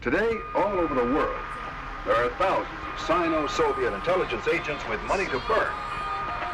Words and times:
Today, 0.00 0.40
all 0.54 0.80
over 0.80 0.94
the 0.94 1.04
world, 1.12 1.36
there 2.06 2.14
are 2.14 2.30
thousands 2.38 2.80
of 2.90 3.00
Sino-Soviet 3.00 3.92
intelligence 3.92 4.48
agents 4.48 4.82
with 4.88 4.98
money 5.02 5.26
to 5.26 5.42
burn, 5.46 5.70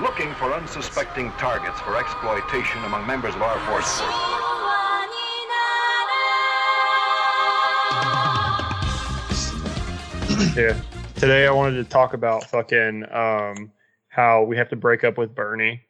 looking 0.00 0.34
for 0.34 0.53
unsuspecting 0.53 1.30
targets 1.38 1.79
for 1.82 1.96
exploitation 1.96 2.82
among 2.82 3.06
members 3.06 3.37
of 3.37 3.43
our 3.43 3.61
forces. 3.61 4.03
Yeah. 10.57 10.81
Today 11.15 11.47
I 11.47 11.53
wanted 11.53 11.77
to 11.77 11.85
talk 11.85 12.15
about 12.15 12.45
fucking 12.45 13.05
um 13.13 13.71
how 14.09 14.43
we 14.43 14.57
have 14.57 14.71
to 14.71 14.77
break 14.77 15.05
up 15.05 15.19
with 15.19 15.35
Bernie. 15.35 15.83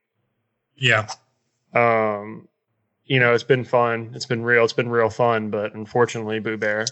Yeah. 0.76 1.08
Um 1.72 2.48
you 3.06 3.18
know, 3.18 3.32
it's 3.32 3.44
been 3.44 3.64
fun. 3.64 4.10
It's 4.14 4.26
been 4.26 4.42
real. 4.42 4.64
It's 4.64 4.72
been 4.72 4.88
real 4.88 5.08
fun, 5.08 5.50
but 5.50 5.74
unfortunately, 5.74 6.40
Boo 6.40 6.56
Bear, 6.56 6.84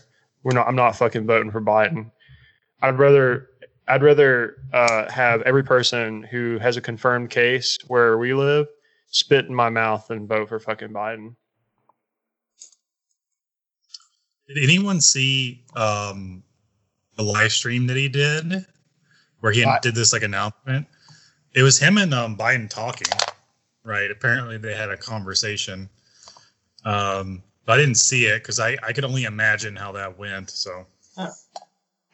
we're 0.45 0.55
not 0.55 0.69
I'm 0.69 0.77
not 0.77 0.95
fucking 0.97 1.27
voting 1.27 1.51
for 1.51 1.61
Biden. 1.61 2.11
I'd 2.83 2.99
rather 2.99 3.49
I'd 3.89 4.03
rather 4.03 4.57
uh, 4.73 5.11
have 5.11 5.43
every 5.43 5.65
person 5.65 6.23
who 6.23 6.59
has 6.59 6.77
a 6.77 6.81
confirmed 6.81 7.31
case 7.31 7.79
where 7.89 8.17
we 8.19 8.33
live 8.35 8.67
spit 9.09 9.47
in 9.47 9.55
my 9.55 9.69
mouth 9.69 10.11
and 10.11 10.29
vote 10.29 10.49
for 10.49 10.59
fucking 10.61 10.89
Biden. 10.89 11.35
Did 14.49 14.59
anyone 14.63 15.01
see 15.01 15.65
um, 15.75 16.43
the 17.17 17.23
live 17.23 17.53
stream 17.53 17.87
that 17.87 17.97
he 17.97 18.09
did 18.09 18.67
where 19.41 19.53
he 19.53 19.65
What? 19.65 19.83
did 19.83 19.95
this 19.95 20.13
like 20.13 20.23
announcement? 20.23 20.87
It 21.55 21.63
was 21.63 21.79
him 21.79 21.99
and 21.99 22.13
um, 22.13 22.37
Biden 22.37 22.69
talking, 22.69 23.07
right? 23.85 24.11
Apparently 24.11 24.59
they 24.59 24.75
had 24.75 24.91
a 24.91 24.97
conversation. 24.97 25.89
Um, 26.85 27.43
but 27.65 27.75
I 27.75 27.77
didn't 27.77 27.97
see 27.97 28.27
it 28.27 28.43
because 28.43 28.61
I, 28.61 28.77
I 28.83 28.93
could 28.93 29.05
only 29.05 29.25
imagine 29.25 29.77
how 29.77 29.93
that 29.93 30.19
went. 30.19 30.51
So 30.51 30.87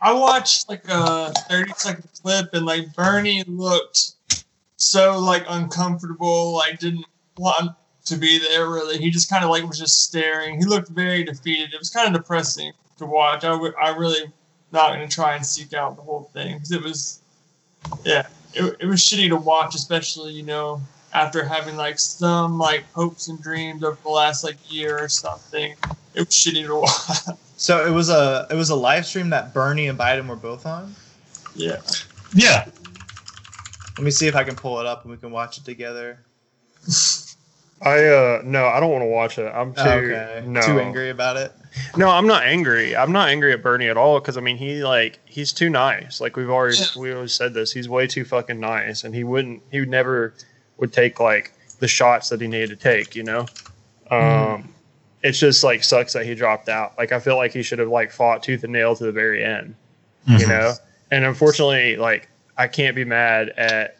I 0.01 0.13
watched 0.13 0.69
like 0.69 0.85
a 0.89 1.33
30 1.49 1.73
second 1.77 2.09
clip 2.23 2.55
and 2.55 2.65
like 2.65 2.95
Bernie 2.95 3.45
looked 3.47 4.15
so 4.77 5.19
like 5.19 5.45
uncomfortable, 5.49 6.55
like 6.55 6.79
didn't 6.79 7.05
want 7.37 7.73
to 8.07 8.16
be 8.16 8.39
there 8.39 8.69
really. 8.69 8.99
He 8.99 9.11
just 9.11 9.29
kind 9.29 9.45
of 9.45 9.51
like 9.51 9.66
was 9.66 9.79
just 9.79 10.05
staring. 10.05 10.59
He 10.59 10.65
looked 10.65 10.89
very 10.89 11.24
defeated. 11.24 11.74
It 11.74 11.79
was 11.79 11.91
kind 11.91 12.15
of 12.15 12.21
depressing 12.23 12.73
to 12.99 13.07
watch. 13.07 13.45
I 13.45 13.52
I 13.80 13.96
really 13.96 14.33
not 14.73 14.95
going 14.95 15.07
to 15.07 15.15
try 15.15 15.35
and 15.35 15.45
seek 15.45 15.74
out 15.74 15.96
the 15.96 16.02
whole 16.02 16.30
thing 16.33 16.55
because 16.55 16.73
it 16.73 16.83
was 16.83 17.21
yeah, 18.05 18.27
it, 18.55 18.77
it 18.80 18.87
was 18.87 19.01
shitty 19.01 19.29
to 19.29 19.37
watch, 19.37 19.74
especially 19.74 20.33
you 20.33 20.45
know 20.45 20.80
after 21.13 21.45
having 21.45 21.77
like 21.77 21.99
some 21.99 22.59
like 22.59 22.85
hopes 22.93 23.29
and 23.29 23.41
dreams 23.43 23.83
over 23.85 23.99
the 24.03 24.09
last 24.11 24.45
like 24.45 24.57
year 24.73 24.99
or 24.99 25.09
something. 25.09 25.75
It 26.15 26.21
was 26.21 26.29
shitty 26.29 26.67
to 26.67 26.75
watch. 26.80 27.39
So 27.57 27.87
it 27.87 27.91
was 27.91 28.09
a 28.09 28.47
it 28.51 28.55
was 28.55 28.71
a 28.71 28.77
live 28.77 29.07
stream 29.07 29.30
that 29.30 29.52
Bernie 29.55 29.89
and 29.89 29.99
Biden 29.99 30.27
were 30.27 30.37
both 30.37 30.67
on. 30.67 30.95
yeah. 31.55 31.80
yeah, 32.35 32.67
Let 33.99 34.05
me 34.05 34.11
see 34.11 34.27
if 34.29 34.35
I 34.37 34.45
can 34.45 34.55
pull 34.57 34.80
it 34.80 34.87
up 34.87 35.02
and 35.02 35.11
we 35.11 35.17
can 35.19 35.30
watch 35.30 35.59
it 35.59 35.65
together. 35.65 36.21
I 37.83 38.05
uh 38.05 38.43
no, 38.45 38.67
I 38.67 38.79
don't 38.79 38.91
want 38.91 39.02
to 39.02 39.07
watch 39.07 39.39
it. 39.39 39.47
I'm 39.55 39.74
too 39.74 39.80
okay. 39.80 40.43
no. 40.47 40.61
Too 40.61 40.79
angry 40.80 41.11
about 41.11 41.37
it. 41.39 41.52
No, 41.97 42.09
I'm 42.11 42.27
not 42.27 42.43
angry. 42.43 42.95
I'm 42.97 43.13
not 43.13 43.29
angry 43.29 43.52
at 43.52 43.63
Bernie 43.63 43.89
at 43.89 43.97
all 43.97 44.21
because 44.21 44.37
I 44.37 44.41
mean 44.43 44.57
he 44.59 44.85
like 44.85 45.19
he's 45.24 45.52
too 45.52 45.71
nice. 45.71 46.21
Like 46.21 46.37
we've 46.37 46.51
already 46.51 46.77
Yeah. 46.77 47.01
we 47.01 47.13
always 47.13 47.35
said 47.35 47.55
this. 47.55 47.73
He's 47.73 47.89
way 47.89 48.07
too 48.07 48.24
fucking 48.24 48.61
nice, 48.61 49.05
and 49.05 49.15
he 49.15 49.24
wouldn't. 49.24 49.63
He 49.71 49.80
would 49.80 49.89
never 49.89 50.35
would 50.81 50.93
take 50.93 51.21
like 51.21 51.53
the 51.79 51.87
shots 51.89 52.29
that 52.31 52.41
he 52.41 52.49
needed 52.49 52.71
to 52.71 52.77
take. 52.77 53.15
You 53.15 53.23
know, 53.23 53.47
um, 54.11 54.69
it's 55.23 55.39
just 55.39 55.63
like 55.63 55.85
sucks 55.85 56.13
that 56.15 56.27
he 56.27 56.35
dropped 56.35 56.69
out. 56.69 56.97
Like 56.99 57.13
I 57.13 57.21
feel 57.21 57.37
like 57.37 57.53
he 57.53 57.63
should 57.63 57.79
have 57.79 57.89
like 57.89 58.11
fought 58.11 58.43
tooth 58.43 58.65
and 58.65 58.73
nail 58.73 58.97
to 58.97 59.05
the 59.05 59.13
very 59.13 59.45
end. 59.45 59.75
You 60.27 60.47
Mhm. 60.47 60.49
know, 60.49 60.75
and 61.11 61.25
unfortunately, 61.25 61.97
like 61.97 62.29
I 62.57 62.67
can't 62.69 62.97
be 62.97 63.05
mad 63.05 63.51
at 63.51 63.97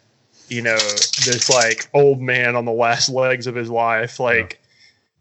you 0.49 0.61
know 0.61 0.77
this 1.25 1.49
like 1.49 1.89
old 1.93 2.19
man 2.21 2.55
on 2.55 2.65
the 2.65 2.71
last 2.71 3.09
legs 3.23 3.47
of 3.47 3.55
his 3.55 3.69
life, 3.69 4.19
like. 4.19 4.57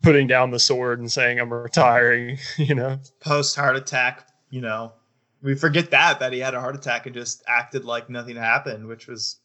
Putting 0.02 0.26
down 0.26 0.50
the 0.50 0.58
sword 0.58 0.98
and 0.98 1.12
saying 1.12 1.38
I'm 1.38 1.52
retiring, 1.52 2.38
you 2.56 2.74
know. 2.74 2.98
Post 3.20 3.54
heart 3.54 3.76
attack, 3.76 4.26
you 4.48 4.62
know, 4.62 4.94
we 5.42 5.54
forget 5.54 5.90
that 5.90 6.20
that 6.20 6.32
he 6.32 6.38
had 6.38 6.54
a 6.54 6.60
heart 6.60 6.74
attack 6.74 7.04
and 7.04 7.14
just 7.14 7.42
acted 7.46 7.84
like 7.84 8.08
nothing 8.08 8.36
happened, 8.36 8.86
which 8.86 9.06
was 9.06 9.36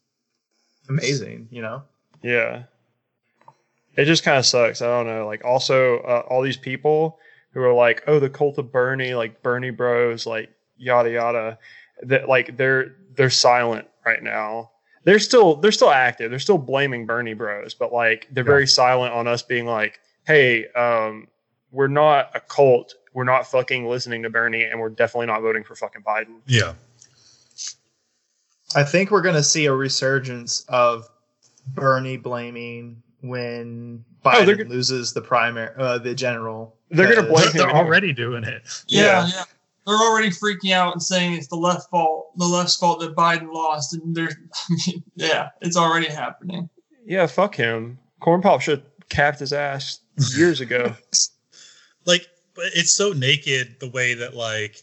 amazing. 0.88 1.48
You 1.50 1.60
know. 1.60 1.82
Yeah. 2.22 2.64
It 3.96 4.04
just 4.04 4.24
kind 4.24 4.38
of 4.38 4.44
sucks. 4.44 4.82
I 4.82 4.86
don't 4.86 5.06
know. 5.06 5.26
Like, 5.26 5.44
also, 5.44 5.98
uh, 6.00 6.22
all 6.28 6.42
these 6.42 6.56
people 6.56 7.18
who 7.52 7.62
are 7.62 7.72
like, 7.72 8.04
oh, 8.06 8.20
the 8.20 8.28
cult 8.28 8.58
of 8.58 8.70
Bernie, 8.70 9.14
like 9.14 9.42
Bernie 9.42 9.70
Bros, 9.70 10.26
like 10.26 10.50
yada 10.76 11.10
yada, 11.10 11.58
that 12.02 12.28
like 12.28 12.56
they're 12.58 12.96
they're 13.14 13.30
silent 13.30 13.88
right 14.04 14.22
now. 14.22 14.70
They're 15.04 15.18
still 15.18 15.56
they're 15.56 15.72
still 15.72 15.90
active. 15.90 16.28
They're 16.30 16.38
still 16.38 16.58
blaming 16.58 17.06
Bernie 17.06 17.32
Bros, 17.32 17.72
but 17.72 17.92
like 17.94 18.28
they're 18.30 18.44
very 18.44 18.66
silent 18.66 19.14
on 19.14 19.26
us 19.26 19.42
being 19.42 19.64
like, 19.64 20.00
hey, 20.26 20.66
um, 20.72 21.28
we're 21.70 21.88
not 21.88 22.30
a 22.34 22.40
cult. 22.40 22.94
We're 23.14 23.24
not 23.24 23.46
fucking 23.46 23.86
listening 23.86 24.22
to 24.24 24.30
Bernie, 24.30 24.64
and 24.64 24.78
we're 24.78 24.90
definitely 24.90 25.28
not 25.28 25.40
voting 25.40 25.64
for 25.64 25.74
fucking 25.74 26.02
Biden. 26.02 26.40
yeah. 26.46 26.74
I 28.74 28.82
think 28.82 29.10
we're 29.10 29.22
gonna 29.22 29.42
see 29.44 29.64
a 29.66 29.72
resurgence 29.72 30.66
of 30.68 31.08
Bernie 31.68 32.16
blaming 32.16 33.02
when 33.20 34.04
Oh, 34.24 34.30
Biden 34.30 34.46
they're 34.46 34.56
go- 34.56 34.64
loses 34.70 35.12
the 35.12 35.20
primary, 35.22 35.70
uh, 35.78 35.98
the 35.98 36.14
general. 36.14 36.76
They're 36.90 37.12
gonna 37.14 37.28
blame 37.28 37.44
They're, 37.52 37.62
him. 37.62 37.68
they're 37.68 37.76
already 37.76 38.12
doing 38.12 38.44
it. 38.44 38.62
Yeah, 38.88 39.02
Yeah. 39.02 39.26
yeah. 39.28 39.44
They're 39.86 39.96
already 39.96 40.30
freaking 40.30 40.72
out 40.72 40.92
and 40.94 41.02
saying 41.02 41.34
it's 41.34 41.46
the 41.46 41.54
left 41.56 41.88
fault, 41.90 42.36
the 42.36 42.44
left's 42.44 42.74
fault 42.76 42.98
that 43.00 43.14
Biden 43.14 43.52
lost, 43.52 43.94
and 43.94 44.14
there's, 44.16 44.34
I 44.68 44.74
mean, 44.86 45.02
yeah, 45.14 45.50
it's 45.60 45.76
already 45.76 46.08
happening. 46.08 46.68
Yeah, 47.04 47.26
fuck 47.28 47.54
him. 47.54 47.98
Corn 48.20 48.42
Pop 48.42 48.60
should 48.62 48.80
have 48.80 49.08
capped 49.08 49.38
his 49.38 49.52
ass 49.52 50.00
years 50.36 50.60
ago. 50.60 50.92
like 52.04 52.26
but 52.54 52.64
it's 52.74 52.92
so 52.92 53.12
naked 53.12 53.76
the 53.80 53.90
way 53.90 54.14
that 54.14 54.34
like 54.34 54.76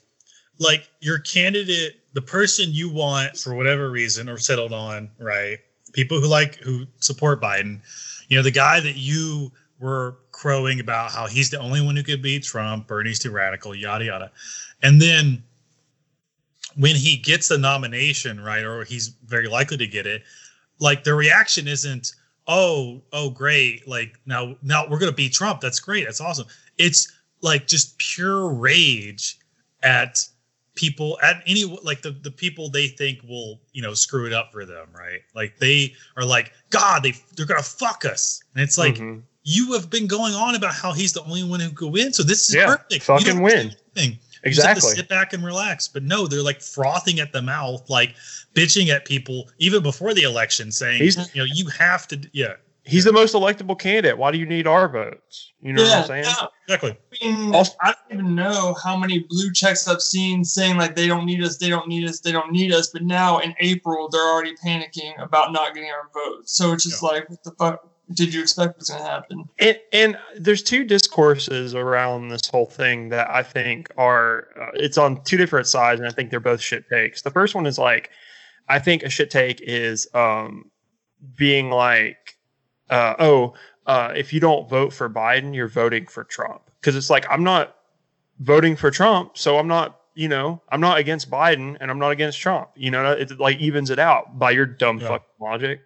like 0.59 0.87
your 1.01 1.19
candidate 1.19 1.95
the 2.13 2.21
person 2.21 2.71
you 2.71 2.89
want 2.89 3.35
for 3.37 3.55
whatever 3.55 3.89
reason 3.89 4.29
or 4.29 4.37
settled 4.37 4.71
on 4.71 5.09
right 5.19 5.57
people 5.93 6.19
who 6.19 6.27
like 6.27 6.55
who 6.57 6.85
support 6.99 7.41
biden. 7.41 7.79
You 8.27 8.37
know 8.37 8.43
the 8.43 8.51
guy 8.51 8.79
that 8.79 8.95
you 8.97 9.51
were 9.79 10.17
crowing 10.31 10.79
about 10.79 11.11
how 11.11 11.27
he's 11.27 11.49
the 11.49 11.59
only 11.59 11.81
one 11.81 11.95
who 11.95 12.03
could 12.03 12.21
beat 12.21 12.43
trump 12.43 12.87
bernie's 12.87 13.19
too 13.19 13.31
radical 13.31 13.73
yada 13.73 14.05
yada. 14.05 14.31
And 14.81 15.01
then 15.01 15.43
when 16.75 16.95
he 16.95 17.17
gets 17.17 17.47
the 17.47 17.57
nomination 17.57 18.41
right 18.41 18.63
or 18.63 18.83
he's 18.83 19.09
very 19.25 19.47
likely 19.47 19.77
to 19.77 19.87
get 19.87 20.05
it 20.05 20.23
like 20.79 21.03
the 21.03 21.13
reaction 21.13 21.67
isn't 21.67 22.13
oh 22.47 23.01
oh 23.13 23.29
great 23.29 23.87
like 23.87 24.19
now 24.25 24.55
now 24.61 24.87
we're 24.87 24.99
gonna 24.99 25.11
beat 25.11 25.33
trump. 25.33 25.61
That's 25.61 25.79
great. 25.79 26.05
That's 26.05 26.21
awesome. 26.21 26.47
It's 26.77 27.11
like 27.41 27.67
just 27.67 27.97
pure 27.97 28.49
rage 28.49 29.37
at 29.81 30.25
people 30.75 31.19
at 31.21 31.43
any 31.45 31.65
like 31.83 32.01
the, 32.01 32.11
the 32.11 32.31
people 32.31 32.69
they 32.69 32.87
think 32.87 33.19
will 33.27 33.59
you 33.73 33.81
know 33.81 33.93
screw 33.93 34.25
it 34.25 34.33
up 34.33 34.51
for 34.51 34.65
them 34.65 34.87
right 34.97 35.21
like 35.35 35.57
they 35.59 35.93
are 36.17 36.25
like 36.25 36.51
god 36.71 37.03
they 37.03 37.13
they're 37.35 37.45
gonna 37.45 37.61
fuck 37.61 38.05
us 38.05 38.41
and 38.55 38.63
it's 38.63 38.77
like 38.77 38.95
Mhm. 38.95 39.21
you 39.43 39.73
have 39.73 39.89
been 39.89 40.07
going 40.07 40.33
on 40.33 40.55
about 40.55 40.73
how 40.73 40.91
he's 40.91 41.13
the 41.13 41.21
only 41.23 41.43
one 41.43 41.59
who 41.59 41.69
could 41.71 41.91
win 41.93 42.11
so 42.11 42.23
this 42.23 42.49
is 42.49 42.55
Yeah, 42.55 42.65
perfect 42.65 42.91
You 42.93 42.99
fucking 43.01 43.41
win. 43.41 43.69
do 43.69 43.75
anything. 43.95 44.19
You 44.45 44.51
just 44.51 44.65
have 44.67 44.75
to 44.75 44.79
exactly. 44.79 44.97
sit 44.97 45.07
back 45.07 45.31
and 45.31 45.45
relax. 45.45 45.87
But 45.87 46.03
no, 46.03 46.27
they're 46.27 46.41
like 46.43 46.61
frothing 46.61 47.21
at 47.21 47.31
the 47.31 47.41
mouth, 47.41 47.89
like 47.89 48.13
bitching 48.53 48.89
at 48.89 49.05
people 49.05 49.47
even 49.57 49.81
before 49.81 50.13
the 50.13 50.23
election, 50.23 50.69
saying, 50.69 51.01
He's- 51.01 51.15
you 51.33 51.41
know, 51.41 51.47
you 51.53 51.67
have 51.69 52.09
to, 52.09 52.19
yeah, 52.33 52.55
He's 52.85 53.05
the 53.05 53.13
most 53.13 53.33
electable 53.33 53.79
candidate. 53.79 54.17
Why 54.17 54.31
do 54.31 54.37
you 54.37 54.45
need 54.45 54.67
our 54.67 54.89
votes? 54.89 55.53
You 55.61 55.71
know 55.71 55.83
what 55.83 55.99
I'm 55.99 56.07
saying? 56.07 56.23
yeah. 56.25 56.47
exactly. 56.67 56.97
I 57.21 57.25
mean, 57.25 57.55
Also- 57.55 57.75
I 57.81 57.93
don't 57.93 58.19
even 58.19 58.35
know 58.35 58.75
how 58.83 58.97
many 58.97 59.19
blue 59.29 59.53
checks 59.53 59.87
I've 59.87 60.01
seen 60.01 60.43
saying 60.43 60.77
like 60.77 60.95
they 60.95 61.07
don't 61.07 61.25
need 61.25 61.41
us, 61.43 61.57
they 61.57 61.69
don't 61.69 61.87
need 61.87 62.03
us, 62.07 62.19
they 62.19 62.33
don't 62.33 62.51
need 62.51 62.73
us. 62.73 62.89
But 62.89 63.03
now 63.03 63.39
in 63.39 63.55
April, 63.59 64.09
they're 64.09 64.21
already 64.21 64.55
panicking 64.55 65.21
about 65.21 65.53
not 65.53 65.73
getting 65.73 65.89
our 65.89 66.09
vote. 66.13 66.49
So 66.49 66.73
it's 66.73 66.83
just 66.83 67.01
like, 67.01 67.29
what 67.29 67.43
the 67.43 67.51
fuck 67.51 67.89
did 68.13 68.33
you 68.33 68.41
expect 68.41 68.79
was 68.79 68.89
going 68.89 69.01
to 69.01 69.07
happen? 69.07 69.45
And, 69.59 69.79
and 69.93 70.17
there's 70.37 70.61
two 70.61 70.83
discourses 70.83 71.73
around 71.73 72.27
this 72.29 72.47
whole 72.47 72.65
thing 72.65 73.09
that 73.09 73.29
I 73.29 73.43
think 73.43 73.89
are 73.97 74.47
uh, 74.59 74.71
it's 74.73 74.97
on 74.97 75.23
two 75.23 75.37
different 75.37 75.67
sides, 75.67 76.01
and 76.01 76.09
I 76.09 76.11
think 76.11 76.29
they're 76.29 76.39
both 76.41 76.59
shit 76.61 76.83
takes. 76.89 77.21
The 77.21 77.31
first 77.31 77.55
one 77.55 77.65
is 77.65 77.77
like, 77.77 78.09
I 78.67 78.79
think 78.79 79.03
a 79.03 79.09
shit 79.09 79.31
take 79.31 79.61
is 79.61 80.07
um, 80.13 80.65
being 81.37 81.69
like, 81.69 82.17
uh, 82.93 83.15
oh, 83.19 83.53
uh, 83.85 84.13
if 84.15 84.31
you 84.33 84.39
don't 84.39 84.69
vote 84.69 84.93
for 84.93 85.09
Biden, 85.09 85.53
you're 85.55 85.67
voting 85.67 86.05
for 86.07 86.23
Trump. 86.23 86.61
Because 86.79 86.95
it's 86.95 87.09
like 87.09 87.25
I'm 87.29 87.43
not 87.43 87.75
voting 88.39 88.75
for 88.75 88.91
Trump, 88.91 89.37
so 89.37 89.57
I'm 89.57 89.67
not 89.67 89.99
you 90.15 90.27
know, 90.27 90.61
I'm 90.69 90.79
not 90.79 90.99
against 90.99 91.31
Biden 91.31 91.75
and 91.81 91.89
I'm 91.89 91.97
not 91.97 92.11
against 92.11 92.39
Trump. 92.39 92.69
You 92.75 92.91
know, 92.91 93.13
it 93.13 93.39
like 93.39 93.57
evens 93.57 93.89
it 93.89 93.97
out 93.97 94.37
by 94.37 94.51
your 94.51 94.67
dumb 94.67 94.99
Yeah. 94.99 95.07
fucking 95.07 95.27
logic. 95.41 95.81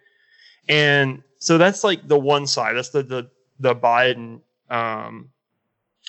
And 0.68 1.22
so 1.38 1.56
that's 1.56 1.82
like 1.82 2.06
the 2.06 2.18
one 2.18 2.46
side. 2.46 2.76
That's 2.76 2.90
the 2.90 3.02
the 3.02 3.30
the 3.58 3.74
Biden 3.74 4.42
um 4.68 5.30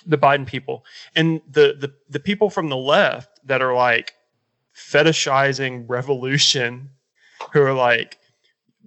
the 0.06 0.18
Biden 0.18 0.46
people 0.46 0.84
and 1.16 1.42
the 1.50 1.76
the 1.80 1.94
the 2.10 2.20
people 2.20 2.50
from 2.50 2.68
the 2.70 2.76
left 2.78 3.40
that 3.46 3.62
are 3.62 3.74
like 3.74 4.14
fetishizing 4.76 5.86
revolution, 5.88 6.90
who 7.54 7.62
are 7.62 7.74
like 7.74 8.18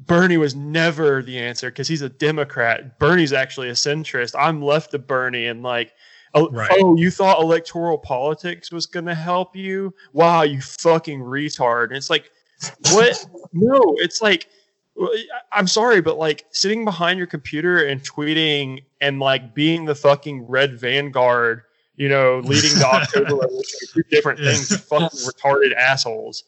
Bernie 0.07 0.37
was 0.37 0.55
never 0.55 1.23
the 1.23 1.39
answer 1.39 1.71
because 1.71 1.89
he's 1.89 2.03
a 2.03 2.09
Democrat. 2.09 2.99
Bernie's 2.99 3.33
actually 3.33 3.69
a 3.69 3.73
centrist. 3.75 4.35
I'm 4.39 4.63
left 4.63 4.95
of 4.95 5.07
Bernie 5.07 5.47
and 5.47 5.63
like. 5.63 5.93
Oh, 6.35 6.49
Right. 6.49 6.71
oh, 6.73 6.97
you 6.97 7.11
thought 7.11 7.41
electoral 7.43 7.99
politics 7.99 8.73
was 8.73 8.87
going 8.87 9.05
to 9.05 9.15
help 9.15 9.55
you? 9.55 9.93
Wow, 10.15 10.45
you 10.45 10.63
fucking 10.63 11.21
retard. 11.21 11.89
And 11.89 11.97
it's 11.99 12.09
like, 12.09 12.31
what? 12.91 13.23
no, 13.53 13.79
it's 13.99 14.23
like, 14.23 14.49
I- 14.99 15.27
I'm 15.53 15.67
sorry, 15.67 16.01
but 16.01 16.17
like 16.17 16.47
sitting 16.51 16.87
behind 16.87 17.19
your 17.19 17.27
computer 17.27 17.85
and 17.85 18.03
tweeting 18.03 18.83
and 19.03 19.21
like 19.21 19.55
being 19.55 19.85
the 19.85 19.95
fucking 19.95 20.47
red 20.49 20.81
vanguard, 20.81 21.65
you 21.97 22.09
know, 22.09 22.39
leading 22.39 22.79
the 22.79 22.87
October 22.91 23.37
Revolution 23.37 23.89
two 23.93 24.03
different 24.05 24.41
things. 24.41 24.71
You 24.71 24.77
fucking 24.79 25.09
retarded 25.11 25.75
assholes. 25.75 26.45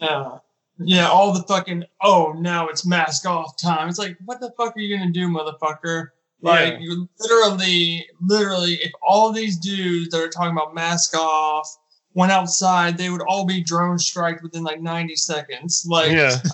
Yeah. 0.00 0.38
Yeah, 0.80 1.08
all 1.08 1.32
the 1.32 1.42
fucking 1.42 1.84
oh 2.02 2.34
now 2.38 2.68
it's 2.68 2.86
mask 2.86 3.26
off 3.26 3.56
time. 3.56 3.88
It's 3.88 3.98
like 3.98 4.16
what 4.24 4.40
the 4.40 4.52
fuck 4.56 4.76
are 4.76 4.80
you 4.80 4.96
gonna 4.96 5.10
do, 5.10 5.28
motherfucker? 5.28 6.08
Like 6.40 6.74
Yeah. 6.74 6.78
you 6.78 7.08
literally, 7.18 8.06
literally, 8.20 8.74
if 8.74 8.92
all 9.02 9.32
these 9.32 9.56
dudes 9.58 10.10
that 10.10 10.22
are 10.22 10.28
talking 10.28 10.52
about 10.52 10.74
mask 10.74 11.16
off 11.16 11.68
went 12.14 12.30
outside, 12.32 12.96
they 12.96 13.10
would 13.10 13.22
all 13.22 13.44
be 13.44 13.62
drone 13.62 13.98
striked 13.98 14.42
within 14.42 14.62
like 14.62 14.80
90 14.80 15.16
seconds. 15.16 15.84
Like 15.88 16.12
Yeah. 16.12 16.30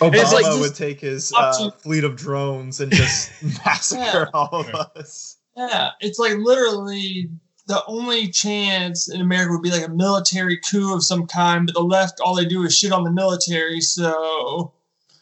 Obama 0.00 0.14
It's 0.14 0.32
like- 0.32 0.60
would 0.60 0.74
take 0.74 1.00
his 1.00 1.32
uh, 1.36 1.52
to- 1.70 1.70
fleet 1.78 2.04
of 2.04 2.16
drones 2.16 2.80
and 2.80 2.92
just 2.92 3.30
massacre 3.64 4.28
all 4.34 4.48
of 4.52 4.68
us. 4.74 5.38
Yeah, 5.56 5.90
it's 6.00 6.18
like 6.18 6.34
literally 6.36 7.30
the 7.66 7.82
only 7.86 8.30
chance 8.30 9.08
in 9.08 9.20
America 9.20 9.52
would 9.52 9.62
be 9.62 9.70
like 9.70 9.86
a 9.86 9.90
military 9.90 10.58
coup 10.58 10.94
of 10.94 11.02
some 11.04 11.26
kind, 11.26 11.66
but 11.66 11.74
the 11.74 11.82
left 11.82 12.20
all 12.20 12.34
they 12.34 12.44
do 12.44 12.62
is 12.64 12.76
shit 12.76 12.92
on 12.92 13.04
the 13.04 13.10
military. 13.10 13.80
So 13.80 14.72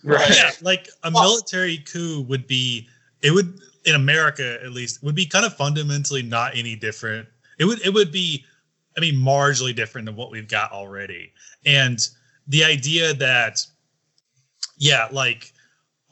Right. 0.03 0.35
yeah, 0.35 0.50
like 0.61 0.89
a 1.05 1.11
Well- 1.12 1.23
military 1.25 1.79
coup 1.79 2.23
would 2.23 2.47
be 2.47 2.89
it 3.23 3.31
would 3.31 3.61
in 3.85 3.94
America 3.94 4.59
at 4.62 4.73
least 4.73 5.03
would 5.03 5.15
be 5.15 5.27
kind 5.27 5.44
of 5.44 5.56
fundamentally 5.56 6.23
not 6.23 6.56
any 6.56 6.75
different. 6.75 7.29
It 7.59 7.65
would 7.67 7.81
it 7.87 7.91
would 7.94 8.11
be 8.11 8.44
I 8.97 9.00
mean 9.00 9.15
marginally 9.15 9.75
different 9.75 10.06
than 10.06 10.17
what 10.17 10.31
we've 10.33 10.49
got 10.49 10.73
already. 10.73 11.33
And 11.65 11.99
the 12.49 12.65
idea 12.65 13.15
that 13.15 13.65
yeah, 14.79 15.06
like 15.12 15.53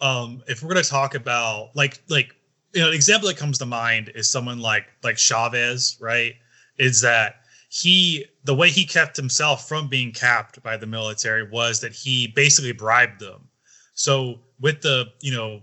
um 0.00 0.42
if 0.46 0.62
we're 0.62 0.72
going 0.72 0.82
to 0.84 0.88
talk 0.88 1.14
about 1.16 1.70
like 1.74 2.00
like 2.08 2.34
you 2.72 2.80
know, 2.80 2.88
an 2.88 2.94
example 2.94 3.28
that 3.28 3.36
comes 3.36 3.58
to 3.58 3.66
mind 3.66 4.12
is 4.14 4.30
someone 4.30 4.60
like 4.60 4.86
like 5.02 5.18
Chavez, 5.18 5.96
right? 6.00 6.34
Is 6.78 7.00
that 7.00 7.36
he 7.68 8.26
the 8.44 8.54
way 8.54 8.70
he 8.70 8.84
kept 8.84 9.16
himself 9.16 9.68
from 9.68 9.88
being 9.88 10.12
capped 10.12 10.62
by 10.62 10.76
the 10.76 10.86
military 10.86 11.48
was 11.48 11.80
that 11.80 11.92
he 11.92 12.28
basically 12.28 12.72
bribed 12.72 13.20
them. 13.20 13.48
So 13.94 14.40
with 14.60 14.82
the 14.82 15.06
you 15.20 15.32
know 15.32 15.62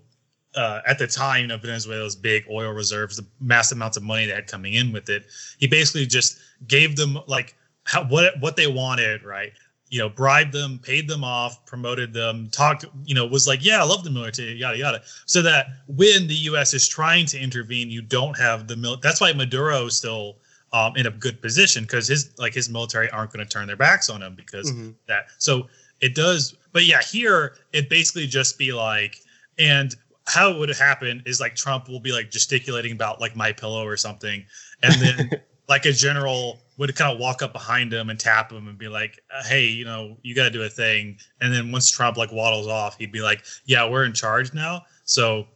uh, 0.56 0.82
at 0.88 0.98
the 0.98 1.08
time, 1.08 1.42
you 1.42 1.48
know 1.48 1.58
Venezuela's 1.58 2.16
big 2.16 2.46
oil 2.50 2.72
reserves, 2.72 3.18
the 3.18 3.26
massive 3.40 3.78
amounts 3.78 3.98
of 3.98 4.04
money 4.04 4.26
that 4.26 4.36
had 4.36 4.48
coming 4.48 4.74
in 4.74 4.92
with 4.92 5.10
it, 5.10 5.26
he 5.60 5.68
basically 5.68 6.06
just 6.06 6.40
gave 6.68 6.96
them 6.96 7.20
like 7.28 7.56
how, 7.84 8.06
what 8.06 8.40
what 8.40 8.56
they 8.56 8.68
wanted, 8.68 9.24
right? 9.24 9.54
You 9.90 10.00
know, 10.00 10.10
bribed 10.10 10.52
them, 10.52 10.80
paid 10.80 11.08
them 11.08 11.24
off, 11.24 11.66
promoted 11.66 12.12
them, 12.12 12.50
talked, 12.52 12.86
you 13.06 13.16
know, 13.16 13.26
was 13.26 13.48
like, 13.48 13.64
yeah, 13.64 13.80
I 13.80 13.86
love 13.86 14.04
the 14.04 14.10
military, 14.10 14.54
yada 14.54 14.78
yada. 14.78 15.02
So 15.26 15.42
that 15.44 15.68
when 15.88 16.28
the 16.28 16.36
U.S. 16.52 16.74
is 16.74 16.88
trying 16.88 17.26
to 17.28 17.40
intervene, 17.40 17.90
you 17.90 18.02
don't 18.02 18.38
have 18.38 18.68
the 18.68 18.76
mil. 18.76 18.98
That's 18.98 19.22
why 19.22 19.32
Maduro 19.34 19.86
is 19.86 19.96
still 19.96 20.38
um, 20.74 20.96
in 20.98 21.08
a 21.08 21.12
good 21.12 21.42
position 21.42 21.84
because 21.84 22.08
his 22.08 22.32
like 22.38 22.54
his 22.54 22.70
military 22.70 23.10
aren't 23.12 23.32
going 23.32 23.46
to 23.46 23.50
turn 23.50 23.68
their 23.68 23.78
backs 23.78 24.10
on 24.10 24.22
him 24.22 24.36
because 24.36 24.72
Mhm. 24.72 24.96
that. 25.08 25.28
So 25.38 25.70
it 26.02 26.14
does, 26.14 26.56
but 26.74 26.86
yeah, 26.86 27.02
here 27.02 27.58
it 27.74 27.90
basically 27.90 28.28
just 28.28 28.58
be 28.58 28.74
like, 28.74 29.16
and 29.58 29.96
how 30.26 30.52
it 30.52 30.60
would 30.60 30.70
happen 30.70 31.24
is 31.26 31.40
like 31.40 31.56
Trump 31.56 31.88
will 31.88 32.02
be 32.02 32.12
like 32.12 32.30
gesticulating 32.30 32.92
about 32.92 33.22
like 33.22 33.36
my 33.36 33.54
pillow 33.54 33.86
or 33.86 33.96
something, 33.96 34.46
and 34.84 34.94
then 35.02 35.32
like 35.70 35.86
a 35.86 35.94
general 35.94 36.60
would 36.78 36.96
kind 36.96 37.12
of 37.12 37.20
walk 37.20 37.42
up 37.42 37.54
behind 37.54 37.92
him 37.92 38.10
and 38.10 38.20
tap 38.20 38.52
him 38.52 38.68
and 38.68 38.78
be 38.78 38.88
like, 38.88 39.20
uh, 39.34 39.44
"Hey, 39.44 39.66
you 39.66 39.86
know, 39.86 40.18
you 40.22 40.36
got 40.36 40.44
to 40.44 40.52
do 40.52 40.64
a 40.64 40.70
thing." 40.70 41.18
And 41.42 41.54
then 41.54 41.72
once 41.72 41.90
Trump 41.90 42.18
like 42.18 42.32
waddles 42.32 42.68
off, 42.68 42.98
he'd 42.98 43.12
be 43.12 43.22
like, 43.22 43.44
"Yeah, 43.66 43.88
we're 43.90 44.06
in 44.06 44.14
charge 44.14 44.54
now, 44.54 44.84
so." 45.04 45.48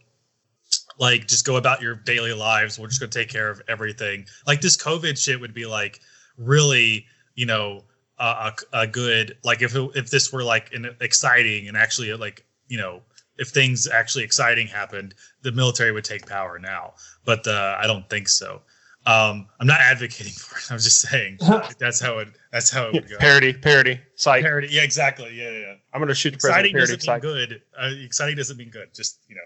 Like, 0.98 1.26
just 1.26 1.46
go 1.46 1.56
about 1.56 1.80
your 1.80 1.94
daily 1.94 2.34
lives. 2.34 2.78
We're 2.78 2.86
just 2.86 3.00
gonna 3.00 3.10
take 3.10 3.28
care 3.28 3.48
of 3.50 3.60
everything. 3.66 4.26
Like 4.46 4.60
this 4.60 4.76
COVID 4.76 5.18
shit 5.18 5.40
would 5.40 5.54
be 5.54 5.66
like 5.66 6.00
really, 6.36 7.06
you 7.34 7.46
know, 7.46 7.84
a, 8.18 8.52
a, 8.72 8.86
good 8.86 9.36
like 9.42 9.62
if 9.62 9.74
it, 9.74 9.90
if 9.94 10.10
this 10.10 10.32
were 10.32 10.44
like 10.44 10.72
an 10.72 10.94
exciting 11.00 11.68
and 11.68 11.76
actually 11.76 12.12
like 12.14 12.44
you 12.68 12.78
know 12.78 13.02
if 13.38 13.48
things 13.48 13.88
actually 13.88 14.24
exciting 14.24 14.66
happened, 14.66 15.14
the 15.42 15.52
military 15.52 15.90
would 15.92 16.04
take 16.04 16.26
power 16.26 16.58
now. 16.58 16.94
But 17.24 17.46
uh, 17.46 17.76
I 17.78 17.86
don't 17.86 18.08
think 18.08 18.28
so. 18.28 18.62
Um, 19.04 19.48
I'm 19.58 19.66
not 19.66 19.80
advocating 19.80 20.32
for 20.36 20.58
it. 20.58 20.70
I'm 20.70 20.78
just 20.78 21.00
saying 21.00 21.38
that's 21.78 22.00
how 22.00 22.18
it 22.18 22.28
that's 22.52 22.70
how 22.70 22.86
it 22.86 22.94
would 22.94 23.08
go. 23.08 23.16
Parody, 23.18 23.52
parody, 23.52 24.00
psych. 24.14 24.42
Parody. 24.42 24.68
Yeah, 24.70 24.82
exactly. 24.82 25.34
Yeah, 25.34 25.50
yeah. 25.50 25.58
yeah. 25.58 25.74
I'm 25.92 26.00
gonna 26.00 26.14
shoot 26.14 26.32
the 26.32 26.38
president. 26.38 26.66
Exciting 26.66 26.72
Parody, 26.74 26.92
doesn't 26.92 27.08
mean 27.08 27.14
psych. 27.14 27.22
good. 27.22 27.62
Uh, 27.78 28.04
exciting 28.04 28.36
doesn't 28.36 28.56
mean 28.56 28.70
good. 28.70 28.94
Just 28.94 29.20
you 29.28 29.34
know. 29.34 29.42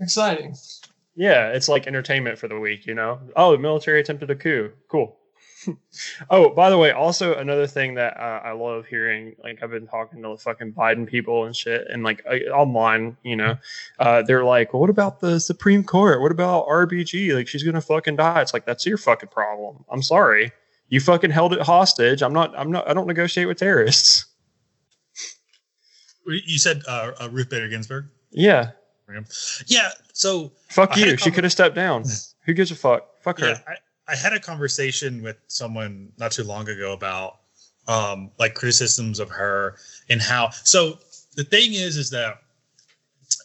exciting. 0.00 0.54
Yeah, 1.14 1.48
it's 1.48 1.68
like 1.68 1.86
entertainment 1.86 2.38
for 2.38 2.48
the 2.48 2.58
week, 2.58 2.86
you 2.86 2.94
know. 2.94 3.20
Oh, 3.36 3.52
the 3.52 3.58
military 3.58 4.00
attempted 4.00 4.30
a 4.30 4.34
coup. 4.34 4.72
Cool. 4.88 5.16
Oh, 6.30 6.50
by 6.50 6.70
the 6.70 6.78
way, 6.78 6.90
also 6.90 7.34
another 7.36 7.66
thing 7.66 7.94
that 7.94 8.16
uh, 8.16 8.40
I 8.44 8.52
love 8.52 8.86
hearing, 8.86 9.34
like 9.42 9.62
I've 9.62 9.70
been 9.70 9.86
talking 9.86 10.22
to 10.22 10.30
the 10.30 10.36
fucking 10.36 10.72
Biden 10.72 11.06
people 11.06 11.44
and 11.44 11.54
shit, 11.54 11.86
and 11.88 12.02
like 12.02 12.22
uh, 12.28 12.36
online, 12.50 13.16
you 13.22 13.36
know, 13.36 13.56
uh, 13.98 14.22
they're 14.22 14.44
like, 14.44 14.72
well, 14.72 14.80
"What 14.80 14.90
about 14.90 15.20
the 15.20 15.40
Supreme 15.40 15.84
Court? 15.84 16.20
What 16.20 16.32
about 16.32 16.66
RBG? 16.66 17.34
Like, 17.34 17.48
she's 17.48 17.62
gonna 17.62 17.80
fucking 17.80 18.16
die." 18.16 18.40
It's 18.40 18.52
like 18.52 18.66
that's 18.66 18.86
your 18.86 18.98
fucking 18.98 19.28
problem. 19.30 19.84
I'm 19.90 20.02
sorry, 20.02 20.52
you 20.88 21.00
fucking 21.00 21.30
held 21.30 21.52
it 21.52 21.62
hostage. 21.62 22.22
I'm 22.22 22.32
not. 22.32 22.56
I'm 22.58 22.70
not. 22.70 22.88
I 22.88 22.94
don't 22.94 23.06
negotiate 23.06 23.48
with 23.48 23.58
terrorists. 23.58 24.26
You 26.26 26.58
said 26.58 26.82
uh, 26.86 27.12
uh, 27.20 27.28
Ruth 27.30 27.50
Bader 27.50 27.68
Ginsburg. 27.68 28.06
Yeah, 28.30 28.70
Yeah. 29.66 29.90
So 30.12 30.52
fuck 30.68 30.96
you. 30.96 31.16
She 31.16 31.30
could 31.30 31.44
have 31.44 31.52
stepped 31.52 31.74
down. 31.74 32.04
Who 32.44 32.54
gives 32.54 32.70
a 32.70 32.74
fuck? 32.74 33.22
Fuck 33.22 33.40
her. 33.40 33.48
yeah, 33.48 33.58
I, 33.66 33.74
I 34.12 34.16
had 34.16 34.32
a 34.32 34.40
conversation 34.40 35.22
with 35.22 35.36
someone 35.48 36.12
not 36.18 36.32
too 36.32 36.44
long 36.44 36.68
ago 36.68 36.92
about 36.92 37.38
um 37.88 38.30
like 38.38 38.54
criticisms 38.54 39.18
of 39.18 39.28
her 39.28 39.74
and 40.08 40.20
how 40.20 40.50
so 40.50 40.98
the 41.34 41.42
thing 41.42 41.72
is 41.72 41.96
is 41.96 42.10
that 42.10 42.42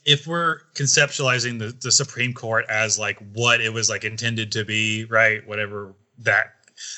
if 0.06 0.28
we're 0.28 0.60
conceptualizing 0.74 1.60
the, 1.60 1.76
the 1.82 1.92
Supreme 1.92 2.34
Court 2.34 2.66
as 2.70 2.98
like 2.98 3.20
what 3.34 3.62
it 3.62 3.74
was 3.74 3.90
like 3.90 4.04
intended 4.04 4.52
to 4.54 4.64
be, 4.64 5.06
right? 5.06 5.46
Whatever 5.48 5.94
that 6.20 6.54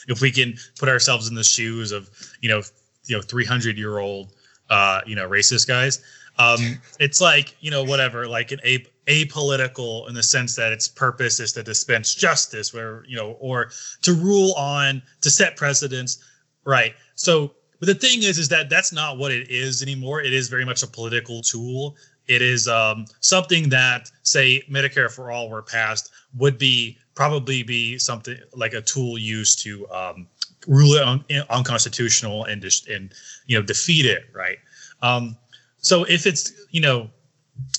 if 0.07 0.21
we 0.21 0.31
can 0.31 0.55
put 0.77 0.89
ourselves 0.89 1.27
in 1.27 1.35
the 1.35 1.43
shoes 1.43 1.91
of, 1.91 2.09
you 2.41 2.49
know, 2.49 2.61
you 3.05 3.15
know, 3.15 3.21
300 3.21 3.77
year 3.77 3.97
old 3.99 4.33
uh, 4.69 5.01
you 5.05 5.15
know, 5.15 5.27
racist 5.27 5.67
guys, 5.67 6.03
um, 6.37 6.79
it's 6.99 7.19
like, 7.19 7.55
you 7.59 7.71
know, 7.71 7.83
whatever, 7.83 8.27
like 8.27 8.51
an 8.51 8.59
a 8.63 8.85
apolitical 9.09 10.07
in 10.07 10.15
the 10.15 10.23
sense 10.23 10.55
that 10.55 10.71
its 10.71 10.87
purpose 10.87 11.39
is 11.39 11.51
to 11.53 11.63
dispense 11.63 12.15
justice 12.15 12.73
where, 12.73 13.03
you 13.07 13.17
know, 13.17 13.31
or 13.39 13.71
to 14.03 14.13
rule 14.13 14.53
on 14.53 15.01
to 15.21 15.29
set 15.29 15.57
precedents, 15.57 16.23
right? 16.63 16.93
So 17.15 17.51
but 17.79 17.87
the 17.87 17.95
thing 17.95 18.23
is, 18.23 18.37
is 18.37 18.49
that 18.49 18.69
that's 18.69 18.91
not 18.91 19.17
what 19.17 19.31
it 19.31 19.49
is 19.49 19.81
anymore. 19.81 20.21
It 20.21 20.33
is 20.33 20.49
very 20.49 20.65
much 20.65 20.83
a 20.83 20.87
political 20.87 21.41
tool. 21.41 21.95
It 22.27 22.41
is 22.41 22.67
um, 22.67 23.05
something 23.21 23.69
that, 23.69 24.11
say, 24.23 24.61
Medicare 24.69 25.09
for 25.09 25.31
all 25.31 25.49
were 25.49 25.61
passed, 25.61 26.11
would 26.37 26.57
be 26.57 26.97
probably 27.15 27.63
be 27.63 27.97
something 27.97 28.37
like 28.53 28.73
a 28.73 28.81
tool 28.81 29.17
used 29.17 29.63
to 29.63 29.89
um, 29.89 30.27
rule 30.67 30.93
it 30.93 31.03
un- 31.03 31.23
unconstitutional 31.49 32.45
and 32.45 32.61
just 32.61 32.87
and 32.87 33.13
you 33.47 33.57
know 33.57 33.65
defeat 33.65 34.05
it, 34.05 34.29
right? 34.33 34.57
Um, 35.01 35.37
so 35.77 36.03
if 36.03 36.27
it's 36.27 36.51
you 36.71 36.81
know 36.81 37.09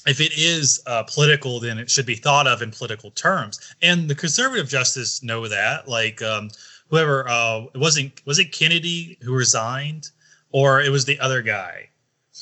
if 0.06 0.20
it 0.20 0.32
is 0.36 0.82
uh, 0.86 1.02
political, 1.04 1.60
then 1.60 1.78
it 1.78 1.90
should 1.90 2.06
be 2.06 2.14
thought 2.14 2.46
of 2.46 2.62
in 2.62 2.70
political 2.70 3.10
terms. 3.10 3.74
And 3.82 4.08
the 4.08 4.14
conservative 4.14 4.68
justice 4.68 5.22
know 5.22 5.48
that. 5.48 5.88
Like 5.88 6.22
um, 6.22 6.50
whoever 6.88 7.28
uh, 7.28 7.64
it 7.74 7.78
wasn't 7.78 8.24
was 8.26 8.38
it 8.38 8.52
Kennedy 8.52 9.18
who 9.22 9.34
resigned, 9.34 10.08
or 10.52 10.80
it 10.80 10.90
was 10.90 11.04
the 11.04 11.18
other 11.20 11.42
guy, 11.42 11.88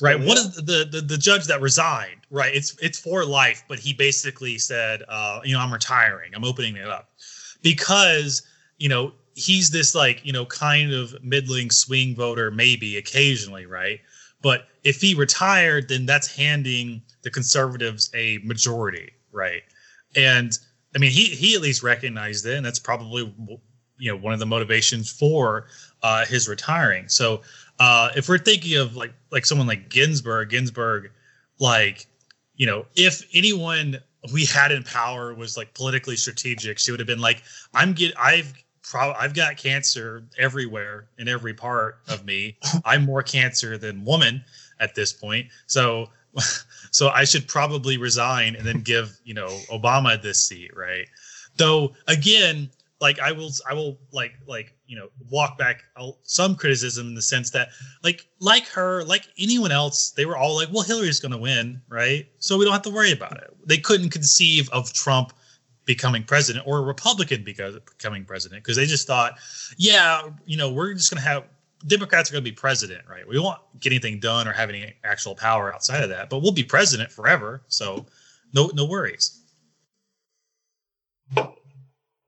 right? 0.01 0.19
One 0.19 0.37
of 0.37 0.55
the, 0.55 0.87
the 0.89 1.01
the 1.01 1.17
judge 1.17 1.45
that 1.45 1.61
resigned, 1.61 2.21
right? 2.29 2.53
It's 2.53 2.77
it's 2.81 2.99
for 2.99 3.25
life, 3.25 3.63
but 3.67 3.79
he 3.79 3.93
basically 3.93 4.57
said, 4.57 5.03
uh, 5.07 5.41
you 5.43 5.53
know, 5.53 5.59
I'm 5.59 5.73
retiring. 5.73 6.31
I'm 6.35 6.45
opening 6.45 6.75
it 6.75 6.87
up 6.87 7.09
because 7.61 8.41
you 8.77 8.89
know 8.89 9.13
he's 9.35 9.69
this 9.69 9.95
like 9.95 10.25
you 10.25 10.33
know 10.33 10.45
kind 10.45 10.93
of 10.93 11.15
middling 11.23 11.71
swing 11.71 12.15
voter, 12.15 12.51
maybe 12.51 12.97
occasionally, 12.97 13.65
right? 13.65 13.99
But 14.41 14.67
if 14.83 15.01
he 15.01 15.15
retired, 15.15 15.89
then 15.89 16.05
that's 16.05 16.33
handing 16.33 17.01
the 17.23 17.29
conservatives 17.29 18.09
a 18.13 18.37
majority, 18.39 19.11
right? 19.31 19.63
And 20.15 20.57
I 20.95 20.99
mean, 20.99 21.11
he 21.11 21.25
he 21.25 21.55
at 21.55 21.61
least 21.61 21.83
recognized 21.83 22.45
it, 22.45 22.55
and 22.55 22.65
that's 22.65 22.79
probably 22.79 23.33
you 23.97 24.11
know 24.11 24.17
one 24.17 24.33
of 24.33 24.39
the 24.39 24.45
motivations 24.45 25.11
for 25.11 25.67
uh, 26.01 26.25
his 26.25 26.47
retiring. 26.47 27.07
So 27.09 27.41
uh, 27.79 28.09
if 28.15 28.27
we're 28.29 28.37
thinking 28.37 28.77
of 28.77 28.95
like 28.95 29.13
like 29.31 29.45
someone 29.45 29.67
like 29.67 29.89
Ginsburg, 29.89 30.49
Ginsburg, 30.49 31.11
like 31.59 32.07
you 32.55 32.65
know, 32.65 32.85
if 32.95 33.23
anyone 33.33 33.99
we 34.33 34.45
had 34.45 34.71
in 34.71 34.83
power 34.83 35.33
was 35.33 35.57
like 35.57 35.73
politically 35.73 36.15
strategic, 36.15 36.79
she 36.79 36.91
would 36.91 36.99
have 36.99 37.07
been 37.07 37.21
like, 37.21 37.43
"I'm 37.73 37.93
get 37.93 38.13
I've." 38.19 38.53
Pro- 38.83 39.13
I've 39.13 39.33
got 39.33 39.57
cancer 39.57 40.23
everywhere 40.37 41.07
in 41.17 41.27
every 41.27 41.53
part 41.53 41.99
of 42.07 42.25
me. 42.25 42.57
I'm 42.85 43.05
more 43.05 43.23
cancer 43.23 43.77
than 43.77 44.05
woman 44.05 44.43
at 44.79 44.95
this 44.95 45.13
point. 45.13 45.47
So 45.67 46.09
so 46.91 47.09
I 47.09 47.23
should 47.23 47.47
probably 47.47 47.97
resign 47.97 48.55
and 48.55 48.65
then 48.65 48.81
give, 48.81 49.19
you 49.23 49.33
know, 49.33 49.47
Obama 49.71 50.21
this 50.21 50.45
seat, 50.45 50.75
right? 50.75 51.07
Though 51.57 51.93
again, 52.07 52.69
like 53.01 53.19
I 53.19 53.31
will 53.31 53.51
I 53.69 53.73
will 53.73 53.97
like 54.11 54.33
like, 54.45 54.75
you 54.87 54.97
know, 54.97 55.09
walk 55.29 55.57
back 55.57 55.83
some 56.23 56.55
criticism 56.55 57.07
in 57.07 57.15
the 57.15 57.21
sense 57.21 57.49
that 57.51 57.69
like 58.03 58.27
like 58.39 58.67
her, 58.67 59.03
like 59.03 59.27
anyone 59.37 59.71
else, 59.71 60.11
they 60.11 60.25
were 60.25 60.37
all 60.37 60.55
like, 60.55 60.69
well, 60.71 60.83
Hillary's 60.83 61.19
going 61.19 61.31
to 61.31 61.37
win, 61.37 61.81
right? 61.89 62.27
So 62.39 62.57
we 62.57 62.65
don't 62.65 62.73
have 62.73 62.81
to 62.83 62.89
worry 62.89 63.11
about 63.11 63.37
it. 63.37 63.55
They 63.65 63.77
couldn't 63.77 64.09
conceive 64.09 64.69
of 64.69 64.91
Trump 64.93 65.33
becoming 65.89 66.23
president 66.23 66.67
or 66.67 66.77
a 66.77 66.81
Republican 66.83 67.43
because 67.43 67.73
becoming 67.79 68.23
president 68.23 68.63
because 68.63 68.77
they 68.77 68.85
just 68.85 69.07
thought, 69.07 69.39
yeah, 69.75 70.21
you 70.45 70.55
know, 70.55 70.71
we're 70.71 70.93
just 70.93 71.11
going 71.11 71.19
to 71.19 71.27
have 71.27 71.45
Democrats 71.87 72.29
are 72.29 72.33
going 72.33 72.43
to 72.43 72.51
be 72.51 72.55
president, 72.55 73.01
right? 73.09 73.27
We 73.27 73.39
won't 73.39 73.57
get 73.79 73.91
anything 73.91 74.19
done 74.19 74.47
or 74.47 74.51
have 74.51 74.69
any 74.69 74.93
actual 75.03 75.33
power 75.33 75.73
outside 75.73 76.03
of 76.03 76.09
that, 76.09 76.29
but 76.29 76.43
we'll 76.43 76.51
be 76.51 76.63
president 76.63 77.11
forever. 77.11 77.63
So 77.69 78.05
no, 78.53 78.69
no 78.75 78.85
worries. 78.85 79.41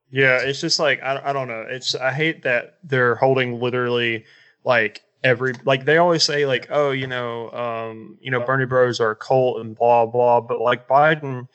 Yeah, 0.09 0.39
it's 0.39 0.59
just 0.59 0.79
like 0.79 1.03
I, 1.03 1.21
I 1.23 1.31
don't 1.31 1.47
know. 1.47 1.63
It's 1.69 1.93
I 1.93 2.11
hate 2.11 2.41
that 2.41 2.79
they're 2.83 3.13
holding 3.13 3.59
literally 3.59 4.25
like 4.63 5.03
every 5.23 5.53
like 5.65 5.85
they 5.85 5.97
always 5.97 6.23
say 6.23 6.47
like 6.47 6.65
oh 6.71 6.89
you 6.89 7.05
know 7.05 7.51
um 7.51 8.17
you 8.21 8.31
know 8.31 8.39
Bernie 8.39 8.65
Bros 8.65 8.99
are 8.99 9.11
a 9.11 9.15
cult 9.15 9.61
and 9.61 9.75
blah 9.75 10.07
blah, 10.07 10.41
but 10.41 10.59
like 10.59 10.87
Biden 10.87 11.47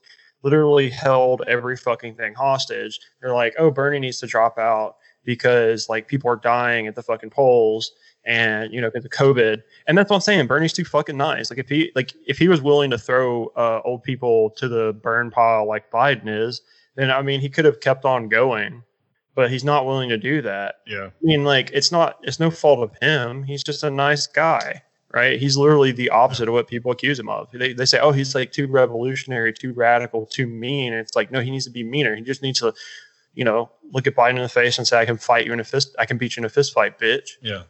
literally 0.47 0.89
held 0.89 1.43
every 1.49 1.77
fucking 1.77 2.15
thing 2.15 2.33
hostage. 2.35 3.01
They're 3.21 3.35
like 3.35 3.55
oh 3.59 3.73
Bernie 3.73 3.99
needs 3.99 4.21
to 4.21 4.27
drop 4.27 4.59
out 4.59 4.97
because 5.25 5.89
like 5.89 6.07
people 6.07 6.31
are 6.31 6.37
dying 6.37 6.87
at 6.87 6.95
the 6.95 7.03
fucking 7.03 7.31
polls 7.31 7.93
and 8.25 8.73
you 8.73 8.81
know 8.81 8.89
because 8.89 9.05
of 9.05 9.11
COVID. 9.11 9.63
And 9.87 9.99
that's 9.99 10.09
what 10.09 10.17
I'm 10.17 10.23
saying. 10.23 10.47
Bernie's 10.47 10.73
too 10.73 10.85
fucking 10.85 11.17
nice. 11.17 11.51
Like 11.51 11.59
if 11.59 11.69
he 11.69 11.93
like 11.95 12.15
if 12.27 12.39
he 12.39 12.49
was 12.49 12.63
willing 12.63 12.91
to 12.91 12.99
throw 12.99 13.49
uh, 13.57 13.81
old 13.85 14.03
people 14.03 14.51
to 14.51 14.69
the 14.69 14.95
burn 15.03 15.31
pile 15.31 15.67
like 15.67 15.91
Biden 15.91 16.29
is, 16.29 16.63
then 16.95 17.11
I 17.11 17.21
mean 17.21 17.41
he 17.41 17.49
could 17.49 17.65
have 17.65 17.81
kept 17.81 18.05
on 18.05 18.29
going. 18.29 18.83
But 19.35 19.51
he's 19.51 19.65
not 19.65 19.85
willing 19.85 20.09
to 20.09 20.17
do 20.17 20.41
that. 20.43 20.77
Yeah. 20.87 21.09
I 21.09 21.23
mean, 21.23 21.45
like 21.45 21.71
it's 21.75 21.93
not 21.93 22.17
it's 22.23 22.41
no 22.41 22.51
fault 22.51 22.81
of 22.81 22.97
him. 23.03 23.43
He's 23.43 23.63
just 23.63 23.83
a 23.85 23.91
nice 23.91 24.27
guy, 24.27 24.83
right? 25.17 25.41
He's 25.41 25.57
literally 25.57 25.91
the 25.91 26.11
opposite 26.11 26.47
of 26.47 26.55
what 26.55 26.69
people 26.69 26.93
accuse 26.93 27.19
him 27.19 27.29
of. 27.29 27.51
They, 27.51 27.73
they 27.73 27.87
say, 27.87 27.99
oh, 27.99 28.13
he's 28.13 28.35
like 28.35 28.53
too 28.53 28.69
revolutionary, 28.69 29.53
too 29.53 29.73
radical, 29.73 30.27
too 30.27 30.47
mean. 30.47 30.93
And 30.93 31.01
it's 31.01 31.17
like, 31.17 31.33
no, 31.33 31.41
he 31.41 31.51
needs 31.51 31.65
to 31.65 31.73
be 31.73 31.83
meaner. 31.83 32.15
He 32.15 32.23
just 32.23 32.43
needs 32.43 32.61
to 32.61 32.73
you 33.37 33.45
know, 33.45 33.71
look 33.93 34.09
at 34.09 34.17
Biden 34.17 34.37
in 34.37 34.43
the 34.43 34.49
face 34.49 34.79
and 34.79 34.89
say, 34.89 34.99
I 34.99 35.05
can 35.05 35.19
fight 35.19 35.47
you 35.47 35.53
in 35.53 35.61
a 35.61 35.65
fist, 35.65 35.95
I 35.99 36.07
can 36.07 36.17
beat 36.17 36.37
you 36.37 36.41
in 36.41 36.47
a 36.47 36.49
fist 36.49 36.73
fight, 36.73 36.99
bitch. 36.99 37.33
Yeah. 37.43 37.63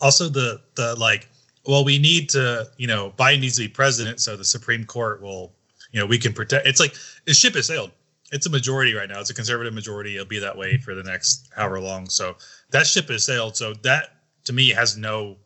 Also, 0.00 0.28
the, 0.28 0.60
the 0.74 0.96
like, 0.96 1.28
well, 1.66 1.84
we 1.84 1.98
need 1.98 2.30
to, 2.30 2.66
you 2.78 2.86
know, 2.86 3.12
Biden 3.18 3.40
needs 3.40 3.56
to 3.56 3.62
be 3.62 3.68
president 3.68 4.20
so 4.20 4.36
the 4.36 4.44
Supreme 4.44 4.84
Court 4.84 5.20
will, 5.22 5.52
you 5.92 6.00
know, 6.00 6.06
we 6.06 6.18
can 6.18 6.32
protect. 6.32 6.66
It's 6.66 6.80
like 6.80 6.94
the 7.26 7.34
ship 7.34 7.54
has 7.54 7.66
sailed. 7.66 7.90
It's 8.32 8.46
a 8.46 8.50
majority 8.50 8.94
right 8.94 9.08
now. 9.08 9.20
It's 9.20 9.28
a 9.28 9.34
conservative 9.34 9.74
majority. 9.74 10.14
It'll 10.14 10.26
be 10.26 10.38
that 10.38 10.56
way 10.56 10.78
for 10.78 10.94
the 10.94 11.02
next 11.02 11.50
however 11.54 11.80
long. 11.80 12.08
So 12.08 12.36
that 12.70 12.86
ship 12.86 13.08
has 13.08 13.24
sailed. 13.24 13.56
So 13.56 13.74
that 13.82 14.14
to 14.44 14.54
me 14.54 14.70
has 14.70 14.96
no, 14.96 15.36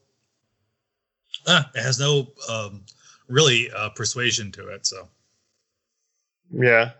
uh, 1.46 1.62
it 1.74 1.82
has 1.82 1.98
no 1.98 2.28
um, 2.48 2.82
really 3.28 3.70
uh, 3.72 3.90
persuasion 3.90 4.52
to 4.52 4.68
it. 4.68 4.86
So 4.86 5.08
yeah, 6.52 6.92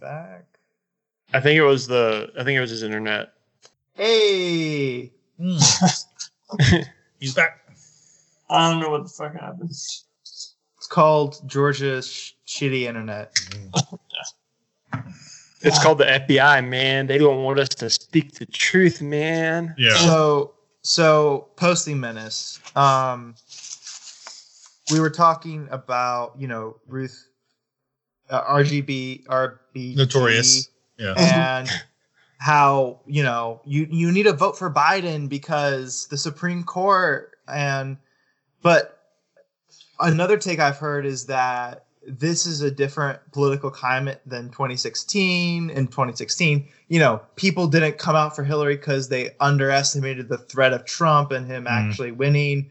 back. 0.00 0.44
I 1.32 1.40
think 1.40 1.58
it 1.58 1.64
was 1.64 1.86
the. 1.86 2.30
I 2.38 2.44
think 2.44 2.56
it 2.56 2.60
was 2.60 2.70
his 2.70 2.82
internet. 2.82 3.32
Hey. 3.94 5.12
He's 7.18 7.34
back. 7.34 7.60
I 8.48 8.70
don't 8.70 8.80
know 8.80 8.90
what 8.90 9.02
the 9.02 9.08
fuck 9.08 9.34
happened. 9.34 9.70
It's 9.70 10.54
called 10.88 11.40
Georgia's 11.46 12.06
sh- 12.06 12.32
shitty 12.46 12.82
internet. 12.82 13.34
It's 15.62 15.82
called 15.82 15.98
the 15.98 16.04
FBI, 16.04 16.66
man. 16.66 17.06
They 17.06 17.18
don't 17.18 17.42
want 17.42 17.58
us 17.58 17.70
to 17.70 17.90
speak 17.90 18.34
the 18.34 18.46
truth, 18.46 19.02
man. 19.02 19.74
Yeah. 19.76 19.96
So 19.96 20.54
so 20.82 21.48
posting 21.56 21.98
menace. 21.98 22.60
Um 22.76 23.34
we 24.92 25.00
were 25.00 25.10
talking 25.10 25.68
about, 25.70 26.34
you 26.38 26.46
know, 26.48 26.76
Ruth 26.86 27.28
uh, 28.30 28.42
RGB 28.44 29.24
RB 29.26 29.96
Notorious. 29.96 30.68
Yeah. 30.98 31.14
and 31.16 31.68
how 32.38 33.00
you 33.06 33.22
know 33.22 33.60
you 33.64 33.86
you 33.90 34.10
need 34.12 34.24
to 34.24 34.32
vote 34.32 34.58
for 34.58 34.70
Biden 34.72 35.28
because 35.28 36.06
the 36.08 36.16
Supreme 36.16 36.64
Court 36.64 37.32
and 37.48 37.96
but 38.62 38.98
another 40.00 40.36
take 40.36 40.58
I've 40.58 40.76
heard 40.78 41.06
is 41.06 41.26
that 41.26 41.84
this 42.06 42.46
is 42.46 42.60
a 42.62 42.70
different 42.70 43.18
political 43.32 43.70
climate 43.70 44.20
than 44.26 44.50
2016 44.50 45.70
in 45.70 45.86
2016 45.86 46.68
you 46.88 46.98
know 46.98 47.20
people 47.36 47.66
didn't 47.66 47.98
come 47.98 48.14
out 48.16 48.36
for 48.36 48.44
Hillary 48.44 48.76
because 48.76 49.08
they 49.08 49.30
underestimated 49.40 50.28
the 50.28 50.38
threat 50.38 50.72
of 50.72 50.84
Trump 50.84 51.32
and 51.32 51.46
him 51.46 51.64
Mm. 51.64 51.70
actually 51.70 52.12
winning 52.12 52.70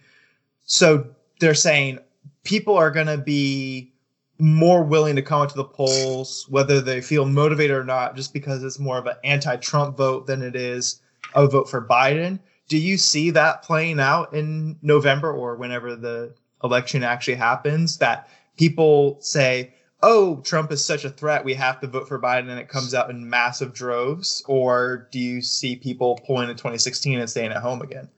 so 0.65 1.05
they're 1.39 1.53
saying 1.53 1.99
people 2.45 2.77
are 2.77 2.91
going 2.91 3.07
to 3.07 3.17
be 3.17 3.91
more 4.39 4.83
willing 4.83 5.15
to 5.15 5.21
come 5.21 5.41
out 5.41 5.49
to 5.49 5.55
the 5.55 5.63
polls, 5.63 6.45
whether 6.49 6.79
they 6.79 7.01
feel 7.01 7.25
motivated 7.25 7.75
or 7.75 7.83
not, 7.83 8.15
just 8.15 8.33
because 8.33 8.63
it's 8.63 8.79
more 8.79 8.97
of 8.97 9.05
an 9.07 9.15
anti-Trump 9.23 9.97
vote 9.97 10.27
than 10.27 10.41
it 10.41 10.55
is 10.55 11.01
a 11.35 11.47
vote 11.47 11.69
for 11.69 11.85
Biden. 11.85 12.39
Do 12.67 12.77
you 12.77 12.97
see 12.97 13.29
that 13.31 13.61
playing 13.63 13.99
out 13.99 14.33
in 14.33 14.77
November 14.81 15.31
or 15.31 15.55
whenever 15.55 15.95
the 15.95 16.33
election 16.63 17.03
actually 17.03 17.35
happens? 17.35 17.97
That 17.97 18.29
people 18.57 19.17
say, 19.21 19.73
"Oh, 20.01 20.41
Trump 20.41 20.71
is 20.71 20.83
such 20.83 21.05
a 21.05 21.09
threat, 21.09 21.45
we 21.45 21.53
have 21.53 21.79
to 21.81 21.87
vote 21.87 22.07
for 22.07 22.19
Biden," 22.19 22.49
and 22.49 22.59
it 22.59 22.69
comes 22.69 22.93
out 22.93 23.09
in 23.09 23.29
massive 23.29 23.73
droves, 23.73 24.43
or 24.47 25.07
do 25.11 25.19
you 25.19 25.41
see 25.41 25.75
people 25.75 26.19
pulling 26.25 26.49
in 26.49 26.55
2016 26.55 27.19
and 27.19 27.29
staying 27.29 27.51
at 27.51 27.61
home 27.61 27.81
again? 27.81 28.09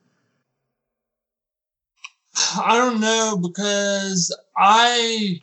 I 2.56 2.78
don't 2.78 3.00
know 3.00 3.40
because 3.42 4.36
I 4.56 5.42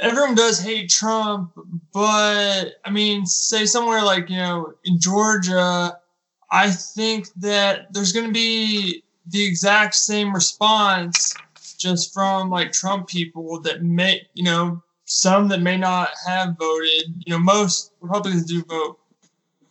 everyone 0.00 0.34
does 0.34 0.60
hate 0.60 0.90
Trump, 0.90 1.52
but 1.92 2.74
I 2.84 2.90
mean, 2.90 3.26
say 3.26 3.66
somewhere 3.66 4.02
like 4.02 4.28
you 4.28 4.38
know 4.38 4.74
in 4.84 5.00
Georgia, 5.00 5.98
I 6.50 6.70
think 6.70 7.28
that 7.36 7.92
there's 7.92 8.12
going 8.12 8.26
to 8.26 8.32
be 8.32 9.04
the 9.26 9.44
exact 9.44 9.94
same 9.94 10.34
response 10.34 11.34
just 11.78 12.12
from 12.12 12.50
like 12.50 12.72
Trump 12.72 13.08
people 13.08 13.60
that 13.60 13.82
may 13.82 14.22
you 14.34 14.44
know 14.44 14.82
some 15.04 15.48
that 15.48 15.60
may 15.60 15.76
not 15.76 16.10
have 16.26 16.56
voted. 16.58 17.22
You 17.26 17.34
know, 17.34 17.38
most 17.38 17.92
Republicans 18.00 18.44
do 18.44 18.62
vote 18.64 18.98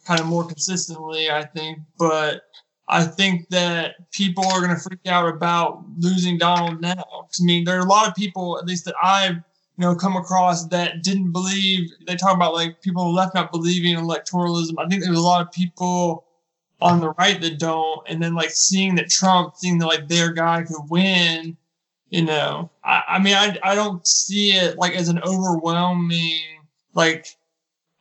kind 0.05 0.19
of 0.19 0.25
more 0.25 0.45
consistently, 0.45 1.29
I 1.29 1.45
think, 1.45 1.79
but 1.97 2.43
I 2.89 3.03
think 3.03 3.49
that 3.49 4.11
people 4.11 4.43
are 4.47 4.61
going 4.61 4.75
to 4.75 4.81
freak 4.81 5.05
out 5.05 5.29
about 5.29 5.85
losing 5.99 6.39
Donald 6.39 6.81
now. 6.81 7.03
I 7.07 7.43
mean, 7.43 7.63
there 7.63 7.77
are 7.77 7.85
a 7.85 7.89
lot 7.89 8.07
of 8.07 8.15
people, 8.15 8.57
at 8.57 8.65
least 8.65 8.85
that 8.85 8.95
I've 9.01 9.35
you 9.35 9.85
know 9.85 9.95
come 9.95 10.17
across, 10.17 10.65
that 10.67 11.03
didn't 11.03 11.31
believe. 11.31 11.91
They 12.07 12.15
talk 12.15 12.35
about 12.35 12.53
like 12.53 12.81
people 12.81 13.13
left 13.13 13.35
not 13.35 13.51
believing 13.51 13.93
in 13.93 13.99
electoralism. 14.03 14.73
I 14.79 14.87
think 14.87 15.03
there's 15.03 15.17
a 15.17 15.21
lot 15.21 15.45
of 15.45 15.51
people 15.51 16.25
on 16.81 16.99
the 16.99 17.11
right 17.11 17.39
that 17.41 17.59
don't, 17.59 18.01
and 18.07 18.21
then 18.21 18.33
like 18.33 18.49
seeing 18.49 18.95
that 18.95 19.09
Trump, 19.09 19.55
seeing 19.55 19.77
that 19.79 19.87
like 19.87 20.07
their 20.07 20.33
guy 20.33 20.63
could 20.63 20.89
win. 20.89 21.55
You 22.09 22.23
know, 22.25 22.71
I, 22.83 23.03
I 23.07 23.19
mean, 23.19 23.35
I 23.35 23.57
I 23.63 23.75
don't 23.75 24.05
see 24.07 24.53
it 24.53 24.77
like 24.79 24.93
as 24.93 25.09
an 25.09 25.21
overwhelming 25.23 26.41
like. 26.93 27.27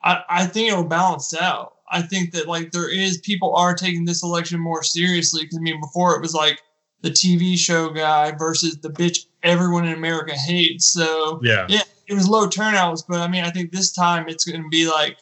I, 0.03 0.23
I 0.29 0.47
think 0.47 0.71
it'll 0.71 0.85
balance 0.85 1.35
out. 1.35 1.78
I 1.91 2.03
think 2.03 2.33
that 2.33 2.47
like 2.49 2.73
there 2.73 2.89
is 2.91 3.19
people 3.19 3.55
are 3.57 3.75
taking 3.75 4.05
this 4.05 4.23
election 4.23 4.61
more 4.61 4.83
seriously 4.83 5.43
because 5.43 5.59
I 5.59 5.61
mean 5.61 5.81
before 5.81 6.15
it 6.15 6.21
was 6.23 6.35
like 6.35 6.61
the 7.03 7.11
TV 7.11 7.57
show 7.57 7.91
guy 7.91 8.33
versus 8.33 8.79
the 8.79 8.91
bitch 8.91 9.27
everyone 9.43 9.87
in 9.87 9.95
America 9.95 10.35
hates. 10.35 10.93
So 10.93 11.41
Yeah. 11.43 11.67
yeah, 11.69 11.83
it 12.07 12.15
was 12.15 12.29
low 12.29 12.49
turnouts, 12.49 13.03
but 13.03 13.21
I 13.21 13.29
mean 13.29 13.45
I 13.45 13.51
think 13.51 13.73
this 13.73 13.93
time 13.93 14.29
it's 14.29 14.45
going 14.45 14.63
to 14.63 14.69
be 14.69 14.89
like 14.91 15.19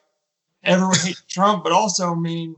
everyone 0.64 0.96
hates 0.98 1.22
Trump, 1.28 1.62
but 1.64 1.72
also 1.72 2.12
I 2.12 2.14
mean, 2.14 2.56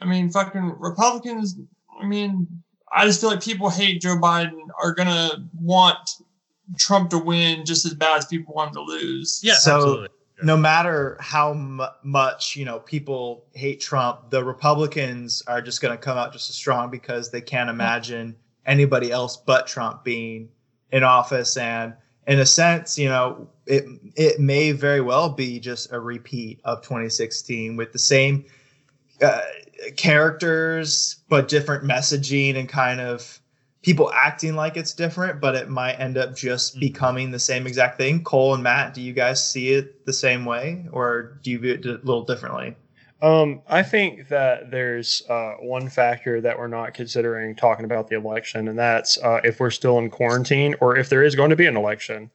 I 0.00 0.06
mean 0.06 0.30
fucking 0.30 0.76
Republicans. 0.78 1.56
I 2.00 2.06
mean 2.06 2.46
I 2.92 3.04
just 3.04 3.20
feel 3.20 3.30
like 3.30 3.42
people 3.42 3.68
hate 3.68 4.00
Joe 4.00 4.16
Biden 4.16 4.58
are 4.82 4.92
gonna 4.92 5.48
want 5.60 5.98
Trump 6.78 7.10
to 7.10 7.18
win 7.18 7.64
just 7.64 7.84
as 7.84 7.94
bad 7.94 8.18
as 8.18 8.26
people 8.26 8.54
want 8.54 8.70
him 8.70 8.74
to 8.74 8.82
lose. 8.82 9.40
Yeah. 9.42 9.54
So- 9.54 9.76
absolutely. 9.76 10.08
No 10.42 10.56
matter 10.56 11.16
how 11.20 11.54
mu 11.54 11.86
much 12.02 12.56
you 12.56 12.64
know 12.64 12.78
people 12.80 13.44
hate 13.54 13.80
Trump, 13.80 14.30
the 14.30 14.44
Republicans 14.44 15.42
are 15.46 15.62
just 15.62 15.80
going 15.80 15.96
to 15.96 15.98
come 15.98 16.18
out 16.18 16.32
just 16.32 16.50
as 16.50 16.56
strong 16.56 16.90
because 16.90 17.30
they 17.30 17.40
can't 17.40 17.70
imagine 17.70 18.36
anybody 18.66 19.10
else 19.10 19.36
but 19.36 19.66
Trump 19.66 20.04
being 20.04 20.48
in 20.92 21.02
office. 21.02 21.56
And 21.56 21.94
in 22.26 22.38
a 22.38 22.46
sense, 22.46 22.98
you 22.98 23.08
know, 23.08 23.48
it 23.66 23.84
it 24.14 24.40
may 24.40 24.72
very 24.72 25.00
well 25.00 25.30
be 25.30 25.58
just 25.58 25.92
a 25.92 26.00
repeat 26.00 26.60
of 26.64 26.82
2016 26.82 27.76
with 27.76 27.92
the 27.92 27.98
same 27.98 28.44
uh, 29.22 29.40
characters 29.96 31.16
but 31.28 31.48
different 31.48 31.84
messaging 31.84 32.56
and 32.56 32.68
kind 32.68 33.00
of 33.00 33.40
people 33.86 34.10
acting 34.12 34.56
like 34.56 34.76
it's 34.76 34.92
different, 34.92 35.40
but 35.40 35.54
it 35.54 35.68
might 35.68 35.92
end 36.00 36.18
up 36.18 36.34
just 36.34 36.74
Mhm. 36.76 36.80
becoming 36.80 37.30
the 37.30 37.38
same 37.38 37.68
exact 37.68 37.96
thing. 37.96 38.20
Cole 38.24 38.52
and 38.52 38.60
Matt, 38.60 38.92
do 38.92 39.00
you 39.00 39.12
guys 39.12 39.42
see 39.48 39.74
it 39.74 40.04
the 40.04 40.12
same 40.12 40.44
way, 40.44 40.84
or 40.90 41.38
do 41.44 41.52
you 41.52 41.60
view 41.60 41.74
it 41.74 41.86
a 41.86 42.00
little 42.02 42.24
differently? 42.24 42.74
Um, 43.22 43.62
I 43.68 43.84
think 43.84 44.28
that 44.28 44.72
there's 44.72 45.22
uh, 45.30 45.52
one 45.60 45.88
factor 45.88 46.40
that 46.40 46.58
we're 46.58 46.66
not 46.66 46.94
considering 46.94 47.54
talking 47.54 47.84
about 47.84 48.08
the 48.08 48.16
election, 48.16 48.66
and 48.66 48.76
that's 48.76 49.18
uh, 49.22 49.40
if 49.44 49.60
we're 49.60 49.70
still 49.70 49.98
in 49.98 50.10
quarantine 50.10 50.74
or 50.80 50.96
if 50.96 51.08
there 51.08 51.22
is 51.22 51.36
going 51.36 51.50
to 51.50 51.56
be 51.56 51.66
an 51.66 51.76
election. 51.76 52.28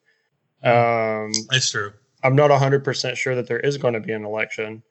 Um, 0.64 1.34
That's 1.50 1.70
true. 1.70 1.92
I'm 2.24 2.36
not 2.36 2.50
100% 2.50 3.18
sure 3.18 3.36
that 3.36 3.48
there 3.48 3.60
is 3.60 3.78
going 3.78 3.96
to 3.96 4.00
be 4.00 4.14
an 4.14 4.24
election. 4.24 4.84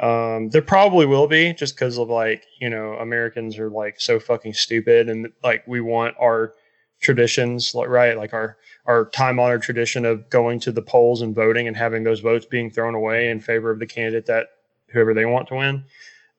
Um, 0.00 0.48
there 0.48 0.62
probably 0.62 1.04
will 1.04 1.28
be 1.28 1.52
just 1.52 1.74
because 1.74 1.98
of 1.98 2.08
like, 2.08 2.46
you 2.58 2.70
know, 2.70 2.94
Americans 2.94 3.58
are 3.58 3.68
like 3.68 4.00
so 4.00 4.18
fucking 4.18 4.54
stupid 4.54 5.10
and 5.10 5.30
like 5.44 5.62
we 5.66 5.82
want 5.82 6.14
our 6.18 6.54
traditions, 7.00 7.74
like, 7.74 7.88
right? 7.88 8.16
Like 8.16 8.32
our, 8.32 8.56
our 8.86 9.10
time 9.10 9.38
honored 9.38 9.62
tradition 9.62 10.06
of 10.06 10.28
going 10.30 10.58
to 10.60 10.72
the 10.72 10.80
polls 10.80 11.20
and 11.20 11.34
voting 11.34 11.68
and 11.68 11.76
having 11.76 12.02
those 12.02 12.20
votes 12.20 12.46
being 12.46 12.70
thrown 12.70 12.94
away 12.94 13.28
in 13.28 13.40
favor 13.40 13.70
of 13.70 13.78
the 13.78 13.86
candidate 13.86 14.24
that 14.26 14.48
whoever 14.88 15.12
they 15.12 15.26
want 15.26 15.48
to 15.48 15.54
win. 15.56 15.84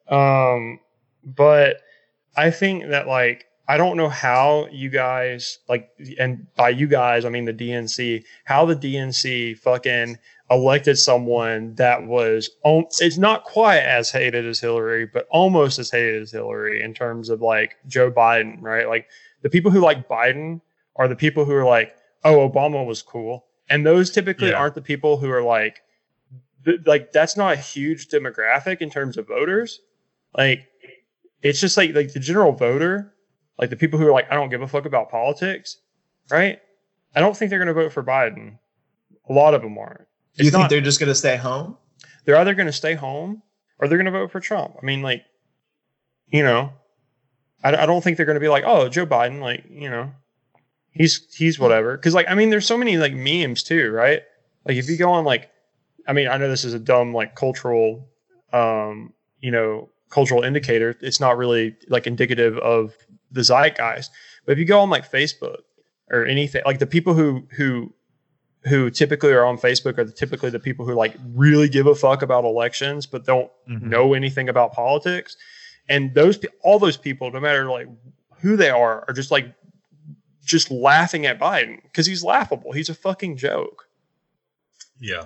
Um, 0.08 0.80
but 1.24 1.77
I 2.36 2.50
think 2.50 2.88
that 2.88 3.08
like, 3.08 3.46
I 3.68 3.77
don't 3.77 3.96
know 3.96 4.10
how 4.10 4.68
you 4.72 4.89
guys 4.89 5.60
like, 5.70 5.91
and 6.20 6.48
by 6.56 6.70
you 6.70 6.88
guys, 6.88 7.25
I 7.25 7.30
mean 7.30 7.46
the 7.46 7.53
DNC, 7.53 8.24
how 8.44 8.65
the 8.65 8.75
DNC 8.75 9.60
fucking 9.60 10.18
elected 10.51 10.98
someone 11.00 11.74
that 11.75 12.05
was 12.05 12.50
it's 13.00 13.17
not 13.17 13.46
quite 13.46 13.79
as 13.79 14.12
hated 14.12 14.46
as 14.46 14.60
Hillary, 14.60 15.05
but 15.05 15.25
almost 15.31 15.79
as 15.79 15.89
hated 15.89 16.22
as 16.22 16.31
Hillary 16.31 16.84
in 16.84 16.93
terms 16.93 17.29
of 17.29 17.41
like 17.41 17.77
Joe 17.88 18.12
Biden, 18.12 18.62
right? 18.62 18.88
Like 18.88 19.08
the 19.41 19.50
people 19.50 19.72
who 19.72 19.79
like 19.79 20.08
Biden 20.10 20.62
are 20.98 21.08
the 21.08 21.15
people 21.15 21.46
who 21.46 21.53
are 21.53 21.65
like, 21.65 21.96
oh, 22.25 22.48
Obama 22.50 22.86
was 22.86 23.01
cool, 23.01 23.46
and 23.70 23.86
those 23.86 24.12
typically 24.12 24.50
Yeah. 24.50 24.55
aren't 24.58 24.75
the 24.75 24.81
people 24.81 25.17
who 25.17 25.31
are 25.31 25.41
like, 25.41 25.81
th- 26.65 26.81
like 26.86 27.12
that's 27.13 27.38
not 27.38 27.53
a 27.53 27.58
huge 27.58 28.10
demographic 28.10 28.81
in 28.81 28.89
terms 28.89 29.17
of 29.17 29.27
voters. 29.27 29.79
Like 30.38 30.67
it's 31.41 31.60
just 31.62 31.77
like 31.77 31.96
like 31.96 32.13
the 32.13 32.20
general 32.20 32.51
voter, 32.51 33.13
like 33.58 33.70
the 33.70 33.77
people 33.77 33.98
who 33.98 34.08
are 34.08 34.12
like, 34.12 34.29
I 34.29 34.36
don't 34.36 34.50
give 34.50 34.62
a 34.62 34.67
fuck 34.67 34.86
about 34.86 35.10
politics, 35.10 35.77
right? 36.29 36.60
I 37.15 37.20
don't 37.22 37.36
think 37.36 37.50
they're 37.50 37.60
going 37.60 37.67
to 37.67 37.74
vote 37.74 37.91
for 37.93 38.03
Biden. 38.03 38.58
A 39.29 39.34
lot 39.34 39.53
of 39.53 39.62
them 39.62 39.77
aren't. 39.77 40.08
Do 40.38 40.46
you 40.46 40.52
think 40.52 40.62
not- 40.62 40.70
they're 40.70 40.82
just 40.82 41.00
going 41.00 41.10
to 41.10 41.16
stay 41.16 41.38
home? 41.38 41.78
they're 42.26 42.38
either 42.38 42.54
going 42.54 42.68
to 42.68 42.74
stay 42.74 42.94
home 42.94 43.42
or 43.80 43.88
they're 43.88 43.98
going 43.98 44.06
to 44.06 44.12
vote 44.12 44.32
for 44.32 44.40
Trump. 44.40 44.76
I 44.82 44.86
mean, 44.86 45.02
like, 45.02 45.24
you 46.28 46.44
know, 46.44 46.74
I, 47.64 47.76
I 47.76 47.86
don't 47.86 48.04
think 48.04 48.18
they're 48.18 48.26
going 48.26 48.36
to 48.36 48.42
be 48.42 48.50
like, 48.50 48.64
oh, 48.66 48.90
Joe 48.90 49.06
Biden, 49.06 49.40
like, 49.40 49.66
you 49.70 49.90
know, 49.90 50.12
he's 50.92 51.34
he's 51.34 51.60
whatever. 51.60 51.98
Because 51.98 52.14
like, 52.14 52.30
I 52.30 52.36
mean, 52.36 52.50
there's 52.50 52.66
so 52.66 52.78
many 52.78 52.98
like 52.98 53.14
memes 53.14 53.64
too, 53.64 53.92
right? 53.92 54.22
Like, 54.66 54.78
if 54.78 54.90
you 54.90 54.98
go 54.98 55.12
on 55.12 55.26
like, 55.26 55.50
I 56.08 56.14
mean, 56.14 56.28
I 56.28 56.38
know 56.38 56.50
this 56.50 56.66
is 56.66 56.74
a 56.74 56.80
dumb 56.80 57.14
like 57.14 57.36
cultural, 57.36 58.08
um, 58.54 59.14
you 59.40 59.52
know, 59.52 59.90
cultural 60.10 60.44
indicator. 60.44 60.96
It's 61.02 61.20
not 61.20 61.38
really 61.38 61.76
like 61.90 62.08
indicative 62.08 62.58
of 62.60 62.96
the 63.32 63.42
zeitgeist. 63.42 64.12
But 64.46 64.54
if 64.54 64.60
you 64.60 64.66
go 64.66 64.80
on 64.82 64.90
like 64.90 65.10
Facebook 65.10 65.62
or 66.10 66.25
anything, 66.25 66.62
like 66.66 66.79
the 66.79 66.88
people 66.88 67.14
who 67.14 67.48
who 67.51 67.94
who 68.64 68.90
typically 68.92 69.32
are 69.32 69.44
on 69.46 69.58
Facebook 69.58 69.98
are 69.98 70.04
the, 70.04 70.12
typically 70.12 70.50
the 70.50 70.60
people 70.60 70.86
who 70.86 70.94
like 70.94 71.16
really 71.34 71.68
give 71.68 71.88
a 71.88 71.96
fuck 71.96 72.22
about 72.22 72.44
elections 72.46 73.06
but 73.08 73.26
don't 73.26 73.50
Mhm. 73.68 73.84
know 73.84 74.14
anything 74.14 74.50
about 74.50 74.72
politics. 74.74 75.36
And 75.90 76.14
those 76.14 76.40
all 76.64 76.78
those 76.80 76.98
people, 76.98 77.32
no 77.32 77.40
matter 77.40 77.70
like 77.72 77.88
who 78.40 78.56
they 78.56 78.70
are, 78.70 79.04
are 79.08 79.14
just 79.14 79.32
like 79.32 79.54
just 80.46 80.70
laughing 80.72 81.26
at 81.26 81.40
Biden 81.40 81.82
because 81.84 82.06
he's 82.06 82.24
laughable. 82.24 82.72
He's 82.72 82.90
a 82.90 82.94
fucking 82.96 83.38
joke. 83.38 83.88
Yeah. 85.00 85.26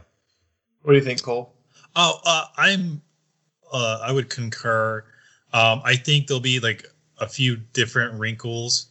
What 0.83 0.93
do 0.93 0.97
you 0.97 1.03
think, 1.03 1.21
Cole? 1.21 1.53
Oh, 1.95 2.19
uh, 2.25 2.45
I'm. 2.57 3.01
Uh, 3.71 3.99
I 4.03 4.11
would 4.11 4.29
concur. 4.29 5.03
Um, 5.51 5.81
I 5.83 5.95
think 5.95 6.27
there'll 6.27 6.39
be 6.41 6.59
like 6.59 6.85
a 7.17 7.27
few 7.27 7.55
different 7.57 8.19
wrinkles, 8.19 8.87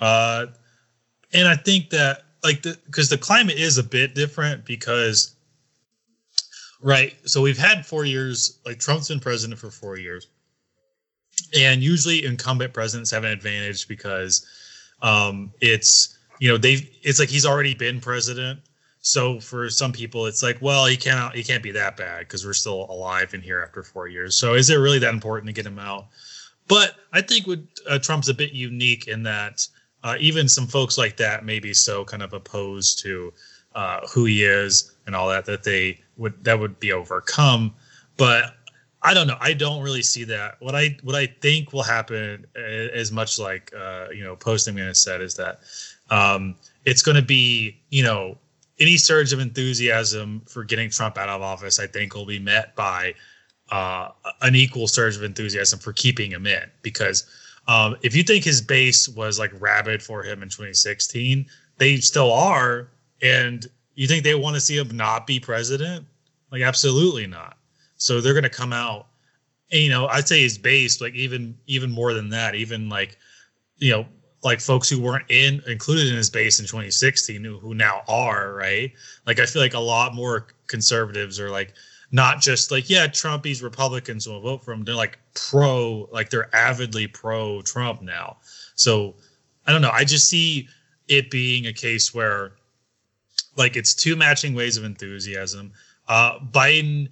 uh, 0.00 0.46
and 1.32 1.48
I 1.48 1.56
think 1.56 1.90
that 1.90 2.22
like 2.44 2.62
the 2.62 2.78
because 2.86 3.08
the 3.08 3.18
climate 3.18 3.58
is 3.58 3.78
a 3.78 3.82
bit 3.82 4.14
different 4.14 4.64
because, 4.64 5.34
right? 6.80 7.14
So 7.24 7.42
we've 7.42 7.58
had 7.58 7.86
four 7.86 8.04
years. 8.04 8.58
Like 8.64 8.78
Trump's 8.78 9.08
been 9.08 9.20
president 9.20 9.58
for 9.60 9.70
four 9.70 9.98
years, 9.98 10.28
and 11.58 11.82
usually 11.82 12.24
incumbent 12.24 12.72
presidents 12.72 13.10
have 13.10 13.24
an 13.24 13.30
advantage 13.30 13.88
because 13.88 14.46
um, 15.02 15.52
it's 15.60 16.18
you 16.40 16.48
know 16.48 16.56
they've 16.56 16.88
it's 17.02 17.18
like 17.18 17.28
he's 17.28 17.46
already 17.46 17.74
been 17.74 18.00
president 18.00 18.60
so 19.02 19.40
for 19.40 19.68
some 19.68 19.92
people, 19.92 20.26
it's 20.26 20.44
like, 20.44 20.58
well, 20.60 20.86
he 20.86 20.96
cannot, 20.96 21.34
he 21.34 21.42
can't 21.42 21.62
be 21.62 21.72
that 21.72 21.96
bad 21.96 22.20
because 22.20 22.46
we're 22.46 22.52
still 22.52 22.86
alive 22.88 23.34
in 23.34 23.42
here 23.42 23.60
after 23.60 23.82
four 23.82 24.06
years. 24.06 24.36
So 24.36 24.54
is 24.54 24.70
it 24.70 24.76
really 24.76 25.00
that 25.00 25.12
important 25.12 25.48
to 25.48 25.52
get 25.52 25.66
him 25.66 25.80
out? 25.80 26.06
But 26.68 26.94
I 27.12 27.20
think 27.20 27.48
with 27.48 27.68
uh, 27.88 27.98
Trump's 27.98 28.28
a 28.28 28.34
bit 28.34 28.52
unique 28.52 29.08
in 29.08 29.24
that 29.24 29.66
uh, 30.04 30.16
even 30.18 30.48
some 30.48 30.66
folks 30.66 30.98
like 30.98 31.16
that 31.16 31.44
may 31.44 31.60
be 31.60 31.72
so 31.72 32.04
kind 32.04 32.22
of 32.22 32.32
opposed 32.32 32.98
to 33.00 33.32
uh, 33.74 34.00
who 34.08 34.24
he 34.24 34.42
is 34.44 34.92
and 35.06 35.14
all 35.14 35.28
that 35.28 35.44
that 35.46 35.62
they 35.62 36.00
would 36.16 36.44
that 36.44 36.58
would 36.58 36.78
be 36.80 36.92
overcome. 36.92 37.74
But 38.16 38.54
I 39.02 39.14
don't 39.14 39.26
know. 39.26 39.36
I 39.40 39.52
don't 39.52 39.82
really 39.82 40.02
see 40.02 40.24
that. 40.24 40.56
What 40.60 40.74
I 40.74 40.96
what 41.02 41.16
I 41.16 41.26
think 41.26 41.72
will 41.72 41.82
happen, 41.82 42.46
as 42.56 43.10
much 43.10 43.38
like 43.38 43.72
uh, 43.76 44.06
you 44.14 44.22
know, 44.22 44.36
posting 44.36 44.76
has 44.78 45.00
said, 45.00 45.20
is 45.20 45.34
that 45.34 45.60
um, 46.10 46.54
it's 46.84 47.02
going 47.02 47.16
to 47.16 47.22
be 47.22 47.80
you 47.90 48.02
know 48.02 48.38
any 48.78 48.96
surge 48.96 49.32
of 49.32 49.40
enthusiasm 49.40 50.42
for 50.46 50.64
getting 50.64 50.90
Trump 50.90 51.18
out 51.18 51.28
of 51.28 51.42
office, 51.42 51.78
I 51.78 51.86
think, 51.86 52.14
will 52.14 52.26
be 52.26 52.38
met 52.38 52.74
by 52.76 53.14
uh, 53.70 54.10
an 54.40 54.54
equal 54.54 54.86
surge 54.86 55.16
of 55.16 55.22
enthusiasm 55.22 55.78
for 55.78 55.92
keeping 55.92 56.30
him 56.30 56.46
in. 56.46 56.70
Because 56.82 57.26
um, 57.68 57.96
if 58.02 58.16
you 58.16 58.22
think 58.22 58.44
his 58.44 58.60
base 58.60 59.08
was 59.08 59.38
like 59.38 59.52
rabid 59.60 60.02
for 60.02 60.22
him 60.22 60.42
in 60.42 60.48
2016, 60.48 61.46
they 61.78 61.96
still 61.98 62.32
are. 62.32 62.88
And 63.22 63.66
you 63.94 64.06
think 64.06 64.24
they 64.24 64.34
want 64.34 64.54
to 64.54 64.60
see 64.60 64.76
him 64.76 64.96
not 64.96 65.26
be 65.26 65.38
president? 65.38 66.06
Like, 66.50 66.62
absolutely 66.62 67.26
not. 67.26 67.56
So 67.96 68.20
they're 68.20 68.34
going 68.34 68.42
to 68.42 68.50
come 68.50 68.72
out. 68.72 69.06
And, 69.70 69.80
you 69.80 69.90
know, 69.90 70.06
I'd 70.08 70.28
say 70.28 70.42
his 70.42 70.58
base, 70.58 71.00
like 71.00 71.14
even 71.14 71.56
even 71.66 71.90
more 71.90 72.12
than 72.12 72.28
that, 72.30 72.54
even 72.54 72.88
like, 72.88 73.16
you 73.78 73.92
know, 73.92 74.06
like 74.42 74.60
folks 74.60 74.88
who 74.88 75.00
weren't 75.00 75.30
in 75.30 75.62
included 75.66 76.08
in 76.08 76.16
his 76.16 76.30
base 76.30 76.58
in 76.58 76.66
2016 76.66 77.42
who, 77.44 77.58
who 77.58 77.74
now 77.74 78.02
are 78.08 78.54
right 78.54 78.92
like 79.26 79.38
i 79.38 79.46
feel 79.46 79.62
like 79.62 79.74
a 79.74 79.78
lot 79.78 80.14
more 80.14 80.48
conservatives 80.66 81.38
are 81.38 81.50
like 81.50 81.74
not 82.12 82.40
just 82.40 82.70
like 82.70 82.88
yeah 82.88 83.06
trumpies 83.06 83.62
republicans 83.62 84.28
will 84.28 84.40
vote 84.40 84.64
for 84.64 84.72
him. 84.72 84.84
They're 84.84 84.94
like 84.94 85.18
pro 85.34 86.08
like 86.12 86.30
they're 86.30 86.54
avidly 86.54 87.06
pro 87.06 87.62
trump 87.62 88.02
now. 88.02 88.36
So 88.74 89.14
i 89.66 89.72
don't 89.72 89.82
know. 89.82 89.90
I 89.90 90.04
just 90.04 90.28
see 90.28 90.68
it 91.08 91.30
being 91.30 91.66
a 91.66 91.72
case 91.72 92.14
where 92.14 92.52
like 93.56 93.76
it's 93.76 93.94
two 93.94 94.14
matching 94.16 94.54
ways 94.54 94.76
of 94.76 94.84
enthusiasm. 94.84 95.72
Uh 96.08 96.38
biden 96.38 97.08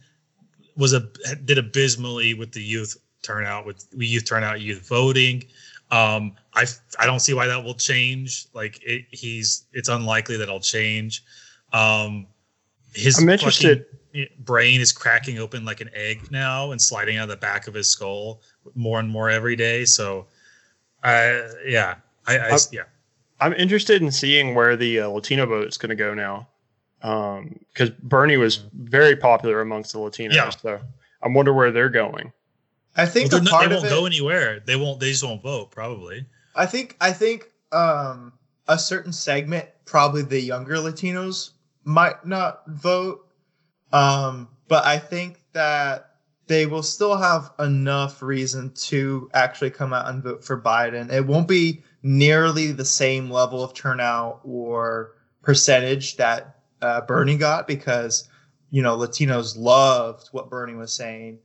was 0.77 0.93
a 0.93 1.01
did 1.45 1.59
abysmally 1.59 2.35
with 2.35 2.53
the 2.53 2.63
youth 2.63 2.97
turnout 3.23 3.67
with 3.67 3.87
youth 3.97 4.27
turnout 4.27 4.61
youth 4.61 4.87
voting. 4.87 5.45
Um, 5.91 6.37
I 6.55 6.67
I 6.99 7.07
don't 7.07 7.21
see 7.21 7.35
why 7.35 7.47
that 7.47 7.63
will 7.63 7.75
change. 7.75 8.47
Like 8.55 8.81
it, 8.83 9.07
he's 9.11 9.67
it's 9.73 9.89
unlikely 9.89 10.37
that 10.37 10.45
it'll 10.45 10.61
change. 10.61 11.25
Um, 11.73 12.27
his 12.95 13.19
I'm 13.19 13.29
interested- 13.29 13.85
fucking 13.85 14.00
brain 14.41 14.81
is 14.81 14.93
cracking 14.93 15.39
open 15.39 15.65
like 15.65 15.81
an 15.81 15.91
egg 15.95 16.31
now 16.31 16.73
and 16.73 16.81
sliding 16.81 17.17
out 17.17 17.25
of 17.25 17.29
the 17.31 17.37
back 17.37 17.67
of 17.69 17.75
his 17.75 17.89
skull 17.89 18.41
more 18.75 18.99
and 19.01 19.09
more 19.09 19.31
every 19.31 19.57
day. 19.57 19.85
So, 19.85 20.27
uh, 21.05 21.41
yeah, 21.67 21.97
I, 22.27 22.39
I 22.39 22.49
I'm- 22.49 22.59
yeah. 22.73 22.83
I'm 23.43 23.55
interested 23.55 24.03
in 24.03 24.11
seeing 24.13 24.55
where 24.55 24.77
the 24.77 25.01
uh, 25.01 25.09
Latino 25.09 25.47
vote 25.47 25.67
is 25.69 25.79
going 25.79 25.89
to 25.89 25.97
go 25.97 26.13
now, 26.13 26.47
because 27.01 27.89
Bernie 28.03 28.37
was 28.37 28.57
very 28.75 29.17
popular 29.17 29.63
amongst 29.63 29.93
the 29.95 29.99
Latinos. 29.99 30.35
Yeah. 30.35 30.51
So 30.51 30.79
I 31.23 31.29
wonder 31.29 31.55
where 31.55 31.71
they're 31.71 31.89
going. 31.89 32.35
I 32.97 33.07
think 33.07 33.31
they're 33.31 33.41
not- 33.41 33.51
part 33.51 33.69
they 33.71 33.77
won't 33.77 33.87
it, 33.87 33.89
go 33.89 34.05
anywhere. 34.05 34.61
They 34.61 34.77
won't. 34.77 35.01
They 35.01 35.11
just 35.11 35.25
won't 35.25 35.43
vote. 35.43 35.71
Probably. 35.71 36.27
I 36.55 36.67
think 36.67 36.97
I 37.01 37.13
think 37.13 37.49
um, 37.73 38.35
a 38.69 38.79
certain 38.79 39.13
segment, 39.13 39.67
probably 39.87 40.21
the 40.21 40.39
younger 40.41 40.75
Latinos, 40.75 41.53
might 41.85 42.27
not 42.27 42.63
vote. 42.69 43.27
Um, 43.93 44.49
but 44.69 44.85
I 44.85 44.99
think 44.99 45.41
that 45.53 46.11
they 46.47 46.67
will 46.67 46.83
still 46.83 47.17
have 47.17 47.53
enough 47.59 48.23
reason 48.23 48.73
to 48.75 49.31
actually 49.35 49.71
come 49.71 49.93
out 49.93 50.09
and 50.09 50.23
vote 50.23 50.45
for 50.45 50.61
Biden. 50.61 51.13
It 51.13 51.27
won't 51.27 51.47
be 51.47 51.83
nearly 52.03 52.73
the 52.73 52.85
same 52.85 53.31
level 53.31 53.63
of 53.63 53.75
turnout 53.75 54.41
or 54.43 55.13
percentage 55.43 56.17
that 56.17 56.57
uh, 56.83 57.03
Bernie 57.03 57.37
got 57.37 57.67
because 57.69 58.29
you 58.71 58.83
know 58.83 58.97
Latinos 58.97 59.57
loved 59.57 60.29
what 60.33 60.51
Bernie 60.51 60.75
was 60.75 60.93
saying. 60.93 61.39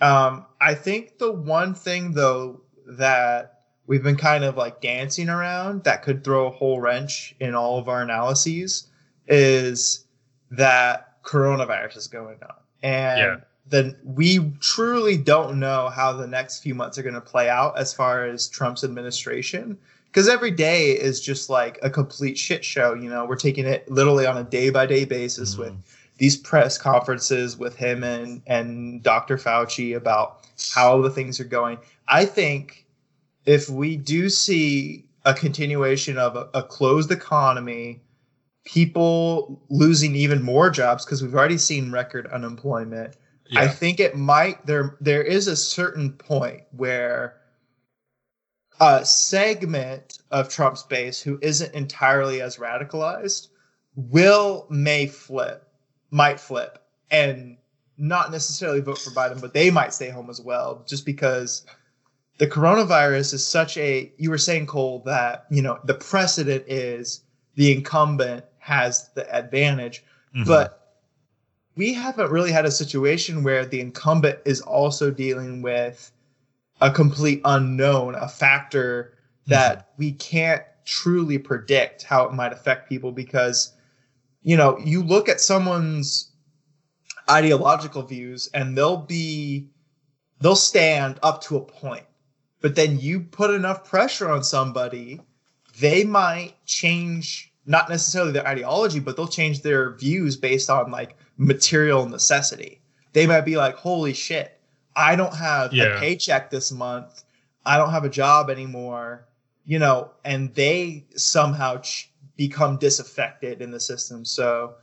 Um, 0.00 0.46
I 0.60 0.74
think 0.74 1.18
the 1.18 1.32
one 1.32 1.74
thing 1.74 2.12
though 2.12 2.62
that 2.86 3.64
we've 3.86 4.02
been 4.02 4.16
kind 4.16 4.44
of 4.44 4.56
like 4.56 4.80
dancing 4.80 5.28
around 5.28 5.84
that 5.84 6.02
could 6.02 6.24
throw 6.24 6.46
a 6.46 6.50
whole 6.50 6.80
wrench 6.80 7.34
in 7.40 7.54
all 7.54 7.78
of 7.78 7.88
our 7.88 8.02
analyses 8.02 8.86
is 9.26 10.06
that 10.50 11.09
coronavirus 11.22 11.96
is 11.96 12.06
going 12.08 12.38
on. 12.42 12.54
And 12.82 13.18
Yeah. 13.18 13.36
then 13.68 13.96
we 14.04 14.52
truly 14.60 15.16
don't 15.16 15.58
know 15.58 15.88
how 15.88 16.12
the 16.12 16.26
next 16.26 16.60
few 16.60 16.74
months 16.74 16.98
are 16.98 17.02
going 17.02 17.14
to 17.14 17.20
play 17.20 17.48
out 17.48 17.78
as 17.78 17.92
far 17.92 18.24
as 18.24 18.48
Trump's 18.48 18.84
administration. 18.84 19.78
Because 20.06 20.28
every 20.28 20.50
day 20.50 20.90
is 20.90 21.20
just 21.20 21.48
like 21.48 21.78
a 21.82 21.90
complete 21.90 22.36
shit 22.36 22.64
show. 22.64 22.94
You 22.94 23.08
know, 23.08 23.24
we're 23.24 23.36
taking 23.36 23.64
it 23.64 23.88
literally 23.88 24.26
on 24.26 24.36
a 24.36 24.42
day 24.42 24.70
by 24.70 24.86
day 24.86 25.04
basis 25.04 25.56
with 25.56 25.70
mm-hmm. 25.70 25.80
these 26.18 26.36
press 26.36 26.76
conferences 26.76 27.56
with 27.56 27.76
him 27.76 28.02
and 28.02 28.42
and 28.46 29.02
Dr. 29.04 29.36
Fauci 29.36 29.96
about 29.96 30.48
how 30.74 31.00
the 31.00 31.10
things 31.10 31.38
are 31.38 31.44
going. 31.44 31.78
I 32.08 32.24
think 32.24 32.86
if 33.46 33.70
we 33.70 33.96
do 33.96 34.28
see 34.28 35.04
a 35.24 35.34
continuation 35.34 36.18
of 36.18 36.36
a, 36.36 36.48
a 36.54 36.62
closed 36.62 37.10
economy, 37.10 38.00
people 38.70 39.60
losing 39.68 40.14
even 40.14 40.40
more 40.40 40.70
jobs 40.70 41.04
because 41.04 41.22
we've 41.22 41.34
already 41.34 41.58
seen 41.58 41.90
record 41.90 42.28
unemployment. 42.28 43.16
I 43.56 43.66
think 43.66 43.98
it 43.98 44.16
might 44.16 44.64
there 44.64 44.96
there 45.00 45.24
is 45.24 45.48
a 45.48 45.56
certain 45.56 46.12
point 46.12 46.62
where 46.70 47.34
a 48.78 49.04
segment 49.04 50.20
of 50.30 50.48
Trump's 50.48 50.84
base 50.84 51.20
who 51.20 51.36
isn't 51.42 51.74
entirely 51.74 52.42
as 52.42 52.58
radicalized 52.58 53.48
will 53.96 54.68
may 54.70 55.08
flip, 55.08 55.68
might 56.12 56.38
flip, 56.38 56.78
and 57.10 57.56
not 57.98 58.30
necessarily 58.30 58.80
vote 58.80 58.98
for 58.98 59.10
Biden, 59.10 59.40
but 59.40 59.52
they 59.52 59.72
might 59.72 59.92
stay 59.92 60.10
home 60.10 60.30
as 60.30 60.40
well, 60.40 60.84
just 60.88 61.04
because 61.04 61.66
the 62.38 62.46
coronavirus 62.46 63.34
is 63.34 63.44
such 63.44 63.76
a 63.78 64.12
you 64.16 64.30
were 64.30 64.38
saying, 64.38 64.66
Cole, 64.66 65.02
that 65.06 65.46
you 65.50 65.60
know 65.60 65.80
the 65.86 65.94
precedent 65.94 66.62
is 66.68 67.24
the 67.56 67.72
incumbent 67.72 68.44
has 68.60 69.10
the 69.14 69.28
advantage, 69.34 70.04
Mhm. 70.34 70.46
but 70.46 70.76
we 71.76 71.92
haven't 71.94 72.30
really 72.30 72.52
had 72.52 72.64
a 72.66 72.70
situation 72.70 73.42
where 73.42 73.66
the 73.66 73.80
incumbent 73.80 74.38
is 74.44 74.60
also 74.60 75.10
dealing 75.10 75.62
with 75.62 76.12
a 76.80 76.90
complete 76.90 77.40
unknown, 77.44 78.14
a 78.14 78.28
factor 78.28 79.14
that 79.46 79.90
we 79.96 80.12
can't 80.12 80.62
truly 80.84 81.38
predict 81.38 82.02
how 82.04 82.24
it 82.24 82.32
might 82.32 82.52
affect 82.52 82.88
people 82.88 83.12
because 83.12 83.72
you 84.42 84.56
know, 84.56 84.78
you 84.78 85.02
look 85.02 85.28
at 85.28 85.40
someone's 85.40 86.30
ideological 87.28 88.02
views 88.02 88.48
and 88.54 88.76
they'll 88.76 88.96
be 88.96 89.68
they'll 90.40 90.56
stand 90.56 91.18
up 91.22 91.42
to 91.42 91.56
a 91.56 91.60
point. 91.60 92.04
But 92.62 92.74
then 92.74 92.98
you 92.98 93.20
put 93.20 93.50
enough 93.50 93.84
pressure 93.84 94.30
on 94.30 94.42
somebody, 94.42 95.20
they 95.78 96.04
might 96.04 96.54
change 96.64 97.49
not 97.66 97.88
necessarily 97.88 98.32
their 98.32 98.46
ideology, 98.46 99.00
but 99.00 99.16
they'll 99.16 99.28
change 99.28 99.62
their 99.62 99.94
views 99.96 100.36
based 100.36 100.70
on 100.70 100.90
like 100.90 101.16
material 101.36 102.06
necessity. 102.06 102.80
They 103.12 103.26
might 103.26 103.42
be 103.42 103.56
like, 103.56 103.74
"Holy 103.76 104.12
shit, 104.12 104.58
I 104.96 105.16
don't 105.16 105.34
have 105.34 105.72
Yeah. 105.72 105.96
a 105.96 106.00
paycheck 106.00 106.50
this 106.50 106.72
month. 106.72 107.24
I 107.66 107.76
don't 107.76 107.90
have 107.90 108.04
a 108.04 108.10
job 108.10 108.50
anymore." 108.50 109.26
You 109.66 109.78
know, 109.78 110.10
and 110.24 110.52
they 110.54 111.04
somehow 111.16 111.78
ch- 111.78 112.10
become 112.36 112.78
disaffected 112.78 113.60
in 113.60 113.70
the 113.70 113.78
system. 113.80 114.24
So, 114.24 114.74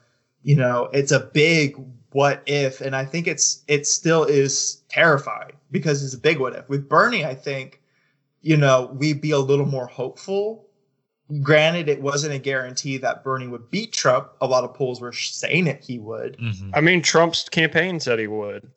you 0.43 0.55
know, 0.55 0.89
it's 0.93 1.11
a 1.11 1.19
big 1.19 1.75
what 2.11 2.41
if, 2.45 2.79
and 2.81 2.95
I 2.95 3.03
think 3.03 3.27
it's 3.27 3.63
it 3.67 3.85
still 3.87 4.23
is 4.23 4.83
terrifying 4.89 5.53
because 5.71 6.03
it's 6.03 6.13
a 6.13 6.17
big 6.19 6.39
what 6.39 6.55
if. 6.55 6.69
With 6.69 6.87
Bernie, 6.87 7.25
I 7.25 7.33
think, 7.35 7.81
you 8.41 8.55
know, 8.55 8.91
we'd 8.93 9.19
be 9.19 9.31
a 9.31 9.39
little 9.39 9.65
more 9.65 9.87
hopeful. 9.87 10.66
Granted, 11.41 11.89
it 11.89 12.01
wasn't 12.01 12.33
a 12.33 12.39
guarantee 12.39 12.97
that 12.97 13.23
Bernie 13.23 13.47
would 13.47 13.69
beat 13.69 13.91
Trump. 13.91 14.29
A 14.39 14.47
lot 14.47 14.63
of 14.63 14.73
polls 14.73 15.01
were 15.01 15.11
saying 15.11 15.67
it 15.67 15.83
he 15.83 15.99
would. 15.99 16.37
Mhm. 16.37 16.71
I 16.73 16.79
mean, 16.79 17.01
Trump's 17.01 17.49
campaign 17.49 17.99
said 17.99 18.17
he 18.19 18.27
would. 18.27 18.69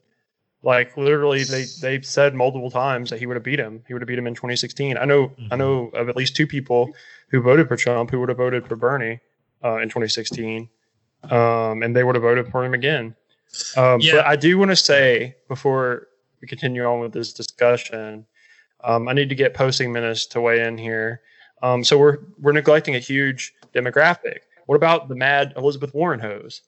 Like 0.62 0.96
literally, 0.96 1.44
they 1.44 1.64
they've 1.80 2.04
said 2.04 2.34
multiple 2.34 2.70
times 2.70 3.08
that 3.10 3.18
he 3.18 3.26
would 3.26 3.36
have 3.36 3.44
beat 3.44 3.58
him. 3.60 3.82
He 3.86 3.94
would 3.94 4.02
have 4.02 4.08
beat 4.08 4.18
him 4.18 4.26
in 4.26 4.34
2016. 4.34 4.98
I 4.98 5.04
know 5.04 5.32
I 5.50 5.54
Mhm. 5.54 5.58
know 5.58 5.90
of 5.94 6.08
at 6.08 6.16
least 6.16 6.34
two 6.36 6.46
people 6.46 6.90
who 7.28 7.40
voted 7.40 7.68
for 7.68 7.76
Trump 7.76 8.10
who 8.10 8.18
would 8.20 8.28
have 8.28 8.38
voted 8.38 8.66
for 8.66 8.76
Bernie 8.76 9.20
uh, 9.64 9.76
in 9.76 9.88
2016, 9.88 10.68
um, 11.30 11.82
and 11.82 11.94
they 11.94 12.02
would 12.04 12.14
have 12.16 12.22
voted 12.22 12.48
for 12.50 12.64
him 12.64 12.74
again. 12.74 13.14
Um, 13.76 14.00
Yeah. 14.00 14.16
But 14.16 14.26
I 14.26 14.36
do 14.36 14.58
want 14.58 14.70
to 14.70 14.76
say 14.76 15.36
before 15.48 16.08
we 16.42 16.48
continue 16.48 16.84
on 16.84 17.00
with 17.00 17.12
this 17.12 17.32
discussion, 17.32 18.26
um, 18.82 19.08
I 19.08 19.12
need 19.12 19.28
to 19.28 19.34
get 19.34 19.54
posting 19.54 19.92
menace 19.92 20.26
to 20.26 20.40
weigh 20.40 20.60
in 20.66 20.76
here. 20.78 21.20
Um, 21.62 21.85
so 21.85 21.99
we're 21.99 22.18
we're 22.40 22.53
neglecting 22.53 22.94
a 22.94 22.99
huge 22.99 23.53
demographic. 23.75 24.38
What 24.66 24.77
about 24.77 25.09
the 25.09 25.14
mad 25.16 25.53
Elizabeth 25.57 25.92
Warren 25.94 26.20
hose? 26.20 26.62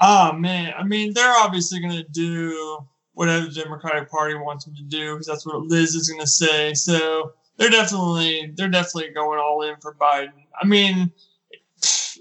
Oh 0.00 0.32
man, 0.36 0.74
I 0.76 0.84
mean, 0.84 1.12
they're 1.14 1.36
obviously 1.36 1.80
going 1.80 1.96
to 1.96 2.04
do 2.04 2.78
whatever 3.14 3.46
the 3.46 3.52
Democratic 3.52 4.10
Party 4.10 4.34
wants 4.34 4.64
them 4.64 4.74
to 4.74 4.82
do 4.82 5.14
because 5.14 5.26
that's 5.26 5.46
what 5.46 5.62
Liz 5.62 5.94
is 5.94 6.08
going 6.08 6.20
to 6.20 6.26
say. 6.26 6.74
So 6.74 7.32
they're 7.56 7.70
definitely 7.70 8.52
they're 8.56 8.68
definitely 8.68 9.12
going 9.14 9.38
all 9.38 9.62
in 9.62 9.76
for 9.80 9.94
Biden. 9.94 10.32
I 10.60 10.66
mean, 10.66 11.10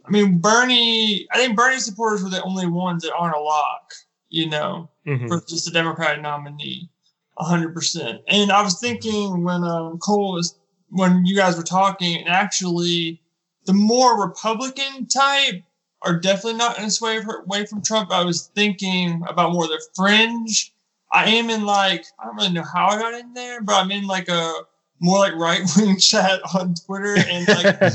I 0.06 0.10
mean 0.12 0.38
Bernie. 0.40 1.28
I 1.32 1.38
think 1.38 1.56
Bernie 1.56 1.80
supporters 1.80 2.24
were 2.24 2.30
the 2.30 2.44
only 2.44 2.68
ones 2.68 3.04
that 3.04 3.14
aren't 3.14 3.36
a 3.36 3.40
lock. 3.40 3.94
You 4.30 4.50
know, 4.50 4.90
Mhm. 5.08 5.28
for 5.30 5.42
just 5.48 5.68
a 5.68 5.72
Democratic 5.72 6.22
nominee, 6.22 6.90
hundred 7.38 7.74
percent. 7.74 8.22
And 8.28 8.52
I 8.52 8.62
was 8.62 8.80
thinking 8.80 9.44
when 9.44 9.64
um, 9.64 9.98
Cole 10.00 10.34
was 10.34 10.56
when 10.90 11.26
you 11.26 11.36
guys 11.36 11.58
were 11.58 11.64
talking, 11.64 12.18
and 12.18 12.30
actually, 12.30 13.22
the 13.66 13.74
more 13.74 14.22
Republican 14.22 15.08
type 15.08 15.64
are 16.02 16.20
definitely 16.20 16.60
not 16.60 16.78
going 16.78 16.88
to 16.88 16.94
sway 16.94 17.20
away 17.46 17.66
from 17.66 17.82
Trump. 17.82 18.12
I 18.12 18.24
was 18.24 18.48
thinking 18.56 19.24
about 19.28 19.54
more 19.54 19.68
the 19.68 19.84
fringe. 19.96 20.72
I 21.12 21.30
am 21.32 21.50
in 21.50 21.66
like 21.66 22.06
I 22.20 22.26
don't 22.26 22.36
really 22.36 22.54
know 22.54 22.64
how 22.64 22.88
I 22.88 23.00
got 23.00 23.14
in 23.14 23.34
there, 23.34 23.62
but 23.62 23.74
I'm 23.74 23.92
in 23.92 24.08
like 24.08 24.30
a 24.30 24.54
more 25.00 25.20
like 25.20 25.36
right 25.36 25.62
wing 25.78 25.98
chat 26.00 26.42
on 26.54 26.76
Twitter, 26.76 27.16
and 27.18 27.48
like 27.48 27.80
they, 27.80 27.90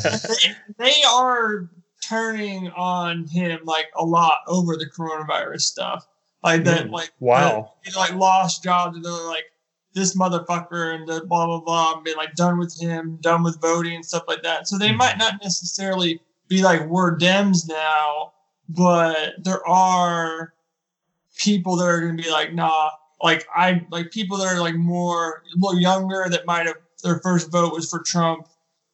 they 0.79 1.03
are 1.09 1.71
turning 2.07 2.69
on 2.71 3.27
him 3.27 3.61
like 3.65 3.91
a 3.97 4.05
lot 4.05 4.39
over 4.47 4.77
the 4.77 4.87
coronavirus 4.87 5.63
stuff. 5.63 6.07
Like 6.43 6.65
that, 6.65 6.87
Mm, 6.87 6.93
like 6.93 7.13
wow. 7.21 7.73
they, 7.85 7.93
like 7.93 8.15
lost 8.15 8.63
jobs, 8.63 8.97
and 8.97 9.05
they're 9.05 9.13
like 9.13 9.45
this 9.93 10.17
motherfucker, 10.17 10.95
and 10.95 11.07
the 11.07 11.25
blah 11.27 11.47
blah 11.47 11.61
blah, 11.61 11.95
and 11.95 12.05
been 12.05 12.17
like 12.17 12.35
done 12.35 12.59
with 12.59 12.79
him, 12.81 13.19
done 13.21 13.43
with 13.43 13.61
voting 13.61 13.95
and 13.97 14.05
stuff 14.07 14.25
like 14.27 14.43
that. 14.43 14.67
So 14.69 14.79
they 14.79 14.91
Mhm. 14.91 14.97
might 14.97 15.19
not 15.19 15.35
necessarily 15.43 16.21
be 16.49 16.63
like 16.63 16.87
we're 16.87 17.17
Dems 17.19 17.69
now, 17.69 18.33
but 18.69 19.35
there 19.45 19.67
are 19.69 20.55
people 21.37 21.77
that 21.77 21.87
are 21.87 22.01
going 22.01 22.17
to 22.17 22.23
be 22.23 22.31
like, 22.31 22.55
nah, 22.55 22.91
like 23.23 23.47
I 23.55 23.87
like 23.91 24.11
people 24.11 24.39
that 24.39 24.47
are 24.55 24.61
like 24.61 24.77
more 24.77 25.43
a 25.55 25.59
little 25.59 25.79
younger 25.81 26.27
that 26.31 26.47
might 26.47 26.67
have 26.67 26.77
their 27.03 27.21
first 27.21 27.51
vote 27.53 27.73
was 27.75 27.89
for 27.91 28.01
Trump 28.01 28.47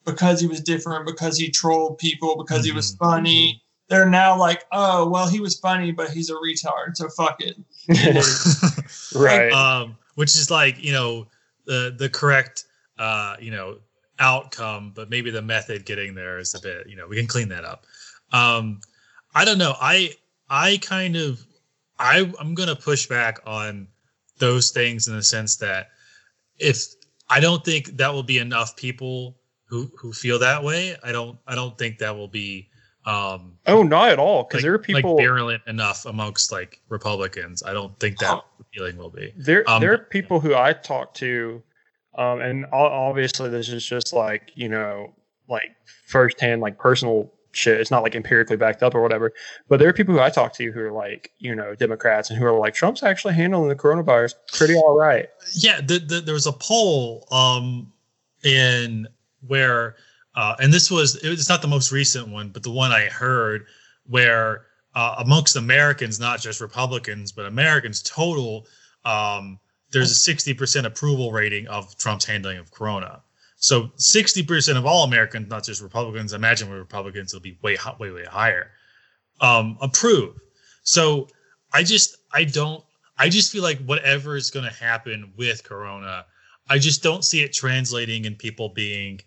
because 0.05 0.41
he 0.41 0.47
was 0.49 0.61
different, 0.61 1.07
because 1.07 1.39
he 1.39 1.51
trolled 1.51 1.99
people, 1.99 2.37
because 2.37 2.65
he 2.65 2.73
was 2.73 2.95
Mhm. 2.95 2.99
funny. 2.99 3.63
They're 3.89 4.09
now 4.09 4.39
like, 4.39 4.65
oh 4.73 5.09
well, 5.09 5.29
he 5.29 5.41
was 5.41 5.59
funny, 5.59 5.93
but 5.93 6.11
he's 6.11 6.31
a 6.31 6.35
retard, 6.35 6.97
so 6.97 7.09
fuck 7.09 7.41
it. 7.41 7.57
right. 9.15 9.53
um, 9.53 9.97
which 10.17 10.35
is 10.35 10.51
like 10.51 10.83
you 10.83 10.93
know 10.93 11.27
the 11.67 11.95
the 11.97 12.09
correct 12.09 12.65
uh, 12.99 13.37
you 13.41 13.51
know 13.51 13.79
outcome, 14.19 14.93
but 14.95 15.11
maybe 15.11 15.31
the 15.31 15.43
method 15.43 15.85
getting 15.85 16.15
there 16.15 16.39
is 16.39 16.55
a 16.55 16.61
bit 16.61 16.89
you 16.89 16.97
know 16.97 17.07
we 17.07 17.17
can 17.17 17.27
clean 17.27 17.49
that 17.49 17.65
up. 17.65 17.85
Um, 18.33 18.81
I 19.35 19.45
don't 19.45 19.59
know. 19.59 19.75
I 19.81 20.15
I 20.51 20.79
kind 20.79 21.17
of 21.17 21.45
I 21.99 22.33
I'm 22.41 22.55
gonna 22.55 22.77
push 22.77 23.07
back 23.07 23.41
on 23.47 23.89
those 24.39 24.71
things 24.71 25.09
in 25.09 25.15
the 25.15 25.23
sense 25.23 25.57
that 25.57 25.91
if 26.59 26.85
I 27.29 27.41
don't 27.41 27.65
think 27.65 27.97
that 27.97 28.13
will 28.13 28.23
be 28.23 28.39
enough 28.39 28.77
people 28.77 29.37
who 29.67 29.91
who 29.97 30.13
feel 30.13 30.39
that 30.39 30.63
way. 30.63 30.97
I 31.03 31.13
don't 31.13 31.39
I 31.47 31.55
don't 31.55 31.77
think 31.77 31.99
that 31.99 32.17
will 32.17 32.29
be 32.29 32.69
um 33.07 33.53
oh, 33.67 33.83
not 33.83 34.11
at 34.11 34.19
all. 34.19 34.43
Because 34.43 34.59
like, 34.59 34.63
there 34.63 34.75
are 34.75 34.79
people. 34.79 35.17
like 35.17 35.25
virulent 35.25 35.63
enough 35.67 36.05
amongst 36.07 36.53
like 36.53 36.81
Republicans. 36.89 37.63
I 37.63 37.73
don't 37.73 37.99
think 37.99 38.19
that 38.19 38.45
feeling 38.75 38.97
will 38.97 39.11
be. 39.11 39.33
there 39.37 39.69
Um, 39.69 39.81
there 39.81 39.93
are 39.93 39.99
people 39.99 40.41
who 40.41 40.55
I 40.55 40.73
talk 40.73 41.15
to, 41.15 41.63
um, 42.19 42.41
and 42.41 42.67
obviously 42.73 43.49
this 43.49 43.69
is 43.69 43.85
just 43.85 44.13
like 44.13 44.51
you 44.55 44.69
know 44.69 45.15
like 45.49 45.71
firsthand 46.07 46.61
like 46.61 46.79
personal 46.79 47.33
shit. 47.53 47.81
It's 47.81 47.91
not 47.91 48.03
like 48.03 48.15
empirically 48.15 48.57
backed 48.57 48.83
up 48.83 48.95
or 48.95 49.03
whatever. 49.03 49.33
But 49.69 49.79
there 49.79 49.89
are 49.89 49.93
people 49.93 50.15
who 50.15 50.21
I 50.21 50.31
talk 50.31 50.53
to 50.55 50.71
who 50.71 50.81
are 50.81 50.93
like, 50.93 51.33
you 51.39 51.55
know, 51.55 51.75
Democrats 51.75 52.31
and 52.31 52.39
who 52.39 52.45
are 52.45 52.59
like, 52.59 52.75
Trump's 52.75 53.03
actually 53.03 53.35
handling 53.35 53.69
the 53.69 53.77
coronavirus 53.77 54.35
pretty 54.53 54.75
all 54.75 54.97
right. 54.97 55.29
Yeah, 55.55 55.81
the, 55.81 55.99
the, 55.99 56.21
there 56.21 56.35
was 56.35 56.47
a 56.47 56.53
poll 56.53 57.27
um 57.31 57.93
in 58.45 59.09
where 59.47 59.97
uh, 60.37 60.55
and 60.61 60.73
this 60.73 60.91
was 60.91 61.17
it's 61.25 61.49
not 61.49 61.63
the 61.63 61.69
most 61.69 61.91
recent 61.91 62.29
one, 62.29 62.51
but 62.51 62.63
the 62.63 62.71
one 62.71 62.93
I 62.93 63.07
heard 63.07 63.67
where 64.07 64.67
uh, 64.95 65.17
amongst 65.19 65.57
Americans, 65.57 66.21
not 66.21 66.41
just 66.41 66.61
Republicans, 66.61 67.33
but 67.33 67.47
Americans 67.47 68.03
total, 68.03 68.67
um, 69.05 69.59
there's 69.91 70.11
a 70.13 70.33
60% 70.35 70.85
approval 70.85 71.33
rating 71.33 71.67
of 71.69 71.97
Trump's 71.97 72.25
handling 72.25 72.59
of 72.59 72.71
Corona. 72.71 73.23
So 73.57 73.89
60% 73.97 74.77
of 74.77 74.85
all 74.85 75.05
Americans, 75.05 75.49
not 75.49 75.65
just 75.65 75.81
Republicans, 75.81 76.33
imagine 76.33 76.69
with 76.69 76.79
Republicans, 76.79 77.33
it'll 77.33 77.43
be 77.43 77.59
way, 77.63 77.77
way, 77.99 78.11
way 78.11 78.25
higher, 78.25 78.71
um, 79.41 79.79
approve. 79.81 80.37
So 80.83 81.29
I 81.73 81.83
just, 81.83 82.17
I 82.33 82.45
don't, 82.45 82.85
I 83.19 83.29
just 83.29 83.51
feel 83.51 83.63
like 83.63 83.79
whatever 83.85 84.37
is 84.37 84.51
going 84.51 84.67
to 84.67 84.73
happen 84.73 85.33
with 85.37 85.65
Corona, 85.65 86.27
I 86.69 86.79
just 86.79 87.03
don't 87.03 87.25
see 87.25 87.43
it 87.43 87.53
translating 87.53 88.27
in 88.27 88.35
people 88.35 88.69
being 88.69 89.21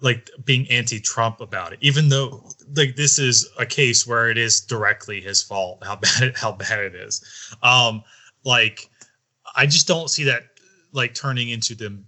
like 0.00 0.30
being 0.44 0.68
anti-Trump 0.70 1.40
about 1.40 1.72
it, 1.72 1.78
even 1.80 2.08
though 2.08 2.48
like 2.74 2.96
this 2.96 3.18
is 3.18 3.48
a 3.58 3.66
case 3.66 4.06
where 4.06 4.28
it 4.28 4.36
is 4.36 4.60
directly 4.60 5.20
his 5.20 5.42
fault 5.42 5.82
how 5.84 5.96
bad 6.02 6.22
it, 6.22 6.36
how 6.36 6.52
bad 6.52 6.80
it 6.80 6.94
is. 6.94 7.24
Um, 7.62 8.02
like 8.44 8.90
I 9.54 9.66
just 9.66 9.88
don't 9.88 10.10
see 10.10 10.24
that 10.24 10.44
like 10.92 11.14
turning 11.14 11.50
into 11.50 11.74
them 11.74 12.04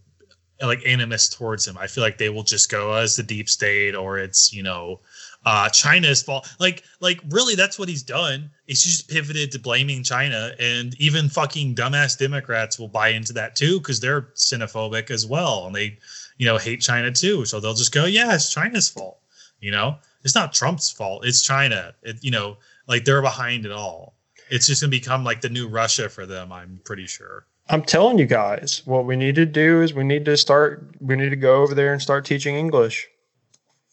like 0.60 0.84
animus 0.84 1.28
towards 1.28 1.66
him. 1.66 1.78
I 1.78 1.86
feel 1.86 2.02
like 2.02 2.18
they 2.18 2.30
will 2.30 2.42
just 2.42 2.70
go 2.70 2.92
as 2.92 3.14
the 3.16 3.22
deep 3.22 3.48
state 3.48 3.94
or 3.94 4.18
it's 4.18 4.52
you 4.52 4.62
know 4.62 5.00
uh 5.46 5.68
China's 5.70 6.22
fault. 6.22 6.52
Like 6.58 6.84
like 7.00 7.20
really 7.30 7.54
that's 7.54 7.78
what 7.78 7.88
he's 7.88 8.02
done. 8.02 8.50
He's 8.66 8.82
just 8.82 9.08
pivoted 9.08 9.52
to 9.52 9.58
blaming 9.58 10.02
China 10.02 10.52
and 10.58 10.94
even 11.00 11.28
fucking 11.28 11.74
dumbass 11.74 12.18
Democrats 12.18 12.78
will 12.78 12.88
buy 12.88 13.08
into 13.08 13.32
that 13.34 13.56
too 13.56 13.78
because 13.78 14.00
they're 14.00 14.22
xenophobic 14.34 15.10
as 15.10 15.26
well 15.26 15.66
and 15.66 15.74
they 15.74 15.98
you 16.38 16.46
know 16.46 16.56
hate 16.56 16.80
China 16.80 17.12
too. 17.12 17.44
So 17.44 17.60
they'll 17.60 17.74
just 17.74 17.92
go 17.92 18.06
yeah 18.06 18.34
it's 18.34 18.50
China's 18.52 18.88
fault. 18.88 19.18
You 19.60 19.70
know 19.70 19.96
it's 20.24 20.34
not 20.34 20.52
Trump's 20.52 20.90
fault. 20.90 21.26
It's 21.26 21.42
China. 21.42 21.94
It 22.02 22.16
you 22.22 22.30
know 22.30 22.56
like 22.86 23.04
they're 23.04 23.22
behind 23.22 23.66
it 23.66 23.72
all. 23.72 24.14
It's 24.50 24.66
just 24.66 24.80
gonna 24.80 24.90
become 24.90 25.24
like 25.24 25.40
the 25.42 25.50
new 25.50 25.68
Russia 25.68 26.08
for 26.08 26.24
them. 26.24 26.52
I'm 26.52 26.80
pretty 26.84 27.06
sure. 27.06 27.46
I'm 27.70 27.82
telling 27.82 28.18
you 28.18 28.24
guys, 28.24 28.80
what 28.86 29.04
we 29.04 29.14
need 29.14 29.34
to 29.34 29.44
do 29.44 29.82
is 29.82 29.92
we 29.92 30.04
need 30.04 30.24
to 30.24 30.36
start. 30.38 30.94
We 31.00 31.16
need 31.16 31.28
to 31.30 31.36
go 31.36 31.62
over 31.62 31.74
there 31.74 31.92
and 31.92 32.00
start 32.00 32.24
teaching 32.24 32.56
English. 32.56 33.06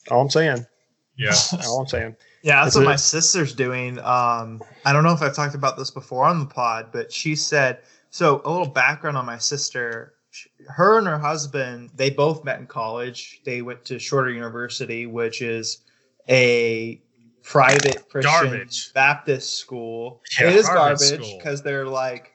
All 0.10 0.22
I'm 0.22 0.30
saying. 0.30 0.66
Yeah. 1.18 1.36
All 1.66 1.82
I'm 1.82 1.88
saying. 1.88 2.16
Yeah, 2.42 2.64
that's 2.64 2.76
Is 2.76 2.80
what 2.80 2.84
it- 2.84 2.92
my 2.92 2.96
sister's 2.96 3.54
doing. 3.54 4.00
Um, 4.00 4.62
I 4.86 4.94
don't 4.94 5.04
know 5.04 5.12
if 5.12 5.22
I've 5.22 5.36
talked 5.36 5.56
about 5.56 5.78
this 5.78 5.92
before 5.92 6.26
on 6.26 6.40
the 6.40 6.46
pod, 6.46 6.88
but 6.94 7.12
she 7.12 7.36
said 7.36 7.80
so. 8.12 8.42
A 8.46 8.50
little 8.50 8.68
background 8.68 9.18
on 9.18 9.26
my 9.26 9.38
sister. 9.38 10.14
Sh- 10.36 10.48
Her 10.68 10.98
and 10.98 11.08
her 11.08 11.18
husband, 11.18 11.92
they 11.96 12.10
both 12.10 12.44
met 12.44 12.60
in 12.60 12.68
college. 12.68 13.42
They 13.46 13.62
went 13.62 13.86
to 13.86 14.00
Shorter 14.00 14.32
University, 14.32 15.06
which 15.06 15.42
is 15.42 15.80
a 16.28 17.02
private 17.44 18.10
Christian 18.10 18.32
Garbage. 18.32 18.94
Baptist 18.94 19.58
school. 19.58 20.22
Yeah, 20.40 20.50
it 20.50 20.56
is 20.56 20.66
garbage 20.68 21.10
garbage 21.12 21.34
because 21.38 21.62
they're 21.62 21.86
like 21.88 22.34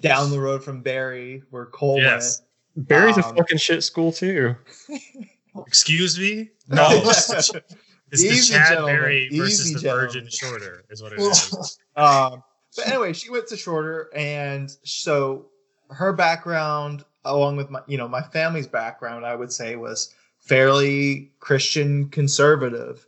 down 0.00 0.30
the 0.30 0.38
road 0.40 0.62
from 0.62 0.80
Berry, 0.82 1.42
where 1.50 1.66
Cole 1.66 1.98
Yes. 2.00 2.42
Berry's 2.76 3.18
a 3.18 3.24
Um, 3.26 3.36
fucking 3.36 3.58
shit 3.58 3.82
school 3.82 4.12
too. 4.12 4.54
Excuse 5.66 6.18
me? 6.18 6.50
No. 6.68 6.88
It's 8.12 8.22
the 8.22 8.28
Easy, 8.28 8.54
Chad 8.54 8.68
gentlemen. 8.70 8.96
Berry 8.96 9.28
versus 9.32 9.60
Easy, 9.66 9.74
the 9.74 9.80
gentlemen. 9.82 10.06
Virgin 10.08 10.28
Shorter 10.28 10.84
is 10.90 11.00
what 11.00 11.12
it 11.12 11.20
is. 11.20 11.78
um, 11.94 12.42
but 12.74 12.88
anyway, 12.88 13.12
she 13.12 13.30
went 13.30 13.46
to 13.46 13.56
Shorter, 13.56 14.08
and 14.16 14.68
so 14.82 15.46
her 15.90 16.12
background, 16.12 17.04
along 17.24 17.56
with 17.56 17.70
my, 17.70 17.80
you 17.86 17.98
know, 17.98 18.08
my 18.08 18.22
family's 18.22 18.66
background, 18.66 19.24
I 19.26 19.34
would 19.34 19.52
say 19.52 19.76
was 19.76 20.14
fairly 20.40 21.30
Christian 21.40 22.08
conservative. 22.08 23.06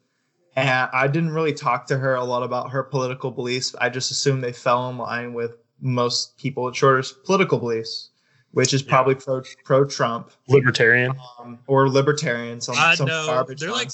And 0.54 0.90
I 0.92 1.06
didn't 1.06 1.30
really 1.30 1.54
talk 1.54 1.86
to 1.86 1.96
her 1.98 2.14
a 2.14 2.24
lot 2.24 2.42
about 2.42 2.70
her 2.70 2.82
political 2.82 3.30
beliefs. 3.30 3.74
I 3.80 3.88
just 3.88 4.10
assumed 4.10 4.44
they 4.44 4.52
fell 4.52 4.90
in 4.90 4.98
line 4.98 5.32
with 5.32 5.56
most 5.80 6.36
people 6.36 6.68
at 6.68 6.76
Shorter's 6.76 7.12
political 7.12 7.58
beliefs, 7.58 8.10
which 8.50 8.74
is 8.74 8.82
Yeah. 8.82 8.88
probably 8.90 9.14
pro 9.14 9.42
pro 9.64 9.84
Trump 9.86 10.30
Libertarian. 10.48 11.14
um, 11.38 11.58
or 11.66 11.88
libertarian, 11.88 12.60
some, 12.60 12.74
Uh, 12.78 12.94
some 12.94 13.06
no, 13.06 13.24
garbage 13.26 13.60
they're 13.60 13.72
like- 13.72 13.90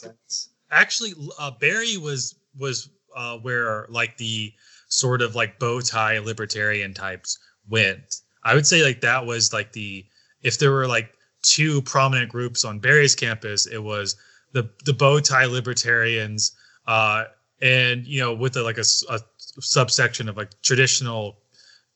Actually, 0.70 1.14
uh, 1.38 1.50
Berry 1.52 1.96
was 1.96 2.34
was 2.58 2.90
uh, 3.16 3.38
where 3.38 3.86
like 3.88 4.16
the 4.16 4.52
sort 4.88 5.22
of 5.22 5.34
like 5.36 5.58
bow 5.60 5.80
tie 5.80 6.18
libertarian 6.18 6.92
types 6.92 7.38
went. 7.68 8.16
I 8.44 8.54
would 8.54 8.66
say 8.66 8.82
like 8.82 9.00
that 9.00 9.26
was 9.26 9.52
like 9.52 9.72
the 9.72 10.04
if 10.42 10.58
there 10.58 10.72
were 10.72 10.86
like 10.86 11.12
two 11.42 11.82
prominent 11.82 12.30
groups 12.30 12.64
on 12.64 12.78
Berry's 12.78 13.14
campus, 13.14 13.66
it 13.66 13.82
was 13.82 14.16
the 14.52 14.68
the 14.84 14.92
bow 14.92 15.20
tie 15.20 15.46
libertarians, 15.46 16.52
uh, 16.86 17.24
and 17.60 18.06
you 18.06 18.20
know 18.20 18.34
with 18.34 18.56
a, 18.56 18.62
like 18.62 18.78
a 18.78 18.84
subsection 18.84 20.28
of 20.28 20.36
like 20.36 20.50
traditional 20.62 21.38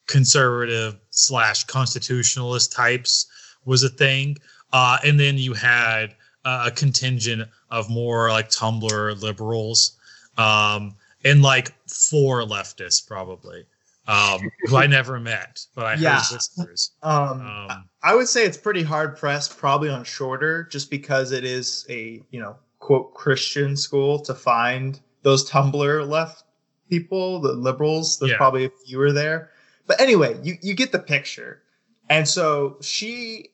conservative 0.07 0.97
slash 1.11 1.65
constitutionalist 1.65 2.73
types 2.73 3.27
was 3.65 3.83
a 3.85 3.89
thing, 3.89 4.37
uh, 4.73 4.99
and 5.05 5.19
then 5.19 5.39
you 5.39 5.55
had 5.55 6.15
uh, 6.45 6.65
a 6.67 6.71
contingent 6.71 7.49
of 7.71 7.89
more 7.89 8.31
like 8.31 8.51
Tumblr 8.51 9.23
liberals, 9.23 9.97
um, 10.37 10.95
and 11.25 11.43
like 11.43 11.73
four 11.89 12.43
leftists 12.43 13.07
probably, 13.07 13.65
um, 14.09 14.51
who 14.67 14.77
I 14.77 14.87
never 14.87 15.21
met, 15.21 15.65
but 15.75 15.87
I 15.87 15.95
Yeah. 15.95 16.19
heard 16.19 16.35
whispers. 16.35 16.93
Um, 17.03 17.41
Um, 17.41 17.89
I 18.03 18.15
would 18.15 18.29
say 18.29 18.45
it's 18.45 18.57
pretty 18.57 18.83
hard 18.83 19.17
pressed, 19.17 19.57
probably 19.57 19.89
on 19.89 20.05
shorter, 20.05 20.65
just 20.65 20.91
because 20.91 21.33
it 21.33 21.45
is 21.45 21.87
a 21.89 22.23
you 22.31 22.41
know 22.41 22.57
quote 22.81 23.15
Christian 23.15 23.77
school 23.77 24.19
to 24.21 24.35
find 24.35 25.01
those 25.23 25.49
Tumblr 25.49 26.09
left 26.09 26.45
people, 26.91 27.41
the 27.41 27.53
liberals. 27.53 28.19
There's 28.19 28.33
Yeah. 28.33 28.37
probably 28.39 28.71
fewer 28.87 29.13
there, 29.13 29.51
but 29.87 30.01
anyway, 30.01 30.39
you 30.43 30.57
you 30.63 30.75
get 30.75 30.91
the 30.93 30.99
picture. 30.99 31.63
And 32.11 32.29
so 32.29 32.77
she, 32.83 33.51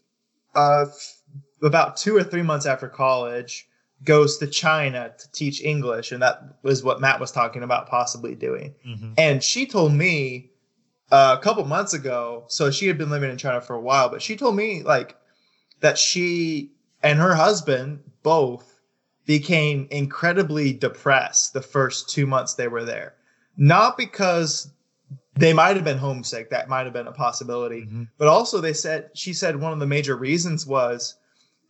uh, 0.57 0.87
f- 0.89 1.21
about 1.63 1.97
two 1.99 2.17
or 2.17 2.25
three 2.25 2.43
months 2.43 2.65
after 2.67 2.89
college, 2.89 3.69
goes 4.05 4.39
to 4.39 4.47
China 4.47 5.13
to 5.19 5.33
teach 5.33 5.63
English, 5.63 6.13
and 6.13 6.23
that 6.23 6.43
was 6.63 6.85
what 6.85 7.01
Matt 7.01 7.19
was 7.21 7.33
talking 7.33 7.63
about 7.63 7.89
possibly 7.89 8.35
doing. 8.35 8.75
mhm. 8.87 9.15
And 9.19 9.43
she 9.43 9.67
told 9.67 9.93
me 9.93 10.51
uh, 11.11 11.37
a 11.39 11.43
couple 11.43 11.65
months 11.65 11.95
ago, 11.95 12.45
so 12.49 12.71
she 12.71 12.87
had 12.87 12.99
been 12.99 13.11
living 13.11 13.31
in 13.31 13.39
China 13.39 13.61
for 13.61 13.75
a 13.75 13.81
while, 13.81 14.09
but 14.09 14.21
she 14.23 14.37
told 14.37 14.55
me 14.55 14.83
like 14.83 15.17
that 15.81 15.97
she 15.99 16.73
and 17.03 17.19
her 17.19 17.35
husband 17.35 18.01
both 18.23 18.79
became 19.27 19.87
incredibly 19.91 20.73
depressed 20.73 21.53
the 21.53 21.63
first 21.63 22.09
two 22.11 22.27
months 22.27 22.55
they 22.55 22.69
were 22.69 22.85
there. 22.85 23.15
Not 23.57 23.97
because 23.97 24.71
they 25.37 25.53
might 25.53 25.77
have 25.77 25.85
been 25.85 25.99
homesick, 25.99 26.51
that 26.51 26.69
might 26.69 26.85
have 26.85 26.93
been 26.93 27.07
a 27.07 27.13
possibility, 27.13 27.83
Mhm. 27.83 28.09
but 28.19 28.29
also 28.29 28.61
they 28.61 28.73
said 28.73 29.11
she 29.15 29.33
said 29.33 29.57
one 29.61 29.73
of 29.73 29.79
the 29.81 29.87
major 29.87 30.17
reasons 30.17 30.67
was 30.67 31.15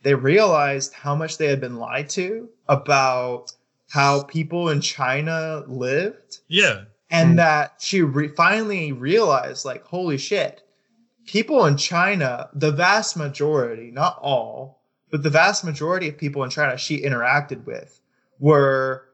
they 0.01 0.15
realized 0.15 0.93
how 0.93 1.15
much 1.15 1.37
they 1.37 1.47
had 1.47 1.59
been 1.61 1.75
lied 1.77 2.09
to 2.09 2.49
about 2.67 3.51
how 3.89 4.23
people 4.23 4.69
in 4.69 4.81
China 4.81 5.63
lived. 5.67 6.39
Yeah, 6.47 6.81
and 7.11 7.33
Mm. 7.33 7.37
that 7.37 7.73
she 7.79 8.01
re- 8.01 8.27
finally 8.35 8.91
realized 8.91 9.65
like 9.65 9.83
holy 9.83 10.17
shit 10.17 10.61
people 11.25 11.65
in 11.65 11.75
china 11.77 12.49
the 12.53 12.71
vast 12.71 13.17
majority 13.17 13.89
not 13.91 14.17
all 14.21 14.81
but 15.11 15.21
the 15.23 15.29
vast 15.29 15.63
majority 15.63 16.07
of 16.07 16.17
people 16.17 16.43
in 16.43 16.49
china 16.51 16.77
she 16.77 17.01
interacted 17.01 17.63
with 17.65 17.99
were 18.39 19.05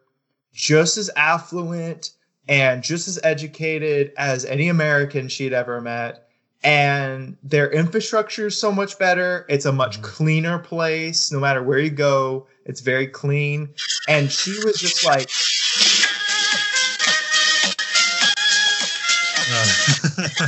just 0.53 0.97
as 0.97 1.09
affluent 1.15 2.11
and 2.49 2.83
just 2.83 3.07
as 3.07 3.17
educated 3.23 4.11
as 4.17 4.43
any 4.45 4.67
american 4.67 5.27
she'd 5.29 5.53
ever 5.53 5.79
met 5.81 6.24
and 6.65 7.37
their 7.43 7.69
infrastructure 7.71 8.47
is 8.47 8.59
so 8.59 8.71
much 8.71 8.97
better 8.97 9.45
it's 9.49 9.65
a 9.65 9.71
much 9.71 9.99
Mhm. 9.99 10.03
cleaner 10.03 10.57
place 10.59 11.31
no 11.31 11.39
matter 11.39 11.61
where 11.63 11.79
you 11.79 11.91
go 11.91 12.47
it's 12.65 12.81
very 12.81 13.07
clean 13.07 13.69
and 14.09 14.31
she 14.31 14.51
was 14.65 14.77
just 14.79 15.05
like 15.05 15.29
Uh, 19.47 20.47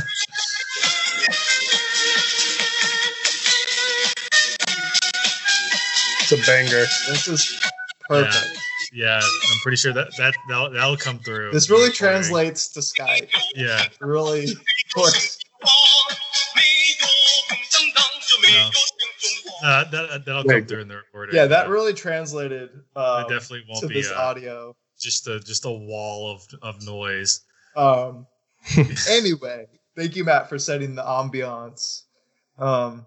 It's 6.20 6.32
a 6.32 6.36
banger. 6.50 6.84
this 7.08 7.28
is 7.28 7.60
perfect 8.08 8.58
yeah, 8.92 9.20
I'm 9.20 9.58
pretty 9.62 9.76
sure 9.76 9.92
that 9.92 10.16
that 10.16 10.34
that'll, 10.48 10.70
that'll 10.70 10.96
come 10.96 11.18
through. 11.18 11.52
This 11.52 11.68
really 11.68 11.90
translates 11.90 12.68
to 12.68 12.80
Skype. 12.80 13.28
Yeah, 13.54 13.86
Really 14.00 14.46
works. 14.96 15.37
Uh, 19.62 19.84
that, 19.90 20.24
that'll 20.24 20.44
Yeah. 20.46 20.58
come 20.58 20.66
through 20.66 20.80
in 20.82 20.88
the 20.88 20.96
recording. 20.96 21.34
yeah, 21.34 21.46
that 21.46 21.68
really 21.68 21.92
translated 21.94 22.70
uh, 22.96 23.24
it 23.26 23.32
definitely 23.32 23.64
won't 23.68 23.80
to 23.82 23.88
be 23.88 23.94
this 23.94 24.10
uh, 24.10 24.14
audio. 24.16 24.76
just 24.98 25.26
a 25.28 25.40
just 25.40 25.64
a 25.64 25.70
wall 25.70 26.30
of 26.32 26.46
of 26.62 26.84
noise. 26.84 27.40
Um, 27.76 28.26
anyway, 29.08 29.66
thank 29.96 30.16
you, 30.16 30.24
Matt, 30.24 30.48
for 30.48 30.58
setting 30.58 30.94
the 30.94 31.02
ambiance. 31.02 32.02
Um, 32.58 33.06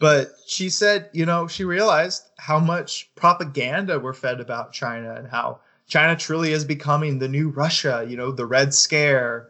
but 0.00 0.32
she 0.46 0.68
said, 0.70 1.08
you 1.12 1.26
know, 1.26 1.46
she 1.46 1.64
realized 1.64 2.22
how 2.38 2.58
much 2.58 3.10
propaganda 3.14 3.98
we're 3.98 4.12
fed 4.12 4.40
about 4.40 4.72
China 4.72 5.14
and 5.14 5.26
how 5.28 5.60
China 5.88 6.16
truly 6.16 6.52
is 6.52 6.64
becoming 6.64 7.18
the 7.18 7.28
new 7.28 7.48
Russia, 7.50 8.04
you 8.08 8.16
know, 8.16 8.30
the 8.32 8.46
Red 8.46 8.72
Scare. 8.74 9.48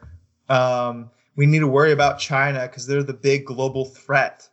Um, 0.49 1.11
we 1.37 1.47
need 1.47 1.61
to 1.61 1.67
worry 1.69 1.93
about 1.93 2.19
China 2.19 2.63
because 2.63 2.87
they're 2.87 3.03
the 3.03 3.13
big 3.15 3.45
global 3.47 3.85
threat. 3.87 4.49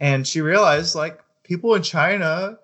And 0.00 0.26
she 0.26 0.40
realized, 0.40 0.94
like, 0.94 1.20
people 1.44 1.74
in 1.74 1.82
China 1.82 2.58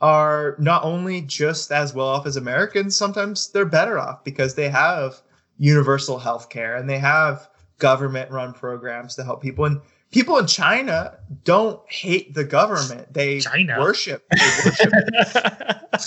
are 0.00 0.56
not 0.58 0.82
only 0.82 1.20
just 1.20 1.70
as 1.70 1.94
well 1.94 2.08
off 2.08 2.26
as 2.26 2.36
Americans, 2.36 2.96
sometimes 2.96 3.52
they're 3.52 3.64
better 3.64 3.98
off 3.98 4.24
because 4.24 4.56
they 4.56 4.68
have 4.68 5.22
universal 5.58 6.18
health 6.18 6.48
care 6.48 6.74
and 6.74 6.90
they 6.90 6.98
have 6.98 7.48
government 7.78 8.30
run 8.30 8.52
programs 8.52 9.14
to 9.14 9.22
help 9.22 9.40
people. 9.40 9.64
And 9.64 9.80
people 10.10 10.38
in 10.38 10.46
china 10.46 11.18
don't 11.44 11.80
hate 11.90 12.34
the 12.34 12.44
government. 12.44 13.12
They 13.12 13.40
China? 13.40 13.78
worship. 13.80 14.24
They 14.32 14.38
worship 14.64 15.42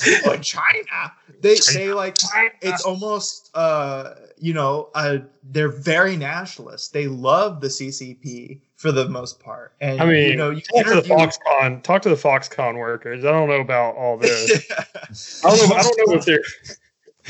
people 0.03 0.31
in 0.33 0.41
china. 0.41 1.13
They 1.41 1.55
say 1.55 1.93
like 1.93 2.17
it's 2.61 2.83
almost 2.83 3.51
uh 3.53 4.15
you 4.37 4.53
know 4.53 4.89
uh 4.95 5.19
they're 5.43 5.69
very 5.69 6.17
nationalist. 6.17 6.91
They 6.91 7.07
love 7.07 7.61
the 7.61 7.67
ccp 7.67 8.61
for 8.75 8.91
the 8.91 9.07
most 9.07 9.39
part 9.39 9.73
and 9.79 10.01
I 10.01 10.05
mean, 10.05 10.29
you 10.31 10.35
know 10.35 10.49
you 10.49 10.61
talk 10.61 10.83
to 10.85 10.89
the 11.01 11.05
interview- 11.05 11.15
Foxconn. 11.15 11.81
Talk 11.83 12.01
to 12.03 12.09
the 12.09 12.15
Foxconn 12.15 12.77
workers. 12.77 13.23
I 13.23 13.31
don't 13.31 13.47
know 13.49 13.61
about 13.61 13.95
all 13.95 14.17
this. 14.17 14.69
I 15.45 15.55
don't 15.55 15.69
know. 15.69 15.75
I 15.75 15.81
don't 15.81 16.09
know 16.09 16.15
if 16.17 16.25
they're. 16.25 16.43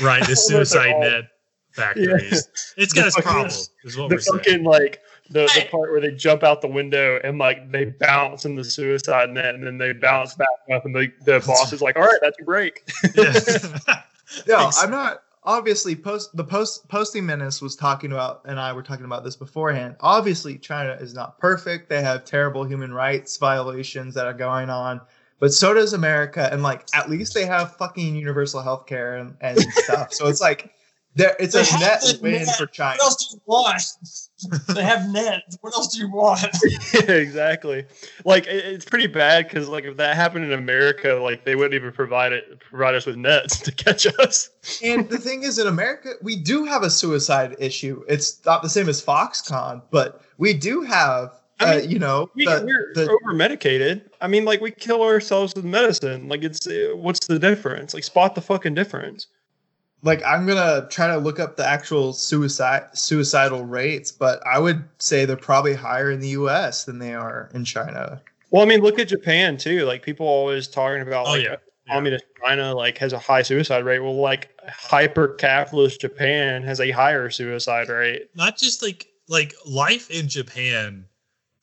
the 0.00 0.02
I 0.02 0.18
don't 0.18 0.18
know 0.18 0.22
if 0.22 0.26
they're 0.26 0.36
suicide 0.36 0.92
all- 0.92 1.00
net 1.00 1.24
factories. 1.70 2.48
It's 2.76 2.92
got 2.92 3.02
The 3.02 3.06
its 3.08 3.16
fucking- 3.16 3.30
problems, 3.30 3.70
is 3.84 3.96
what 3.96 4.08
the 4.08 4.16
we're 4.16 4.20
saying. 4.20 4.38
fucking 4.38 4.64
like 4.64 5.00
the, 5.30 5.40
the 5.54 5.66
part 5.70 5.90
where 5.90 6.00
they 6.00 6.12
jump 6.12 6.42
out 6.42 6.62
the 6.62 6.68
window 6.68 7.18
and 7.24 7.38
like 7.38 7.70
they 7.70 7.86
bounce 7.86 8.44
in 8.44 8.54
the 8.56 8.64
suicide 8.64 9.30
net 9.30 9.54
and 9.54 9.64
then 9.66 9.76
they 9.78 9.92
bounce 9.92 10.34
back 10.34 10.46
up 10.72 10.84
and 10.84 10.94
the, 10.94 11.10
the 11.24 11.40
boss 11.46 11.72
is 11.72 11.80
like, 11.82 11.96
all 11.96 12.02
right, 12.02 12.18
that's 12.22 12.36
your 12.38 12.46
break. 12.46 12.88
Yeah. 13.14 14.02
No, 14.48 14.72
I'm 14.80 14.90
not. 14.90 15.22
Obviously, 15.46 15.94
post 15.94 16.36
the 16.36 16.44
post 16.44 16.88
posting 16.88 17.24
menace 17.24 17.62
was 17.62 17.76
talking 17.76 18.12
about, 18.12 18.42
and 18.46 18.58
I 18.58 18.72
were 18.72 18.82
talking 18.82 19.04
about 19.04 19.22
this 19.22 19.36
beforehand. 19.36 19.94
Obviously, 20.00 20.58
China 20.58 20.98
is 21.00 21.14
not 21.14 21.38
perfect. 21.38 21.88
They 21.88 22.02
have 22.02 22.24
terrible 22.24 22.64
human 22.64 22.92
rights 22.92 23.36
violations 23.36 24.12
that 24.14 24.26
are 24.26 24.34
going 24.34 24.70
on, 24.70 25.00
but 25.38 25.54
so 25.54 25.72
does 25.72 25.92
America. 25.92 26.48
And 26.52 26.62
like, 26.62 26.84
at 26.94 27.08
least 27.08 27.32
they 27.32 27.46
have 27.46 27.76
fucking 27.76 28.16
universal 28.16 28.60
health 28.60 28.86
care 28.86 29.16
and, 29.16 29.36
and 29.40 29.60
stuff. 29.60 30.12
So 30.12 30.26
it's 30.26 30.40
like, 30.40 30.72
there, 31.16 31.34
it's 31.40 31.54
a 31.54 31.58
They 31.58 31.64
have 31.64 31.80
net 31.80 32.18
win 32.22 32.32
net. 32.44 32.56
for 32.56 32.66
China. 32.66 32.98
What 32.98 33.02
else 33.04 33.16
do 33.26 33.34
you 33.34 33.40
want? 33.46 33.82
they 34.76 34.82
have 34.82 35.08
nets. 35.08 35.56
What 35.62 35.74
else 35.74 35.94
do 35.94 36.00
you 36.00 36.10
want? 36.12 36.44
yeah, 36.94 37.00
exactly. 37.14 37.86
Like 38.24 38.46
it, 38.46 38.64
it's 38.66 38.84
pretty 38.84 39.06
bad 39.06 39.48
because 39.48 39.68
like 39.68 39.84
if 39.84 39.96
that 39.96 40.14
happened 40.14 40.44
in 40.44 40.52
America, 40.52 41.14
like 41.14 41.44
they 41.44 41.56
wouldn't 41.56 41.74
even 41.74 41.90
provide 41.92 42.32
it 42.32 42.60
provide 42.60 42.94
us 42.94 43.06
with 43.06 43.16
nets 43.16 43.58
to 43.62 43.72
catch 43.72 44.06
us. 44.18 44.50
and 44.84 45.08
the 45.08 45.18
thing 45.18 45.42
is, 45.42 45.58
in 45.58 45.66
America, 45.66 46.10
we 46.22 46.36
do 46.36 46.64
have 46.66 46.82
a 46.82 46.90
suicide 46.90 47.56
issue. 47.58 48.04
It's 48.08 48.44
not 48.44 48.62
the 48.62 48.68
same 48.68 48.88
as 48.88 49.02
Foxconn, 49.04 49.80
but 49.90 50.20
we 50.36 50.52
do 50.52 50.82
have, 50.82 51.30
I 51.60 51.76
uh, 51.76 51.80
mean, 51.80 51.90
you 51.90 51.98
know, 51.98 52.30
We, 52.34 52.44
the- 52.44 53.08
over 53.22 53.32
medicated. 53.32 54.10
I 54.20 54.28
mean, 54.28 54.44
like 54.44 54.60
we 54.60 54.70
kill 54.70 55.02
ourselves 55.02 55.54
with 55.56 55.64
medicine. 55.64 56.28
Like 56.28 56.44
it's 56.44 56.66
uh, 56.66 56.92
what's 56.94 57.26
the 57.26 57.38
difference? 57.38 57.94
Like 57.94 58.04
spot 58.04 58.34
the 58.34 58.42
fucking 58.42 58.74
difference. 58.74 59.28
Like 60.06 60.22
I'm 60.24 60.46
gonna 60.46 60.86
try 60.88 61.08
to 61.08 61.18
look 61.18 61.40
up 61.40 61.56
the 61.56 61.66
actual 61.66 62.12
suicide 62.12 62.88
suicidal 62.94 63.64
rates, 63.64 64.12
but 64.12 64.40
I 64.46 64.58
would 64.58 64.84
say 64.98 65.24
they're 65.24 65.36
probably 65.36 65.74
higher 65.74 66.10
in 66.10 66.20
the 66.20 66.28
U.S. 66.30 66.84
than 66.84 66.98
they 66.98 67.12
are 67.14 67.50
in 67.52 67.64
China. 67.64 68.22
Well, 68.50 68.62
I 68.62 68.66
mean, 68.66 68.80
look 68.80 68.98
at 68.98 69.08
Japan 69.08 69.56
too. 69.56 69.84
Like 69.84 70.02
people 70.02 70.26
always 70.26 70.68
talking 70.68 71.02
about 71.02 71.26
Oh, 71.26 71.30
like 71.30 71.42
yeah. 71.44 71.56
communist 71.88 72.24
China 72.42 72.72
like 72.74 72.96
has 72.98 73.12
a 73.12 73.18
high 73.18 73.42
suicide 73.42 73.84
rate. 73.84 73.98
Well, 73.98 74.16
like 74.16 74.50
hyper 74.68 75.28
capitalist 75.28 76.00
Japan 76.00 76.62
has 76.62 76.80
a 76.80 76.90
higher 76.92 77.28
suicide 77.28 77.88
rate. 77.88 78.30
Not 78.36 78.56
just 78.56 78.82
like 78.82 79.08
like 79.28 79.54
life 79.66 80.08
in 80.10 80.28
Japan. 80.28 81.04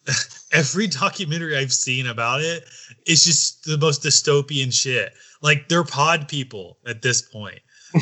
Every 0.51 0.87
documentary 0.87 1.57
I've 1.57 1.71
seen 1.71 2.07
about 2.07 2.41
it 2.41 2.65
is 3.07 3.23
just 3.23 3.63
the 3.63 3.77
most 3.77 4.03
dystopian 4.03 4.73
shit. 4.73 5.13
Like 5.41 5.69
they're 5.69 5.85
pod 5.85 6.27
people 6.27 6.77
at 6.85 7.01
this 7.01 7.21
point. 7.21 7.59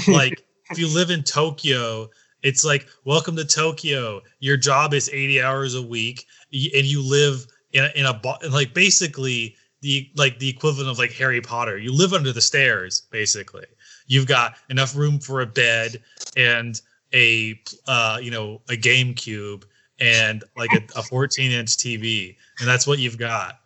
Like 0.07 0.43
if 0.69 0.79
you 0.79 0.87
live 0.87 1.09
in 1.09 1.23
Tokyo, 1.23 2.09
it's 2.43 2.63
like 2.63 2.87
welcome 3.05 3.35
to 3.35 3.45
Tokyo. 3.45 4.21
Your 4.39 4.57
job 4.57 4.93
is 4.93 5.09
80 5.09 5.41
hours 5.41 5.75
a 5.75 5.81
week 5.81 6.25
and 6.51 6.85
you 6.85 7.01
live 7.01 7.45
in 7.73 7.85
a, 7.85 7.91
in 7.95 8.05
a 8.05 8.21
like 8.49 8.73
basically 8.73 9.55
the 9.81 10.09
like 10.15 10.39
the 10.39 10.49
equivalent 10.49 10.89
of 10.89 10.97
like 10.97 11.11
Harry 11.13 11.41
Potter. 11.41 11.77
You 11.77 11.93
live 11.93 12.13
under 12.13 12.31
the 12.31 12.41
stairs 12.41 13.03
basically. 13.11 13.65
You've 14.07 14.27
got 14.27 14.55
enough 14.69 14.95
room 14.95 15.19
for 15.19 15.41
a 15.41 15.45
bed 15.45 16.01
and 16.35 16.79
a 17.13 17.59
uh 17.87 18.19
you 18.21 18.31
know 18.31 18.61
a 18.69 18.75
game 18.75 19.13
cube 19.13 19.65
and 19.99 20.43
like 20.57 20.71
a, 20.73 20.99
a 20.99 21.03
14 21.09 21.51
inch 21.51 21.77
TV 21.77 22.35
and 22.59 22.67
that's 22.67 22.87
what 22.87 22.99
you've 22.99 23.17
got 23.17 23.59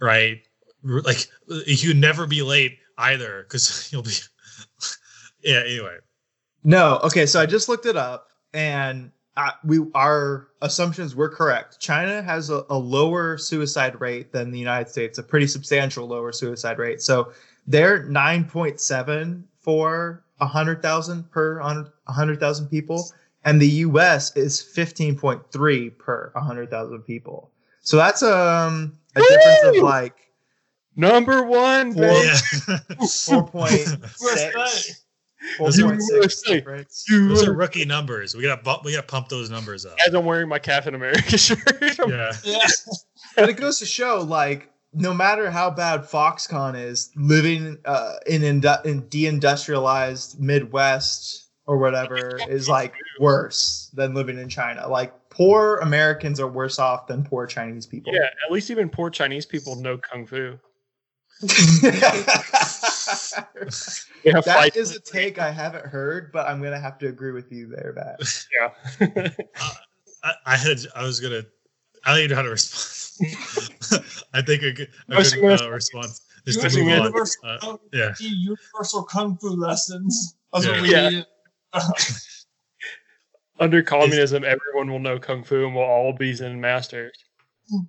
right 0.00 0.42
like 0.82 1.26
you 1.66 1.94
never 1.94 2.26
be 2.26 2.42
late 2.42 2.78
either 2.98 3.42
because 3.42 3.88
you'll 3.92 4.02
be 4.02 4.12
yeah 5.42 5.60
anyway 5.64 5.96
No, 6.64 6.98
okay, 7.04 7.26
so 7.26 7.40
I 7.40 7.46
just 7.46 7.68
looked 7.68 7.86
it 7.86 7.96
up, 7.96 8.30
and 8.52 9.12
uh, 9.36 9.50
we 9.64 9.78
our 9.94 10.48
assumptions 10.62 11.14
were 11.14 11.28
correct. 11.28 11.78
China 11.78 12.22
has 12.22 12.50
a, 12.50 12.64
a 12.70 12.76
lower 12.78 13.36
suicide 13.38 14.00
rate 14.00 14.32
than 14.32 14.50
the 14.50 14.58
United 14.58 14.88
States, 14.90 15.18
a 15.18 15.22
pretty 15.22 15.46
substantial 15.46 16.06
lower 16.08 16.32
suicide 16.32 16.78
rate. 16.78 17.02
So 17.02 17.32
they're 17.66 18.04
nine 18.04 18.44
point 18.44 18.80
seven 18.80 19.46
for 19.60 20.24
hundred 20.40 20.82
thousand 20.82 21.30
per 21.30 21.60
hundred 22.08 22.40
thousand 22.40 22.68
people, 22.68 23.12
and 23.44 23.60
the 23.60 23.68
U.S. 23.86 24.34
is 24.36 24.60
fifteen 24.60 25.16
point 25.16 25.42
three 25.52 25.90
per 25.90 26.32
hundred 26.34 26.70
thousand 26.70 27.02
people. 27.02 27.50
So 27.82 27.96
that's 27.98 28.22
um 28.22 28.98
a 29.14 29.20
difference 29.20 29.62
of 29.62 29.76
like 29.76 30.16
Number 30.98 31.42
one, 31.42 31.92
Four- 31.92 32.02
yeah 32.04 32.38
four 33.26 33.46
point 33.46 33.72
USA. 34.20 34.50
six. 34.52 35.02
Four 35.56 35.66
Those 35.68 35.80
are- 35.80 35.84
point 35.88 36.02
six 36.02 36.42
USA. 36.46 36.54
difference. 36.54 37.04
those 37.10 37.46
are 37.46 37.52
rookie 37.54 37.84
numbers 37.84 38.34
we 38.34 38.42
gotta 38.42 38.62
bump 38.62 38.84
we 38.84 38.92
gotta 38.92 39.06
pump 39.06 39.28
those 39.28 39.48
numbers 39.50 39.86
up 39.86 39.96
As 40.06 40.14
I'm 40.14 40.24
wearing 40.24 40.48
my 40.48 40.58
Captain 40.58 40.94
America 40.94 41.36
shirt. 41.38 41.60
yeah 42.08 42.32
Yeah. 42.44 42.66
but 43.36 43.48
it 43.48 43.54
goes 43.56 43.78
to 43.80 43.86
show 43.86 44.20
like 44.20 44.70
no 44.92 45.12
matter 45.12 45.50
how 45.50 45.68
bad 45.70 46.02
Foxconn 46.04 46.74
is, 46.80 47.10
living 47.16 47.76
uh, 47.84 48.14
in 48.26 48.40
indu- 48.40 48.82
in 48.86 49.02
deindustrialized 49.02 50.38
Midwest 50.40 51.48
or 51.66 51.76
whatever 51.76 52.38
is 52.48 52.66
like 52.68 52.94
worse 53.20 53.90
than 53.92 54.14
living 54.14 54.38
in 54.38 54.48
China. 54.48 54.88
Like 54.88 55.12
poor 55.28 55.76
Americans 55.78 56.40
are 56.40 56.48
worse 56.48 56.78
off 56.78 57.08
than 57.08 57.24
poor 57.24 57.46
Chinese 57.46 57.84
people. 57.86 58.14
Yeah, 58.14 58.30
at 58.46 58.50
least 58.50 58.70
even 58.70 58.88
poor 58.88 59.10
Chinese 59.10 59.44
people 59.44 59.76
know 59.76 59.98
kung 59.98 60.26
fu. 60.26 60.58
They 64.24 64.32
have 64.32 64.44
that 64.44 64.56
fights. 64.56 64.76
is 64.76 64.96
a 64.96 65.00
take 65.00 65.38
I 65.38 65.52
haven't 65.52 65.86
heard, 65.86 66.32
but 66.32 66.48
I'm 66.48 66.60
gonna 66.60 66.80
have 66.80 66.98
to 66.98 67.06
agree 67.06 67.30
with 67.30 67.52
you 67.52 67.68
there, 67.68 67.92
Matt. 67.94 68.20
yeah. 68.58 69.30
I, 70.24 70.32
I 70.44 70.56
had 70.56 70.78
I 70.96 71.04
was 71.04 71.20
gonna 71.20 71.42
I 72.04 72.10
don't 72.10 72.18
even 72.18 72.30
know 72.30 72.36
how 72.36 72.42
to 72.42 72.50
respond 72.50 73.06
I 74.34 74.42
think 74.42 74.62
a 74.62 74.72
good, 74.72 74.88
a 75.08 75.22
good 75.22 75.60
uh, 75.60 75.70
response 75.70 76.22
is 76.44 76.56
to 76.56 76.66
US 76.66 76.76
move 76.76 76.88
on 76.88 76.96
universal, 76.98 77.42
uh, 77.44 77.76
yeah 77.92 78.14
universal 78.18 79.02
kung 79.04 79.36
fu 79.38 79.50
lessons. 79.50 80.34
That's 80.52 80.66
what 80.66 80.80
we 80.82 80.90
Yeah. 80.90 81.08
need. 81.10 81.26
Under 83.58 83.82
communism, 83.82 84.44
everyone 84.44 84.90
will 84.90 84.98
know 84.98 85.18
kung 85.18 85.42
fu 85.44 85.64
and 85.66 85.74
we'll 85.74 85.84
all 85.84 86.12
be 86.12 86.32
Zen 86.34 86.60
masters. 86.60 87.12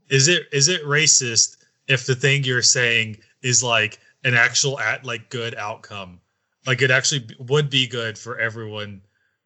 is 0.10 0.28
it 0.28 0.44
is 0.52 0.68
it 0.68 0.84
racist 0.84 1.58
if 1.88 2.06
the 2.06 2.16
thing 2.16 2.44
you're 2.44 2.62
saying 2.62 3.18
is 3.42 3.64
like 3.64 4.00
an 4.24 4.34
actual 4.34 4.80
at 4.80 5.04
like 5.06 5.30
good 5.30 5.56
outcome 5.56 6.20
like 6.66 6.82
it 6.82 6.92
actually 6.92 7.28
would 7.40 7.70
be 7.70 7.88
good 7.88 8.18
for 8.18 8.40
everyone 8.40 9.02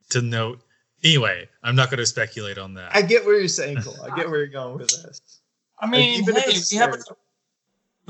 to 0.10 0.22
note 0.22 0.62
anyway 1.04 1.48
i'm 1.64 1.76
not 1.76 1.90
going 1.90 1.98
to 2.00 2.06
speculate 2.06 2.58
on 2.58 2.74
that 2.74 2.96
I 2.96 3.02
get 3.02 3.26
where 3.26 3.38
you're 3.40 3.48
saying, 3.48 3.82
Cole. 3.82 3.98
I 4.04 4.16
get 4.16 4.30
where 4.30 4.40
you're 4.40 4.48
going 4.48 4.78
with 4.78 4.90
this. 4.90 5.22
I 5.80 5.88
mean, 5.88 6.22
even 6.22 6.38
if 6.38 6.44
hey, 6.46 6.60
we 6.72 6.78
have 6.78 6.94
a, 6.94 6.98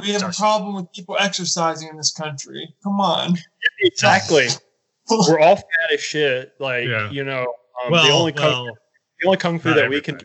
we 0.02 0.10
have 0.12 0.24
a 0.24 0.34
problem 0.34 0.76
with 0.76 0.92
people 0.92 1.16
exercising 1.20 1.88
in 1.88 1.98
this 1.98 2.12
country. 2.12 2.74
Come 2.84 3.00
on. 3.00 3.38
Exactly. 3.80 4.48
We're 5.10 5.40
all 5.40 5.56
fat 5.56 5.94
as 5.94 6.02
shit. 6.02 6.54
Like, 6.60 6.86
Yeah. 6.88 7.10
you 7.10 7.24
know, 7.24 7.54
um, 7.84 7.92
well, 7.92 8.06
the 8.06 8.12
only 8.12 8.34
kung, 8.34 8.66
well 8.66 8.78
the 9.20 9.28
only 9.28 9.38
kung 9.38 9.60
fu 9.60 9.70
not 9.70 9.76
that 9.76 9.90
we 9.90 10.02
can, 10.02 10.20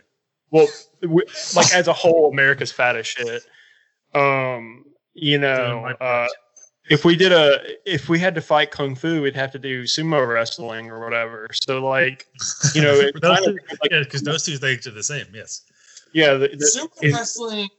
well, 0.51 0.67
we, 1.01 1.23
like 1.55 1.73
as 1.73 1.87
a 1.87 1.93
whole, 1.93 2.31
America's 2.31 2.71
fat 2.71 2.95
as 2.95 3.07
shit. 3.07 3.43
Um, 4.13 4.85
you 5.17 5.37
know, 5.39 5.85
uh, 5.99 6.27
if 6.89 7.03
we 7.03 7.15
did 7.15 7.31
a 7.31 7.59
if 7.85 8.07
we 8.07 8.19
had 8.19 8.35
to 8.35 8.41
fight 8.41 8.71
kung 8.71 8.95
fu, 8.95 9.21
we'd 9.21 9.35
have 9.35 9.51
to 9.51 9.59
do 9.59 9.83
sumo 9.83 10.25
wrestling 10.27 10.89
or 10.89 11.03
whatever. 11.03 11.49
So 11.53 11.85
like, 11.85 12.27
you 12.73 12.81
know, 12.81 12.93
it 12.93 13.15
those 13.21 13.45
two, 13.45 13.57
like 13.81 13.91
yeah, 13.91 13.99
because 13.99 14.21
those 14.21 14.43
two 14.43 14.57
things 14.57 14.87
are 14.87 14.91
the 14.91 15.03
same. 15.03 15.25
Yes. 15.33 15.63
yeah, 16.13 16.33
the, 16.33 16.49
the, 16.49 16.67
Super 16.67 16.93
it- 17.01 17.13
wrestling 17.13 17.69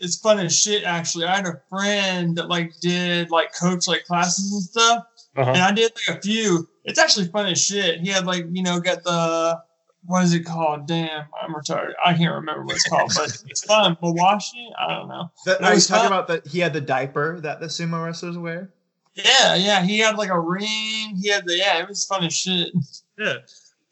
is 0.00 0.16
fun 0.16 0.38
as 0.38 0.56
shit. 0.58 0.84
Actually, 0.84 1.26
I 1.26 1.36
had 1.36 1.46
a 1.46 1.60
friend 1.68 2.36
that 2.36 2.48
like 2.48 2.72
did 2.80 3.30
like 3.30 3.54
coach 3.58 3.88
like 3.88 4.04
classes 4.04 4.52
and 4.52 4.62
stuff, 4.62 5.04
uh-huh. 5.36 5.50
and 5.50 5.62
I 5.62 5.72
did 5.72 5.92
like 6.08 6.18
a 6.18 6.20
few. 6.20 6.68
It's 6.84 6.98
actually 6.98 7.28
fun 7.28 7.46
as 7.46 7.60
shit. 7.60 8.00
He 8.00 8.08
had 8.08 8.26
like 8.26 8.44
you 8.50 8.62
know 8.62 8.80
got 8.80 9.02
the 9.02 9.60
what 10.04 10.24
is 10.24 10.34
it 10.34 10.40
called? 10.40 10.86
Damn, 10.86 11.26
I'm 11.40 11.54
retarded. 11.54 11.92
I 12.04 12.14
can't 12.14 12.34
remember 12.34 12.64
what 12.64 12.76
it's 12.76 12.88
called, 12.88 13.12
but 13.14 13.42
it's 13.48 13.64
fun. 13.64 13.96
Mawashi? 14.02 14.70
I 14.78 14.88
don't 14.88 15.08
know. 15.08 15.30
That, 15.46 15.60
It 15.60 15.64
are 15.64 15.68
you 15.70 15.74
was 15.74 15.86
talking 15.86 16.08
fun. 16.08 16.12
about 16.12 16.28
that? 16.28 16.46
He 16.46 16.58
had 16.58 16.72
the 16.72 16.80
diaper 16.80 17.40
that 17.40 17.60
the 17.60 17.66
sumo 17.66 18.04
wrestlers 18.04 18.36
wear. 18.36 18.70
Yeah, 19.14 19.54
yeah. 19.54 19.82
He 19.82 19.98
had 19.98 20.16
like 20.16 20.30
a 20.30 20.40
ring. 20.40 21.16
He 21.20 21.28
had 21.28 21.46
the 21.46 21.56
yeah. 21.56 21.78
It 21.82 21.88
was 21.88 22.04
fun 22.04 22.24
as 22.24 22.34
shit. 22.34 22.72
Yeah. 23.18 23.36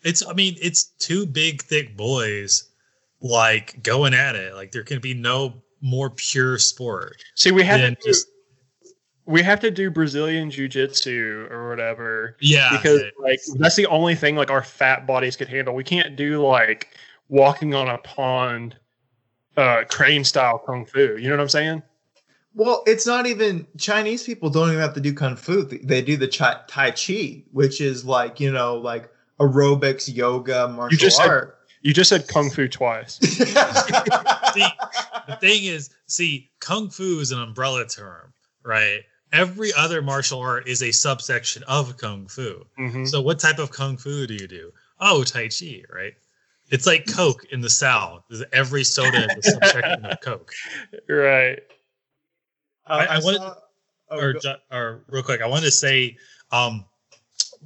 It's 0.03 0.27
I 0.27 0.33
mean, 0.33 0.57
it's 0.61 0.85
two 0.99 1.27
big 1.27 1.63
thick 1.63 1.97
boys 1.97 2.71
like 3.21 3.83
going 3.83 4.15
at 4.15 4.35
it. 4.35 4.55
Like 4.55 4.73
there 4.73 4.83
can 4.83 4.99
be 5.01 5.15
no 5.15 5.63
more 5.83 6.11
pure 6.11 6.59
sport 6.59 7.17
see, 7.35 7.51
we 7.51 7.63
had 7.63 7.81
than 7.81 7.95
to 7.97 8.01
do, 8.03 8.09
just 8.09 8.27
we 9.27 9.43
have 9.43 9.61
to 9.61 9.71
do 9.71 9.91
Brazilian 9.91 10.51
jiu 10.51 10.68
jitsu 10.68 11.47
or 11.51 11.68
whatever 11.68 12.37
yeah. 12.41 12.71
because 12.73 13.01
it- 13.01 13.14
like 13.21 13.41
that's 13.59 13.77
the 13.77 13.87
only 13.87 14.14
thing 14.14 14.37
like 14.37 14.51
our 14.51 14.62
fat 14.62 15.07
bodies 15.07 15.37
could 15.37 15.49
handle. 15.49 15.75
We 15.75 15.85
can't 15.85 16.16
do 16.16 16.47
like 16.47 16.89
walking 17.29 17.75
on 17.75 17.89
a 17.89 17.99
pond, 17.99 18.77
uh, 19.57 19.85
crane 19.89 20.25
style 20.25 20.59
kung 20.59 20.85
fu. 20.85 21.16
You 21.16 21.29
know 21.29 21.37
what 21.37 21.43
I'm 21.43 21.49
saying? 21.49 21.83
Well, 22.55 22.83
it's 22.87 23.07
not 23.07 23.27
even 23.27 23.66
Chinese 23.79 24.25
people 24.25 24.51
don't 24.51 24.68
even 24.68 24.81
have 24.81 24.95
to 24.95 25.01
do 25.01 25.14
kung 25.14 25.37
fu. 25.37 25.62
They 25.64 26.03
do 26.03 26.16
the 26.16 26.27
chi, 26.27 26.57
tai 26.66 26.91
chi, 26.91 27.45
which 27.53 27.81
is 27.81 28.05
like 28.05 28.41
you 28.41 28.51
know 28.51 28.77
like 28.77 29.09
aerobics, 29.39 30.12
yoga, 30.12 30.68
martial 30.68 30.99
just 30.99 31.18
said- 31.18 31.29
art. 31.29 31.57
You 31.83 31.95
just 31.95 32.11
said 32.11 32.29
kung 32.29 32.51
fu 32.51 32.68
twice. 32.68 33.16
the 34.51 34.66
thing 35.41 35.64
is, 35.64 35.89
see, 36.07 36.51
kung 36.61 36.91
fu 36.91 37.21
is 37.21 37.33
an 37.33 37.41
umbrella 37.41 37.87
term, 37.87 38.35
right? 38.62 39.01
Every 39.33 39.72
other 39.72 40.03
martial 40.03 40.41
art 40.41 40.66
is 40.68 40.83
a 40.83 40.91
subsection 40.93 41.62
of 41.64 41.97
kung 41.97 42.26
fu. 42.26 42.66
Mhm. 42.78 43.07
So 43.09 43.20
what 43.20 43.39
type 43.39 43.59
of 43.59 43.70
kung 43.70 43.97
fu 43.97 44.26
do 44.26 44.35
you 44.35 44.49
do? 44.49 44.72
Oh, 45.01 45.22
tai 45.24 45.49
chi, 45.49 45.83
right? 45.89 46.14
It's 46.70 46.87
like 46.87 47.07
Coke 47.12 47.45
in 47.51 47.61
the 47.61 47.70
South. 47.70 48.22
Every 48.53 48.85
soda 48.85 49.26
is 49.37 49.47
a 49.47 49.51
subsection 49.53 50.05
of 50.07 50.20
Coke. 50.20 50.53
Right. 51.09 51.59
I- 52.87 53.07
I 53.07 53.18
wanted- 53.20 53.39
saw- 53.39 53.57
oh, 54.11 54.18
or, 54.18 54.33
go- 54.35 54.39
ju- 54.41 54.55
or 54.72 55.05
real 55.09 55.22
quick, 55.22 55.41
I 55.43 55.47
wanted 55.47 55.66
to 55.66 55.70
say, 55.72 56.16
um, 56.51 56.85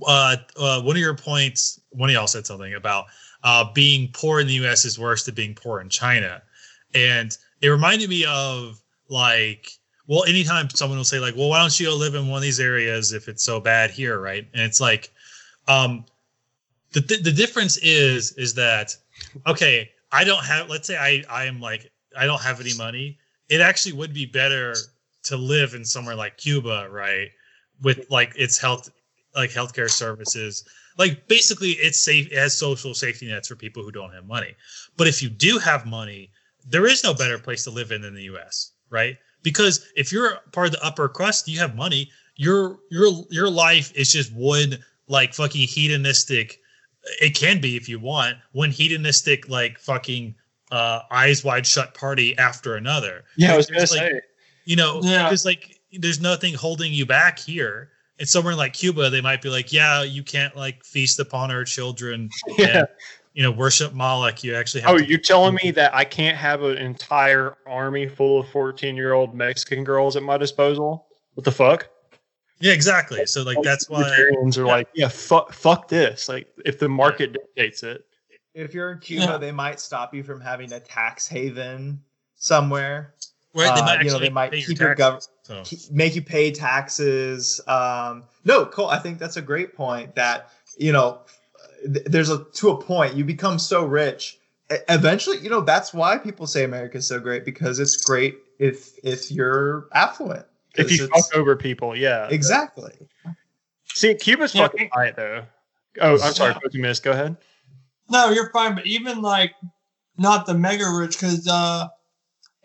uh, 0.06 0.36
uh, 0.56 0.82
one 0.82 0.96
of 0.96 1.00
your 1.00 1.14
points, 1.14 1.80
one 1.90 2.10
of 2.10 2.14
y'all 2.14 2.26
said 2.26 2.46
something 2.46 2.74
about 2.74 3.06
uh, 3.42 3.64
being 3.72 4.10
poor 4.12 4.40
in 4.40 4.46
the 4.46 4.54
U.S. 4.54 4.84
is 4.84 4.98
worse 4.98 5.24
than 5.24 5.34
being 5.34 5.54
poor 5.54 5.80
in 5.80 5.88
China, 5.88 6.42
and 6.94 7.36
it 7.60 7.68
reminded 7.68 8.08
me 8.10 8.24
of 8.26 8.80
like, 9.08 9.70
well, 10.06 10.24
anytime 10.24 10.68
someone 10.70 10.98
will 10.98 11.04
say 11.04 11.18
like, 11.18 11.34
well, 11.36 11.48
why 11.48 11.60
don't 11.60 11.78
you 11.78 11.86
go 11.86 11.96
live 11.96 12.14
in 12.14 12.28
one 12.28 12.38
of 12.38 12.42
these 12.42 12.60
areas 12.60 13.12
if 13.12 13.28
it's 13.28 13.42
so 13.42 13.60
bad 13.60 13.90
here, 13.90 14.20
right? 14.20 14.46
And 14.52 14.62
it's 14.62 14.80
like, 14.80 15.10
um, 15.66 16.04
the 16.92 17.00
th- 17.00 17.22
the 17.22 17.32
difference 17.32 17.76
is 17.78 18.32
is 18.32 18.54
that 18.54 18.96
okay, 19.46 19.90
I 20.12 20.24
don't 20.24 20.44
have, 20.44 20.68
let's 20.68 20.86
say 20.86 20.96
I 20.96 21.24
I 21.28 21.44
am 21.46 21.60
like 21.60 21.90
I 22.16 22.26
don't 22.26 22.40
have 22.40 22.60
any 22.60 22.74
money. 22.76 23.18
It 23.48 23.60
actually 23.60 23.92
would 23.92 24.14
be 24.14 24.26
better 24.26 24.74
to 25.24 25.36
live 25.36 25.74
in 25.74 25.84
somewhere 25.84 26.14
like 26.14 26.36
Cuba, 26.36 26.88
right? 26.90 27.28
With 27.82 28.06
like 28.10 28.32
its 28.36 28.58
health, 28.58 28.90
like 29.34 29.50
healthcare 29.50 29.90
services, 29.90 30.64
like 30.98 31.26
basically 31.28 31.70
it's 31.70 31.98
safe. 31.98 32.30
It 32.30 32.38
has 32.38 32.56
social 32.56 32.94
safety 32.94 33.26
nets 33.26 33.48
for 33.48 33.56
people 33.56 33.82
who 33.82 33.90
don't 33.90 34.12
have 34.12 34.26
money. 34.26 34.54
But 34.96 35.08
if 35.08 35.22
you 35.22 35.28
do 35.28 35.58
have 35.58 35.86
money, 35.86 36.30
there 36.66 36.86
is 36.86 37.02
no 37.02 37.12
better 37.14 37.38
place 37.38 37.64
to 37.64 37.70
live 37.70 37.90
in 37.90 38.02
than 38.02 38.14
the 38.14 38.22
U.S., 38.24 38.72
right? 38.90 39.16
Because 39.44 39.86
if 39.94 40.10
you're 40.10 40.38
part 40.50 40.66
of 40.66 40.72
the 40.72 40.84
upper 40.84 41.08
crust, 41.08 41.46
you 41.46 41.60
have 41.60 41.76
money. 41.76 42.10
Your 42.36 42.80
your 42.90 43.12
your 43.30 43.48
life 43.48 43.92
is 43.94 44.10
just 44.10 44.34
one 44.34 44.78
like 45.06 45.32
fucking 45.34 45.68
hedonistic. 45.68 46.58
It 47.20 47.36
can 47.36 47.60
be 47.60 47.76
if 47.76 47.88
you 47.88 48.00
want 48.00 48.38
one 48.52 48.70
hedonistic 48.70 49.48
like 49.48 49.78
fucking 49.78 50.34
uh, 50.72 51.00
eyes 51.12 51.44
wide 51.44 51.66
shut 51.66 51.94
party 51.94 52.36
after 52.38 52.74
another 52.74 53.22
Yeah, 53.36 53.52
I 53.52 53.56
was 53.56 53.66
gonna 53.66 53.80
like, 53.82 53.88
say. 53.90 54.20
you 54.64 54.74
know 54.74 55.00
Yeah. 55.02 55.24
because 55.24 55.44
like 55.44 55.78
there's 55.92 56.20
nothing 56.20 56.54
holding 56.54 56.92
you 56.92 57.04
back 57.06 57.38
here 57.38 57.90
and 58.18 58.26
somewhere 58.28 58.56
like 58.56 58.72
cuba 58.72 59.10
they 59.10 59.20
might 59.20 59.42
be 59.42 59.50
like 59.50 59.72
yeah 59.72 60.02
you 60.02 60.22
can't 60.24 60.56
like 60.56 60.82
feast 60.82 61.20
upon 61.20 61.50
our 61.52 61.62
children 61.64 62.30
Yeah. 62.58 62.86
And 63.34 63.42
you 63.42 63.42
know 63.42 63.50
worship 63.56 63.92
moloch 63.92 64.42
you 64.44 64.54
actually 64.54 64.80
have 64.82 64.90
Oh, 64.90 64.98
to 64.98 65.04
you're 65.08 65.18
telling 65.18 65.54
me 65.62 65.70
that 65.72 65.94
I 65.94 66.04
can't 66.04 66.36
have 66.36 66.62
an 66.62 66.78
entire 66.78 67.56
army 67.66 68.08
full 68.08 68.40
of 68.40 68.48
14 68.48 68.96
year 68.96 69.12
old 69.12 69.34
Mexican 69.34 69.84
girls 69.84 70.16
at 70.16 70.22
my 70.22 70.36
disposal? 70.38 71.06
What 71.34 71.44
the 71.44 71.52
fuck? 71.52 71.88
yeah 72.60 72.72
exactly 72.72 73.26
so 73.26 73.42
like 73.42 73.58
that's 73.62 73.90
why 73.90 73.98
Libertarians 73.98 74.56
are 74.58 74.66
yeah. 74.66 74.72
like, 74.72 74.88
yeah, 74.94 75.08
fuck, 75.08 75.52
fuck 75.52 75.88
this. 75.88 76.28
Like, 76.28 76.46
if 76.64 76.78
the 76.78 76.88
market 76.88 77.32
dictates 77.32 77.82
it, 77.82 78.04
if 78.54 78.72
you're 78.72 78.92
in 78.92 78.98
Cuba, 79.00 79.24
Yeah. 79.24 79.36
they 79.38 79.50
might 79.52 79.80
stop 79.80 80.14
you 80.14 80.22
from 80.22 80.40
having 80.40 80.72
a 80.72 80.78
tax 80.80 81.26
haven 81.26 82.00
somewhere. 82.36 83.14
right 83.54 83.74
they 83.74 83.80
Uh, 83.80 83.84
might 83.84 83.98
you 84.02 84.04
know, 84.10 84.14
actually 84.14 84.28
they 84.28 84.32
might 84.32 84.50
pay 84.52 84.58
your 84.58 84.68
keep 84.68 84.78
your 84.78 84.94
taxes, 84.94 85.28
gov- 85.48 85.66
so. 85.88 85.92
Make 85.92 86.14
you 86.14 86.22
pay 86.22 86.52
taxes. 86.52 87.60
Um, 87.66 88.22
no, 88.44 88.64
Cole, 88.66 88.88
I 88.88 88.98
think 89.00 89.18
that's 89.18 89.36
a 89.36 89.42
great 89.42 89.74
point. 89.74 90.14
That 90.14 90.50
you 90.78 90.92
know, 90.92 91.20
th- 91.26 91.33
there's 91.84 92.30
a 92.30 92.44
to 92.54 92.70
a 92.70 92.82
point 92.82 93.14
you 93.14 93.24
become 93.24 93.58
so 93.58 93.84
rich. 93.84 94.38
Eventually, 94.88 95.38
you 95.38 95.50
know, 95.50 95.60
that's 95.60 95.92
why 95.92 96.16
people 96.18 96.46
say 96.46 96.64
America's 96.64 97.06
so 97.06 97.20
great 97.20 97.44
because 97.44 97.78
it's 97.78 97.96
great 97.96 98.38
if 98.58 98.92
if 99.04 99.30
you're 99.30 99.88
affluent. 99.92 100.46
if 100.76 100.90
you 100.90 101.04
it's- 101.04 101.28
fuck 101.28 101.36
over 101.38 101.54
people, 101.54 101.96
yeah. 101.96 102.26
exactly. 102.30 102.92
See, 103.94 104.14
Cuba's 104.14 104.54
Yeah. 104.54 104.62
fucking 104.62 104.90
tight 104.90 105.16
though. 105.16 105.44
Oh, 106.00 106.12
I'm 106.20 106.32
sorry, 106.34 106.52
Yeah. 106.52 106.58
Cookie 106.60 106.80
Miss. 106.80 106.98
Go 106.98 107.12
ahead. 107.12 107.36
No, 108.10 108.30
you're 108.30 108.50
fine. 108.50 108.74
But 108.74 108.86
even 108.86 109.22
like 109.22 109.52
not 110.18 110.46
the 110.46 110.54
mega 110.54 110.88
rich, 110.90 111.12
because 111.12 111.46
uh, 111.46 111.88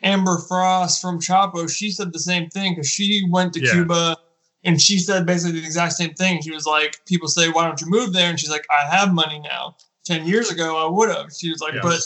Amber 0.01 0.37
Frost 0.39 1.01
from 1.01 1.19
Chapo, 1.19 1.69
she 1.69 1.91
said 1.91 2.13
the 2.13 2.19
same 2.19 2.49
thing 2.49 2.73
because 2.73 2.89
she 2.89 3.23
went 3.29 3.53
to 3.53 3.61
Yeah. 3.61 3.71
Cuba 3.73 4.17
and 4.63 4.81
she 4.81 4.97
said 4.99 5.25
basically 5.25 5.59
the 5.59 5.65
exact 5.65 5.93
same 5.93 6.13
thing. 6.13 6.41
She 6.41 6.51
was 6.51 6.65
like, 6.65 6.99
people 7.05 7.27
say, 7.27 7.49
"Why 7.49 7.65
don't 7.67 7.79
you 7.81 7.87
move 7.87 8.13
there?" 8.13 8.29
And 8.29 8.39
she's 8.39 8.49
like, 8.49 8.65
"I 8.69 8.85
have 8.95 9.13
money 9.13 9.39
now. 9.39 9.75
Ten 10.05 10.25
years 10.27 10.49
ago, 10.51 10.77
I 10.85 10.89
would 10.89 11.09
have." 11.09 11.31
She 11.33 11.49
was 11.49 11.61
like, 11.61 11.73
Yeah. 11.75 11.81
"But 11.83 11.99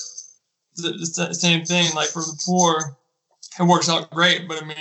the, 0.75 0.91
the 1.27 1.33
same 1.33 1.65
thing. 1.65 1.93
Like 1.95 2.09
for 2.09 2.21
the 2.21 2.39
poor, 2.45 2.97
it 3.59 3.63
works 3.63 3.89
out 3.89 4.09
great. 4.11 4.47
But 4.47 4.61
I 4.61 4.65
mean, 4.65 4.77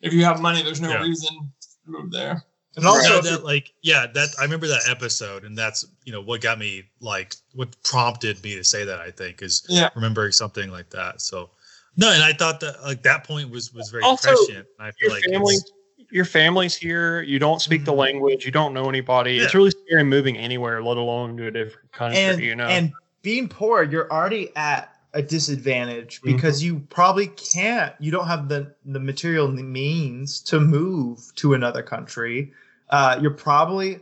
if 0.00 0.12
you 0.12 0.24
have 0.24 0.40
money, 0.40 0.62
there's 0.62 0.80
no 0.80 0.90
Yeah. 0.90 1.02
reason 1.02 1.52
to 1.62 1.90
move 1.90 2.10
there." 2.12 2.42
And 2.76 2.86
also, 2.86 3.08
Yeah, 3.12 3.18
if 3.18 3.24
that 3.24 3.44
like 3.44 3.72
yeah 3.82 4.06
that 4.12 4.28
i 4.38 4.42
remember 4.42 4.66
that 4.66 4.86
episode 4.86 5.44
and 5.44 5.56
that's 5.56 5.86
you 6.04 6.12
know 6.12 6.20
what 6.20 6.42
got 6.42 6.58
me 6.58 6.82
like 7.00 7.34
what 7.54 7.74
prompted 7.84 8.42
me 8.44 8.54
to 8.54 8.62
say 8.62 8.84
that 8.84 9.00
i 9.00 9.10
think 9.10 9.40
is 9.40 9.64
Yeah. 9.66 9.88
remembering 9.94 10.32
something 10.32 10.70
like 10.70 10.90
that 10.90 11.22
so 11.22 11.48
no 11.96 12.12
and 12.12 12.22
i 12.22 12.34
thought 12.34 12.60
that 12.60 12.82
like 12.82 13.02
that 13.04 13.24
point 13.24 13.48
was 13.50 13.72
was 13.72 13.88
very 13.88 14.02
Also, 14.02 14.28
prescient 14.28 14.66
i 14.78 14.90
feel 14.90 15.08
Your 15.08 15.10
like 15.16 15.24
family, 15.24 15.54
it's- 15.54 15.70
your 16.10 16.24
family's 16.24 16.76
here. 16.76 17.22
You 17.22 17.38
don't 17.38 17.60
speak 17.60 17.84
the 17.84 17.92
Mhm. 17.92 17.96
language. 17.98 18.44
You 18.44 18.52
don't 18.52 18.72
know 18.74 18.88
anybody. 18.88 19.38
It's 19.38 19.54
really 19.54 19.70
scary 19.70 20.04
moving 20.04 20.36
anywhere, 20.36 20.82
let 20.82 20.96
alone 20.96 21.36
to 21.38 21.46
a 21.46 21.50
different 21.50 21.92
country. 21.92 22.18
and 22.20 22.40
you 22.40 22.54
know. 22.54 22.66
and 22.66 22.92
being 23.22 23.48
poor, 23.48 23.82
you're 23.82 24.10
already 24.12 24.50
at 24.56 24.92
a 25.14 25.22
disadvantage 25.22 26.20
Mm-hmm. 26.20 26.36
because 26.36 26.62
you 26.62 26.80
probably 26.90 27.28
can't. 27.28 27.94
You 27.98 28.10
don't 28.12 28.26
have 28.26 28.48
the 28.48 28.72
the 28.84 29.00
material 29.00 29.48
means 29.48 30.40
to 30.42 30.60
move 30.60 31.32
to 31.36 31.54
another 31.54 31.82
country. 31.82 32.52
Uh, 32.90 33.18
you're 33.20 33.30
probably 33.32 34.00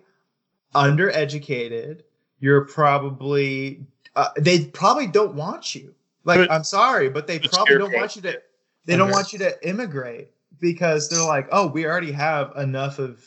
undereducated. 0.74 2.00
You're 2.40 2.62
probably 2.66 3.80
uh, 4.16 4.28
they 4.36 4.66
probably 4.66 5.07
don't 5.07 5.34
want 5.34 5.74
you. 5.74 5.94
Like 6.24 6.48
I'm 6.50 6.64
sorry, 6.64 7.09
but 7.09 7.26
they 7.26 7.38
probably 7.38 7.78
don't 7.78 7.92
want 7.92 8.16
you 8.16 8.22
to. 8.22 8.40
They 8.86 8.96
don't 8.96 9.11
want 9.11 9.32
you 9.32 9.38
to 9.40 9.68
immigrate 9.68 10.28
because 10.61 11.09
they're 11.09 11.24
like, 11.24 11.48
oh, 11.52 11.66
we 11.66 11.86
already 11.86 12.12
have 12.12 12.52
enough 12.57 12.98
of 12.98 13.24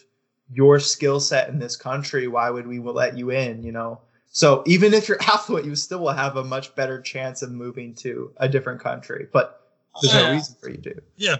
your 0.52 0.80
skill 0.80 1.20
set 1.20 1.50
in 1.50 1.60
this 1.60 1.76
country. 1.76 2.28
Why 2.28 2.50
would 2.50 2.68
we 2.68 2.80
let 2.80 3.18
you 3.18 3.32
in? 3.32 3.64
You 3.64 3.72
know. 3.72 4.02
So 4.28 4.64
even 4.66 4.94
if 4.94 5.08
you're 5.08 5.22
affluent, 5.22 5.66
you 5.66 5.76
still 5.76 6.00
will 6.00 6.10
have 6.10 6.38
a 6.38 6.44
much 6.44 6.76
better 6.76 7.02
chance 7.02 7.42
of 7.42 7.52
moving 7.52 7.94
to 7.96 8.32
a 8.38 8.48
different 8.48 8.82
country. 8.82 9.28
But 9.32 9.62
there's 10.02 10.14
no 10.14 10.32
reason 10.32 10.56
for 10.62 10.70
you 10.70 10.78
to. 10.78 11.02
yeah 11.16 11.38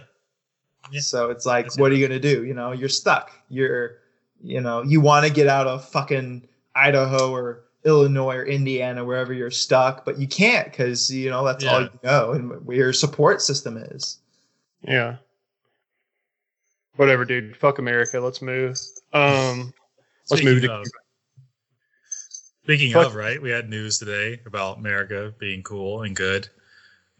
Yeah. 0.90 1.00
So 1.00 1.30
it's 1.30 1.46
like, 1.46 1.66
That's 1.66 1.78
what 1.78 1.92
are 1.92 1.94
you 1.94 2.06
gonna 2.06 2.20
do? 2.20 2.44
You 2.44 2.54
know, 2.54 2.72
you're 2.72 2.88
stuck. 2.88 3.32
You're, 3.48 3.98
you 4.42 4.60
know, 4.60 4.82
you 4.82 5.00
want 5.00 5.26
to 5.26 5.32
get 5.32 5.46
out 5.46 5.66
of 5.66 5.88
fucking 5.88 6.48
Idaho 6.74 7.30
or 7.30 7.64
Illinois 7.84 8.36
or 8.36 8.44
Indiana, 8.44 9.04
wherever 9.04 9.32
you're 9.32 9.50
stuck, 9.50 10.04
but 10.04 10.18
you 10.18 10.26
can't 10.26 10.70
because 10.70 11.10
you 11.10 11.30
know 11.30 11.44
that's 11.44 11.64
all 11.64 11.82
you 11.82 11.90
know 12.02 12.32
and 12.32 12.64
where 12.66 12.76
your 12.76 12.92
support 12.92 13.42
system 13.42 13.76
is. 13.76 14.18
yeah. 14.82 15.16
Whatever, 16.98 17.24
dude. 17.24 17.56
Fuck 17.56 17.78
America. 17.78 18.18
Let's 18.18 18.42
move. 18.42 18.76
Um, 19.12 19.72
let's 20.30 20.42
move 20.42 20.58
Speaking 20.58 20.68
to 20.68 20.74
of, 20.74 20.86
speaking 22.64 22.92
Fuck- 22.92 23.06
of, 23.06 23.14
right, 23.14 23.40
we 23.40 23.50
had 23.50 23.70
news 23.70 24.00
today 24.00 24.40
about 24.46 24.78
America 24.78 25.32
being 25.38 25.62
cool 25.62 26.02
and 26.02 26.16
good, 26.16 26.48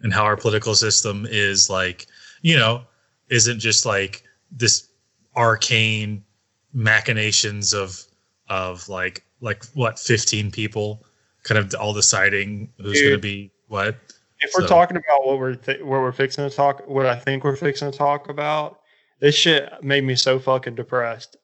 and 0.01 0.13
how 0.13 0.25
our 0.25 0.37
political 0.37 0.75
system 0.75 1.29
is 1.31 1.71
like, 1.71 2.07
you 2.43 2.57
know, 2.57 2.83
isn't 3.29 3.61
just 3.61 3.87
like 3.87 4.25
this 4.51 4.89
arcane 5.37 6.25
machinations 6.73 7.73
of 7.73 8.03
of 8.49 8.89
like 8.89 9.25
like 9.41 9.65
what 9.75 9.97
15 9.97 10.51
people 10.51 11.05
kind 11.45 11.57
of 11.57 11.73
all 11.77 11.93
deciding 11.93 12.69
who's 12.79 13.01
going 13.01 13.13
to 13.13 13.19
be 13.19 13.53
what 13.69 13.97
if 14.41 14.51
we're 14.59 14.67
talking 14.67 14.97
about 14.97 15.25
what 15.25 15.39
we're 15.39 15.55
th- 15.55 15.81
what 15.83 16.01
we're 16.01 16.11
fixing 16.11 16.49
to 16.49 16.55
talk, 16.55 16.87
what 16.89 17.07
I 17.07 17.17
think 17.17 17.45
we're 17.45 17.57
fixing 17.57 17.91
to 17.91 17.97
talk 17.97 18.29
about, 18.29 18.78
this 19.21 19.35
shit 19.35 19.73
made 19.83 20.05
me 20.05 20.15
so 20.15 20.39
fucking 20.39 20.75
depressed 20.75 21.37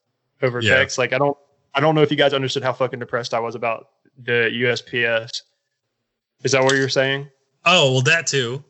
over 0.43 0.61
Yeah. 0.61 0.77
text. 0.77 0.99
Like 0.99 1.13
I 1.13 1.19
don't, 1.19 1.37
I 1.75 1.81
don't 1.81 1.95
know 1.95 2.03
if 2.03 2.11
you 2.11 2.17
guys 2.17 2.33
understood 2.33 2.63
how 2.63 2.73
fucking 2.73 2.99
depressed 2.99 3.35
I 3.35 3.41
was 3.41 3.55
about 3.55 3.89
the 4.23 4.51
USPS. 4.53 5.43
Is 6.45 6.53
that 6.53 6.63
what 6.63 6.75
you're 6.77 6.89
saying? 6.89 7.29
oh 7.67 7.93
well 7.93 8.03
that 8.03 8.27
too 8.27 8.63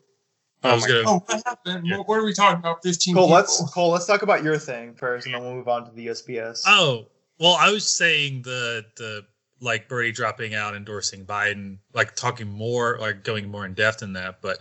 i 0.63 0.71
Oh 0.71 0.75
was 0.75 0.83
my 0.83 0.87
gonna 0.87 1.01
Oh, 1.09 1.23
what 1.25 1.43
happened? 1.45 1.85
Yeah. 1.85 1.97
What, 1.97 2.07
what 2.07 2.19
are 2.19 2.23
we 2.23 2.33
talking 2.33 2.59
about? 2.59 2.81
Fifteen. 2.81 3.13
Cole, 3.13 3.25
people? 3.25 3.35
let's 3.35 3.73
Cole, 3.73 3.91
let's 3.91 4.05
talk 4.05 4.21
about 4.21 4.41
your 4.41 4.57
thing 4.57 4.93
first, 4.95 5.25
and 5.25 5.35
then 5.35 5.43
we'll 5.43 5.53
move 5.53 5.67
on 5.67 5.85
to 5.85 5.91
the 5.91 6.07
USPS. 6.07 6.63
Oh, 6.65 7.07
well, 7.39 7.57
I 7.59 7.71
was 7.71 7.85
saying 7.89 8.43
the 8.43 8.85
the 8.95 9.25
like 9.59 9.89
Bernie 9.89 10.11
dropping 10.13 10.55
out, 10.55 10.75
endorsing 10.75 11.25
Biden, 11.25 11.77
like 11.93 12.15
talking 12.15 12.47
more, 12.47 12.97
like 12.99 13.23
going 13.23 13.49
more 13.49 13.65
in 13.65 13.73
depth 13.73 14.01
in 14.01 14.13
that. 14.13 14.41
But 14.41 14.59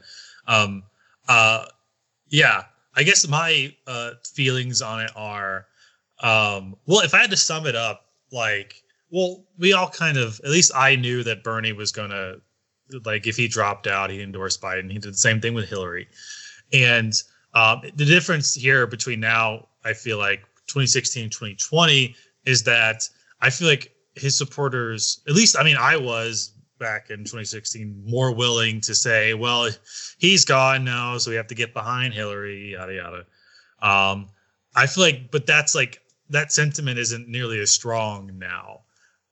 um, 0.49 0.83
uh, 1.29 1.67
yeah, 2.29 2.65
I 2.97 3.03
guess 3.03 3.27
my 3.29 3.75
uh 3.87 4.13
feelings 4.35 4.83
on 4.83 5.03
it 5.03 5.11
are, 5.17 5.67
um, 6.21 6.77
well, 6.87 7.01
if 7.01 7.15
I 7.15 7.19
had 7.19 7.31
to 7.31 7.37
sum 7.37 7.67
it 7.67 7.77
up, 7.77 8.07
like, 8.33 8.83
well, 9.11 9.45
we 9.59 9.73
all 9.73 9.89
kind 9.89 10.17
of, 10.17 10.41
at 10.45 10.51
least 10.51 10.73
I 10.75 10.97
knew 10.97 11.23
that 11.25 11.45
Bernie 11.45 11.73
was 11.73 11.93
gonna, 11.93 12.37
like, 13.05 13.27
if 13.27 13.37
he 13.37 13.49
dropped 13.49 13.87
out, 13.87 14.11
he 14.11 14.23
endorsed 14.23 14.61
Biden. 14.61 14.91
He 14.91 14.99
did 14.99 15.15
the 15.15 15.19
same 15.19 15.41
thing 15.41 15.55
with 15.55 15.69
Hillary, 15.69 16.09
and 16.73 17.13
um, 17.55 17.83
the 17.95 18.05
difference 18.05 18.55
here 18.55 18.87
between 18.87 19.21
now, 19.21 19.69
I 19.85 19.93
feel 19.93 20.19
like 20.19 20.41
2016, 20.67 21.31
2020 21.31 22.17
is 22.47 22.65
that 22.65 23.09
I 23.41 23.51
feel 23.51 23.69
like 23.69 23.93
his 24.17 24.37
supporters, 24.37 25.21
at 25.29 25.35
least, 25.35 25.57
I 25.59 25.63
mean, 25.63 25.77
I 25.77 25.97
was 25.97 26.54
back 26.79 27.11
in 27.11 27.19
2016 27.21 28.03
more 28.07 28.33
willing 28.33 28.81
to 28.83 28.95
say, 28.95 29.35
well, 29.35 29.71
he's 30.19 30.45
gone 30.45 30.85
now, 30.85 31.17
so 31.19 31.31
we 31.31 31.37
have 31.37 31.47
to 31.49 31.55
get 31.55 31.73
behind 31.75 32.15
Hillary, 32.15 32.73
yada 32.73 32.95
yada. 32.95 33.27
Um, 33.83 34.29
I 34.77 34.87
feel 34.87 35.05
like, 35.05 35.31
but 35.31 35.47
that's 35.47 35.75
like 35.75 36.01
that 36.31 36.53
sentiment 36.53 36.99
isn't 36.99 37.29
nearly 37.29 37.61
as 37.61 37.71
strong 37.71 38.31
now, 38.39 38.81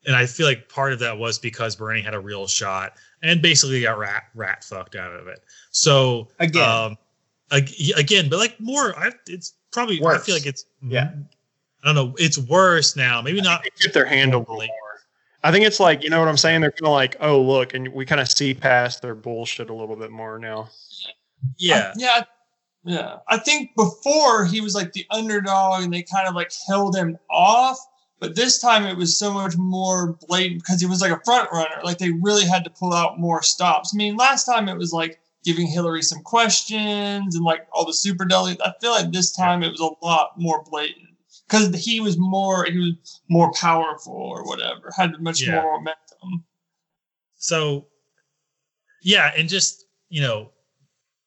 and 0.05 0.15
I 0.15 0.25
feel 0.25 0.47
like 0.47 0.69
part 0.69 0.93
of 0.93 0.99
that 0.99 1.17
was 1.17 1.39
because 1.39 1.75
Bernie 1.75 2.01
had 2.01 2.13
a 2.13 2.19
real 2.19 2.47
shot 2.47 2.93
and 3.21 3.41
basically 3.41 3.81
got 3.81 3.97
rat 3.97 4.23
rat 4.35 4.63
fucked 4.63 4.95
out 4.95 5.13
of 5.13 5.27
it. 5.27 5.43
So 5.71 6.27
Again. 6.39 6.69
um, 6.69 6.97
ag- 7.51 7.71
again, 7.97 8.29
but 8.29 8.39
like 8.39 8.59
more, 8.59 8.97
I, 8.97 9.11
it's 9.27 9.53
probably 9.71 10.03
I 10.05 10.17
feel 10.19 10.35
like 10.35 10.45
it's 10.45 10.65
Yeah. 10.81 11.11
I 11.83 11.87
don't 11.87 11.95
know. 11.95 12.15
It's 12.17 12.37
worse 12.37 12.95
now. 12.95 13.21
Maybe 13.21 13.41
not. 13.41 13.61
They 13.63 13.69
get 13.81 13.93
their 13.93 14.05
hand 14.05 14.33
a 14.33 14.39
little 14.39 14.55
more. 14.55 14.67
I 15.43 15.51
think 15.51 15.65
it's 15.65 15.79
like 15.79 16.03
you 16.03 16.09
know 16.09 16.19
what 16.19 16.27
I'm 16.29 16.37
saying. 16.37 16.61
They're 16.61 16.71
kind 16.71 16.87
of 16.87 16.93
like, 16.93 17.15
oh 17.19 17.41
look, 17.41 17.73
and 17.73 17.89
we 17.89 18.05
kind 18.05 18.21
of 18.21 18.29
see 18.29 18.53
past 18.53 19.01
their 19.01 19.15
bullshit 19.15 19.69
a 19.69 19.73
little 19.73 19.95
bit 19.95 20.11
more 20.11 20.39
now. 20.39 20.69
Yeah. 21.57 21.91
I- 21.91 21.93
yeah. 21.97 22.23
Yeah. 22.85 23.17
I 23.29 23.37
think 23.37 23.71
before 23.77 24.45
he 24.45 24.59
was 24.59 24.75
like 24.75 24.91
the 24.93 25.05
underdog 25.09 25.83
and 25.83 25.93
they 25.93 26.03
kind 26.03 26.27
of 26.27 26.35
like 26.35 26.51
held 26.67 26.95
him 26.95 27.17
off. 27.29 27.77
But 28.19 28.35
this 28.35 28.57
time 28.59 28.85
it 28.85 28.95
was 28.95 29.17
so 29.17 29.33
much 29.33 29.57
more 29.57 30.17
blatant 30.27 30.61
because 30.63 30.79
he 30.79 30.87
was 30.87 31.01
like 31.01 31.11
a 31.11 31.19
front 31.25 31.49
runner. 31.51 31.81
Like 31.83 31.97
they 31.97 32.11
really 32.11 32.45
had 32.45 32.63
to 32.65 32.69
pull 32.69 32.93
out 32.93 33.19
more 33.19 33.41
stops. 33.41 33.93
I 33.93 33.97
mean, 33.97 34.15
last 34.15 34.45
time 34.45 34.69
it 34.69 34.77
was 34.77 34.93
like 34.93 35.19
giving 35.43 35.67
Hillary 35.67 36.01
some 36.01 36.21
questions 36.23 37.35
and 37.35 37.43
like 37.43 37.67
all 37.73 37.85
the 37.85 37.93
super 37.93 38.23
delegates. 38.25 38.61
I 38.61 38.73
feel 38.81 38.91
like 38.91 39.11
this 39.11 39.31
time 39.33 39.61
it 39.63 39.71
was 39.71 39.81
a 39.81 40.05
lot 40.05 40.39
more 40.39 40.63
blatant 40.69 41.09
because 41.53 41.83
he 41.83 41.99
was 41.99 42.17
more 42.17 42.65
he 42.65 42.77
was 42.77 43.21
more 43.29 43.51
powerful 43.53 44.13
or 44.13 44.43
whatever, 44.45 44.91
had 44.95 45.19
much 45.21 45.41
Yeah. 45.41 45.61
more 45.61 45.77
momentum. 45.77 46.43
So, 47.35 47.87
yeah, 49.01 49.31
and 49.37 49.47
just 49.47 49.85
you 50.09 50.21
know, 50.21 50.51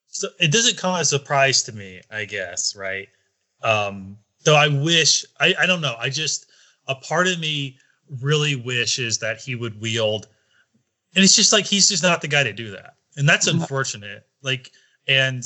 so 0.09 0.29
it 0.41 0.51
doesn't 0.53 0.79
come 0.79 0.97
as 0.97 1.13
a 1.13 1.19
surprise 1.19 1.63
to 1.65 1.73
me, 1.73 2.01
I 2.11 2.25
guess, 2.25 2.75
right? 2.77 3.09
Um, 3.63 4.19
though 4.45 4.57
I 4.57 4.69
wish, 4.69 5.25
I, 5.41 5.55
I 5.61 5.67
don't 5.67 5.81
know, 5.81 5.97
I 5.99 6.09
just 6.09 6.47
a 6.89 6.95
part 6.95 7.27
of 7.29 7.39
me 7.41 7.79
really 8.21 8.55
wishes 8.57 9.19
that 9.19 9.41
he 9.41 9.55
would 9.55 9.81
wield, 9.81 10.29
and 11.15 11.25
it's 11.25 11.37
just 11.37 11.53
like 11.53 11.67
he's 11.67 11.89
just 11.89 12.03
not 12.03 12.21
the 12.21 12.29
guy 12.29 12.43
to 12.43 12.53
do 12.53 12.71
that, 12.73 12.95
and 13.17 13.29
that's 13.29 13.47
unfortunate. 13.47 14.27
Like, 14.43 14.71
and 15.07 15.45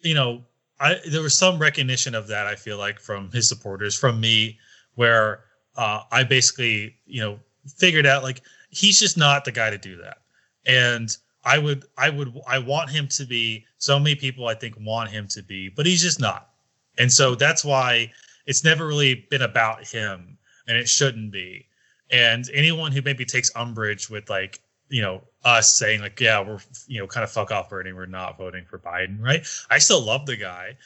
you 0.00 0.14
know, 0.14 0.44
I 0.80 0.96
there 1.10 1.22
was 1.22 1.36
some 1.36 1.58
recognition 1.58 2.14
of 2.14 2.26
that. 2.28 2.46
I 2.46 2.54
feel 2.54 2.78
like 2.78 3.00
from 3.00 3.30
his 3.30 3.48
supporters, 3.48 3.94
from 3.94 4.20
me, 4.20 4.58
where 4.94 5.44
uh, 5.76 6.02
I 6.10 6.24
basically, 6.24 6.96
you 7.06 7.20
know, 7.20 7.38
figured 7.76 8.06
out 8.06 8.22
like 8.22 8.42
he's 8.70 8.98
just 8.98 9.16
not 9.16 9.44
the 9.44 9.52
guy 9.52 9.70
to 9.70 9.78
do 9.78 9.96
that. 9.98 10.18
And 10.66 11.16
I 11.44 11.58
would, 11.58 11.84
I 11.96 12.10
would, 12.10 12.34
I 12.46 12.58
want 12.58 12.90
him 12.90 13.06
to 13.08 13.24
be. 13.24 13.64
So 13.78 13.98
many 13.98 14.16
people 14.16 14.48
I 14.48 14.54
think 14.54 14.74
want 14.80 15.10
him 15.10 15.28
to 15.28 15.42
be, 15.42 15.68
but 15.68 15.86
he's 15.86 16.02
just 16.02 16.18
not. 16.18 16.50
And 16.98 17.12
so 17.12 17.34
that's 17.34 17.64
why 17.64 18.10
it's 18.46 18.64
never 18.64 18.86
really 18.86 19.26
been 19.30 19.42
about 19.42 19.86
him, 19.86 20.38
and 20.66 20.76
it 20.76 20.88
shouldn't 20.88 21.30
be. 21.30 21.66
And 22.10 22.48
anyone 22.52 22.90
who 22.90 23.02
maybe 23.02 23.24
takes 23.24 23.54
umbrage 23.54 24.08
with 24.08 24.30
like, 24.30 24.60
you 24.88 25.02
know, 25.02 25.22
us 25.46 25.72
saying 25.72 26.00
like, 26.00 26.20
yeah, 26.20 26.40
we're, 26.40 26.58
you 26.88 26.98
know, 26.98 27.06
kind 27.06 27.22
of 27.22 27.30
fuck 27.30 27.52
off 27.52 27.70
Bernie, 27.70 27.92
we're 27.92 28.06
not 28.06 28.36
voting 28.36 28.64
for 28.64 28.78
Biden, 28.78 29.22
right? 29.22 29.46
I 29.70 29.78
still 29.78 30.02
love 30.02 30.26
the 30.26 30.36
guy, 30.36 30.76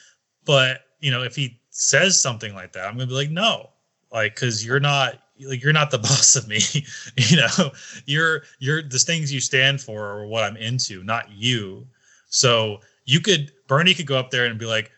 but 0.45 0.81
you 0.99 1.09
know, 1.09 1.23
if 1.23 1.35
he 1.35 1.59
says 1.71 2.21
something 2.21 2.53
like 2.53 2.71
that, 2.73 2.85
I'm 2.85 2.93
gonna 2.93 3.07
be 3.07 3.13
like, 3.13 3.31
no, 3.31 3.71
like, 4.13 4.35
because 4.35 4.63
you're 4.63 4.79
not 4.79 5.19
like 5.43 5.63
you're 5.63 5.73
not 5.73 5.89
the 5.89 5.97
boss 5.97 6.35
of 6.35 6.47
me 6.47 6.59
you 7.17 7.37
know 7.37 7.71
you're 8.05 8.43
you're 8.59 8.83
the 8.83 8.99
things 8.99 9.33
you 9.33 9.39
stand 9.39 9.81
for 9.81 10.05
are 10.05 10.27
what 10.27 10.43
i'm 10.43 10.55
into 10.55 11.03
not 11.03 11.31
you 11.31 11.87
so 12.29 12.79
you 13.05 13.19
could 13.19 13.51
bernie 13.67 13.95
could 13.95 14.05
go 14.05 14.15
up 14.15 14.29
there 14.29 14.45
and 14.45 14.59
be 14.59 14.67
like 14.67 14.91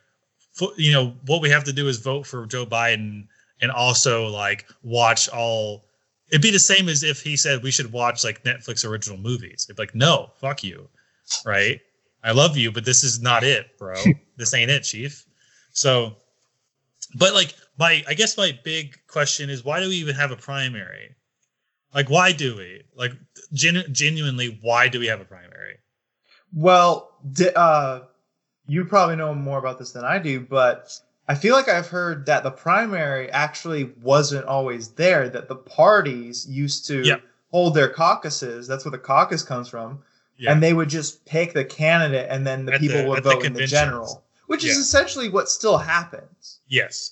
you 0.76 0.92
know 0.92 1.14
what 1.28 1.42
we 1.42 1.50
have 1.50 1.64
to 1.64 1.72
do 1.72 1.88
is 1.88 1.98
vote 1.98 2.28
for 2.28 2.46
joe 2.46 2.66
biden 2.66 3.26
and 3.62 3.72
also 3.72 4.28
like 4.28 4.66
watch 4.84 5.30
all 5.30 5.86
it'd 6.34 6.42
be 6.42 6.50
the 6.50 6.58
same 6.58 6.90
as 6.90 7.04
if 7.04 7.22
he 7.22 7.38
said 7.38 7.62
we 7.62 7.70
should 7.70 7.92
watch 7.92 8.24
like 8.24 8.44
netflix 8.44 8.84
original 8.84 9.20
movies. 9.20 9.68
It'd 9.70 9.78
be 9.78 9.84
like 9.84 9.96
no 9.96 10.32
fuck 10.42 10.64
you 10.64 10.90
right? 11.46 11.80
I 12.24 12.32
love 12.32 12.58
you 12.58 12.72
but 12.72 12.86
this 12.86 13.04
is 13.04 13.22
not 13.22 13.44
it 13.44 13.78
bro. 13.78 13.94
This 14.36 14.54
ain't 14.56 14.72
it 14.72 14.82
chief. 14.82 15.26
So 15.74 16.16
but 17.16 17.36
like 17.36 17.54
my 17.78 18.04
i 18.08 18.16
guess 18.16 18.36
my 18.36 18.58
big 18.64 19.00
question 19.08 19.52
is 19.52 19.64
why 19.64 19.80
do 19.80 19.88
we 19.88 19.96
even 19.98 20.16
have 20.16 20.32
a 20.32 20.36
primary? 20.36 21.16
Like 21.94 22.10
why 22.10 22.32
do 22.32 22.58
we? 22.58 22.82
Like 22.96 23.12
genu- 23.54 23.88
genuinely 23.90 24.58
why 24.62 24.88
do 24.88 25.00
we 25.00 25.06
have 25.06 25.22
a 25.22 25.26
primary? 25.26 25.78
Well, 26.52 27.12
uh, 27.56 28.02
you 28.66 28.86
probably 28.86 29.16
know 29.16 29.36
more 29.36 29.60
about 29.60 29.78
this 29.78 29.92
than 29.92 30.04
I 30.04 30.18
do, 30.18 30.40
but 30.40 30.92
I 31.28 31.36
feel 31.36 31.56
like 31.56 31.70
I've 31.70 31.88
heard 31.88 32.26
that 32.26 32.44
the 32.44 32.52
primary 32.52 33.30
actually 33.32 33.86
wasn't 34.02 34.46
always 34.46 34.90
there. 34.90 35.30
That 35.30 35.48
the 35.48 35.56
parties 35.56 36.46
used 36.48 36.86
to 36.88 37.02
Yeah. 37.04 37.18
hold 37.52 37.76
their 37.76 37.88
caucuses. 37.90 38.68
That's 38.68 38.84
where 38.84 38.92
the 38.92 38.98
caucus 38.98 39.42
comes 39.44 39.70
from, 39.70 40.04
Yeah. 40.38 40.52
and 40.52 40.62
they 40.62 40.74
would 40.74 40.90
just 40.90 41.24
pick 41.26 41.54
the 41.54 41.64
candidate, 41.64 42.28
and 42.30 42.46
then 42.46 42.66
the 42.66 42.74
At 42.74 42.82
people 42.82 42.98
the- 43.04 43.10
would 43.10 43.18
at 43.20 43.24
the 43.24 43.30
vote 43.36 43.46
in 43.46 43.54
the 43.54 43.66
general, 43.68 44.26
which 44.48 44.66
is 44.66 44.78
essentially 44.78 45.30
what 45.30 45.50
still 45.50 45.78
happens. 45.78 46.60
yes 46.68 47.12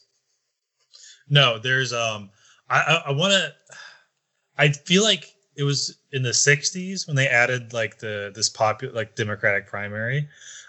no 1.30 1.57
there's 1.59 1.93
um 1.93 2.30
i 2.70 2.80
i, 2.82 2.93
I 3.07 3.12
want 3.12 3.32
to 3.32 3.53
i 4.57 4.70
feel 4.70 5.03
like 5.03 5.34
it 5.55 5.64
was 5.64 5.97
in 6.12 6.24
the 6.24 6.32
60s 6.34 7.07
when 7.07 7.16
they 7.16 7.28
added 7.28 7.72
like 7.74 7.99
the 7.99 8.32
this 8.36 8.49
popular 8.49 8.93
like 8.93 9.16
democratic 9.16 9.68
primary 9.68 10.28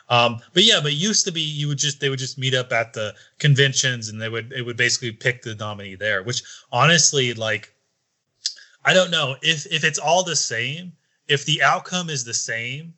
um 0.09 0.39
but 0.53 0.65
yeah 0.65 0.81
but 0.83 0.93
it 0.93 0.97
used 0.97 1.25
to 1.25 1.33
be 1.33 1.41
you 1.41 1.69
would 1.69 1.79
just 1.79 2.01
they 2.01 2.09
would 2.09 2.19
just 2.19 2.39
meet 2.39 2.55
up 2.55 2.73
at 2.73 2.93
the 2.93 3.15
conventions 3.39 4.09
and 4.09 4.21
they 4.21 4.29
would 4.29 4.53
it 4.53 4.63
would 4.63 4.77
basically 4.77 5.13
pick 5.13 5.43
the 5.43 5.55
nominee 5.57 5.95
there 5.95 6.23
which 6.23 6.43
honestly 6.71 7.35
like 7.35 7.75
i 8.85 8.93
don't 8.93 9.11
know. 9.11 9.37
If 9.43 9.67
if 9.67 9.85
it's 9.85 9.99
all 9.99 10.23
the 10.23 10.37
same 10.37 10.93
if 11.29 11.45
the 11.45 11.63
outcome 11.63 12.11
is 12.11 12.25
the 12.25 12.35
same 12.35 12.95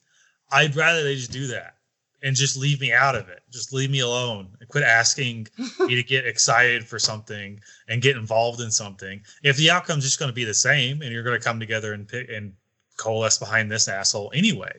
i'd 0.52 0.76
rather 0.76 1.02
they 1.02 1.16
just 1.16 1.32
do 1.32 1.46
that 1.48 1.76
and 2.22 2.34
just 2.34 2.56
leave 2.56 2.80
me 2.80 2.90
out 2.90 3.14
of 3.14 3.28
it. 3.28 3.42
Just 3.50 3.74
leave 3.74 3.90
me 3.90 4.00
alone 4.00 4.48
and 4.58 4.66
quit 4.70 4.82
asking 4.82 5.46
me 5.80 5.94
to 5.94 6.02
get 6.02 6.26
excited 6.26 6.88
for 6.88 6.98
something 6.98 7.60
and 7.88 8.00
get 8.00 8.16
involved 8.16 8.62
in 8.62 8.70
something. 8.70 9.20
If 9.42 9.58
the 9.58 9.70
outcome's 9.70 10.04
just 10.04 10.18
going 10.18 10.30
to 10.30 10.34
be 10.34 10.44
the 10.44 10.54
same 10.54 11.02
and 11.02 11.12
you're 11.12 11.22
going 11.22 11.38
to 11.38 11.44
come 11.44 11.60
together 11.60 11.92
and 11.92 12.08
pick 12.08 12.30
and 12.30 12.54
coalesce 12.96 13.38
behind 13.38 13.70
this 13.70 13.88
asshole 13.88 14.30
anyway 14.34 14.72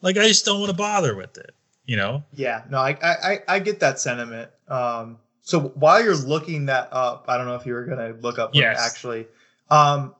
like 0.00 0.16
i 0.16 0.26
just 0.26 0.44
don't 0.44 0.60
want 0.60 0.70
to 0.70 0.76
bother 0.76 1.14
with 1.14 1.36
it 1.38 1.54
you 1.86 1.96
know 1.96 2.22
Yeah, 2.32 2.62
no, 2.70 2.78
I 2.78 2.96
I, 3.02 3.38
I- 3.48 3.58
get 3.58 3.80
that 3.80 3.98
sentiment. 4.00 4.50
Um, 4.68 5.18
so 5.40 5.60
while 5.74 6.02
you're 6.02 6.14
looking 6.16 6.66
that 6.66 6.88
up, 6.92 7.24
I 7.28 7.36
don't 7.36 7.46
know 7.46 7.56
if 7.56 7.66
you 7.66 7.74
were 7.74 7.84
gonna 7.84 8.14
look 8.20 8.38
up 8.38 8.50
Yes. 8.54 8.78
actually. 8.80 9.26
Um, 9.70 10.14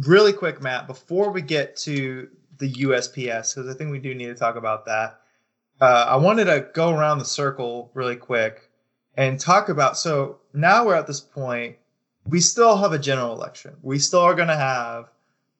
really 0.00 0.32
quick, 0.32 0.60
Matt, 0.60 0.86
before 0.86 1.30
we 1.30 1.40
get 1.42 1.76
to 1.78 2.28
the 2.58 2.70
USPS, 2.72 3.54
because 3.54 3.68
I 3.68 3.76
think 3.76 3.90
we 3.90 3.98
do 3.98 4.14
need 4.14 4.26
to 4.26 4.34
talk 4.34 4.56
about 4.56 4.84
that. 4.86 5.20
Uh, 5.80 6.06
I 6.08 6.16
wanted 6.16 6.44
to 6.46 6.68
go 6.74 6.90
around 6.90 7.18
the 7.18 7.24
circle 7.24 7.90
really 7.94 8.16
quick 8.16 8.70
and 9.16 9.38
talk 9.38 9.68
about. 9.68 9.96
So 9.98 10.38
now 10.54 10.84
we're 10.86 10.94
at 10.94 11.06
this 11.06 11.20
point. 11.20 11.76
We 12.26 12.40
still 12.40 12.76
have 12.78 12.92
a 12.92 12.98
general 12.98 13.32
election. 13.34 13.76
We 13.82 13.98
still 13.98 14.20
are 14.20 14.34
going 14.34 14.48
to 14.48 14.56
have 14.56 15.10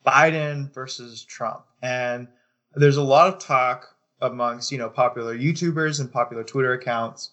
Biden 0.07 0.72
versus 0.72 1.22
Trump, 1.24 1.64
and 1.82 2.28
there's 2.74 2.96
a 2.96 3.02
lot 3.02 3.32
of 3.32 3.38
talk 3.40 3.94
amongst 4.20 4.72
you 4.72 4.78
know 4.78 4.88
popular 4.88 5.36
YouTubers 5.36 6.00
and 6.00 6.12
popular 6.12 6.44
Twitter 6.44 6.72
accounts. 6.72 7.30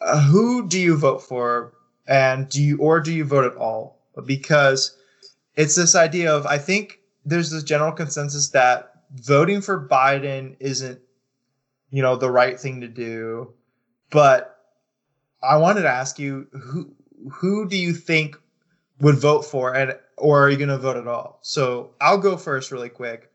Uh, 0.00 0.20
who 0.20 0.68
do 0.68 0.78
you 0.78 0.96
vote 0.96 1.22
for, 1.22 1.72
and 2.06 2.48
do 2.48 2.62
you 2.62 2.78
or 2.78 3.00
do 3.00 3.12
you 3.12 3.24
vote 3.24 3.44
at 3.44 3.56
all? 3.56 3.98
Because 4.24 4.96
it's 5.54 5.74
this 5.74 5.94
idea 5.94 6.34
of 6.34 6.46
I 6.46 6.58
think 6.58 7.00
there's 7.24 7.50
this 7.50 7.62
general 7.62 7.92
consensus 7.92 8.50
that 8.50 8.92
voting 9.14 9.60
for 9.60 9.88
Biden 9.88 10.56
isn't 10.60 11.00
you 11.90 12.02
know 12.02 12.16
the 12.16 12.30
right 12.30 12.58
thing 12.58 12.80
to 12.82 12.88
do, 12.88 13.52
but 14.10 14.58
I 15.42 15.56
wanted 15.56 15.82
to 15.82 15.90
ask 15.90 16.18
you 16.18 16.46
who 16.52 16.92
who 17.30 17.68
do 17.68 17.76
you 17.76 17.94
think 17.94 18.36
would 19.00 19.16
vote 19.16 19.42
for 19.42 19.74
and 19.74 19.98
or 20.16 20.44
are 20.44 20.50
you 20.50 20.56
going 20.56 20.68
to 20.70 20.78
vote 20.78 20.96
at 20.96 21.06
all? 21.06 21.38
So 21.42 21.90
I'll 22.00 22.18
go 22.18 22.36
first 22.36 22.72
really 22.72 22.88
quick. 22.88 23.30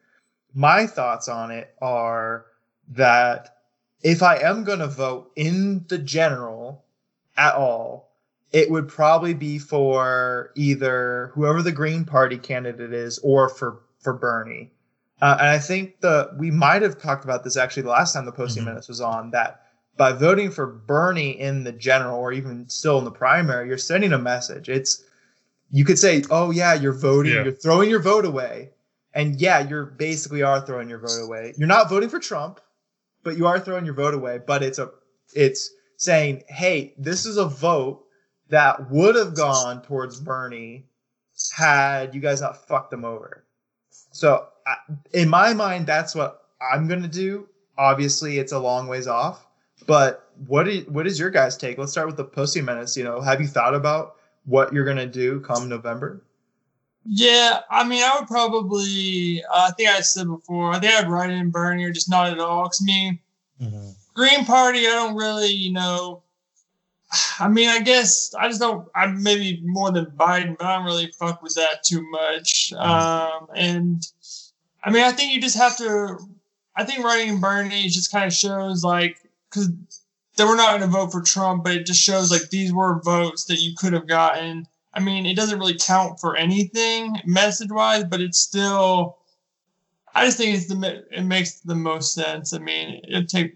My 0.53 0.87
thoughts 0.87 1.27
on 1.27 1.51
it 1.51 1.73
are 1.81 2.45
that 2.91 3.57
if 4.03 4.23
I 4.23 4.37
am 4.37 4.63
going 4.63 4.79
to 4.79 4.87
vote 4.87 5.31
in 5.35 5.85
the 5.87 5.97
general 5.97 6.83
at 7.37 7.55
all, 7.55 8.11
it 8.51 8.69
would 8.69 8.87
probably 8.87 9.33
be 9.33 9.57
for 9.59 10.51
either 10.55 11.31
whoever 11.33 11.61
the 11.61 11.71
Green 11.71 12.03
Party 12.03 12.37
candidate 12.37 12.93
is 12.93 13.19
or 13.19 13.47
for 13.49 13.79
for 13.99 14.13
Bernie. 14.13 14.71
Uh, 15.21 15.37
and 15.39 15.47
I 15.47 15.59
think 15.59 16.01
the 16.01 16.31
we 16.37 16.49
might 16.51 16.81
have 16.81 16.99
talked 16.99 17.23
about 17.23 17.43
this 17.43 17.55
actually 17.55 17.83
the 17.83 17.89
last 17.89 18.13
time 18.13 18.25
the 18.25 18.31
posting 18.31 18.63
Mhm. 18.63 18.67
menace 18.67 18.87
was 18.87 18.99
on 19.01 19.31
that 19.31 19.61
by 19.95 20.11
voting 20.11 20.49
for 20.49 20.65
Bernie 20.65 21.39
in 21.39 21.63
the 21.63 21.71
general 21.71 22.17
or 22.17 22.33
even 22.33 22.67
still 22.67 22.97
in 22.97 23.05
the 23.05 23.11
primary, 23.11 23.67
you're 23.67 23.77
sending 23.77 24.13
a 24.13 24.17
message. 24.17 24.67
It's 24.67 25.03
you 25.73 25.85
could 25.85 25.99
say, 25.99 26.23
"Oh 26.31 26.51
yeah, 26.51 26.73
you're 26.73 26.91
voting, 26.91 27.33
Yeah. 27.33 27.43
you're 27.43 27.53
throwing 27.53 27.89
your 27.89 28.01
vote 28.01 28.25
away," 28.25 28.71
and 29.13 29.39
yeah, 29.39 29.59
you're 29.59 29.85
basically 29.85 30.41
are 30.41 30.59
throwing 30.59 30.89
your 30.89 30.99
vote 30.99 31.21
away. 31.23 31.53
You're 31.57 31.67
not 31.67 31.87
voting 31.89 32.09
for 32.09 32.19
Trump, 32.19 32.59
but 33.23 33.37
you 33.37 33.47
are 33.47 33.59
throwing 33.59 33.85
your 33.85 33.93
vote 33.93 34.13
away. 34.13 34.39
But 34.45 34.63
it's 34.63 34.79
a 34.79 34.91
it's 35.33 35.71
saying, 35.97 36.43
"Hey, 36.47 36.93
this 36.97 37.25
is 37.25 37.37
a 37.37 37.45
vote 37.45 38.03
that 38.49 38.91
would 38.91 39.15
have 39.15 39.35
gone 39.35 39.81
towards 39.83 40.19
Bernie 40.19 40.87
had 41.55 42.13
you 42.13 42.21
guys 42.21 42.41
not 42.41 42.67
fucked 42.67 42.91
them 42.91 43.05
over." 43.05 43.45
So 44.11 44.47
I, 44.67 44.75
in 45.13 45.29
my 45.29 45.53
mind, 45.53 45.87
that's 45.87 46.15
what 46.15 46.41
I'm 46.61 46.87
gonna 46.87 47.07
do. 47.07 47.47
Obviously, 47.77 48.39
it's 48.39 48.51
a 48.51 48.59
long 48.59 48.87
ways 48.87 49.07
off, 49.07 49.45
but 49.87 50.29
what 50.47 50.67
is 50.67 50.87
what 50.87 51.07
is 51.07 51.19
your 51.19 51.29
guys' 51.29 51.57
take? 51.57 51.77
Let's 51.77 51.91
start 51.91 52.07
with 52.07 52.17
the 52.17 52.25
posting 52.25 52.65
menace. 52.65 52.97
You 52.97 53.03
know, 53.03 53.21
have 53.21 53.41
you 53.41 53.47
thought 53.47 53.75
about 53.75 54.15
what 54.45 54.73
you're 54.73 54.85
gonna 54.85 55.05
do 55.05 55.39
come 55.41 55.69
November? 55.69 56.23
Yeah, 57.05 57.61
I 57.69 57.83
mean, 57.87 58.03
I 58.03 58.17
would 58.19 58.27
probably. 58.27 59.43
Uh, 59.43 59.67
I 59.69 59.71
think 59.71 59.89
I 59.89 60.01
said 60.01 60.27
before. 60.27 60.71
I 60.71 60.79
think 60.79 60.93
I'd 60.93 61.09
write 61.09 61.29
in 61.31 61.49
Bernie 61.49 61.83
or 61.83 61.91
just 61.91 62.09
not 62.09 62.29
at 62.31 62.39
all. 62.39 62.65
'Cause, 62.65 62.81
I 62.81 62.85
mean, 62.85 63.19
Mhm. 63.61 63.95
Green 64.13 64.45
Party. 64.45 64.79
I 64.87 64.91
don't 64.91 65.15
really, 65.15 65.49
you 65.51 65.71
know. 65.71 66.21
I 67.39 67.47
mean, 67.49 67.69
I 67.69 67.79
guess 67.79 68.33
I 68.39 68.47
just 68.47 68.59
don't. 68.61 68.87
I'm 68.95 69.21
maybe 69.23 69.61
more 69.65 69.91
than 69.91 70.05
Biden, 70.07 70.57
but 70.57 70.65
I 70.67 70.75
don't 70.77 70.85
really 70.85 71.11
fuck 71.19 71.41
with 71.43 71.55
that 71.55 71.83
too 71.83 72.01
much. 72.09 72.71
Um, 72.73 73.47
and 73.55 74.07
I 74.83 74.91
mean, 74.91 75.03
I 75.03 75.11
think 75.11 75.33
you 75.33 75.41
just 75.41 75.57
have 75.57 75.75
to. 75.77 76.17
I 76.75 76.83
think 76.85 77.03
writing 77.03 77.29
in 77.29 77.39
Bernie 77.41 77.89
just 77.89 78.11
kind 78.11 78.25
of 78.25 78.33
shows 78.33 78.83
like 78.83 79.17
because 79.49 79.69
they 80.37 80.45
were 80.45 80.55
not 80.55 80.69
going 80.69 80.81
to 80.81 80.87
vote 80.87 81.11
for 81.11 81.21
Trump, 81.21 81.63
but 81.65 81.75
it 81.75 81.85
just 81.85 82.01
shows 82.01 82.31
like 82.31 82.49
these 82.49 82.71
were 82.71 83.01
votes 83.01 83.45
that 83.45 83.59
you 83.59 83.75
could 83.75 83.91
have 83.93 84.07
gotten. 84.07 84.67
I 84.93 84.99
mean, 84.99 85.25
it 85.25 85.35
doesn't 85.35 85.59
really 85.59 85.77
count 85.77 86.19
for 86.19 86.35
anything 86.35 87.15
message 87.25 87.71
wise, 87.71 88.03
but 88.03 88.21
it's 88.21 88.39
still. 88.39 89.17
I 90.13 90.25
just 90.25 90.37
think 90.37 90.55
it's 90.55 90.67
the 90.67 91.05
it 91.11 91.23
makes 91.23 91.61
the 91.61 91.75
most 91.75 92.13
sense. 92.13 92.53
I 92.53 92.59
mean, 92.59 93.01
it 93.03 93.29
take 93.29 93.55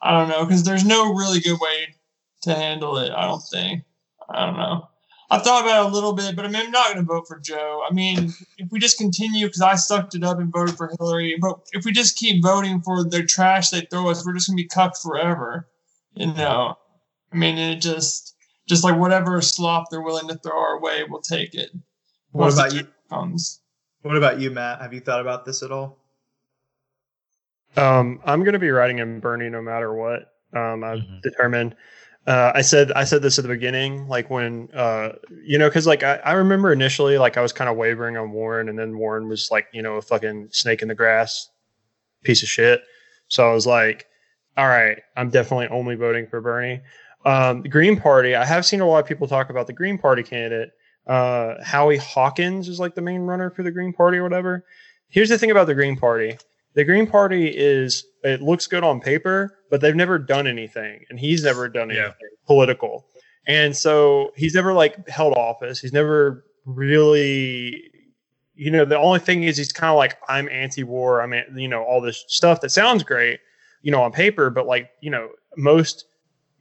I 0.00 0.12
don't 0.12 0.28
know 0.28 0.44
because 0.44 0.62
there's 0.62 0.84
no 0.84 1.14
really 1.14 1.40
good 1.40 1.58
way 1.60 1.94
to 2.42 2.54
handle 2.54 2.98
it. 2.98 3.10
I 3.10 3.26
don't 3.26 3.42
think. 3.52 3.82
I 4.28 4.46
don't 4.46 4.56
know. 4.56 4.88
I 5.30 5.38
thought 5.38 5.64
about 5.64 5.86
it 5.86 5.90
a 5.90 5.94
little 5.94 6.14
bit, 6.14 6.36
but 6.36 6.46
I 6.46 6.48
mean, 6.48 6.62
I'm 6.62 6.70
not 6.70 6.94
going 6.94 7.04
to 7.04 7.12
vote 7.12 7.28
for 7.28 7.38
Joe. 7.38 7.82
I 7.88 7.92
mean, 7.92 8.32
if 8.56 8.70
we 8.70 8.78
just 8.78 8.96
continue, 8.96 9.46
because 9.46 9.60
I 9.60 9.74
sucked 9.74 10.14
it 10.14 10.24
up 10.24 10.38
and 10.38 10.50
voted 10.50 10.76
for 10.76 10.90
Hillary, 10.98 11.36
but 11.38 11.66
if 11.72 11.84
we 11.84 11.92
just 11.92 12.16
keep 12.16 12.42
voting 12.42 12.80
for 12.80 13.04
their 13.04 13.26
trash 13.26 13.68
they 13.68 13.82
throw 13.82 14.08
us, 14.08 14.24
we're 14.24 14.32
just 14.34 14.48
going 14.48 14.56
to 14.56 14.62
be 14.62 14.68
cucked 14.68 14.98
forever. 15.02 15.68
You 16.14 16.32
know, 16.32 16.78
I 17.30 17.36
mean, 17.36 17.58
it 17.58 17.82
just 17.82 18.34
just 18.68 18.84
like 18.84 18.96
whatever 18.98 19.40
slop 19.40 19.86
they're 19.90 20.02
willing 20.02 20.28
to 20.28 20.36
throw 20.36 20.58
our 20.58 20.80
way, 20.80 21.04
we'll 21.08 21.20
take 21.22 21.54
it. 21.54 21.70
What 22.32 22.52
about 22.52 22.74
you? 22.74 22.86
Comes. 23.08 23.60
What 24.02 24.16
about 24.16 24.38
you, 24.38 24.50
Matt? 24.50 24.80
Have 24.80 24.92
you 24.92 25.00
thought 25.00 25.20
about 25.20 25.44
this 25.44 25.62
at 25.62 25.72
all? 25.72 25.98
Um, 27.76 28.20
I'm 28.24 28.40
going 28.40 28.52
to 28.54 28.58
be 28.58 28.70
riding 28.70 28.98
in 28.98 29.20
Bernie 29.20 29.48
no 29.48 29.62
matter 29.62 29.92
what. 29.94 30.34
Um, 30.52 30.82
I've 30.84 30.98
Mhm. 31.00 31.22
determined. 31.22 31.76
Uh, 32.26 32.52
I 32.54 32.60
said 32.60 32.92
I 32.92 33.04
said 33.04 33.22
this 33.22 33.38
at 33.38 33.42
the 33.42 33.48
beginning, 33.48 34.06
like 34.06 34.28
when 34.28 34.68
uh, 34.74 35.12
you 35.42 35.58
know, 35.58 35.68
because 35.68 35.86
like 35.86 36.02
I, 36.02 36.16
I 36.16 36.32
remember 36.32 36.72
initially, 36.72 37.16
like 37.16 37.36
I 37.38 37.40
was 37.40 37.52
kind 37.52 37.70
of 37.70 37.76
wavering 37.76 38.16
on 38.18 38.32
Warren, 38.32 38.68
and 38.68 38.78
then 38.78 38.98
Warren 38.98 39.28
was 39.28 39.50
like, 39.50 39.66
you 39.72 39.80
know, 39.82 39.94
a 39.96 40.02
fucking 40.02 40.48
snake 40.50 40.82
in 40.82 40.88
the 40.88 40.94
grass, 40.94 41.48
piece 42.24 42.42
of 42.42 42.48
shit. 42.48 42.82
So 43.28 43.48
I 43.48 43.54
was 43.54 43.66
like, 43.66 44.06
all 44.58 44.68
right, 44.68 44.98
I'm 45.16 45.30
definitely 45.30 45.68
only 45.68 45.94
voting 45.94 46.26
for 46.26 46.40
Bernie. 46.42 46.80
Um, 47.24 47.62
the 47.62 47.68
Green 47.68 47.98
Party, 47.98 48.34
I 48.34 48.44
have 48.44 48.64
seen 48.64 48.80
a 48.80 48.86
lot 48.86 49.00
of 49.00 49.06
people 49.06 49.26
talk 49.26 49.50
about 49.50 49.66
the 49.66 49.72
Green 49.72 49.98
Party 49.98 50.22
candidate. 50.22 50.70
Uh, 51.06 51.54
Howie 51.64 51.96
Hawkins 51.96 52.68
is 52.68 52.78
like 52.78 52.94
the 52.94 53.00
main 53.02 53.22
runner 53.22 53.50
for 53.50 53.62
the 53.62 53.70
Green 53.70 53.92
Party 53.92 54.18
or 54.18 54.22
whatever. 54.22 54.64
Here's 55.08 55.28
the 55.30 55.38
thing 55.38 55.50
about 55.50 55.66
the 55.66 55.74
Green 55.74 55.96
Party 55.96 56.36
the 56.74 56.84
Green 56.84 57.06
Party 57.08 57.48
is 57.48 58.04
it 58.22 58.40
looks 58.42 58.66
good 58.68 58.84
on 58.84 59.00
paper, 59.00 59.58
but 59.70 59.80
they've 59.80 59.96
never 59.96 60.18
done 60.18 60.46
anything, 60.46 61.02
and 61.10 61.18
he's 61.18 61.42
never 61.42 61.68
done 61.68 61.88
Yeah. 61.90 61.96
anything 61.96 62.28
political. 62.46 63.06
And 63.46 63.74
so 63.76 64.32
he's 64.36 64.54
never 64.54 64.72
like 64.74 65.08
held 65.08 65.34
office. 65.36 65.80
He's 65.80 65.94
never 65.94 66.44
really, 66.66 67.82
you 68.54 68.70
know, 68.70 68.84
the 68.84 68.98
only 68.98 69.18
thing 69.18 69.44
is 69.44 69.56
he's 69.56 69.72
kind 69.72 69.90
of 69.90 69.96
like 69.96 70.18
I'm 70.28 70.48
anti-war. 70.50 71.22
I'm, 71.22 71.32
an- 71.32 71.56
you 71.56 71.66
know, 71.68 71.82
all 71.82 72.00
this 72.00 72.24
stuff 72.28 72.60
that 72.60 72.70
sounds 72.70 73.02
great, 73.02 73.40
you 73.82 73.90
know, 73.90 74.02
on 74.02 74.12
paper, 74.12 74.50
but 74.50 74.66
like 74.66 74.90
you 75.00 75.10
know, 75.10 75.30
most 75.56 76.04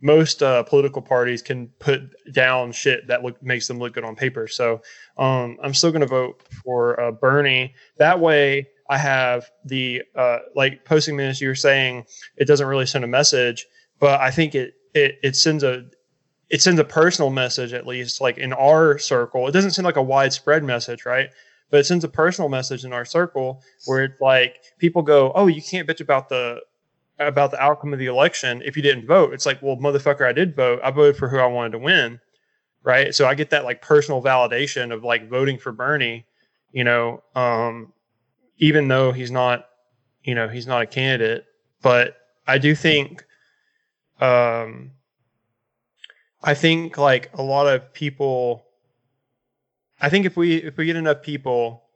most 0.02 0.44
uh, 0.44 0.64
political 0.64 1.02
parties 1.02 1.42
can 1.42 1.68
put 1.80 2.02
down 2.32 2.72
shit 2.72 3.08
that 3.08 3.24
look 3.24 3.42
makes 3.42 3.68
them 3.68 3.80
look 3.80 3.94
good 3.94 4.04
on 4.04 4.16
paper. 4.16 4.48
So 4.48 4.82
um, 5.18 5.58
I'm 5.64 5.74
still 5.74 5.92
going 5.92 6.02
to 6.02 6.08
vote 6.08 6.44
for 6.64 7.00
uh, 7.00 7.12
Bernie. 7.12 7.74
That 7.98 8.20
way, 8.20 8.68
I 8.90 8.98
have 8.98 9.50
the 9.66 10.04
uh, 10.16 10.40
like 10.56 10.86
posting 10.86 11.16
menace. 11.16 11.42
You 11.42 11.50
were 11.50 11.56
saying 11.56 12.06
it 12.38 12.46
doesn't 12.46 12.68
really 12.68 12.86
send 12.86 13.04
a 13.04 13.08
message, 13.08 13.66
but 14.00 14.22
I 14.22 14.32
think 14.32 14.56
it 14.56 14.76
it 14.94 15.20
it 15.24 15.36
sends 15.36 15.64
a 15.64 15.86
it 16.50 16.62
sends 16.62 16.80
a 16.80 16.86
personal 16.86 17.30
message 17.30 17.74
at 17.74 17.88
least 17.88 18.22
like 18.22 18.38
in 18.38 18.54
our 18.54 18.98
circle. 18.98 19.48
It 19.48 19.52
doesn't 19.52 19.72
send 19.72 19.86
like 19.86 19.98
a 19.98 20.04
widespread 20.04 20.64
message, 20.64 21.06
right? 21.06 21.30
But 21.70 21.82
it 21.82 21.86
sends 21.86 22.06
a 22.06 22.10
personal 22.10 22.50
message 22.50 22.86
in 22.86 22.94
our 22.94 23.04
circle 23.04 23.62
where 23.86 24.06
it's 24.06 24.22
like 24.22 24.62
people 24.78 25.02
go, 25.02 25.34
"Oh, 25.36 25.48
you 25.48 25.62
can't 25.62 25.88
bitch 25.88 26.00
about 26.00 26.30
the 26.30 26.62
about 27.20 27.52
the 27.52 27.62
outcome 27.62 27.94
of 27.94 28.00
the 28.00 28.06
election 28.08 28.62
if 28.66 28.76
you 28.76 28.84
didn't 28.84 29.08
vote." 29.08 29.34
It's 29.34 29.46
like, 29.46 29.62
"Well, 29.62 29.78
motherfucker, 29.78 30.26
I 30.28 30.34
did 30.34 30.56
vote. 30.56 30.80
I 30.84 30.92
voted 30.92 31.18
for 31.18 31.28
who 31.30 31.38
I 31.40 31.48
wanted 31.48 31.72
to 31.74 31.80
win." 31.80 32.20
Right? 32.84 33.14
So 33.14 33.28
I 33.28 33.36
get 33.36 33.50
that 33.52 33.66
like 33.66 33.82
personal 33.82 34.22
validation 34.24 34.94
of 34.94 35.04
like 35.04 35.30
voting 35.30 35.58
for 35.58 35.72
Bernie, 35.72 36.26
you 36.72 36.84
know, 36.84 37.24
um 37.36 37.94
even 38.60 38.88
though 38.88 39.12
he's 39.12 39.32
not, 39.32 39.66
you 40.24 40.36
know, 40.36 40.48
he's 40.48 40.68
not 40.68 40.82
a 40.82 40.86
candidate, 40.88 41.46
but 41.82 42.18
I 42.48 42.58
do 42.58 42.76
think 42.76 43.26
um 44.22 44.92
I 46.44 46.54
think 46.54 46.98
like 46.98 47.30
a 47.34 47.42
lot 47.42 47.68
of 47.68 47.94
people 47.94 48.66
I 50.00 50.10
think 50.10 50.26
if 50.26 50.38
we 50.38 50.58
if 50.58 50.78
we 50.78 50.86
get 50.86 50.96
enough 50.96 51.22
people 51.22 51.87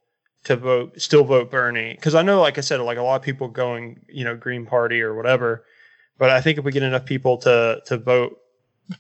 to 0.44 0.56
vote 0.56 1.00
still 1.00 1.24
vote 1.24 1.52
Bernie 1.52 1.94
because 1.94 2.16
I 2.16 2.22
know 2.24 2.42
like 2.42 2.58
I 2.58 2.62
said 2.62 2.80
like 2.82 2.98
a 2.98 3.04
lot 3.04 3.16
of 3.16 3.22
people 3.22 3.48
going 3.48 4.00
you 4.10 4.24
know 4.24 4.36
Green 4.36 4.66
Party 4.66 5.02
or 5.02 5.14
whatever 5.16 5.66
but 6.18 6.30
I 6.30 6.42
think 6.42 6.58
if 6.58 6.66
we 6.66 6.72
get 6.72 6.84
enough 6.84 7.06
people 7.06 7.38
to 7.40 7.82
to 7.86 7.98
vote 7.98 8.38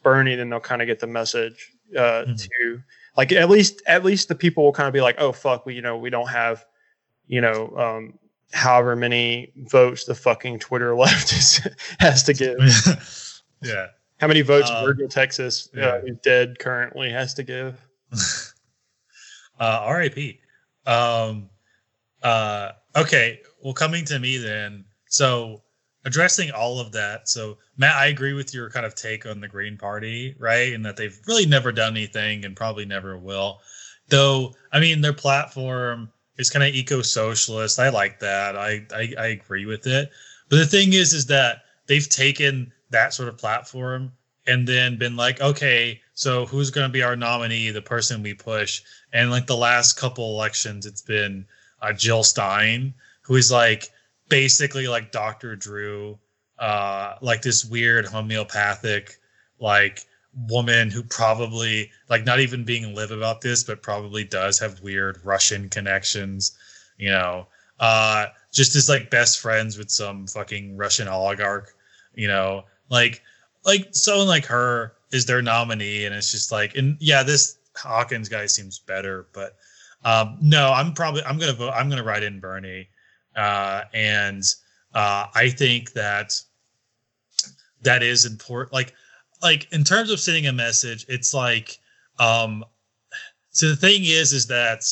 Bernie 0.03 0.35
then 0.35 0.49
they'll 0.49 0.59
kind 0.59 0.81
of 0.81 0.85
get 0.87 0.99
the 0.99 1.07
message 1.07 1.71
uh 1.97 2.25
Mhm. 2.27 2.41
to 2.43 2.81
like 3.17 3.31
at 3.31 3.49
least 3.49 3.81
at 3.87 4.03
least 4.05 4.27
the 4.27 4.35
people 4.35 4.63
will 4.63 4.71
kind 4.71 4.87
of 4.87 4.93
be 4.93 5.01
like 5.01 5.15
oh 5.19 5.31
fuck 5.31 5.65
we 5.65 5.73
you 5.73 5.81
know 5.81 5.97
we 5.97 6.09
don't 6.09 6.29
have 6.29 6.65
you 7.27 7.41
know 7.41 7.75
um 7.75 8.19
however 8.53 8.95
many 8.95 9.51
votes 9.71 10.05
the 10.05 10.13
fucking 10.15 10.59
Twitter 10.59 10.95
left 11.05 11.33
is, 11.33 11.67
has 11.99 12.21
to 12.23 12.33
give 12.33 12.57
yeah. 13.61 13.87
How 14.19 14.27
many 14.27 14.41
votes 14.41 14.69
Uh, 14.69 14.85
Virgil, 14.85 15.07
Texas, 15.07 15.67
uh, 15.75 15.99
who's 16.01 16.19
dead 16.19 16.59
currently, 16.59 17.09
has 17.09 17.33
to 17.33 17.41
give? 17.43 17.81
uh, 19.59 19.91
RIP. 19.91 20.37
Um, 20.85 21.49
uh, 22.23 22.71
okay, 22.95 23.39
well, 23.63 23.73
coming 23.73 24.05
to 24.05 24.19
me 24.19 24.37
then. 24.37 24.85
So, 25.07 25.61
addressing 26.05 26.51
all 26.51 26.79
of 26.79 26.91
that. 26.93 27.29
So, 27.29 27.57
Matt, 27.77 27.95
I 27.95 28.07
agree 28.07 28.33
with 28.33 28.53
your 28.53 28.69
kind 28.69 28.85
of 28.85 28.95
take 28.95 29.25
on 29.25 29.39
the 29.39 29.47
Green 29.47 29.77
Party, 29.77 30.35
right? 30.39 30.73
And 30.73 30.85
that 30.85 30.97
they've 30.97 31.19
really 31.27 31.45
never 31.45 31.71
done 31.71 31.93
anything 31.95 32.45
and 32.45 32.55
probably 32.55 32.85
never 32.85 33.17
will. 33.17 33.59
Though, 34.09 34.55
I 34.71 34.79
mean, 34.79 35.01
their 35.01 35.13
platform 35.13 36.11
is 36.37 36.49
kind 36.49 36.63
of 36.63 36.73
eco-socialist. 36.73 37.79
I 37.79 37.89
like 37.89 38.19
that. 38.19 38.57
I, 38.57 38.85
I 38.93 39.13
I 39.17 39.27
agree 39.27 39.65
with 39.65 39.85
it. 39.87 40.11
But 40.49 40.57
the 40.57 40.65
thing 40.65 40.93
is, 40.93 41.13
is 41.13 41.27
that 41.27 41.63
they've 41.87 42.09
taken 42.09 42.71
that 42.89 43.13
sort 43.13 43.29
of 43.29 43.37
platform 43.37 44.11
and 44.47 44.67
then 44.67 44.97
been 44.97 45.15
like, 45.15 45.39
okay, 45.39 46.00
so 46.13 46.45
who's 46.45 46.69
going 46.69 46.87
to 46.87 46.91
be 46.91 47.03
our 47.03 47.15
nominee? 47.15 47.71
The 47.71 47.81
person 47.81 48.21
we 48.21 48.33
push. 48.33 48.81
And 49.13 49.31
like 49.31 49.47
the 49.47 49.57
last 49.57 49.93
couple 49.93 50.33
elections, 50.33 50.85
it's 50.85 51.01
been 51.01 51.45
uh, 51.81 51.93
Jill 51.93 52.23
Stein, 52.23 52.93
who 53.21 53.35
is 53.35 53.51
like 53.51 53.89
basically 54.29 54.87
like 54.87 55.11
Dr. 55.11 55.55
Drew, 55.55 56.19
uh, 56.59 57.15
like 57.21 57.41
this 57.41 57.65
weird 57.65 58.05
homeopathic, 58.05 59.19
like 59.59 60.05
woman 60.47 60.89
who 60.89 61.03
probably 61.03 61.91
like 62.09 62.25
not 62.25 62.39
even 62.39 62.63
being 62.63 62.93
live 62.93 63.11
about 63.11 63.41
this, 63.41 63.63
but 63.63 63.81
probably 63.81 64.23
does 64.23 64.59
have 64.59 64.81
weird 64.81 65.19
Russian 65.23 65.69
connections, 65.69 66.57
you 66.97 67.09
know, 67.09 67.47
uh, 67.79 68.27
just 68.53 68.75
is 68.75 68.89
like 68.89 69.09
best 69.09 69.39
friends 69.39 69.77
with 69.77 69.89
some 69.89 70.27
fucking 70.27 70.77
Russian 70.77 71.07
oligarch, 71.07 71.73
you 72.13 72.27
know, 72.27 72.65
like 72.89 73.21
like 73.65 73.89
someone 73.91 74.27
like 74.27 74.45
her 74.45 74.93
is 75.11 75.25
their 75.25 75.41
nominee, 75.41 76.05
and 76.05 76.15
it's 76.15 76.31
just 76.31 76.51
like, 76.51 76.75
and 76.75 76.97
yeah, 76.99 77.23
this 77.23 77.57
Hawkins 77.75 78.29
guy 78.29 78.45
seems 78.45 78.79
better, 78.79 79.27
but 79.33 79.57
um, 80.03 80.37
no, 80.41 80.71
I'm 80.71 80.93
probably 80.93 81.23
I'm 81.23 81.37
gonna 81.37 81.53
vote. 81.53 81.71
I'm 81.71 81.89
gonna 81.89 82.03
write 82.03 82.23
in 82.23 82.39
Bernie, 82.39 82.89
uh, 83.35 83.83
and 83.93 84.43
uh, 84.93 85.27
I 85.33 85.49
think 85.49 85.93
that 85.93 86.39
that 87.83 88.03
is 88.03 88.25
important. 88.25 88.73
Like, 88.73 88.93
like 89.41 89.71
in 89.71 89.83
terms 89.83 90.09
of 90.09 90.19
sending 90.19 90.47
a 90.47 90.53
message, 90.53 91.05
it's 91.07 91.33
like, 91.33 91.79
um, 92.19 92.65
so 93.51 93.69
the 93.69 93.75
thing 93.75 94.01
is, 94.03 94.33
is 94.33 94.47
that 94.47 94.83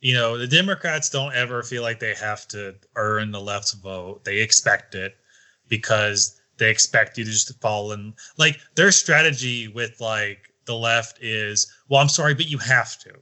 you 0.00 0.14
know 0.14 0.36
the 0.36 0.48
Democrats 0.48 1.10
don't 1.10 1.34
ever 1.34 1.62
feel 1.62 1.82
like 1.82 2.00
they 2.00 2.14
have 2.14 2.48
to 2.48 2.74
earn 2.96 3.30
the 3.30 3.40
left's 3.40 3.72
vote. 3.72 4.24
They 4.24 4.38
expect 4.38 4.94
it 4.94 5.16
because 5.68 6.40
they 6.58 6.70
expect 6.70 7.18
you 7.18 7.24
to 7.24 7.30
just 7.30 7.58
fall 7.60 7.92
in 7.92 8.14
like 8.38 8.58
their 8.74 8.92
strategy 8.92 9.68
with 9.68 10.00
like 10.00 10.52
the 10.64 10.74
left 10.74 11.22
is 11.22 11.72
well 11.88 12.00
i'm 12.00 12.08
sorry 12.08 12.34
but 12.34 12.48
you 12.48 12.58
have 12.58 12.98
to. 12.98 13.12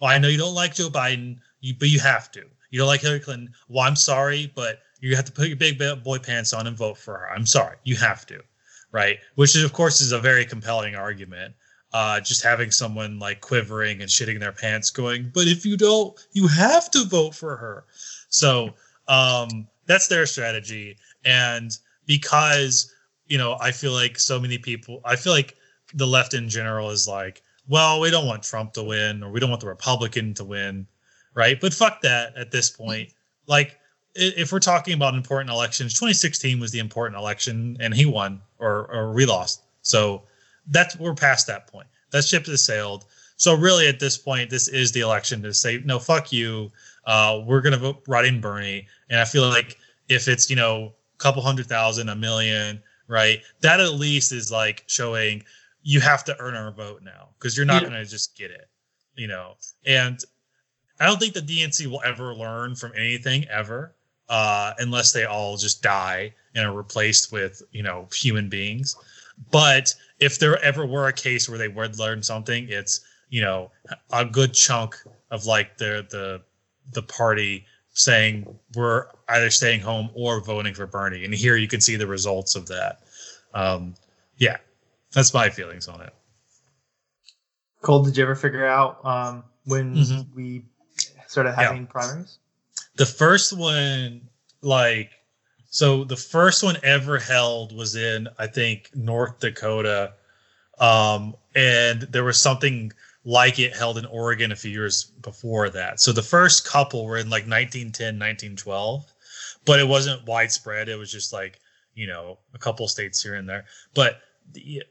Well 0.00 0.10
i 0.10 0.18
know 0.18 0.28
you 0.28 0.38
don't 0.38 0.54
like 0.54 0.74
joe 0.74 0.88
biden 0.88 1.38
you, 1.60 1.74
but 1.78 1.88
you 1.88 2.00
have 2.00 2.30
to. 2.32 2.44
You 2.70 2.80
don't 2.80 2.88
like 2.88 3.00
hillary 3.00 3.20
clinton. 3.20 3.52
Well 3.68 3.86
i'm 3.86 3.96
sorry 3.96 4.52
but 4.54 4.80
you 5.00 5.14
have 5.16 5.24
to 5.26 5.32
put 5.32 5.48
your 5.48 5.56
big 5.56 5.78
boy 6.02 6.18
pants 6.18 6.52
on 6.52 6.66
and 6.66 6.76
vote 6.76 6.98
for 6.98 7.18
her. 7.18 7.30
I'm 7.30 7.46
sorry 7.46 7.76
you 7.84 7.96
have 7.96 8.26
to. 8.26 8.42
Right? 8.92 9.18
Which 9.34 9.56
is 9.56 9.64
of 9.64 9.72
course 9.72 10.00
is 10.00 10.12
a 10.12 10.18
very 10.18 10.44
compelling 10.44 10.94
argument 10.94 11.54
uh, 11.92 12.20
just 12.20 12.42
having 12.42 12.70
someone 12.70 13.18
like 13.18 13.40
quivering 13.40 14.00
and 14.02 14.10
shitting 14.10 14.40
their 14.40 14.52
pants 14.52 14.90
going 14.90 15.30
but 15.32 15.46
if 15.46 15.64
you 15.64 15.76
don't 15.76 16.18
you 16.32 16.46
have 16.46 16.90
to 16.90 17.04
vote 17.04 17.34
for 17.34 17.56
her. 17.56 17.84
So 18.28 18.74
um, 19.08 19.66
that's 19.86 20.08
their 20.08 20.26
strategy 20.26 20.98
and 21.24 21.76
because 22.06 22.92
you 23.26 23.38
know 23.38 23.56
i 23.60 23.70
feel 23.70 23.92
like 23.92 24.18
so 24.18 24.40
many 24.40 24.58
people 24.58 25.00
i 25.04 25.16
feel 25.16 25.32
like 25.32 25.56
the 25.94 26.06
left 26.06 26.34
in 26.34 26.48
general 26.48 26.90
is 26.90 27.06
like 27.06 27.42
well 27.68 28.00
we 28.00 28.10
don't 28.10 28.26
want 28.26 28.42
trump 28.42 28.72
to 28.72 28.82
win 28.82 29.22
or 29.22 29.30
we 29.30 29.40
don't 29.40 29.50
want 29.50 29.60
the 29.60 29.66
republican 29.66 30.34
to 30.34 30.44
win 30.44 30.86
right? 31.36 31.60
But 31.60 31.72
fuck 31.72 32.00
that 32.00 32.36
at 32.36 32.50
this 32.50 32.68
point. 32.68 33.10
Like 33.46 33.78
if 34.16 34.50
we're 34.50 34.58
talking 34.58 34.94
about 34.94 35.14
important 35.14 35.50
elections 35.50 35.92
2016 35.92 36.58
was 36.58 36.72
the 36.72 36.80
important 36.80 37.20
election 37.20 37.76
and 37.78 37.94
he 37.94 38.06
won 38.06 38.40
or 38.58 38.90
or 38.92 39.12
we 39.12 39.24
lost. 39.24 39.62
So 39.82 40.22
that's 40.66 40.98
we're 40.98 41.14
past 41.14 41.46
that 41.46 41.68
point. 41.68 41.86
That 42.10 42.24
ship 42.24 42.46
has 42.46 42.64
sailed. 42.64 43.04
So 43.36 43.54
really 43.54 43.86
at 43.86 44.00
this 44.00 44.16
point 44.16 44.50
this 44.50 44.66
is 44.66 44.90
the 44.90 45.00
election 45.00 45.42
to 45.42 45.54
say 45.54 45.80
no 45.84 46.00
fuck 46.00 46.32
you. 46.32 46.72
Uh, 47.04 47.42
we're 47.46 47.60
gonna 47.60 47.76
vote 47.76 48.02
right 48.08 48.24
in 48.24 48.40
bernie. 48.40 48.88
And 49.10 49.20
i 49.20 49.24
feel 49.24 49.48
like 49.48 49.76
if 50.08 50.26
it's 50.26 50.50
you 50.50 50.56
know 50.56 50.94
a 51.18 51.22
couple 51.22 51.42
hundred 51.42 51.66
thousand 51.66 52.08
a 52.08 52.16
million 52.16 52.82
right? 53.08 53.40
That 53.60 53.78
at 53.80 53.94
least 53.94 54.32
is 54.32 54.50
like 54.50 54.82
showing 54.88 55.44
you 55.82 56.00
have 56.00 56.24
to 56.24 56.36
earn 56.40 56.56
our 56.56 56.72
vote 56.72 57.02
now 57.04 57.28
because 57.38 57.56
you're 57.56 57.64
not 57.66 57.82
Yeah. 57.82 57.90
going 57.90 58.04
to 58.04 58.10
just 58.10 58.36
get 58.36 58.50
it 58.50 58.68
you 59.16 59.26
know? 59.28 59.54
And 59.86 60.22
i 61.00 61.06
don't 61.06 61.18
think 61.20 61.34
the 61.34 61.40
dnc 61.40 61.86
will 61.86 62.00
ever 62.04 62.34
learn 62.34 62.74
from 62.74 62.92
anything 62.96 63.44
ever 63.48 63.94
uh, 64.28 64.72
unless 64.78 65.12
they 65.12 65.24
all 65.24 65.56
just 65.56 65.82
die 65.82 66.32
and 66.54 66.66
are 66.66 66.72
replaced 66.72 67.30
with 67.32 67.62
you 67.70 67.82
know 67.82 68.08
human 68.12 68.48
beings. 68.48 68.96
But 69.52 69.94
if 70.18 70.38
there 70.38 70.58
ever 70.62 70.84
were 70.86 71.06
a 71.08 71.12
case 71.12 71.48
where 71.48 71.58
they 71.58 71.68
would 71.68 71.98
learn 71.98 72.22
something 72.22 72.66
it's 72.68 73.00
you 73.30 73.40
know 73.40 73.70
a 74.12 74.24
good 74.24 74.52
chunk 74.54 74.96
of 75.30 75.46
like 75.46 75.76
the 75.78 76.06
the 76.10 76.42
the 76.92 77.02
party 77.02 77.64
saying 77.96 78.46
we're 78.74 79.06
either 79.30 79.48
staying 79.48 79.80
home 79.80 80.10
or 80.12 80.40
voting 80.42 80.74
for 80.74 80.86
Bernie. 80.86 81.24
And 81.24 81.34
here 81.34 81.56
you 81.56 81.66
can 81.66 81.80
see 81.80 81.96
the 81.96 82.06
results 82.06 82.54
of 82.54 82.66
that. 82.68 83.00
Um, 83.54 83.94
yeah, 84.36 84.58
that's 85.12 85.32
my 85.32 85.48
feelings 85.48 85.88
on 85.88 86.02
it. 86.02 86.12
Cole, 87.80 88.04
did 88.04 88.14
you 88.16 88.22
ever 88.22 88.34
figure 88.36 88.66
out 88.66 89.02
um, 89.04 89.44
when 89.64 89.94
Mhm. 89.94 90.34
we 90.34 90.66
started 91.26 91.50
Yeah. 91.50 91.68
having 91.68 91.86
primaries? 91.86 92.38
The 92.96 93.06
first 93.06 93.54
one, 93.54 94.28
like, 94.60 95.12
so 95.70 96.04
the 96.04 96.16
first 96.16 96.62
one 96.62 96.76
ever 96.82 97.18
held 97.18 97.74
was 97.74 97.96
in, 97.96 98.28
I 98.38 98.46
think, 98.46 98.90
North 98.94 99.40
Dakota. 99.40 100.12
Um, 100.78 101.34
and 101.54 102.02
there 102.02 102.24
was 102.24 102.40
something 102.40 102.92
like 103.26 103.58
it 103.58 103.74
held 103.76 103.98
in 103.98 104.06
Oregon 104.06 104.52
a 104.52 104.56
few 104.56 104.70
years 104.70 105.04
before 105.20 105.68
that. 105.68 106.00
So 106.00 106.12
the 106.12 106.22
first 106.22 106.64
couple 106.64 107.04
were 107.04 107.16
in 107.18 107.26
like 107.28 107.42
1910, 107.42 108.14
1912, 108.14 109.12
but 109.64 109.80
it 109.80 109.88
wasn't 109.88 110.24
widespread. 110.26 110.88
It 110.88 110.96
was 110.96 111.10
just 111.10 111.32
like, 111.32 111.58
you 111.94 112.06
know, 112.06 112.38
a 112.54 112.58
couple 112.58 112.86
states 112.86 113.20
here 113.20 113.34
and 113.34 113.48
there. 113.48 113.64
But 113.94 114.20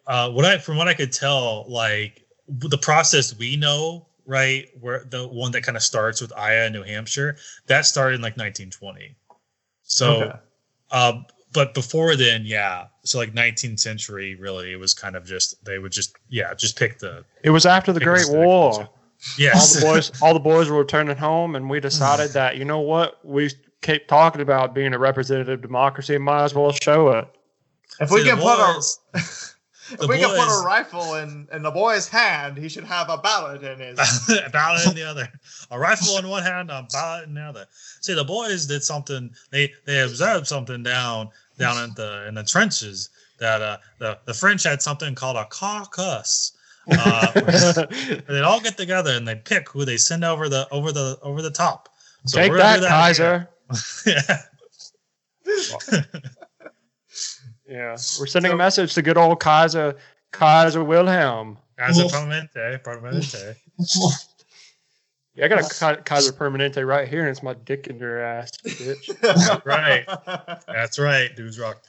uh, 0.08 0.32
what 0.32 0.44
I, 0.44 0.58
from 0.58 0.76
what 0.76 0.90
I 0.90 0.94
could 0.94 1.14
tell, 1.14 1.66
like 1.70 2.26
the 2.50 2.78
process 2.78 3.34
we 3.38 3.56
know, 3.56 4.06
right, 4.26 4.68
where 4.82 5.06
the 5.10 5.26
one 5.28 5.54
that 5.54 5.64
kind 5.64 5.78
of 5.78 5.84
starts 5.84 6.20
with 6.20 6.34
Iowa, 6.36 6.66
and 6.66 6.76
New 6.76 6.84
Hampshire, 6.84 7.38
that 7.68 7.86
started 7.86 8.16
in 8.16 8.22
like 8.22 8.36
1920. 8.38 9.16
So, 9.84 10.24
Okay. 10.24 10.32
uh, 10.92 11.22
but 11.54 11.74
before 11.74 12.18
then, 12.18 12.44
yeah. 12.46 12.88
So 13.06 13.18
like 13.20 13.34
19th 13.34 13.80
century, 13.80 14.36
really, 14.36 14.72
it 14.74 14.80
was 14.80 14.94
kind 14.94 15.16
of 15.16 15.26
just 15.26 15.64
they 15.64 15.78
would 15.80 15.92
just 15.92 16.16
yeah 16.30 16.54
just 16.54 16.78
pick 16.78 17.00
the 17.00 17.24
It 17.44 17.52
was 17.52 17.66
after 17.66 17.94
the 17.94 18.00
Great 18.00 18.22
stick, 18.26 18.36
War. 18.36 18.74
so- 18.74 18.82
All 19.54 19.68
the 19.68 19.82
boys, 19.82 20.12
all 20.22 20.34
the 20.34 20.40
boys 20.40 20.70
were 20.70 20.78
returning 20.80 21.16
home, 21.18 21.56
and 21.56 21.70
we 21.70 21.80
decided 21.80 22.32
that 22.32 22.58
you 22.58 22.66
know 22.66 22.80
what, 22.82 23.24
we 23.24 23.50
keep 23.82 24.08
talking 24.08 24.42
about 24.42 24.74
being 24.76 24.94
a 24.94 25.00
representative 25.00 25.62
democracy, 25.62 26.18
might 26.18 26.44
as 26.44 26.54
well 26.54 26.72
show 26.72 27.10
it. 27.10 27.28
If 28.00 28.12
we 28.12 28.18
See, 28.20 28.24
the 28.24 28.30
can 28.32 28.40
put 28.40 28.58
boys- 28.58 29.00
a 29.14 29.18
if 29.94 30.00
the 30.00 30.08
we 30.08 30.18
can 30.18 30.30
put 30.30 30.62
a 30.62 30.66
rifle 30.66 31.14
in 31.16 31.48
in 31.54 31.62
the 31.62 31.70
boy's 31.72 32.08
hand, 32.08 32.58
he 32.58 32.68
should 32.68 32.84
have 32.84 33.08
a 33.10 33.18
ballot 33.20 33.64
in 33.64 33.80
his. 33.80 34.00
a 34.46 34.50
ballot 34.50 34.88
in 34.88 34.96
the 34.96 35.04
other, 35.04 35.32
a 35.72 35.78
rifle 35.80 36.18
in 36.18 36.28
one 36.28 36.42
hand, 36.44 36.72
a 36.72 36.86
ballot 36.92 37.26
in 37.28 37.36
the 37.36 37.42
other. 37.42 37.66
See, 38.02 38.16
the 38.16 38.24
boys 38.26 38.66
did 38.66 38.84
something. 38.84 39.30
They 39.52 39.72
they 39.86 40.02
observed 40.02 40.48
something 40.48 40.82
down 40.84 41.30
down 41.58 41.84
in 41.84 41.94
the 41.96 42.26
in 42.28 42.36
the 42.36 42.44
trenches 42.44 43.10
that 43.40 43.62
uh, 43.62 43.78
the 44.00 44.18
the 44.26 44.34
French 44.34 44.64
had 44.64 44.82
something 44.82 45.16
called 45.16 45.38
a 45.38 45.46
caucus. 45.46 46.52
Uh, 46.92 47.32
they'd 48.28 48.42
all 48.44 48.60
get 48.62 48.78
together 48.78 49.12
and 49.12 49.28
they'd 49.28 49.44
pick 49.44 49.68
who 49.70 49.86
they 49.86 49.98
send 49.98 50.24
over 50.24 50.48
the 50.50 50.68
over 50.72 50.92
the 50.92 51.18
over 51.22 51.42
the 51.42 51.50
top. 51.52 51.90
So 52.28 52.38
Take 52.40 52.52
we're 52.52 52.58
that. 52.58 52.82
Kaiser. 52.84 53.50
yeah. 54.06 54.42
Yeah, 57.68 57.98
we're 58.20 58.28
sending 58.28 58.52
So- 58.52 58.56
a 58.56 58.58
message 58.58 58.94
to 58.94 59.02
good 59.02 59.18
old 59.18 59.40
Kaiser, 59.40 59.96
Kaiser 60.32 60.84
Wilhelm. 60.84 61.58
As 61.80 61.98
a 61.98 62.02
Wolf. 62.04 62.14
permanente, 62.14 62.80
permanente. 62.84 63.56
Yeah, 65.36 65.46
I 65.46 65.48
got 65.50 65.60
a 65.82 66.02
Kaiser 66.04 66.32
Permanente 66.32 66.86
right 66.88 67.08
here, 67.08 67.22
and 67.22 67.30
it's 67.30 67.44
my 67.44 67.54
dick 67.54 67.88
in 67.88 68.00
your 68.00 68.22
ass, 68.22 68.52
bitch. 68.64 69.10
Right. 69.66 70.06
That's 70.68 70.98
right, 70.98 71.36
dudes 71.36 71.60
rock. 71.60 71.84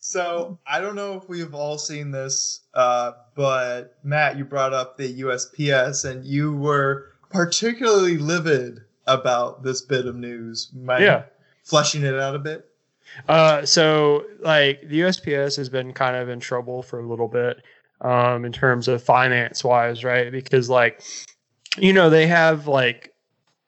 So 0.00 0.58
I 0.66 0.80
don't 0.80 0.96
know 0.96 1.14
if 1.16 1.28
we've 1.28 1.54
all 1.54 1.78
seen 1.78 2.10
this, 2.10 2.60
uh, 2.74 3.12
but 3.34 3.98
Matt, 4.02 4.36
you 4.36 4.44
brought 4.44 4.72
up 4.72 4.96
the 4.96 5.20
USPS, 5.22 6.04
and 6.04 6.24
you 6.24 6.54
were 6.56 7.12
particularly 7.30 8.16
livid 8.18 8.80
about 9.06 9.62
this 9.62 9.82
bit 9.82 10.06
of 10.06 10.16
news. 10.16 10.70
Mind 10.74 11.04
Yeah. 11.04 11.24
fleshing 11.64 12.02
it 12.02 12.14
out 12.18 12.34
a 12.34 12.38
bit. 12.38 12.66
Uh, 13.28 13.64
so 13.66 14.24
like 14.40 14.80
the 14.88 15.00
USPS 15.00 15.56
has 15.56 15.68
been 15.68 15.92
kind 15.92 16.16
of 16.16 16.28
in 16.28 16.40
trouble 16.40 16.82
for 16.82 17.00
a 17.00 17.06
little 17.06 17.28
bit 17.28 17.62
um, 18.00 18.44
in 18.44 18.52
terms 18.52 18.88
of 18.88 19.02
finance 19.02 19.62
wise, 19.62 20.02
right? 20.04 20.32
Because 20.32 20.68
like, 20.70 21.02
you 21.78 21.92
know, 21.92 22.10
they 22.10 22.26
have 22.26 22.66
like, 22.66 23.12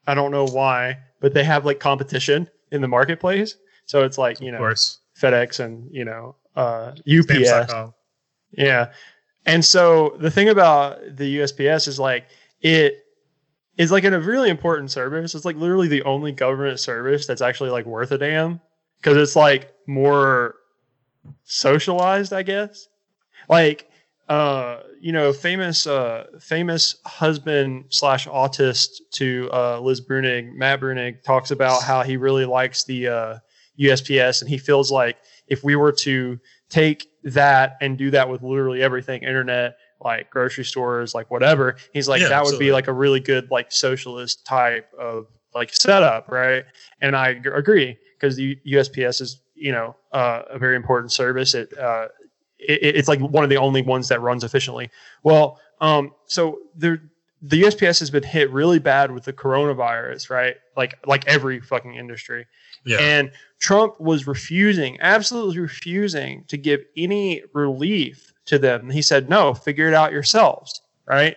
I 0.07 0.15
don't 0.15 0.31
know 0.31 0.47
why, 0.47 0.99
but 1.21 1.35
they 1.35 1.45
have 1.45 1.65
like 1.65 1.81
competition 1.81 2.49
in 2.71 2.81
the 2.81 2.89
marketplace. 2.89 3.57
So 3.87 4.05
it's 4.05 4.19
like 4.19 4.41
you 4.41 4.49
Of 4.49 4.53
know 4.55 4.59
course. 4.59 4.99
FedEx 5.21 5.61
and 5.61 5.89
you 5.93 6.05
know 6.05 6.37
uh, 6.57 6.93
UPS. 7.09 7.73
Yeah. 8.53 8.93
And 9.45 9.65
so 9.65 10.17
the 10.19 10.31
thing 10.31 10.49
about 10.49 10.99
the 11.17 11.39
USPS 11.39 11.87
is 11.89 11.99
like 12.01 12.27
it 12.61 13.05
is 13.77 13.93
like 13.93 14.05
a 14.05 14.19
really 14.19 14.51
important 14.51 14.91
service. 14.91 15.35
It's 15.35 15.45
like 15.45 15.57
literally 15.57 15.89
the 15.89 16.03
only 16.03 16.33
government 16.33 16.81
service 16.81 17.27
that's 17.27 17.43
actually 17.43 17.71
like 17.71 17.87
worth 17.87 18.11
a 18.11 18.19
damn 18.19 18.61
because 18.99 19.17
it's 19.17 19.37
like 19.37 19.73
more 19.87 20.57
socialized, 21.45 22.33
I 22.33 22.43
guess. 22.43 22.89
Like 23.49 23.89
uh 24.29 24.81
you 25.01 25.13
know 25.13 25.33
famous 25.33 25.87
uh 25.87 26.27
famous 26.41 26.97
husband 27.07 27.85
slash 27.91 28.27
autist 28.27 28.89
to 29.13 29.49
uh 29.53 29.79
liz 29.81 30.01
bruenig 30.01 30.53
matt 30.55 30.81
bruenig 30.81 31.23
talks 31.23 31.51
about 31.51 31.83
how 31.83 32.03
he 32.03 32.17
really 32.17 32.45
likes 32.45 32.85
the 32.85 33.07
uh 33.07 33.39
usps 33.79 34.41
and 34.41 34.51
he 34.51 34.59
feels 34.59 34.91
like 34.91 35.17
if 35.47 35.63
we 35.63 35.77
were 35.77 35.93
to 35.93 36.39
take 36.71 37.07
that 37.23 37.77
and 37.81 37.97
do 37.99 38.11
that 38.11 38.29
with 38.29 38.43
literally 38.43 38.83
everything 38.83 39.23
internet 39.23 39.77
like 40.01 40.29
grocery 40.31 40.65
stores 40.65 41.15
like 41.15 41.31
whatever 41.31 41.77
he's 41.93 42.09
like 42.09 42.21
Yeah, 42.21 42.29
that 42.29 42.39
would 42.41 42.47
absolutely. 42.47 42.67
be 42.67 42.73
like 42.73 42.89
a 42.89 42.93
really 42.93 43.21
good 43.21 43.49
like 43.51 43.71
socialist 43.71 44.45
type 44.45 44.91
of 44.99 45.27
like 45.55 45.73
setup 45.73 46.29
right 46.29 46.65
and 47.01 47.15
i 47.15 47.35
g- 47.35 47.49
agree 47.55 47.97
because 48.19 48.35
the 48.37 48.57
usps 48.67 49.21
is 49.21 49.41
you 49.55 49.71
know 49.73 49.95
uh, 50.13 50.43
a 50.51 50.59
very 50.59 50.75
important 50.77 51.13
service 51.13 51.55
it 51.55 51.77
uh 51.79 52.09
it, 52.59 52.97
it's 52.97 53.09
like 53.09 53.21
one 53.21 53.45
of 53.45 53.51
the 53.51 53.57
only 53.57 53.83
ones 53.83 54.09
that 54.09 54.21
runs 54.21 54.45
efficiently 54.45 54.91
well 55.23 55.61
um 55.81 56.13
so 56.27 56.59
there 56.75 57.01
the 57.43 57.63
usps 57.63 57.99
has 58.01 58.11
been 58.11 58.23
hit 58.23 58.51
really 58.51 58.79
bad 58.79 59.11
with 59.11 59.25
the 59.25 59.33
coronavirus 59.33 60.31
right 60.31 60.57
like 60.77 60.95
like 61.07 61.27
every 61.27 61.61
fucking 61.61 61.95
industry 61.95 62.47
Yeah. 62.85 62.99
and 62.99 63.31
Trump 63.59 63.99
was 63.99 64.27
refusing, 64.27 64.99
absolutely 65.01 65.59
refusing 65.61 66.45
to 66.49 66.59
give 66.59 66.81
any 66.95 67.43
relief 67.55 68.35
to 68.45 68.59
them. 68.59 68.91
He 68.91 69.01
said, 69.01 69.31
no, 69.31 69.55
figure 69.55 69.89
it 69.89 69.95
out 69.95 70.13
yourselves. 70.13 70.83
Right. 71.07 71.37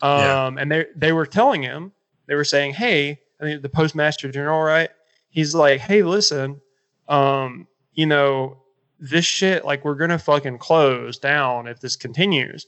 Um, 0.00 0.18
Yeah. 0.20 0.54
and 0.58 0.72
they, 0.72 0.86
they 0.96 1.12
were 1.12 1.26
telling 1.26 1.62
him, 1.62 1.92
they 2.26 2.34
were 2.34 2.44
saying, 2.46 2.72
Hey, 2.72 3.20
I 3.40 3.44
mean, 3.44 3.60
the 3.60 3.68
postmaster 3.68 4.30
general, 4.32 4.62
right. 4.62 4.88
He's 5.28 5.54
like, 5.54 5.80
Hey, 5.80 6.02
listen, 6.02 6.62
um, 7.08 7.68
you 7.92 8.06
know, 8.06 8.62
this 9.00 9.24
shit, 9.24 9.64
like 9.64 9.84
we're 9.84 9.94
going 9.94 10.10
to 10.10 10.18
fucking 10.18 10.58
close 10.58 11.18
down 11.18 11.66
if 11.66 11.80
this 11.80 11.96
continues. 11.96 12.66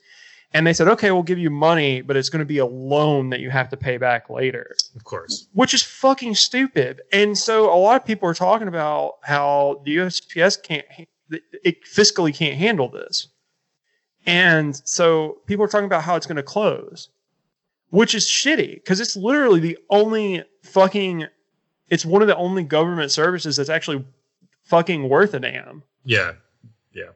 And 0.55 0.67
they 0.67 0.73
said, 0.75 0.89
okay, 0.89 1.11
we'll 1.11 1.23
give 1.23 1.39
you 1.39 1.51
money, 1.51 2.03
but 2.03 2.17
it's 2.17 2.29
going 2.29 2.41
to 2.41 2.47
be 2.47 2.59
a 2.59 2.67
loan 2.67 3.31
that 3.31 3.41
you 3.41 3.51
have 3.51 3.71
to 3.71 3.77
pay 3.77 3.97
back 3.97 4.29
later 4.29 4.75
of 4.95 5.05
course. 5.05 5.47
which 5.55 5.73
is 5.73 5.83
fucking 5.83 6.35
stupid. 6.35 7.01
And 7.13 7.37
so 7.39 7.73
a 7.73 7.77
lot 7.77 7.97
of 7.97 8.07
people 8.07 8.29
are 8.29 8.35
talking 8.35 8.69
about 8.69 9.15
how 9.23 9.81
the 9.85 9.97
USPS 9.97 10.63
can't, 10.63 10.85
it 11.31 11.85
fiscally 11.85 12.35
can't 12.35 12.57
handle 12.57 12.89
this. 12.89 13.29
And 14.27 14.77
so 14.85 15.39
people 15.47 15.65
are 15.65 15.69
talking 15.69 15.87
about 15.87 16.03
how 16.03 16.17
it's 16.17 16.27
going 16.27 16.37
to 16.37 16.43
close, 16.43 17.09
which 17.91 18.15
is 18.15 18.27
shitty 18.27 18.75
because 18.75 19.01
it's 19.01 19.17
literally 19.17 19.61
the 19.61 19.79
only 19.91 20.45
fucking, 20.63 21.27
it's 21.89 22.05
one 22.05 22.23
of 22.23 22.29
the 22.29 22.37
only 22.37 22.63
government 22.63 23.11
services 23.11 23.57
that's 23.57 23.71
actually 23.71 24.05
fucking 24.65 25.09
worth 25.09 25.35
a 25.35 25.41
damn. 25.41 25.83
Yeah. 26.05 26.33
Yeah. 26.93 27.11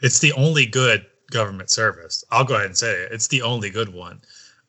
It's 0.00 0.18
the 0.18 0.32
only 0.32 0.66
good 0.66 1.06
government 1.30 1.70
service. 1.70 2.24
I'll 2.30 2.44
go 2.44 2.54
ahead 2.54 2.66
and 2.66 2.78
say 2.78 2.92
it. 2.92 3.12
It's 3.12 3.28
the 3.28 3.42
only 3.42 3.70
good 3.70 3.92
one 3.92 4.20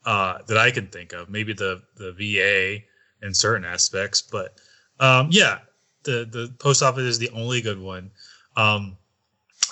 uh, 0.05 0.39
that 0.47 0.57
I 0.57 0.72
can 0.72 0.88
think 0.88 1.13
of. 1.13 1.30
Maybe 1.30 1.53
the 1.53 1.82
the 1.95 2.11
VA 2.13 2.84
in 3.26 3.34
certain 3.34 3.65
aspects, 3.65 4.22
but 4.22 4.59
um, 4.99 5.30
yeah, 5.32 5.59
the 6.03 6.28
the 6.30 6.53
post 6.59 6.82
office 6.82 7.03
is 7.03 7.20
the 7.20 7.30
only 7.32 7.61
good 7.61 7.80
one. 7.80 8.11
Um, 8.55 8.97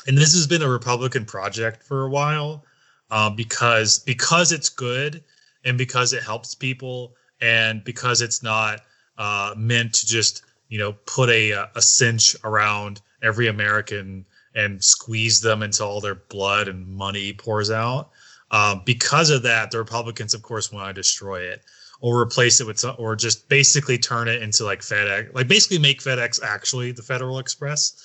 and 0.08 0.18
this 0.18 0.34
has 0.34 0.48
been 0.48 0.62
a 0.62 0.70
Republican 0.70 1.26
project 1.26 1.84
for 1.84 2.06
a 2.06 2.10
while 2.10 2.64
uh, 3.12 3.30
because 3.30 4.00
because 4.00 4.52
it's 4.52 4.70
good 4.70 5.24
and 5.66 5.78
because 5.78 6.14
it 6.14 6.24
helps 6.24 6.56
people 6.56 7.16
and 7.42 7.84
because 7.84 8.22
it's 8.22 8.42
not 8.42 8.82
uh, 9.18 9.54
meant 9.58 9.94
to 9.94 10.06
just 10.06 10.44
you 10.70 10.78
know 10.78 10.94
put 11.06 11.30
a 11.30 11.52
a 11.76 11.82
cinch 11.82 12.36
around 12.44 13.02
every 13.22 13.48
American 13.48 14.26
and 14.56 14.84
squeeze 14.84 15.40
them 15.40 15.62
until 15.62 15.88
all 15.88 16.02
their 16.02 16.16
blood 16.16 16.68
and 16.68 16.88
money 16.88 17.32
pours 17.34 17.70
out. 17.70 18.10
Um, 18.50 18.82
because 18.86 19.30
of 19.30 19.44
that, 19.44 19.72
the 19.72 19.78
Republicans, 19.78 20.34
of 20.34 20.42
course, 20.42 20.72
want 20.72 20.88
to 20.88 20.94
destroy 20.94 21.42
it 21.42 21.64
or 22.02 22.20
replace 22.20 22.60
it 22.60 22.68
with, 22.68 22.80
some, 22.80 22.96
or 22.98 23.16
just 23.16 23.50
basically 23.50 23.98
turn 23.98 24.28
it 24.28 24.42
into 24.42 24.64
like 24.64 24.80
FedEx, 24.80 25.34
like 25.34 25.48
basically 25.48 25.80
make 25.80 26.02
FedEx 26.02 26.42
actually 26.44 26.92
the 26.92 27.02
Federal 27.02 27.40
Express, 27.40 28.02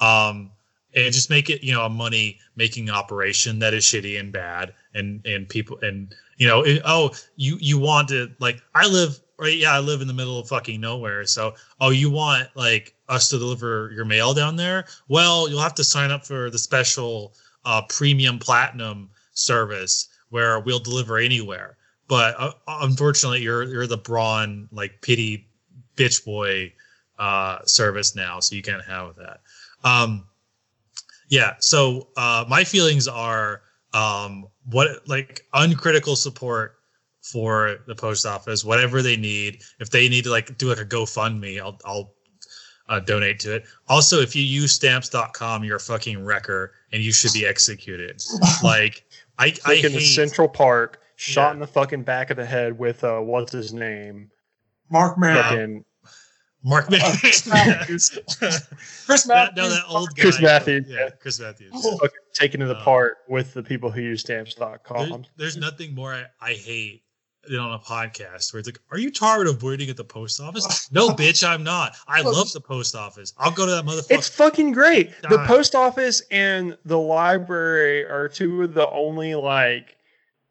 um, 0.00 0.50
and 0.94 1.12
just 1.12 1.30
make 1.30 1.50
it, 1.50 1.62
you 1.62 1.72
know, 1.72 1.84
a 1.84 1.88
money 1.88 2.38
making 2.56 2.90
operation 2.90 3.58
that 3.58 3.74
is 3.74 3.84
shitty 3.84 4.18
and 4.18 4.32
bad, 4.32 4.74
and 4.94 5.24
and 5.26 5.48
people 5.48 5.78
and 5.82 6.14
you 6.36 6.46
know, 6.46 6.62
it, 6.62 6.82
oh, 6.84 7.14
you 7.36 7.56
you 7.60 7.78
want 7.78 8.08
to 8.08 8.30
like 8.40 8.60
I 8.74 8.86
live 8.86 9.18
right, 9.38 9.56
yeah, 9.56 9.72
I 9.72 9.80
live 9.80 10.00
in 10.00 10.08
the 10.08 10.14
middle 10.14 10.38
of 10.38 10.48
fucking 10.48 10.80
nowhere, 10.80 11.24
so 11.26 11.54
oh, 11.80 11.90
you 11.90 12.10
want 12.10 12.48
like 12.54 12.94
us 13.08 13.28
to 13.30 13.38
deliver 13.38 13.90
your 13.94 14.04
mail 14.04 14.34
down 14.34 14.56
there? 14.56 14.84
Well, 15.08 15.48
you'll 15.48 15.60
have 15.60 15.74
to 15.74 15.84
sign 15.84 16.10
up 16.10 16.24
for 16.24 16.50
the 16.50 16.58
special 16.58 17.34
uh, 17.64 17.82
premium 17.88 18.38
platinum 18.38 19.10
service 19.32 20.08
where 20.30 20.60
we'll 20.60 20.78
deliver 20.78 21.18
anywhere. 21.18 21.76
But 22.08 22.34
uh, 22.38 22.52
unfortunately, 22.66 23.42
you're 23.42 23.64
you're 23.64 23.86
the 23.86 23.96
brawn 23.96 24.68
like 24.72 25.00
pity 25.00 25.48
bitch 25.96 26.24
boy 26.24 26.72
uh, 27.18 27.64
service 27.64 28.14
now, 28.14 28.40
so 28.40 28.54
you 28.54 28.62
can't 28.62 28.84
have 28.84 29.16
that. 29.16 29.40
Um, 29.84 30.26
yeah. 31.28 31.54
So 31.60 32.08
uh, 32.16 32.44
my 32.48 32.64
feelings 32.64 33.08
are 33.08 33.62
um, 33.92 34.46
what 34.70 35.08
like 35.08 35.46
uncritical 35.54 36.16
support 36.16 36.76
for 37.32 37.76
the 37.86 37.94
post 37.94 38.26
office, 38.26 38.64
whatever 38.64 39.00
they 39.02 39.16
need. 39.16 39.62
If 39.80 39.90
they 39.90 40.08
need 40.08 40.24
to 40.24 40.30
like 40.30 40.56
do 40.58 40.68
like 40.68 40.78
a 40.78 40.84
GoFundMe, 40.84 41.58
I'll 41.60 41.78
I'll 41.84 42.12
uh, 42.88 43.00
donate 43.00 43.40
to 43.40 43.54
it. 43.54 43.64
Also, 43.88 44.20
if 44.20 44.36
you 44.36 44.42
use 44.42 44.72
stamps.com, 44.72 45.64
you're 45.64 45.76
a 45.76 45.80
fucking 45.80 46.22
wrecker 46.22 46.72
and 46.92 47.02
you 47.02 47.12
should 47.12 47.32
be 47.32 47.46
executed. 47.46 48.22
like 48.62 49.04
I, 49.38 49.54
I 49.64 49.74
in 49.74 49.82
hate 49.82 49.92
the 49.92 50.00
Central 50.00 50.48
Park, 50.48 51.00
shot 51.16 51.48
Yeah. 51.48 51.52
in 51.54 51.58
the 51.60 51.66
fucking 51.66 52.02
back 52.02 52.28
of 52.30 52.36
the 52.36 52.44
head 52.44 52.78
with 52.78 53.02
uh, 53.02 53.20
what's 53.20 53.52
his 53.52 53.72
name? 53.72 54.30
Marc 54.90 55.16
Maron. 55.18 55.42
Fucking 55.42 55.84
Mark 56.66 56.86
Chris 56.88 57.46
Matthews. 57.46 58.18
Chris 58.38 59.24
that, 59.24 59.28
Matthews. 59.28 59.56
no, 59.56 59.68
that 59.70 59.82
old 59.88 60.14
guy. 60.14 60.22
Chris 60.22 60.40
Matthews, 60.42 60.84
Yeah, 60.88 60.96
yeah. 61.04 61.10
Chris 61.20 61.40
Matthews. 61.40 61.72
Fucking 61.72 62.08
taken 62.34 62.60
to 62.60 62.66
the 62.66 62.76
Uh, 62.76 62.84
part 62.84 63.18
with 63.28 63.54
the 63.54 63.62
people 63.62 63.90
who 63.90 64.00
use 64.02 64.22
There's, 64.22 64.50
stamps.com. 64.54 65.24
there's 65.36 65.56
nothing 65.56 65.94
more 65.94 66.12
I, 66.12 66.24
I 66.40 66.52
hate 66.52 67.02
than 67.48 67.58
on 67.58 67.72
a 67.72 67.78
podcast 67.78 68.52
where 68.52 68.58
it's 68.60 68.68
like, 68.68 68.80
"Are 68.90 68.98
you 68.98 69.10
tired 69.10 69.46
of 69.46 69.62
waiting 69.62 69.88
at 69.90 69.96
the 69.96 70.04
post 70.04 70.40
office?" 70.40 70.90
no, 70.92 71.08
bitch, 71.10 71.46
I'm 71.46 71.62
not. 71.62 71.96
I 72.08 72.20
love 72.22 72.52
the 72.52 72.60
post 72.60 72.94
office. 72.94 73.32
I'll 73.38 73.50
go 73.50 73.66
to 73.66 73.72
that 73.72 73.84
motherfucker. 73.84 74.16
It's 74.18 74.28
fucking 74.28 74.72
great. 74.72 75.10
The 75.22 75.44
post 75.46 75.74
office 75.74 76.22
and 76.30 76.76
the 76.84 76.98
library 76.98 78.04
are 78.04 78.28
two 78.28 78.62
of 78.62 78.74
the 78.74 78.88
only 78.90 79.34
like 79.34 79.96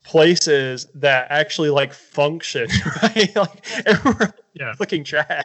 places 0.03 0.87
that 0.95 1.27
actually 1.29 1.69
like 1.69 1.93
function, 1.93 2.67
right? 3.03 3.33
like 3.35 3.87
everywhere 3.87 4.33
Yeah. 4.53 4.73
fucking 4.75 5.03
trash. 5.05 5.43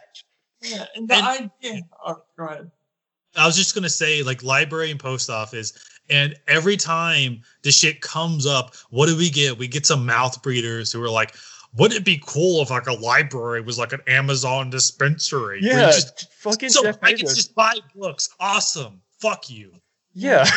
Yeah, 0.62 0.86
and 0.96 1.09
the 1.09 1.14
And- 1.14 1.51
idea. 1.62 1.82
Oh, 2.05 2.16
go 2.36 2.46
ahead. 2.46 2.70
I 3.36 3.46
was 3.46 3.57
just 3.57 3.74
gonna 3.74 3.88
say, 3.90 4.22
like 4.24 4.42
library 4.42 4.90
and 4.90 4.99
post 4.99 5.30
office, 5.30 5.72
and 6.11 6.34
every 6.46 6.76
time 6.76 7.42
this 7.62 7.76
shit 7.76 8.00
comes 8.00 8.46
up, 8.46 8.74
what 8.90 9.06
do 9.06 9.16
we 9.16 9.30
get? 9.30 9.59
We 9.59 9.68
get 9.68 9.86
some 9.86 10.06
mouth 10.06 10.42
breeders 10.42 10.92
who 10.92 11.02
are 11.02 11.11
like, 11.11 11.34
"Wouldn't 11.76 12.00
it 12.00 12.04
be 12.04 12.22
cool 12.24 12.62
if 12.62 12.70
like 12.70 12.86
a 12.86 12.94
library 12.94 13.61
was 13.61 13.78
like 13.78 13.92
an 13.92 14.00
Amazon 14.06 14.70
dispensary? 14.70 15.61
Yeah, 15.62 15.86
just, 15.86 16.32
fucking 16.34 16.70
so 16.70 16.82
Jeff 16.82 16.98
I 17.02 17.14
can 17.14 17.26
just 17.26 17.54
buy 17.54 17.74
books. 17.94 18.30
Awesome. 18.40 19.00
Fuck 19.20 19.50
you. 19.50 19.72
yeah. 20.14 20.46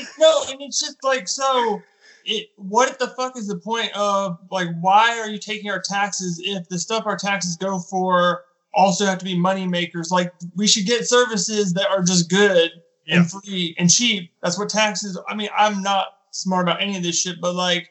No, 0.18 0.44
and 0.48 0.60
it's 0.62 0.80
just 0.80 1.02
like 1.02 1.28
so. 1.28 1.80
It 2.24 2.48
what 2.56 2.98
the 2.98 3.08
fuck 3.08 3.36
is 3.36 3.48
the 3.48 3.58
point 3.58 3.90
of 3.96 4.38
like 4.50 4.68
why 4.80 5.18
are 5.18 5.28
you 5.28 5.38
taking 5.38 5.70
our 5.70 5.80
taxes 5.80 6.40
if 6.44 6.68
the 6.68 6.78
stuff 6.78 7.04
our 7.04 7.16
taxes 7.16 7.56
go 7.56 7.80
for 7.80 8.44
also 8.74 9.04
have 9.06 9.18
to 9.18 9.24
be 9.24 9.38
money 9.38 9.66
makers? 9.66 10.10
Like 10.10 10.32
we 10.54 10.68
should 10.68 10.86
get 10.86 11.08
services 11.08 11.72
that 11.74 11.88
are 11.90 12.02
just 12.02 12.30
good 12.30 12.70
Yeah. 13.06 13.16
and 13.16 13.30
free 13.30 13.74
and 13.78 13.90
cheap. 13.90 14.32
That's 14.42 14.58
what 14.58 14.68
taxes. 14.68 15.18
I 15.28 15.34
mean, 15.34 15.48
I'm 15.56 15.82
not 15.82 16.06
smart 16.30 16.68
about 16.68 16.80
any 16.82 16.96
of 16.96 17.02
this 17.02 17.20
shit, 17.20 17.40
but 17.40 17.54
like 17.54 17.90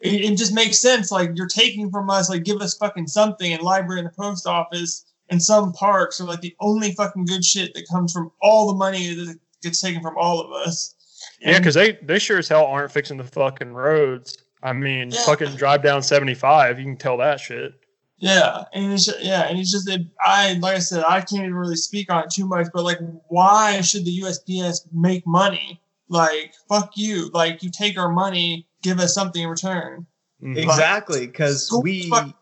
it, 0.00 0.20
it 0.32 0.36
just 0.38 0.54
makes 0.54 0.80
sense. 0.80 1.10
Like 1.10 1.30
you're 1.34 1.46
taking 1.48 1.90
from 1.90 2.08
us, 2.10 2.30
like 2.30 2.44
give 2.44 2.60
us 2.60 2.76
fucking 2.76 3.06
something. 3.08 3.52
And 3.52 3.62
library 3.62 4.00
and 4.00 4.08
the 4.08 4.12
post 4.12 4.46
office 4.46 5.04
and 5.30 5.42
some 5.42 5.72
parks 5.72 6.20
are 6.20 6.24
like 6.24 6.40
the 6.40 6.54
only 6.60 6.92
fucking 6.92 7.24
good 7.24 7.44
shit 7.44 7.74
that 7.74 7.88
comes 7.90 8.12
from 8.12 8.30
all 8.42 8.68
the 8.68 8.74
money 8.74 9.14
that 9.14 9.38
gets 9.62 9.80
taken 9.80 10.02
from 10.02 10.16
all 10.18 10.40
of 10.40 10.52
us. 10.52 10.94
Yeah, 11.40 11.58
because 11.58 11.74
they 11.74 11.98
they 12.02 12.18
sure 12.18 12.38
as 12.38 12.48
hell 12.48 12.66
aren't 12.66 12.92
fixing 12.92 13.16
the 13.16 13.24
fucking 13.24 13.72
roads. 13.72 14.36
I 14.62 14.72
mean, 14.72 15.10
Yeah. 15.10 15.24
fucking 15.24 15.56
drive 15.56 15.82
down 15.82 16.02
seventy 16.02 16.34
five. 16.34 16.78
You 16.78 16.84
can 16.84 16.96
tell 16.96 17.16
that 17.18 17.40
shit. 17.40 17.72
Yeah, 18.18 18.64
and 18.72 18.92
it's 18.92 19.06
ju- 19.06 19.12
yeah, 19.20 19.48
and 19.48 19.58
it's 19.58 19.72
just 19.72 19.86
that 19.86 20.06
I 20.24 20.54
like 20.54 20.76
I 20.76 20.78
said 20.78 21.04
I 21.06 21.20
can't 21.20 21.42
even 21.42 21.54
really 21.54 21.76
speak 21.76 22.10
on 22.12 22.24
it 22.24 22.30
too 22.30 22.46
much, 22.46 22.68
but 22.72 22.84
like, 22.84 22.98
why 23.28 23.80
should 23.80 24.04
the 24.04 24.20
USPS 24.20 24.86
make 24.92 25.26
money? 25.26 25.80
Like, 26.08 26.54
fuck 26.68 26.92
you! 26.96 27.28
Like, 27.32 27.62
you 27.62 27.70
take 27.70 27.98
our 27.98 28.10
money, 28.10 28.66
give 28.82 28.98
us 29.00 29.14
something 29.14 29.42
in 29.42 29.48
return. 29.48 30.06
Mhm. 30.42 30.56
Exactly, 30.56 31.26
because 31.26 31.68
Go 31.68 31.80
we, 31.80 32.08
fuck- 32.08 32.38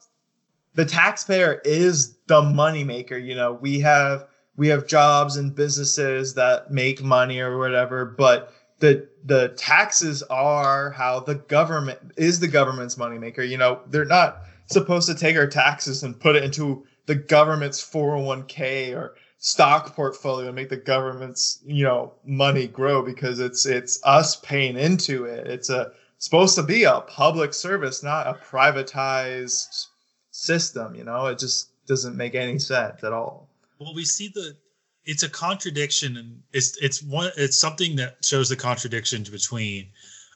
the 0.75 0.85
taxpayer 0.85 1.61
is 1.65 2.17
the 2.27 2.43
moneymaker. 2.43 3.23
You 3.23 3.35
know, 3.35 3.53
we 3.55 3.81
have 3.81 4.27
we 4.57 4.69
have 4.69 4.87
jobs 4.87 5.37
and 5.37 5.55
businesses 5.55 6.35
that 6.35 6.71
make 6.71 7.03
money 7.03 7.41
or 7.41 7.59
whatever, 7.59 8.05
but 8.05 8.53
the 8.81 9.09
the 9.25 9.49
taxes 9.51 10.23
are 10.25 10.91
how 10.91 11.21
the 11.21 11.37
government 11.37 11.99
is 12.17 12.41
the 12.41 12.49
government's 12.49 12.97
moneymaker. 12.97 13.49
You 13.49 13.57
know, 13.57 13.81
they're 13.87 14.05
not 14.05 14.43
supposed 14.67 15.09
to 15.09 15.15
take 15.15 15.37
our 15.37 15.47
taxes 15.47 16.03
and 16.03 16.19
put 16.19 16.37
it 16.37 16.45
into 16.45 16.87
the 17.07 17.15
government's 17.15 17.83
401k 17.83 18.95
or 18.97 19.17
stock 19.39 19.95
portfolio 19.97 20.47
and 20.47 20.55
make 20.55 20.69
the 20.69 20.77
government's 20.77 21.59
you 21.67 21.83
know 21.83 22.13
money 22.25 22.69
grow 22.69 23.03
because 23.03 23.41
it's 23.41 23.67
it's 23.67 24.01
us 24.05 24.37
paying 24.37 24.77
into 24.77 25.25
it. 25.25 25.47
It's 25.49 25.69
a 25.69 25.93
supposed 26.19 26.55
to 26.55 26.63
be 26.63 26.85
a 26.85 27.01
public 27.03 27.53
service 27.53 28.03
not 28.03 28.29
a 28.29 28.35
privatized 28.35 29.89
system 30.31 30.95
you 30.95 31.05
know? 31.05 31.27
It 31.27 31.39
just 31.41 31.71
doesn't 31.87 32.17
make 32.17 32.37
any 32.37 32.59
sense 32.61 33.03
at 33.03 33.13
all. 33.13 33.49
Well 33.81 33.95
we 33.95 34.05
see 34.05 34.29
the 34.29 34.57
it's 35.05 35.25
a 35.25 35.29
contradiction 35.29 36.17
and 36.17 36.41
it's 36.53 36.77
it's 36.77 37.03
one 37.03 37.33
it's 37.37 37.59
something 37.59 37.97
that 37.97 38.25
shows 38.25 38.49
the 38.49 38.57
contradictions 38.57 39.29
between 39.29 39.89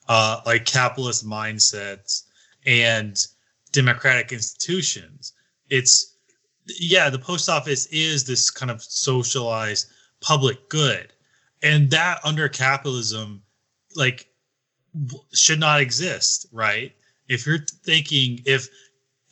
uh 0.08 0.40
like 0.44 0.64
capitalist 0.64 1.24
mindsets 1.24 2.24
and 2.66 3.24
democratic 3.76 4.32
institutions. 4.32 5.34
It's 5.68 6.16
yeah 6.80 7.10
the 7.10 7.18
post 7.18 7.48
office 7.48 7.86
is 7.86 8.24
this 8.24 8.50
kind 8.50 8.70
of 8.70 8.82
socialized 8.82 9.86
public 10.20 10.68
good. 10.70 11.12
And 11.62 11.90
that 11.90 12.18
under 12.24 12.48
capitalism 12.48 13.42
like 13.94 14.28
should 15.34 15.60
not 15.60 15.80
exist 15.80 16.46
right? 16.52 16.92
If 17.28 17.46
you're 17.46 17.66
thinking 17.84 18.40
if 18.46 18.68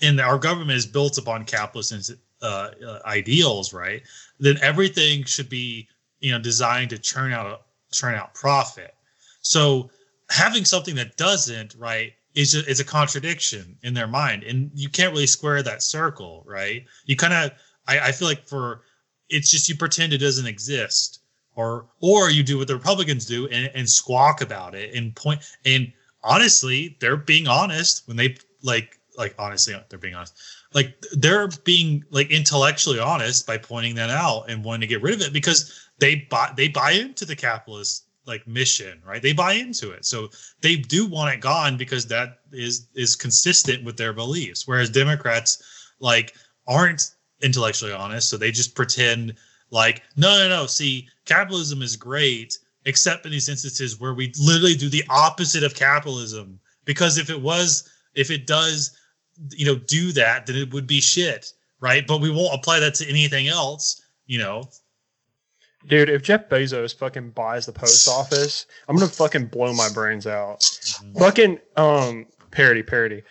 and 0.03 0.21
our 0.21 0.39
government 0.39 0.77
is 0.77 0.87
built 0.87 1.17
upon 1.17 1.47
capitalist 1.47 2.13
uh, 2.43 2.71
uh, 2.87 2.99
ideals 3.07 3.73
right? 3.73 4.03
Then 4.39 4.59
everything 4.61 5.25
should 5.25 5.49
be 5.49 5.89
you 6.21 6.33
know 6.33 6.39
designed 6.39 6.91
to 6.91 6.99
churn 6.99 7.33
out 7.33 7.63
churn 7.93 8.15
out 8.15 8.35
profit. 8.35 8.95
So 9.41 9.91
having 10.29 10.67
something 10.67 10.97
that 10.97 11.17
doesn't 11.17 11.75
right 11.77 12.13
is 12.35 12.55
a, 12.55 12.69
is 12.69 12.81
a 12.81 12.85
contradiction 12.85 13.77
in 13.83 13.95
their 13.95 14.07
mind. 14.07 14.43
And 14.43 14.71
you 14.75 14.89
can't 14.89 15.13
really 15.13 15.27
square 15.27 15.63
that 15.63 15.83
circle 15.83 16.45
right? 16.47 16.85
You 17.07 17.17
kind 17.17 17.33
of 17.33 17.53
I, 17.87 18.09
I 18.09 18.13
feel 18.13 18.29
like 18.29 18.49
for 18.49 18.83
it's 19.29 19.51
just 19.51 19.69
you 19.69 19.77
pretend 19.77 20.13
it 20.13 20.19
doesn't 20.19 20.47
exist 20.47 21.21
or 21.55 21.87
or 22.01 22.31
you 22.31 22.43
do 22.43 22.59
what 22.59 22.69
the 22.69 22.75
republicans 22.75 23.27
do 23.27 23.47
and, 23.49 23.71
and 23.75 23.89
squawk 23.89 24.41
about 24.41 24.75
it 24.75 24.95
and 24.95 25.15
point 25.15 25.41
and 25.65 25.93
honestly 26.23 26.97
they're 27.01 27.17
being 27.17 27.47
honest 27.47 28.07
when 28.07 28.17
they 28.17 28.37
like 28.63 28.99
like 29.17 29.35
honestly 29.39 29.75
they're 29.89 29.99
being 29.99 30.15
honest. 30.15 30.37
Like 30.73 31.01
they're 31.13 31.49
being 31.65 32.05
like 32.11 32.31
intellectually 32.31 32.99
honest 32.99 33.47
by 33.47 33.59
pointing 33.59 33.95
that 33.97 34.11
out 34.11 34.47
and 34.49 34.65
wanting 34.65 34.83
to 34.83 34.87
get 34.87 35.03
rid 35.03 35.15
of 35.15 35.23
it 35.23 35.33
because 35.33 35.89
they 35.99 36.27
buy 36.31 36.53
they 36.57 36.69
buy 36.69 36.93
into 36.93 37.25
the 37.25 37.37
capitalist 37.37 38.04
like 38.27 38.47
mission 38.47 39.01
right? 39.05 39.23
They 39.23 39.33
buy 39.33 39.55
into 39.55 39.91
it. 39.91 40.05
So 40.05 40.31
they 40.61 40.77
do 40.77 41.07
want 41.07 41.35
it 41.35 41.41
gone 41.41 41.77
because 41.77 42.07
that 42.09 42.41
is 42.53 42.89
is 42.95 43.17
consistent 43.17 43.85
with 43.85 43.97
their 43.97 44.13
beliefs. 44.13 44.67
Whereas 44.67 44.91
democrats 44.91 45.63
like 46.01 46.35
aren't 46.67 47.11
intellectually 47.43 47.93
honest 47.93 48.31
so 48.31 48.37
they 48.37 48.51
just 48.51 48.75
pretend 48.75 49.35
like 49.71 50.03
no 50.17 50.37
no 50.39 50.49
no 50.49 50.67
see 50.67 51.09
capitalism 51.27 51.83
is 51.83 51.97
great 51.97 52.59
except 52.87 53.25
in 53.27 53.33
these 53.33 53.49
instances 53.49 54.01
where 54.01 54.15
we 54.15 54.33
literally 54.39 54.75
do 54.75 54.89
the 54.89 55.05
opposite 55.09 55.63
of 55.63 55.75
capitalism. 55.75 56.61
Because 56.85 57.19
if 57.19 57.31
it 57.31 57.41
was 57.41 57.89
if 58.15 58.31
it 58.31 58.47
does 58.47 58.97
you 59.51 59.67
know 59.67 59.75
do 59.75 60.13
that 60.13 60.47
then 60.47 60.57
it 60.57 60.73
would 60.73 60.87
be 60.87 61.01
shit 61.01 61.53
right? 61.81 62.07
But 62.07 62.23
we 62.23 62.31
won't 62.31 62.55
apply 62.55 62.81
that 62.81 62.95
to 62.95 63.09
anything 63.09 63.49
else 63.49 64.03
you 64.27 64.39
know 64.39 64.71
Dude, 65.87 66.09
if 66.09 66.23
Jeff 66.23 66.49
Bezos 66.49 66.95
fucking 66.97 67.31
buys 67.31 67.67
the 67.67 67.73
post 67.73 68.09
office, 68.09 68.67
I'm 68.89 68.97
gonna 68.97 69.09
fucking 69.09 69.47
blow 69.47 69.73
my 69.75 69.89
brains 69.93 70.27
out. 70.27 70.65
Fucking 71.19 71.61
um 71.77 72.27
parody, 72.51 72.83
parody. 72.83 73.23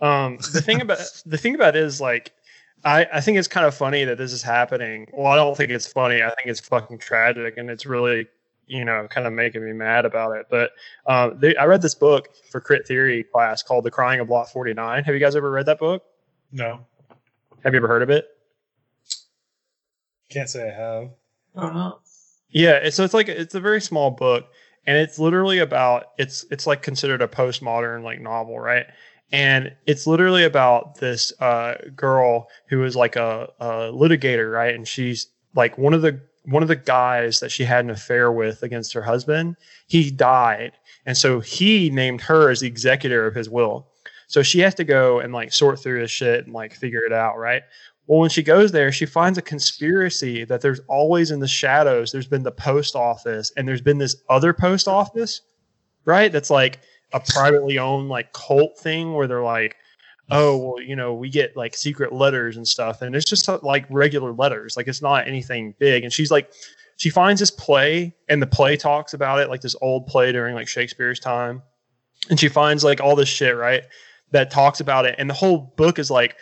Um 0.00 0.38
the 0.52 0.60
thing 0.62 0.80
about 0.80 0.98
the 1.26 1.38
thing 1.38 1.54
about 1.54 1.76
it 1.76 1.82
is 1.84 2.00
like 2.00 2.32
I, 2.84 3.06
I 3.12 3.20
think 3.20 3.36
it's 3.36 3.48
kind 3.48 3.66
of 3.66 3.74
funny 3.74 4.04
that 4.04 4.16
this 4.18 4.32
is 4.32 4.42
happening. 4.42 5.06
Well, 5.12 5.26
I 5.26 5.36
don't 5.36 5.56
think 5.56 5.70
it's 5.70 5.86
funny. 5.86 6.22
I 6.22 6.28
think 6.30 6.46
it's 6.46 6.60
fucking 6.60 6.98
tragic 6.98 7.58
and 7.58 7.68
it's 7.68 7.84
really, 7.84 8.26
you 8.66 8.86
know, 8.86 9.06
kind 9.10 9.26
of 9.26 9.34
making 9.34 9.64
me 9.64 9.72
mad 9.72 10.06
about 10.06 10.36
it. 10.36 10.46
But 10.48 10.70
um, 11.06 11.38
they, 11.38 11.54
I 11.56 11.66
read 11.66 11.82
this 11.82 11.94
book 11.94 12.28
for 12.50 12.58
Crit 12.58 12.86
Theory 12.88 13.22
class 13.24 13.62
called 13.62 13.84
The 13.84 13.90
Crying 13.90 14.20
of 14.20 14.30
Lot 14.30 14.50
49. 14.50 15.04
Have 15.04 15.14
you 15.14 15.20
guys 15.20 15.36
ever 15.36 15.50
read 15.50 15.66
that 15.66 15.78
book? 15.78 16.02
no 16.52 16.86
Have 17.62 17.74
you 17.74 17.78
ever 17.78 17.86
heard 17.88 18.02
of 18.02 18.10
it? 18.10 18.26
can't 20.30 20.48
say 20.48 20.70
i 20.70 20.72
have 20.72 21.10
Yeah, 22.50 22.90
so 22.90 23.04
it's 23.04 23.14
like 23.14 23.28
it's 23.28 23.54
a 23.54 23.60
very 23.60 23.80
small 23.80 24.10
book, 24.10 24.46
and 24.86 24.96
it's 24.96 25.18
literally 25.18 25.58
about 25.58 26.06
it's 26.18 26.44
it's 26.50 26.66
like 26.66 26.82
considered 26.82 27.22
a 27.22 27.28
postmodern 27.28 28.02
like 28.02 28.20
novel, 28.20 28.58
right? 28.58 28.86
And 29.32 29.72
it's 29.86 30.06
literally 30.06 30.42
about 30.42 30.96
this 30.96 31.32
uh, 31.40 31.74
girl 31.94 32.48
who 32.68 32.82
is 32.82 32.96
like 32.96 33.14
a, 33.14 33.48
a 33.60 33.66
litigator, 33.92 34.52
right? 34.52 34.74
And 34.74 34.88
she's 34.88 35.28
like 35.54 35.78
one 35.78 35.94
of 35.94 36.02
the 36.02 36.20
one 36.44 36.62
of 36.62 36.68
the 36.68 36.76
guys 36.76 37.38
that 37.40 37.52
she 37.52 37.64
had 37.64 37.84
an 37.84 37.90
affair 37.90 38.32
with 38.32 38.62
against 38.62 38.92
her 38.94 39.02
husband. 39.02 39.56
He 39.86 40.10
died, 40.10 40.72
and 41.06 41.16
so 41.16 41.38
he 41.38 41.90
named 41.90 42.22
her 42.22 42.50
as 42.50 42.60
the 42.60 42.66
executor 42.66 43.26
of 43.26 43.34
his 43.34 43.48
will. 43.48 43.86
So 44.26 44.42
she 44.42 44.60
has 44.60 44.74
to 44.76 44.84
go 44.84 45.18
and 45.18 45.32
like 45.32 45.52
sort 45.52 45.80
through 45.80 46.00
this 46.00 46.10
shit 46.10 46.44
and 46.44 46.54
like 46.54 46.72
figure 46.74 47.02
it 47.02 47.12
out, 47.12 47.36
right? 47.36 47.62
Well, 48.10 48.18
when 48.18 48.30
she 48.30 48.42
goes 48.42 48.72
there, 48.72 48.90
she 48.90 49.06
finds 49.06 49.38
a 49.38 49.42
conspiracy 49.42 50.42
that 50.46 50.60
there's 50.60 50.80
always 50.88 51.30
in 51.30 51.38
the 51.38 51.46
shadows, 51.46 52.10
there's 52.10 52.26
been 52.26 52.42
the 52.42 52.50
post 52.50 52.96
office 52.96 53.52
and 53.56 53.68
there's 53.68 53.80
been 53.80 53.98
this 53.98 54.16
other 54.28 54.52
post 54.52 54.88
office, 54.88 55.42
right? 56.06 56.32
That's 56.32 56.50
like 56.50 56.80
a 57.12 57.20
privately 57.20 57.78
owned 57.78 58.08
like 58.08 58.32
cult 58.32 58.76
thing 58.76 59.14
where 59.14 59.28
they're 59.28 59.44
like, 59.44 59.76
oh, 60.32 60.58
well, 60.58 60.82
you 60.82 60.96
know, 60.96 61.14
we 61.14 61.30
get 61.30 61.56
like 61.56 61.76
secret 61.76 62.12
letters 62.12 62.56
and 62.56 62.66
stuff. 62.66 63.00
And 63.00 63.14
it's 63.14 63.30
just 63.30 63.48
uh, 63.48 63.60
like 63.62 63.86
regular 63.90 64.32
letters. 64.32 64.76
Like 64.76 64.88
it's 64.88 65.02
not 65.02 65.28
anything 65.28 65.76
big. 65.78 66.02
And 66.02 66.12
she's 66.12 66.32
like, 66.32 66.50
she 66.96 67.10
finds 67.10 67.38
this 67.38 67.52
play 67.52 68.12
and 68.28 68.42
the 68.42 68.46
play 68.48 68.76
talks 68.76 69.14
about 69.14 69.38
it, 69.38 69.48
like 69.48 69.60
this 69.60 69.76
old 69.82 70.08
play 70.08 70.32
during 70.32 70.56
like 70.56 70.66
Shakespeare's 70.66 71.20
time. 71.20 71.62
And 72.28 72.40
she 72.40 72.48
finds 72.48 72.82
like 72.82 73.00
all 73.00 73.14
this 73.14 73.28
shit, 73.28 73.56
right? 73.56 73.84
That 74.32 74.50
talks 74.50 74.80
about 74.80 75.06
it. 75.06 75.14
And 75.16 75.30
the 75.30 75.34
whole 75.34 75.72
book 75.76 76.00
is 76.00 76.10
like, 76.10 76.34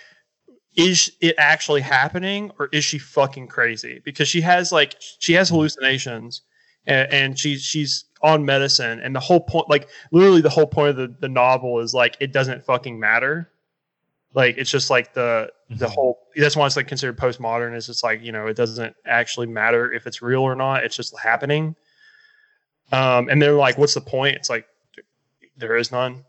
is 0.79 1.11
it 1.21 1.35
actually 1.39 1.81
happening 1.81 2.53
or 2.59 2.69
is 2.73 2.85
she 2.85 2.99
fucking 2.99 3.49
crazy? 3.49 4.01
Because 4.05 4.29
she 4.29 4.41
has 4.41 4.71
like 4.73 4.95
she 5.19 5.33
has 5.35 5.49
hallucinations 5.49 6.43
and, 6.87 7.13
and 7.13 7.39
she's 7.39 7.63
she's 7.63 8.05
on 8.23 8.45
medicine 8.45 9.01
and 9.01 9.15
the 9.15 9.21
whole 9.21 9.41
point 9.41 9.69
like 9.69 9.89
literally 10.13 10.41
the 10.41 10.49
whole 10.49 10.67
point 10.67 10.91
of 10.91 10.97
the, 10.97 11.15
the 11.21 11.29
novel 11.29 11.81
is 11.81 11.95
like 11.95 12.17
it 12.21 12.33
doesn't 12.33 12.65
fucking 12.65 12.99
matter. 12.99 13.51
Like 14.35 14.57
it's 14.57 14.71
just 14.71 14.89
like 14.89 15.13
the 15.15 15.51
the 15.69 15.87
Mhm. 15.87 15.91
whole 15.95 16.19
that's 16.37 16.55
why 16.57 16.65
it's 16.67 16.77
like 16.77 16.87
considered 16.87 17.19
postmodern 17.19 17.77
is 17.77 17.89
it's 17.89 18.05
like, 18.05 18.23
you 18.23 18.31
know, 18.31 18.47
it 18.47 18.57
doesn't 18.57 18.95
actually 19.05 19.49
matter 19.49 19.93
if 19.93 20.07
it's 20.07 20.23
real 20.23 20.43
or 20.43 20.55
not. 20.55 20.85
It's 20.85 20.95
just 20.97 21.19
happening. 21.19 21.75
Um 22.93 23.29
and 23.29 23.43
they're 23.43 23.53
like, 23.53 23.79
what's 23.79 23.95
the 23.95 24.01
point? 24.01 24.37
It's 24.37 24.49
like 24.49 24.67
there 25.57 25.77
is 25.77 25.91
none. 25.91 26.25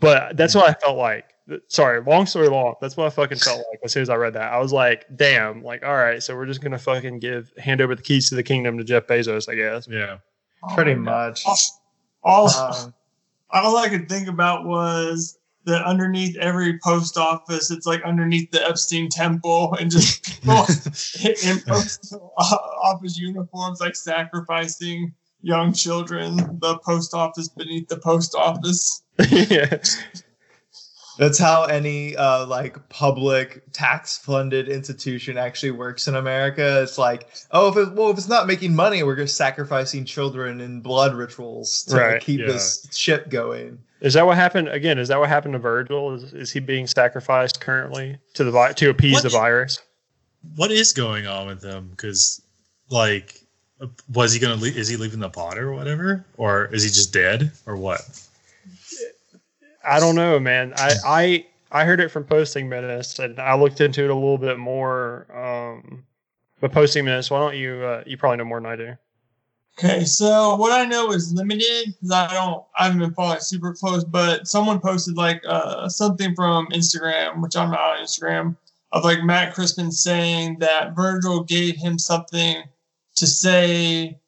But 0.00 0.36
that's 0.38 0.54
what 0.54 0.68
I 0.68 0.72
felt 0.72 0.96
like. 0.96 1.26
Sorry, 1.68 2.00
long 2.02 2.26
story 2.26 2.48
long. 2.48 2.74
That's 2.80 2.96
what 2.96 3.06
I 3.06 3.10
fucking 3.10 3.38
felt 3.38 3.58
like 3.58 3.80
as 3.84 3.92
soon 3.92 4.02
as 4.02 4.10
I 4.10 4.16
read 4.16 4.34
that. 4.34 4.52
I 4.52 4.58
was 4.58 4.72
like, 4.72 5.06
damn, 5.16 5.62
like, 5.62 5.84
all 5.84 5.94
right, 5.94 6.22
so 6.22 6.36
we're 6.36 6.46
just 6.46 6.60
gonna 6.60 6.78
fucking 6.78 7.18
give 7.18 7.52
hand 7.58 7.80
over 7.80 7.94
the 7.94 8.02
keys 8.02 8.28
to 8.28 8.34
the 8.34 8.42
kingdom 8.42 8.78
to 8.78 8.84
Jeff 8.84 9.06
Bezos, 9.06 9.48
I 9.48 9.54
guess. 9.54 9.88
yeah 9.88 10.18
pretty 10.74 10.92
Oh 10.92 10.96
my 10.96 11.10
God. 11.10 11.28
much 11.30 11.44
All, 12.22 12.48
um, 12.50 12.94
all 13.50 13.76
I 13.76 13.88
could 13.88 14.08
think 14.08 14.28
about 14.28 14.64
was 14.64 15.38
that 15.64 15.84
underneath 15.84 16.36
every 16.38 16.78
post 16.80 17.16
office, 17.16 17.70
it's 17.70 17.86
like 17.86 18.02
underneath 18.02 18.50
the 18.50 18.66
Epstein 18.66 19.08
temple, 19.08 19.76
and 19.78 19.90
just 19.90 20.24
people 20.24 20.54
in 21.24 21.60
post 21.60 22.14
office 22.38 23.16
uniforms, 23.16 23.80
like 23.80 23.94
sacrificing 23.94 25.14
young 25.40 25.72
children. 25.72 26.36
The 26.60 26.78
post 26.84 27.14
office 27.14 27.48
beneath 27.48 27.88
the 27.88 27.98
post 27.98 28.34
office. 28.34 29.02
yeah. 29.30 29.78
That's 31.18 31.38
how 31.38 31.64
any 31.64 32.16
uh, 32.16 32.46
like 32.46 32.88
public 32.88 33.70
tax 33.72 34.16
funded 34.18 34.68
institution 34.68 35.36
actually 35.36 35.72
works 35.72 36.08
in 36.08 36.14
America. 36.16 36.82
It's 36.82 36.96
like, 36.98 37.28
oh, 37.50 37.68
if 37.68 37.76
it, 37.76 37.92
well, 37.94 38.10
if 38.10 38.16
it's 38.18 38.28
not 38.28 38.46
making 38.46 38.74
money, 38.74 39.02
we're 39.02 39.16
just 39.16 39.36
sacrificing 39.36 40.04
children 40.04 40.60
in 40.60 40.80
blood 40.80 41.14
rituals 41.14 41.82
to 41.84 41.96
Right, 41.96 42.20
keep 42.22 42.40
yeah. 42.40 42.46
this 42.46 42.88
ship 42.92 43.28
going. 43.28 43.78
Is 44.00 44.14
that 44.14 44.24
what 44.26 44.36
happened 44.36 44.68
again? 44.68 44.98
Is 44.98 45.08
that 45.08 45.18
what 45.20 45.28
happened 45.28 45.52
to 45.52 45.58
Virgil? 45.58 46.14
Is, 46.14 46.32
is 46.32 46.50
he 46.50 46.60
being 46.60 46.86
sacrificed 46.86 47.60
currently 47.60 48.18
to 48.34 48.44
the 48.44 48.50
vi- 48.50 48.72
to 48.72 48.90
appease 48.90 49.14
What 49.14 49.22
the 49.22 49.28
the- 49.28 49.36
virus? 49.38 49.80
What 50.56 50.72
is 50.72 50.92
going 50.92 51.26
on 51.28 51.46
with 51.46 51.62
him? 51.62 51.88
Because, 51.90 52.42
like, 52.90 53.38
was 54.12 54.32
he 54.32 54.40
gonna? 54.40 54.56
Le- 54.60 54.66
is 54.68 54.88
he 54.88 54.96
leaving 54.96 55.20
the 55.20 55.28
pot 55.30 55.56
or 55.56 55.72
whatever, 55.72 56.24
or 56.36 56.64
is 56.74 56.82
he 56.82 56.88
just 56.88 57.12
dead, 57.12 57.52
or 57.64 57.76
what? 57.76 58.00
I 59.84 60.00
don't 60.00 60.14
know, 60.14 60.38
man. 60.38 60.72
I 60.76 60.94
I 61.04 61.46
I 61.70 61.84
heard 61.84 62.00
it 62.00 62.10
from 62.10 62.24
Posting 62.24 62.68
Menace, 62.68 63.18
and 63.18 63.38
I 63.38 63.54
looked 63.54 63.80
into 63.80 64.04
it 64.04 64.10
a 64.10 64.14
little 64.14 64.38
bit 64.38 64.58
more. 64.58 65.26
Um, 65.34 66.04
but 66.60 66.72
Posting 66.72 67.04
Menace, 67.04 67.30
why 67.30 67.40
don't 67.40 67.56
you? 67.56 67.74
Uh, 67.82 68.04
you 68.06 68.16
probably 68.16 68.38
know 68.38 68.44
more 68.44 68.60
than 68.60 68.70
I 68.70 68.76
do. 68.76 68.96
Okay, 69.78 70.04
so 70.04 70.54
what 70.56 70.72
I 70.72 70.84
know 70.84 71.12
is 71.12 71.32
limited 71.32 71.86
because 71.86 72.10
I 72.10 72.34
don't, 72.34 72.62
I 72.78 72.84
haven't 72.84 73.00
been 73.00 73.14
following 73.14 73.40
super 73.40 73.72
close. 73.72 74.04
But 74.04 74.46
someone 74.46 74.80
posted 74.80 75.16
like 75.16 75.42
uh, 75.48 75.88
something 75.88 76.34
from 76.34 76.66
Instagram, 76.68 77.40
which 77.40 77.56
I'm 77.56 77.70
not 77.70 77.80
on 77.80 78.04
Instagram, 78.04 78.56
of 78.92 79.04
like 79.04 79.22
Matt 79.22 79.54
Christman 79.54 79.90
saying 79.90 80.58
that 80.58 80.94
Virgil 80.94 81.42
gave 81.42 81.76
him 81.76 81.98
something 81.98 82.62
to 83.16 83.26
say, 83.26 84.18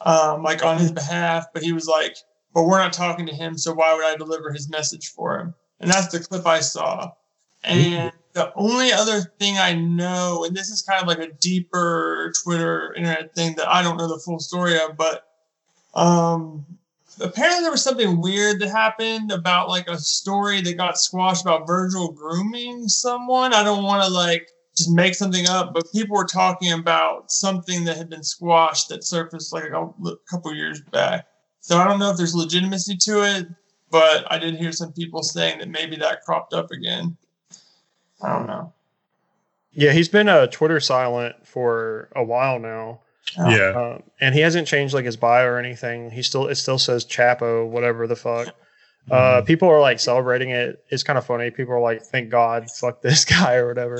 um, 0.00 0.42
like 0.42 0.64
on 0.64 0.78
his 0.78 0.90
behalf, 0.90 1.46
but 1.54 1.62
he 1.62 1.72
was 1.72 1.86
like, 1.86 2.16
"But 2.54 2.64
we're 2.64 2.78
not 2.78 2.92
talking 2.92 3.26
to 3.26 3.34
him, 3.34 3.56
so 3.56 3.72
why 3.72 3.94
would 3.94 4.04
I 4.04 4.16
deliver 4.16 4.52
his 4.52 4.68
message 4.68 5.08
for 5.08 5.38
him?" 5.38 5.54
And 5.80 5.90
that's 5.90 6.08
the 6.08 6.20
clip 6.20 6.46
I 6.46 6.60
saw. 6.60 7.12
And 7.64 8.12
the 8.32 8.52
only 8.54 8.92
other 8.92 9.20
thing 9.38 9.58
I 9.58 9.74
know, 9.74 10.44
and 10.44 10.56
this 10.56 10.70
is 10.70 10.82
kind 10.82 11.00
of 11.00 11.08
like 11.08 11.18
a 11.18 11.32
deeper 11.32 12.32
Twitter 12.42 12.92
internet 12.94 13.34
thing 13.34 13.54
that 13.56 13.68
I 13.68 13.82
don't 13.82 13.96
know 13.96 14.08
the 14.08 14.18
full 14.18 14.38
story 14.38 14.78
of, 14.80 14.96
but 14.96 15.26
um, 15.94 16.64
apparently 17.20 17.62
there 17.62 17.70
was 17.70 17.82
something 17.82 18.20
weird 18.20 18.60
that 18.60 18.70
happened 18.70 19.30
about 19.30 19.68
like 19.68 19.88
a 19.88 19.98
story 19.98 20.60
that 20.62 20.76
got 20.76 20.98
squashed 20.98 21.42
about 21.42 21.66
Virgil 21.66 22.10
grooming 22.12 22.88
someone. 22.88 23.52
I 23.52 23.62
don't 23.62 23.84
want 23.84 24.02
to 24.04 24.10
like 24.10 24.48
just 24.76 24.90
make 24.90 25.14
something 25.14 25.46
up, 25.48 25.74
but 25.74 25.92
people 25.92 26.16
were 26.16 26.24
talking 26.24 26.72
about 26.72 27.30
something 27.30 27.84
that 27.84 27.96
had 27.96 28.08
been 28.08 28.24
squashed 28.24 28.88
that 28.88 29.04
surfaced 29.04 29.52
like 29.52 29.64
a 29.64 29.90
couple 30.30 30.54
years 30.54 30.80
back. 30.90 31.26
So 31.62 31.78
I 31.78 31.86
don't 31.88 31.98
know 31.98 32.10
if 32.10 32.16
there's 32.18 32.34
legitimacy 32.34 32.96
to 32.98 33.22
it, 33.22 33.46
but 33.90 34.30
I 34.30 34.38
did 34.38 34.56
hear 34.56 34.72
some 34.72 34.92
people 34.92 35.22
saying 35.22 35.58
that 35.60 35.68
maybe 35.68 35.96
that 35.96 36.22
cropped 36.22 36.52
up 36.52 36.70
again. 36.70 37.16
I 38.22 38.28
don't 38.36 38.46
know. 38.46 38.72
Yeah, 39.72 39.92
he's 39.92 40.08
been 40.08 40.28
uh, 40.28 40.48
Twitter 40.48 40.80
silent 40.80 41.46
for 41.46 42.10
a 42.14 42.22
while 42.22 42.58
now, 42.58 43.00
Oh. 43.38 43.48
Yeah, 43.48 43.70
um, 43.94 44.02
and 44.20 44.34
he 44.34 44.40
hasn't 44.42 44.66
changed 44.68 44.92
like 44.92 45.04
his 45.06 45.16
bio 45.16 45.46
or 45.46 45.56
anything. 45.58 46.10
He 46.10 46.22
still 46.22 46.48
it 46.48 46.56
still 46.56 46.78
says 46.78 47.06
Chapo, 47.06 47.66
whatever 47.66 48.06
the 48.06 48.16
fuck. 48.16 48.48
Uh, 49.10 49.40
Mhm. 49.40 49.46
people 49.46 49.68
are 49.70 49.80
like 49.80 50.00
celebrating 50.00 50.50
it. 50.50 50.84
It's 50.90 51.02
kind 51.02 51.18
of 51.18 51.24
funny. 51.24 51.50
People 51.50 51.72
are 51.74 51.80
like, 51.80 52.02
"Thank 52.02 52.28
God, 52.30 52.68
fuck 52.70 53.00
this 53.00 53.24
guy" 53.40 53.54
or 53.54 53.66
whatever. 53.68 53.98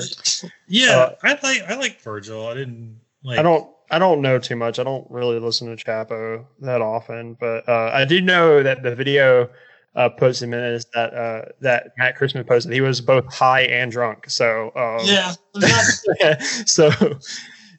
yeah. 0.67 0.91
uh, 0.91 1.15
I 1.23 1.29
like 1.41 1.61
I 1.67 1.75
like 1.75 1.99
Virgil. 2.01 2.45
I 2.47 2.53
didn't 2.53 2.99
like. 3.23 3.39
I 3.39 3.41
don't 3.41 3.72
I 3.91 3.99
don't 3.99 4.21
know 4.21 4.39
too 4.39 4.55
much. 4.55 4.79
I 4.79 4.83
don't 4.83 5.05
really 5.09 5.39
listen 5.39 5.75
to 5.75 5.83
Chapo 5.83 6.45
that 6.61 6.81
often, 6.81 7.35
but 7.39 7.67
uh, 7.67 7.91
I 7.93 8.05
do 8.05 8.21
know 8.21 8.63
that 8.63 8.83
the 8.83 8.95
video 8.95 9.49
uh, 9.95 10.09
in 10.41 10.49
minutes 10.49 10.85
that 10.93 11.13
uh, 11.13 11.45
that 11.61 11.91
Matt 11.97 12.17
Christman 12.17 12.47
posted, 12.47 12.73
he 12.73 12.81
was 12.81 13.01
both 13.01 13.31
high 13.33 13.61
and 13.61 13.91
drunk. 13.91 14.29
So 14.29 14.71
um, 14.75 15.05
Yeah, 16.19 16.39
so 16.65 16.89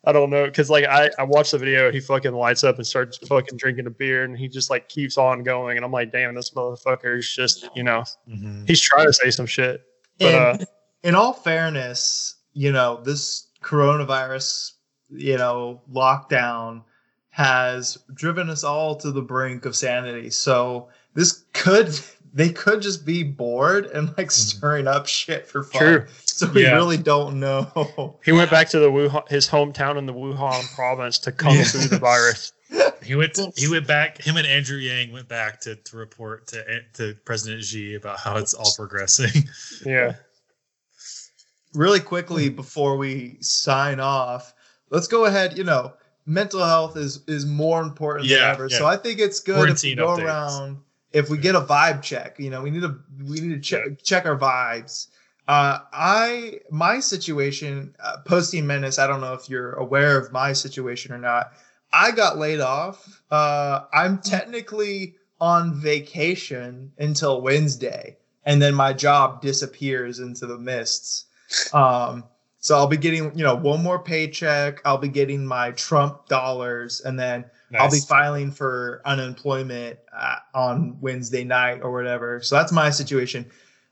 I 0.05 0.13
don't 0.13 0.31
know 0.31 0.45
because 0.45 0.71
like 0.71 0.85
I 0.85 1.11
I 1.19 1.25
watched 1.25 1.53
the 1.53 1.59
video, 1.59 1.91
he 1.91 1.99
fucking 1.99 2.33
lights 2.33 2.63
up 2.63 2.77
and 2.77 2.87
starts 2.87 3.19
fucking 3.27 3.57
drinking 3.57 3.87
a 3.87 3.91
beer, 3.91 4.25
and 4.25 4.39
he 4.39 4.49
just 4.49 4.71
like 4.71 4.89
keeps 4.89 5.19
on 5.19 5.43
going, 5.43 5.77
and 5.77 5.85
I'm 5.85 5.91
like, 5.93 6.13
damn, 6.13 6.35
this 6.35 6.51
motherfucker 6.51 7.19
is 7.19 7.33
just 7.35 7.69
you 7.75 7.83
know 7.83 8.05
Mhm. 8.29 8.67
he's 8.69 8.81
trying 8.81 9.07
to 9.07 9.13
say 9.13 9.31
some 9.31 9.47
shit, 9.47 9.83
but 10.21 10.35
uh, 10.35 10.59
in 11.03 11.15
all 11.17 11.33
fairness, 11.33 12.37
you 12.53 12.71
know, 12.71 13.01
this 13.03 13.49
coronavirus, 13.63 14.74
you 15.15 15.37
know, 15.37 15.81
lockdown 15.93 16.83
has 17.31 17.99
driven 18.15 18.49
us 18.49 18.63
all 18.63 18.95
to 18.97 19.11
the 19.11 19.23
brink 19.23 19.65
of 19.65 19.75
sanity. 19.75 20.31
So 20.31 20.89
this 21.15 21.45
could 21.53 21.99
they 22.35 22.51
could 22.51 22.83
just 22.83 23.07
be 23.07 23.23
bored 23.23 23.87
and 23.87 24.09
like 24.09 24.27
mm-hmm. 24.27 24.29
stirring 24.31 24.87
up 24.87 25.07
shit 25.07 25.47
for 25.47 25.63
fun. 25.63 25.81
True. 25.81 26.07
So 26.25 26.51
we 26.51 26.63
Yeah. 26.65 26.75
really 26.75 26.97
don't 26.97 27.39
know. 27.39 28.19
he 28.25 28.33
went 28.33 28.51
back 28.51 28.69
to 28.71 28.79
the 28.81 28.91
Wuhan, 28.91 29.29
his 29.29 29.49
hometown 29.49 29.97
in 29.99 30.07
the 30.07 30.13
Wuhan 30.15 30.75
province 30.75 31.19
to 31.21 31.33
kung 31.33 31.63
fu 31.65 31.79
the 31.79 31.99
virus. 31.99 32.53
He 33.05 33.15
went. 33.15 33.39
he 33.57 33.69
went 33.69 33.87
back. 33.87 34.21
Him 34.21 34.39
and 34.39 34.47
Andrew 34.47 34.79
Yang 34.79 35.13
went 35.13 35.29
back 35.29 35.61
to, 35.61 35.77
to 35.77 35.97
report 35.97 36.47
to 36.49 36.81
to 36.95 37.15
President 37.27 37.63
Xi 37.63 37.95
about 37.95 38.19
how 38.19 38.37
it's 38.37 38.55
all 38.55 38.73
progressing. 38.75 39.45
Yeah. 39.85 40.15
really 41.75 42.01
quickly 42.01 42.49
before 42.49 42.97
we 42.97 43.37
sign 43.41 44.01
off, 44.01 44.55
let's 44.95 45.09
go 45.09 45.25
ahead. 45.27 45.59
You 45.59 45.65
know, 45.65 45.93
mental 46.27 46.65
health 46.65 46.97
is 46.97 47.23
is 47.27 47.45
more 47.45 47.83
important 47.83 48.27
Yeah, 48.27 48.39
than 48.39 48.51
ever. 48.51 48.69
yeah. 48.71 48.79
So 48.79 48.87
I 48.87 48.97
think 48.97 49.19
it's 49.21 49.41
good 49.41 49.57
Quarantine 49.57 49.99
if 49.99 49.99
we 49.99 50.05
go 50.05 50.17
updates. 50.17 50.25
around. 50.25 50.79
If 51.13 51.31
we 51.31 51.39
get 51.39 51.55
a 51.55 51.61
vibe 51.61 52.03
check, 52.03 52.41
you 52.41 52.51
know, 52.51 52.63
we 52.63 52.71
need 52.71 52.83
to 52.83 52.99
we 53.25 53.41
need 53.41 53.55
to 53.55 53.61
check 53.61 54.03
check 54.03 54.27
our 54.27 54.37
vibes. 54.39 55.09
Uh, 55.47 55.79
I 55.93 56.59
my 56.71 56.99
situation, 57.01 57.95
uh, 58.03 58.17
posting 58.25 58.67
menace. 58.67 58.99
I 58.99 59.07
don't 59.07 59.21
know 59.21 59.35
if 59.35 59.49
you're 59.49 59.75
aware 59.75 60.19
of 60.19 60.33
my 60.33 60.53
situation 60.55 61.13
or 61.13 61.19
not. 61.19 61.53
I 61.93 62.11
got 62.11 62.39
laid 62.39 62.61
off. 62.61 63.23
Uh, 63.31 63.83
I'm 63.93 64.19
technically 64.19 65.15
on 65.41 65.75
vacation 65.75 66.91
until 66.99 67.41
Wednesday, 67.43 68.17
and 68.45 68.61
then 68.61 68.75
my 68.75 68.93
job 68.93 69.41
disappears 69.43 70.19
into 70.19 70.47
the 70.47 70.59
mists. 70.59 71.27
Um, 71.73 72.25
so 72.65 72.75
I'll 72.79 72.87
be 72.87 72.97
getting, 72.97 73.25
you 73.37 73.45
know, 73.45 73.55
one 73.55 73.83
more 73.83 73.99
paycheck. 73.99 74.81
I'll 74.87 74.97
be 74.97 75.09
getting 75.09 75.45
my 75.45 75.73
Trump 75.73 76.29
dollars, 76.29 77.03
and 77.03 77.21
then 77.21 77.45
I'll 77.79 77.91
be 77.91 78.01
filing 78.09 78.51
for 78.51 79.03
unemployment 79.05 79.99
uh, 80.17 80.37
on 80.55 80.99
Wednesday 81.03 81.45
night 81.45 81.81
or 81.83 81.93
whatever. 81.93 82.41
So 82.41 82.55
that's 82.57 82.73
my 82.73 82.89
situation. 82.89 83.45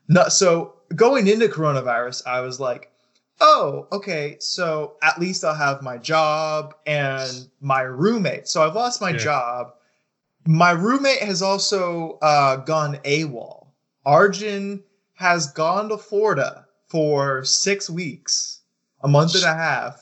No, 0.07 0.27
so 0.27 0.73
going 0.95 1.27
into 1.27 1.49
coronavirus, 1.49 2.25
I 2.25 2.41
was 2.41 2.59
like, 2.59 2.91
oh, 3.41 3.85
okay, 3.91 4.37
so 4.39 4.95
at 5.03 5.19
least 5.19 5.43
I'll 5.43 5.53
have 5.53 5.83
my 5.83 5.99
job 5.99 6.73
and 6.87 7.47
my 7.61 7.81
roommate. 7.81 8.47
So 8.47 8.65
I've 8.65 8.73
lost 8.73 9.01
my 9.01 9.11
Yeah. 9.11 9.17
job. 9.17 9.73
My 10.47 10.71
roommate 10.71 11.19
has 11.21 11.43
also 11.43 12.17
uh, 12.23 12.55
gone 12.55 12.97
AWOL. 13.05 13.67
Arjun 14.03 14.81
has 15.13 15.51
gone 15.51 15.89
to 15.89 15.97
Florida 15.99 16.65
for 16.87 17.43
six 17.43 17.89
weeks, 17.89 18.52
a 19.03 19.07
month 19.07 19.35
and 19.35 19.43
a 19.43 19.53
half, 19.53 20.01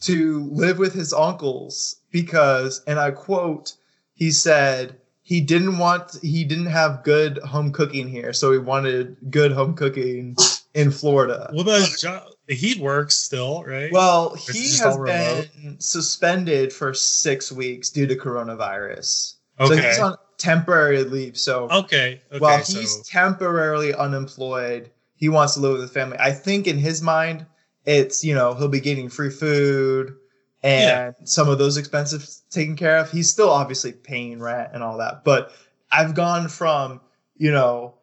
to 0.00 0.48
live 0.50 0.78
with 0.78 0.92
his 0.92 1.12
uncles 1.12 1.96
because, 2.10 2.82
and 2.86 2.98
I 2.98 3.10
quote, 3.12 3.74
he 4.14 4.30
said 4.30 4.96
he 5.22 5.40
didn't 5.40 5.78
want, 5.78 6.18
he 6.22 6.44
didn't 6.44 6.66
have 6.66 7.04
good 7.04 7.38
home 7.38 7.72
cooking 7.72 8.08
here, 8.08 8.32
so 8.32 8.52
he 8.52 8.58
wanted 8.58 9.16
good 9.30 9.52
home 9.52 9.74
cooking 9.74 10.36
in 10.74 10.90
Florida. 10.90 11.50
About 11.56 11.80
his 11.80 12.00
job? 12.00 12.24
He 12.48 12.80
works 12.80 13.16
still, 13.16 13.62
right? 13.64 13.92
Well, 13.92 14.34
he 14.34 14.76
has 14.78 14.96
been 14.98 15.76
suspended 15.78 16.72
for 16.72 16.92
six 16.92 17.52
weeks 17.52 17.88
due 17.90 18.06
to 18.06 18.16
coronavirus. 18.16 19.36
So 19.60 19.76
he's 19.76 19.98
on 20.00 20.16
temporary 20.38 21.04
leave. 21.04 21.38
So 21.38 21.68
okay. 21.70 22.20
Okay. 22.32 22.38
while 22.38 22.64
so, 22.64 22.80
he's 22.80 23.08
temporarily 23.08 23.94
unemployed, 23.94 24.90
he 25.14 25.28
wants 25.28 25.54
to 25.54 25.60
live 25.60 25.72
with 25.72 25.82
his 25.82 25.92
family. 25.92 26.16
I 26.18 26.32
think 26.32 26.66
in 26.66 26.78
his 26.78 27.00
mind, 27.00 27.46
it's 27.84 28.24
you 28.24 28.34
know 28.34 28.54
he'll 28.54 28.68
be 28.68 28.80
getting 28.80 29.08
free 29.08 29.30
food 29.30 30.14
and 30.62 31.14
some 31.24 31.48
of 31.48 31.58
those 31.58 31.76
expenses 31.76 32.42
taken 32.50 32.76
care 32.76 32.98
of. 32.98 33.10
He's 33.10 33.28
still 33.28 33.50
obviously 33.50 33.92
paying 33.92 34.40
rent 34.40 34.70
and 34.72 34.82
all 34.82 34.98
that, 34.98 35.24
but 35.24 35.52
I've 35.90 36.14
gone 36.14 36.48
from 36.48 37.00
you 37.36 37.50
know, 37.50 37.94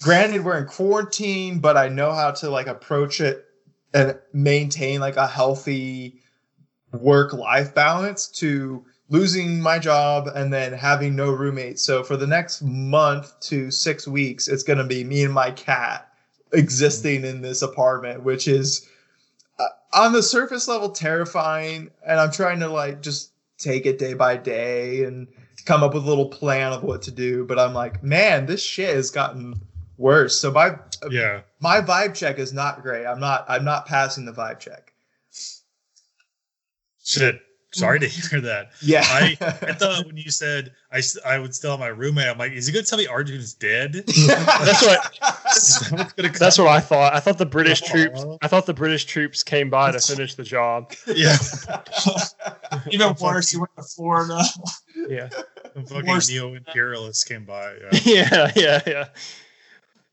granted 0.00 0.44
we're 0.44 0.58
in 0.58 0.66
quarantine, 0.66 1.58
but 1.58 1.76
I 1.76 1.88
know 1.88 2.12
how 2.12 2.30
to 2.30 2.50
like 2.50 2.66
approach 2.66 3.20
it 3.20 3.44
and 3.92 4.18
maintain 4.32 5.00
like 5.00 5.16
a 5.16 5.26
healthy 5.26 6.20
work 6.92 7.32
life 7.34 7.74
balance 7.74 8.28
to 8.28 8.84
losing 9.10 9.60
my 9.60 9.78
job 9.78 10.28
and 10.34 10.52
then 10.52 10.72
having 10.72 11.16
no 11.16 11.30
roommates. 11.30 11.82
So 11.82 12.02
for 12.02 12.16
the 12.16 12.26
next 12.26 12.62
month 12.62 13.38
to 13.40 13.70
six 13.70 14.06
weeks, 14.06 14.48
it's 14.48 14.62
going 14.62 14.78
to 14.78 14.84
be 14.84 15.04
me 15.04 15.24
and 15.24 15.34
my 15.34 15.50
cat 15.50 16.10
existing 16.52 17.24
in 17.24 17.42
this 17.42 17.62
apartment, 17.62 18.22
which 18.22 18.48
is 18.48 18.88
on 19.92 20.12
the 20.12 20.22
surface 20.22 20.68
level 20.68 20.90
terrifying. 20.90 21.90
And 22.06 22.20
I'm 22.20 22.30
trying 22.30 22.60
to 22.60 22.68
like 22.68 23.02
just 23.02 23.32
take 23.58 23.86
it 23.86 23.98
day 23.98 24.14
by 24.14 24.36
day 24.36 25.04
and 25.04 25.26
come 25.64 25.82
up 25.82 25.94
with 25.94 26.04
a 26.04 26.08
little 26.08 26.28
plan 26.28 26.72
of 26.72 26.82
what 26.82 27.02
to 27.02 27.10
do. 27.10 27.44
But 27.44 27.58
I'm 27.58 27.74
like, 27.74 28.02
man, 28.02 28.46
this 28.46 28.62
shit 28.62 28.94
has 28.94 29.10
gotten 29.10 29.60
worse. 29.96 30.38
So 30.38 30.50
my 30.50 30.76
Yeah. 31.10 31.40
my 31.60 31.80
vibe 31.80 32.14
check 32.14 32.38
is 32.38 32.52
not 32.52 32.82
great. 32.82 33.06
I'm 33.06 33.20
not 33.20 33.44
I'm 33.48 33.64
not 33.64 33.86
passing 33.86 34.24
the 34.24 34.32
vibe 34.32 34.58
check. 34.60 34.92
Shit. 37.04 37.40
Sorry 37.72 38.00
to 38.00 38.06
hear 38.06 38.40
that. 38.40 38.70
Yeah. 38.80 39.02
I, 39.04 39.36
I 39.40 39.72
thought 39.74 40.06
when 40.06 40.16
you 40.16 40.30
said 40.30 40.72
I, 40.90 41.02
I 41.24 41.38
would 41.38 41.54
still 41.54 41.72
have 41.72 41.80
my 41.80 41.88
roommate, 41.88 42.28
I'm 42.28 42.38
like, 42.38 42.52
is 42.52 42.66
he 42.66 42.72
going 42.72 42.84
to 42.84 42.88
tell 42.88 42.98
me 42.98 43.06
Arjun 43.06 43.36
is 43.36 43.52
dead? 43.52 43.92
That's 44.06 44.86
what 44.86 45.18
Is 45.54 45.90
that 45.90 46.12
gonna 46.16 46.30
that's 46.30 46.58
what 46.58 46.68
I 46.68 46.80
thought. 46.80 47.14
I 47.14 47.20
thought 47.20 47.38
the 47.38 47.46
British 47.46 47.82
Aw. 47.82 47.86
troops 47.86 48.24
I 48.42 48.48
thought 48.48 48.66
the 48.66 48.74
British 48.74 49.04
troops 49.04 49.42
came 49.42 49.68
by 49.68 49.92
to 49.92 50.00
finish 50.00 50.34
the 50.34 50.44
job. 50.44 50.92
Yeah. 51.06 51.36
Even 52.90 53.14
worse, 53.20 53.52
you 53.52 53.60
went 53.60 53.76
to 53.76 53.82
Florida. 53.82 54.40
Yeah. 55.08 55.28
The 55.74 55.82
fucking 55.82 56.20
neo 56.28 56.54
imperialists 56.54 57.24
came 57.24 57.44
by. 57.44 57.74
Yeah. 57.92 58.00
yeah, 58.04 58.52
yeah, 58.56 58.82
yeah. 58.86 59.08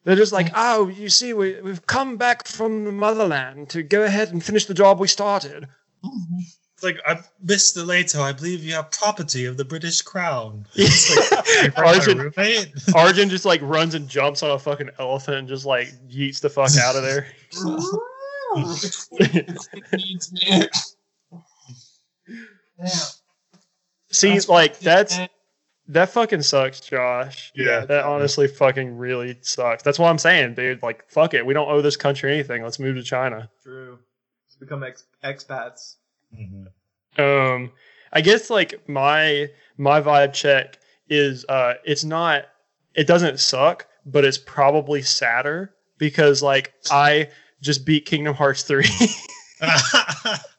They're 0.03 0.15
just 0.15 0.34
like, 0.34 0.52
oh, 0.56 0.88
you 0.88 1.10
see, 1.10 1.34
we, 1.34 1.60
we've 1.61 1.86
come 1.88 2.18
back 2.18 2.48
from 2.48 2.86
the 2.86 2.91
motherland 2.91 3.69
to 3.69 3.82
go 3.82 4.03
ahead 4.03 4.32
and 4.32 4.44
finish 4.44 4.65
the 4.65 4.73
job 4.73 4.99
we 4.99 5.07
started. 5.07 5.68
Mm-hmm. 6.03 6.41
It's 6.76 6.84
like, 6.84 6.97
I, 7.06 7.19
Mr. 7.45 7.88
Leto, 7.88 8.22
I 8.22 8.34
believe 8.34 8.61
you 8.61 8.73
have 8.73 8.91
property 8.91 9.45
of 9.45 9.56
the 9.56 9.64
British 9.64 10.02
crown. 10.02 10.65
Arjun, 11.77 12.19
Arjun. 12.35 12.73
Arjun 12.93 13.30
just 13.30 13.45
like 13.45 13.61
runs 13.64 13.95
and 13.95 14.10
jumps 14.10 14.43
on 14.43 14.52
a 14.52 14.60
fucking 14.60 14.89
elephant 14.99 15.38
and 15.38 15.47
just 15.47 15.65
like 15.65 15.88
yeets 16.10 16.41
the 16.41 16.49
fuck 16.49 16.76
out 16.77 16.97
of 16.97 17.03
there. 17.03 17.27
needs 19.93 20.34
See, 24.11 24.39
like 24.41 24.77
that's 24.80 25.18
that 25.88 26.10
fucking 26.10 26.41
sucks, 26.41 26.81
Josh. 26.81 27.52
Yeah. 27.56 27.85
That 27.85 28.06
honestly 28.06 28.47
fucking 28.47 28.97
really 28.97 29.38
sucks. 29.41 29.84
That's 29.84 29.99
what 29.99 30.10
I'm 30.10 30.18
saying, 30.18 30.56
dude. 30.56 30.81
Like, 30.81 31.10
fuck 31.10 31.34
it. 31.34 31.45
We 31.45 31.53
don't 31.53 31.69
owe 31.69 31.81
this 31.81 31.95
country 31.95 32.34
anything. 32.34 32.64
Let's 32.64 32.80
move 32.80 32.95
to 32.95 33.03
China. 33.03 33.49
True. 33.64 33.99
Let's 34.47 34.56
become 34.57 34.84
ex- 34.84 35.06
expats. 35.23 35.95
Mhm. 36.38 36.68
um 37.20 37.72
i 38.14 38.22
guess 38.22 38.49
like 38.49 38.88
my 38.90 39.49
my 39.78 40.02
vibe 40.02 40.34
check 40.34 40.78
is 41.10 41.45
uh 41.49 41.76
it's 41.86 42.03
not 42.03 42.45
it 42.94 43.07
doesn't 43.07 43.40
suck 43.40 43.88
but 44.06 44.24
it's 44.26 44.38
probably 44.38 45.02
sadder 45.02 45.74
because 45.98 46.41
like 46.41 46.74
i 46.91 47.30
just 47.62 47.86
beat 47.86 48.06
kingdom 48.06 48.34
hearts 48.36 48.64
3 48.64 48.86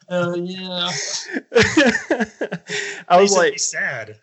Hell 0.08 0.36
yeah. 0.38 0.90
i 3.08 3.20
was 3.20 3.32
like 3.36 3.52
be 3.52 3.58
sad. 3.58 4.16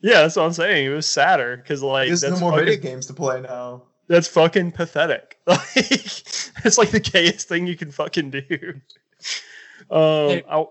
yeah 0.00 0.22
that's 0.22 0.36
what 0.36 0.44
i'm 0.44 0.52
saying 0.52 0.86
it 0.86 0.94
was 0.94 1.06
sadder 1.06 1.56
because 1.56 1.82
like 1.82 2.08
There's 2.08 2.22
no 2.22 2.30
that's 2.30 2.40
more 2.40 2.52
fucking, 2.52 2.66
video 2.66 2.80
games 2.80 3.06
to 3.06 3.14
play 3.14 3.40
now. 3.40 3.82
that's 4.08 4.28
fucking 4.28 4.72
pathetic 4.72 5.38
like 5.46 5.60
it's 5.76 6.78
like 6.78 6.90
the 6.90 7.00
gayest 7.00 7.48
thing 7.48 7.66
you 7.66 7.76
can 7.76 7.90
fucking 7.90 8.30
do 8.30 8.80
um 9.90 10.42
I, 10.50 10.66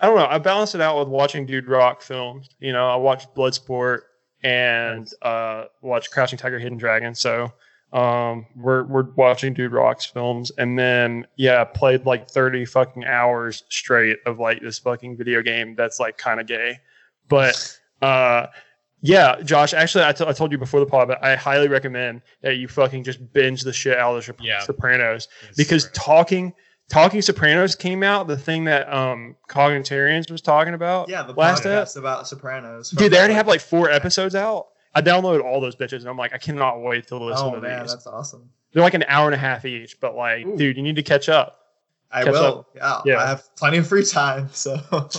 I 0.00 0.06
don't 0.06 0.16
know. 0.16 0.26
I 0.26 0.38
balance 0.38 0.74
it 0.74 0.80
out 0.80 0.98
with 0.98 1.08
watching 1.08 1.46
Dude 1.46 1.68
Rock 1.68 2.02
films. 2.02 2.48
You 2.60 2.72
know, 2.72 2.88
I 2.88 2.96
watched 2.96 3.34
Bloodsport 3.34 4.00
and 4.42 5.08
uh, 5.22 5.64
watched 5.82 6.12
Crouching 6.12 6.38
Tiger, 6.38 6.58
Hidden 6.58 6.78
Dragon. 6.78 7.14
So 7.14 7.52
um, 7.92 8.46
we're 8.54 8.84
we're 8.84 9.10
watching 9.16 9.54
Dude 9.54 9.72
Rock's 9.72 10.04
films, 10.04 10.52
and 10.58 10.78
then 10.78 11.26
yeah, 11.36 11.64
played 11.64 12.06
like 12.06 12.28
thirty 12.28 12.64
fucking 12.64 13.04
hours 13.04 13.64
straight 13.70 14.18
of 14.26 14.38
like 14.38 14.60
this 14.60 14.78
fucking 14.78 15.16
video 15.16 15.42
game 15.42 15.74
that's 15.74 15.98
like 15.98 16.16
kind 16.16 16.40
of 16.40 16.46
gay. 16.46 16.78
But 17.28 17.78
uh, 18.02 18.46
yeah, 19.00 19.40
Josh. 19.42 19.74
Actually, 19.74 20.04
I, 20.04 20.12
t- 20.12 20.24
I 20.26 20.32
told 20.32 20.52
you 20.52 20.58
before 20.58 20.80
the 20.80 20.86
pod, 20.86 21.08
but 21.08 21.24
I 21.24 21.34
highly 21.34 21.68
recommend 21.68 22.22
that 22.42 22.56
you 22.56 22.68
fucking 22.68 23.02
just 23.02 23.32
binge 23.32 23.62
the 23.62 23.72
shit 23.72 23.98
out 23.98 24.16
of 24.16 24.24
the 24.24 24.44
Yeah. 24.44 24.60
Sopranos 24.60 25.26
because 25.56 25.90
talking 25.92 26.52
talking 26.88 27.20
Sopranos 27.22 27.74
came 27.74 28.02
out, 28.02 28.26
the 28.28 28.36
thing 28.36 28.64
that 28.64 28.92
um 28.92 29.36
Cognitarians 29.48 30.30
was 30.30 30.40
talking 30.40 30.74
about. 30.74 31.08
Yeah, 31.08 31.22
the 31.22 31.32
last 31.34 31.62
podcast 31.64 31.96
about 31.96 32.26
Sopranos. 32.28 32.90
Dude, 32.90 33.12
they 33.12 33.18
already 33.18 33.34
have 33.34 33.46
like 33.46 33.60
four 33.60 33.90
episodes 33.90 34.34
out. 34.34 34.68
I 34.94 35.02
downloaded 35.02 35.44
all 35.44 35.60
those 35.60 35.76
bitches 35.76 36.00
and 36.00 36.08
I'm 36.08 36.16
like, 36.16 36.32
I 36.32 36.38
cannot 36.38 36.80
wait 36.82 37.06
to 37.08 37.16
listen 37.16 37.46
Oh 37.48 37.54
to 37.54 37.60
man, 37.60 37.82
these. 37.82 37.92
that's 37.92 38.06
awesome. 38.06 38.48
They're 38.72 38.82
like 38.82 38.94
an 38.94 39.04
hour 39.08 39.26
and 39.26 39.34
a 39.34 39.38
half 39.38 39.64
each, 39.64 40.00
but 40.00 40.14
like, 40.16 40.44
Ooh. 40.46 40.56
dude, 40.56 40.76
you 40.76 40.82
need 40.82 40.96
to 40.96 41.02
catch 41.02 41.28
up. 41.28 41.56
I 42.10 42.24
Catch 42.24 42.32
will. 42.32 42.66
Yeah, 42.74 43.00
Yeah. 43.04 43.16
I 43.18 43.26
have 43.26 43.54
plenty 43.56 43.78
of 43.78 43.86
free 43.86 44.04
time, 44.04 44.48
so 44.52 44.76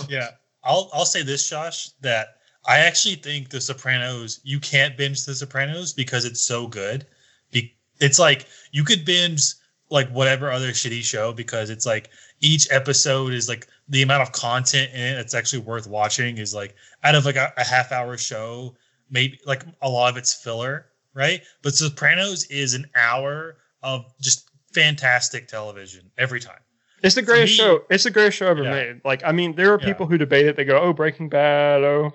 Yeah. 0.08 0.28
I'll 0.64 0.90
I'll 0.92 1.04
say 1.06 1.22
this, 1.22 1.48
Josh, 1.48 1.90
that 2.00 2.36
I 2.66 2.78
actually 2.80 3.14
think 3.14 3.48
The 3.48 3.60
Sopranos, 3.60 4.40
you 4.44 4.60
can't 4.60 4.96
binge 4.96 5.24
The 5.24 5.34
Sopranos 5.34 5.92
because 5.94 6.24
it's 6.24 6.42
so 6.42 6.66
good. 6.66 7.06
Be- 7.52 7.74
It's 8.00 8.18
like 8.18 8.46
you 8.72 8.84
could 8.84 9.04
binge 9.04 9.40
like 9.90 10.08
whatever 10.10 10.50
other 10.50 10.68
shitty 10.70 11.02
show 11.02 11.32
because 11.32 11.68
it's 11.70 11.84
like 11.86 12.10
each 12.40 12.68
episode 12.70 13.32
is 13.32 13.48
like 13.48 13.66
the 13.88 14.02
amount 14.02 14.22
of 14.22 14.32
content 14.32 14.90
in 14.94 15.00
it 15.00 15.16
that's 15.16 15.34
actually 15.34 15.58
worth 15.60 15.86
watching 15.88 16.38
is 16.38 16.54
like 16.54 16.74
out 17.02 17.14
of 17.14 17.24
like 17.24 17.36
a, 17.36 17.52
a 17.56 17.64
half 17.64 17.90
hour 17.92 18.16
show, 18.16 18.74
maybe 19.10 19.38
like 19.46 19.64
a 19.82 19.88
lot 19.88 20.10
of 20.10 20.16
it's 20.16 20.32
filler, 20.32 20.86
right? 21.14 21.42
But 21.62 21.74
Sopranos 21.74 22.44
is 22.46 22.74
an 22.74 22.86
hour 22.94 23.56
of 23.82 24.04
just 24.20 24.48
fantastic 24.72 25.48
television 25.48 26.08
every 26.18 26.38
time. 26.40 26.60
It's 27.02 27.14
the 27.16 27.22
greatest 27.22 27.54
me- 27.54 27.56
show. 27.64 27.82
It's 27.90 28.04
the 28.04 28.10
greatest 28.10 28.36
show 28.38 28.46
ever 28.48 28.62
Yeah. 28.62 28.70
made. 28.70 29.00
Like, 29.04 29.22
I 29.24 29.32
mean, 29.32 29.56
there 29.56 29.72
are 29.74 29.80
Yeah. 29.80 29.86
people 29.86 30.06
who 30.06 30.18
debate 30.18 30.46
it. 30.46 30.54
They 30.56 30.64
go, 30.64 30.78
"Oh, 30.80 30.92
Breaking 30.92 31.28
Bad, 31.30 31.82
oh, 31.82 32.12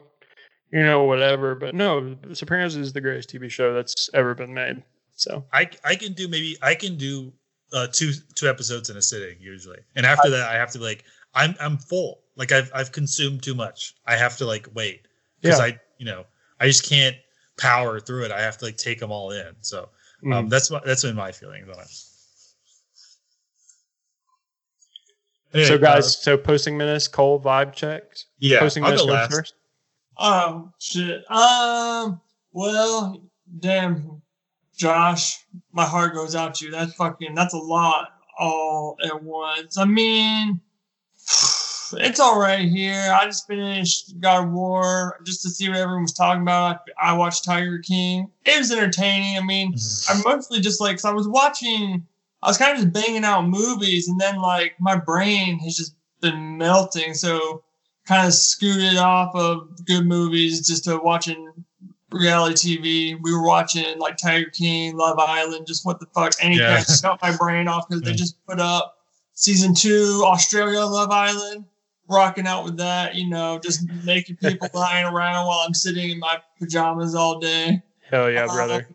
you 0.72 0.82
know, 0.84 1.04
whatever." 1.04 1.56
But 1.56 1.76
no, 1.76 2.16
Sopranos 2.34 2.76
is 2.76 2.94
the 2.94 3.02
greatest 3.02 3.30
TV 3.30 3.50
show 3.50 3.74
that's 3.74 4.10
ever 4.14 4.34
been 4.36 4.54
made. 4.54 4.84
So 5.16 5.44
I 5.52 5.70
I 5.84 5.96
can 5.96 6.14
do 6.14 6.28
maybe 6.28 6.56
I 6.62 6.76
can 6.76 6.98
do 6.98 7.34
uh, 7.74 7.88
two 7.92 8.14
two 8.36 8.48
episodes 8.48 8.90
in 8.90 8.98
a 8.98 9.02
sitting 9.02 9.38
usually, 9.40 9.80
and 9.96 10.06
after 10.06 10.30
that 10.30 10.50
I 10.50 10.56
have 10.56 10.72
to 10.72 10.80
like 10.80 11.04
I'm 11.34 11.56
I'm 11.60 11.78
full. 11.78 12.22
Like 12.36 12.52
I've 12.52 12.72
I've 12.74 12.92
consumed 12.92 13.44
too 13.44 13.56
much. 13.56 13.96
I 14.06 14.16
have 14.16 14.38
to 14.38 14.46
like 14.46 14.68
wait 14.74 15.08
because 15.42 15.60
Yeah. 15.60 15.66
I 15.66 15.80
you 15.98 16.06
know 16.06 16.26
I 16.60 16.68
just 16.68 16.88
can't 16.88 17.16
power 17.58 18.00
through 18.00 18.26
it. 18.26 18.32
I 18.32 18.42
have 18.42 18.58
to 18.60 18.66
like 18.66 18.78
take 18.78 19.00
them 19.00 19.12
all 19.12 19.32
in. 19.32 19.54
So 19.62 19.90
um, 20.26 20.46
mm. 20.46 20.50
that's 20.50 20.72
what 20.72 20.86
that's 20.86 21.04
been 21.04 21.16
my 21.16 21.32
feelings 21.32 21.68
on 21.70 21.80
it. 21.80 21.88
Anyway, 25.54 25.70
so 25.70 25.78
guys, 25.78 26.06
uh, 26.06 26.10
so 26.10 26.38
posting 26.38 26.78
menace, 26.78 27.08
Cole 27.08 27.40
vibe 27.40 27.74
checks. 27.74 28.26
yeah, 28.40 28.60
posting 28.60 28.84
I'll 28.84 28.90
minutes 28.90 29.04
go 29.04 29.08
goes 29.08 29.16
last. 29.16 29.34
first. 29.34 29.54
Oh 30.18 30.72
shit. 30.80 31.30
Um. 31.32 32.22
Well, 32.52 33.22
damn, 33.60 34.22
Josh, 34.76 35.46
my 35.72 35.86
heart 35.86 36.14
goes 36.14 36.36
out 36.36 36.56
to 36.56 36.66
you. 36.66 36.72
That's 36.72 36.94
fucking. 36.94 37.34
That's 37.36 37.54
a 37.54 37.60
lot 37.60 38.10
all 38.38 38.98
at 39.04 39.24
once. 39.24 39.78
I 39.78 39.86
mean, 39.86 40.60
it's 41.94 42.20
all 42.20 42.40
right 42.40 42.68
here. 42.68 43.16
I 43.18 43.26
just 43.26 43.48
finished 43.48 44.20
God 44.20 44.48
of 44.48 44.52
War 44.52 45.20
just 45.26 45.42
to 45.44 45.50
see 45.50 45.70
what 45.70 45.78
everyone 45.78 46.04
was 46.04 46.14
talking 46.14 46.42
about. 46.42 46.82
I 47.02 47.14
watched 47.14 47.46
Tiger 47.46 47.80
King. 47.80 48.30
It 48.46 48.60
was 48.60 48.72
entertaining. 48.72 49.38
I 49.38 49.42
mean, 49.42 49.74
mm-hmm. 49.74 50.18
I'm 50.18 50.24
mostly 50.24 50.60
just 50.60 50.82
like, 50.82 50.98
cause 50.98 51.06
I 51.06 51.14
was 51.14 51.28
watching, 51.28 52.06
I 52.44 52.48
was 52.48 52.58
kind 52.58 52.74
of 52.74 52.78
just 52.78 52.94
banging 52.94 53.26
out 53.26 53.48
movies, 53.48 54.08
and 54.08 54.20
then 54.20 54.38
like 54.38 54.76
my 54.80 54.98
brain 54.98 55.60
has 55.60 55.78
just 55.78 55.96
been 56.22 56.58
melting. 56.58 57.14
So 57.14 57.64
kind 58.06 58.28
of 58.28 58.34
scooted 58.34 58.98
off 58.98 59.36
of 59.36 59.84
good 59.86 60.06
movies 60.06 60.68
just 60.68 60.84
to 60.86 60.98
watching 60.98 61.52
reality 62.20 62.78
TV. 62.78 63.20
We 63.22 63.34
were 63.34 63.44
watching 63.46 64.00
like 64.00 64.18
Tiger 64.18 64.50
King, 64.50 64.98
Love 64.98 65.20
Island, 65.20 65.68
just 65.68 65.86
what 65.86 66.00
the 66.00 66.08
fuck, 66.08 66.34
anything. 66.42 66.66
Yeah. 66.66 66.84
Got 67.02 67.22
my 67.22 67.36
brain 67.36 67.68
off 67.68 67.88
because 67.88 68.02
they 68.04 68.14
just 68.14 68.44
put 68.46 68.60
up 68.60 68.98
season 69.34 69.74
two, 69.76 70.24
Australia 70.26 70.80
Love 70.82 71.12
Island. 71.12 71.66
Rocking 72.08 72.46
out 72.46 72.64
with 72.64 72.78
that, 72.78 73.16
you 73.16 73.28
know, 73.28 73.58
just 73.58 73.90
making 74.04 74.36
people 74.36 74.70
lying 74.76 75.06
around 75.08 75.48
while 75.48 75.64
I'm 75.66 75.74
sitting 75.74 76.12
in 76.12 76.20
my 76.20 76.40
pajamas 76.60 77.16
all 77.16 77.40
day. 77.40 77.82
Hell 78.12 78.30
yeah, 78.30 78.46
Uh, 78.46 78.54
brother. 78.54 78.88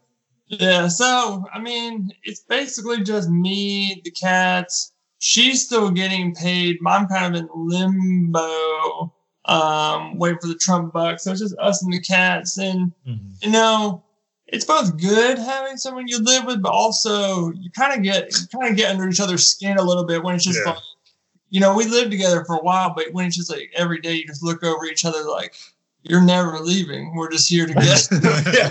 Yeah, 0.46 0.86
so 0.88 1.44
I 1.52 1.58
mean, 1.60 2.12
it's 2.22 2.40
basically 2.40 3.02
just 3.02 3.28
me, 3.28 4.00
the 4.04 4.12
cats. 4.12 4.92
She's 5.18 5.64
still 5.66 5.90
getting 5.90 6.34
paid. 6.34 6.78
I'm 6.86 7.06
kind 7.08 7.34
of 7.34 7.42
in 7.42 7.48
limbo, 7.52 9.12
um, 9.46 10.18
waiting 10.18 10.38
for 10.38 10.48
the 10.48 10.54
Trump 10.54 10.92
bucks. 10.92 11.24
So 11.24 11.32
it's 11.32 11.40
just 11.40 11.56
us 11.58 11.82
and 11.82 11.92
the 11.92 12.00
cats, 12.00 12.58
and 12.58 12.92
Mhm. 13.06 13.42
you 13.42 13.50
know, 13.50 14.02
it's 14.46 14.64
both 14.64 14.96
good 14.96 15.38
having 15.38 15.76
someone 15.76 16.08
you 16.08 16.18
live 16.22 16.44
with, 16.44 16.60
but 16.62 16.72
also 16.72 17.50
you 17.52 17.70
kind 17.70 17.96
of 17.96 18.02
get 18.02 18.30
you 18.32 18.46
kind 18.58 18.70
of 18.70 18.76
get 18.76 18.90
under 18.90 19.08
each 19.08 19.20
other's 19.20 19.46
skin 19.46 19.76
a 19.78 19.82
little 19.82 20.04
bit 20.04 20.22
when 20.22 20.34
it's 20.34 20.44
just 20.44 20.58
Yeah. 20.58 20.72
like, 20.72 20.78
you 21.50 21.60
know, 21.60 21.74
we 21.74 21.84
lived 21.86 22.10
together 22.10 22.44
for 22.44 22.56
a 22.56 22.62
while, 22.62 22.92
but 22.94 23.12
when 23.12 23.26
it's 23.26 23.36
just 23.36 23.50
like 23.50 23.70
every 23.74 24.00
day 24.00 24.14
you 24.14 24.26
just 24.26 24.42
look 24.42 24.62
over 24.64 24.84
each 24.86 25.04
other 25.04 25.22
like 25.22 25.54
you're 26.02 26.20
never 26.22 26.58
leaving. 26.60 27.14
We're 27.14 27.30
just 27.30 27.48
here 27.48 27.66
together. 27.66 27.92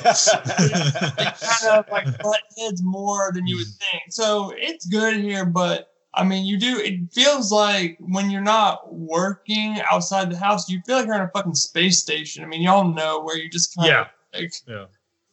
like 0.08 1.40
kind 1.40 1.78
of 1.78 1.86
like 1.92 2.18
butt 2.22 2.42
heads 2.58 2.82
more 2.84 3.32
than 3.34 3.46
you 3.48 3.58
would 3.58 3.68
think. 3.68 4.04
So 4.10 4.52
it's 4.58 4.86
good 4.86 5.18
here, 5.18 5.46
but 5.46 5.92
I 6.14 6.24
mean, 6.24 6.46
you 6.46 6.58
do. 6.58 6.80
It 6.80 7.12
feels 7.14 7.52
like 7.52 7.98
when 8.00 8.32
you're 8.32 8.42
not 8.42 8.94
working 8.94 9.80
outside 9.90 10.32
the 10.32 10.38
house, 10.38 10.70
you 10.70 10.82
feel 10.86 10.98
like 10.98 11.06
you're 11.06 11.16
in 11.16 11.22
a 11.22 11.30
fucking 11.30 11.56
space 11.56 12.00
station. 12.00 12.44
I 12.44 12.48
mean, 12.48 12.62
y'all 12.62 12.92
know 12.94 13.22
where 13.22 13.38
you 13.38 13.50
just 13.50 13.76
kind 13.76 13.90
Yeah. 13.90 14.02
of 14.02 14.08
like 14.34 14.54
Yeah. 14.68 14.86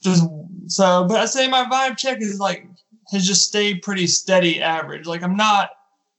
just 0.03 0.25
so. 0.67 1.05
But 1.09 1.19
I 1.21 1.27
say 1.27 1.49
my 1.49 1.65
vibe 1.65 1.97
check 1.97 2.21
is 2.21 2.39
like 2.39 2.67
has 3.11 3.27
just 3.27 3.43
stayed 3.49 3.83
pretty 3.83 4.07
steady, 4.07 4.61
average. 4.61 5.07
Like 5.07 5.23
I'm 5.23 5.37
not 5.37 5.71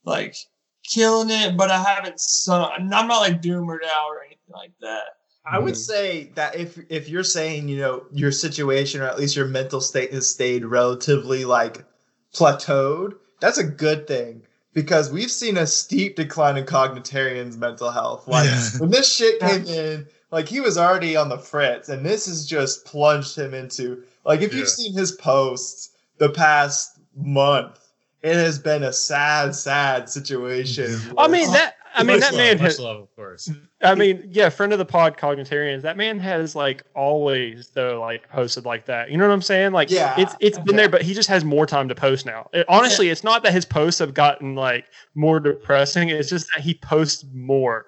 like 0.05 0.35
killing 0.83 1.29
it, 1.29 1.55
but 1.55 1.69
I 1.69 1.83
haven't. 1.83 2.19
Sunk, 2.19 2.73
I'm 2.77 2.87
not 2.89 3.19
like 3.21 3.41
doomered 3.41 3.83
out 3.85 4.07
or 4.09 4.23
anything 4.23 4.53
like 4.53 4.71
that. 4.81 5.03
I 5.45 5.59
would 5.59 5.77
say 5.77 6.31
that 6.35 6.55
if 6.55 6.79
if 6.89 7.07
you're 7.07 7.23
saying 7.23 7.69
you 7.69 7.77
know 7.77 8.05
your 8.11 8.31
situation 8.31 9.01
or 9.01 9.05
at 9.05 9.19
least 9.19 9.35
your 9.35 9.47
mental 9.47 9.81
state 9.81 10.11
has 10.13 10.27
stayed 10.27 10.65
relatively 10.65 11.45
like 11.45 11.85
plateaued, 12.33 13.13
that's 13.39 13.57
a 13.59 13.63
good 13.63 14.07
thing 14.07 14.41
because 14.77 15.11
we've 15.11 15.31
seen 15.31 15.57
a 15.57 15.65
steep 15.65 16.15
decline 16.15 16.55
in 16.55 16.63
Cognitarian's 16.63 17.57
mental 17.57 17.89
health. 17.89 18.27
Like 18.27 18.45
Yeah. 18.45 18.61
when 18.77 18.91
this 18.91 19.11
shit 19.11 19.39
came 19.39 19.65
in, 19.65 20.05
like 20.29 20.47
he 20.47 20.59
was 20.59 20.77
already 20.77 21.15
on 21.15 21.29
the 21.29 21.37
fritz, 21.39 21.89
and 21.89 22.05
this 22.05 22.27
has 22.27 22.45
just 22.45 22.85
plunged 22.85 23.35
him 23.35 23.55
into 23.55 24.03
like 24.23 24.41
if 24.41 24.53
Yeah. 24.53 24.59
you've 24.59 24.69
seen 24.69 24.93
his 24.93 25.13
posts 25.13 25.89
the 26.19 26.29
past 26.29 26.91
month, 27.15 27.79
it 28.21 28.35
has 28.35 28.59
been 28.59 28.83
a 28.83 28.93
sad, 28.93 29.55
sad 29.55 30.11
situation. 30.11 30.95
I 31.17 31.27
mean 31.27 31.51
that. 31.53 31.76
I 31.97 32.03
mean 32.03 32.17
Much 32.17 32.19
that 32.21 32.33
love, 32.33 32.37
man 32.39 32.57
much 32.57 32.61
has. 32.65 32.79
love, 32.79 33.01
of 33.01 33.15
course. 33.15 33.51
I 33.81 33.95
mean, 33.95 34.27
yeah, 34.29 34.49
friend 34.49 34.71
of 34.71 34.79
the 34.79 34.85
pod, 34.85 35.17
Cognitarians. 35.17 35.81
That 35.81 35.97
man 35.97 36.19
has 36.19 36.55
like 36.55 36.83
always 36.95 37.69
though 37.73 37.99
like 37.99 38.29
posted 38.29 38.65
like 38.65 38.85
that. 38.85 39.09
You 39.11 39.17
know 39.17 39.27
what 39.27 39.33
I'm 39.33 39.41
saying? 39.41 39.71
Like, 39.71 39.89
Yeah. 39.89 40.15
it's 40.17 40.35
it's 40.39 40.59
been 40.59 40.75
there, 40.75 40.89
but 40.89 41.01
he 41.01 41.13
just 41.13 41.29
has 41.29 41.43
more 41.43 41.65
time 41.65 41.87
to 41.89 41.95
post 41.95 42.25
now. 42.25 42.49
It- 42.53 42.65
honestly, 42.69 43.09
it's 43.09 43.23
not 43.23 43.43
that 43.43 43.51
his 43.53 43.65
posts 43.65 43.99
have 43.99 44.13
gotten 44.13 44.55
like 44.55 44.85
more 45.15 45.39
depressing. 45.39 46.09
It's 46.09 46.29
just 46.29 46.47
that 46.55 46.63
he 46.63 46.75
posts 46.75 47.25
more. 47.33 47.85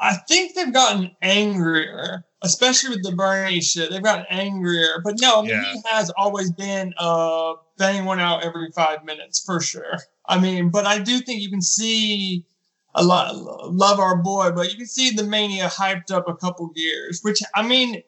I 0.00 0.14
think 0.28 0.54
they've 0.56 0.72
gotten 0.72 1.12
angrier, 1.22 2.24
especially 2.42 2.90
with 2.90 3.04
the 3.04 3.12
Bernie 3.12 3.60
shit. 3.60 3.90
They've 3.90 4.02
gotten 4.02 4.26
angrier. 4.30 5.00
But 5.04 5.20
no, 5.20 5.38
I 5.38 5.42
mean, 5.42 5.50
Yeah. 5.50 5.72
he 5.72 5.80
has 5.86 6.10
always 6.16 6.50
been 6.50 6.92
uh 6.98 7.54
banging 7.78 8.04
one 8.04 8.18
out 8.20 8.44
every 8.44 8.70
five 8.74 9.04
minutes 9.04 9.42
for 9.44 9.60
sure. 9.60 9.98
I 10.26 10.38
mean, 10.40 10.70
but 10.70 10.86
I 10.86 10.98
do 10.98 11.20
think 11.20 11.40
you 11.42 11.50
can 11.50 11.62
see 11.62 12.44
a 12.94 13.02
lot 13.04 13.34
love 13.72 13.98
our 13.98 14.16
boy, 14.16 14.50
but 14.52 14.70
you 14.70 14.76
can 14.76 14.86
see 14.86 15.10
the 15.10 15.22
mania 15.24 15.66
hyped 15.68 16.10
up 16.10 16.28
a 16.28 16.34
couple 16.36 16.68
gears, 16.68 17.20
which 17.22 17.40
I 17.54 17.62
mean, 17.62 18.02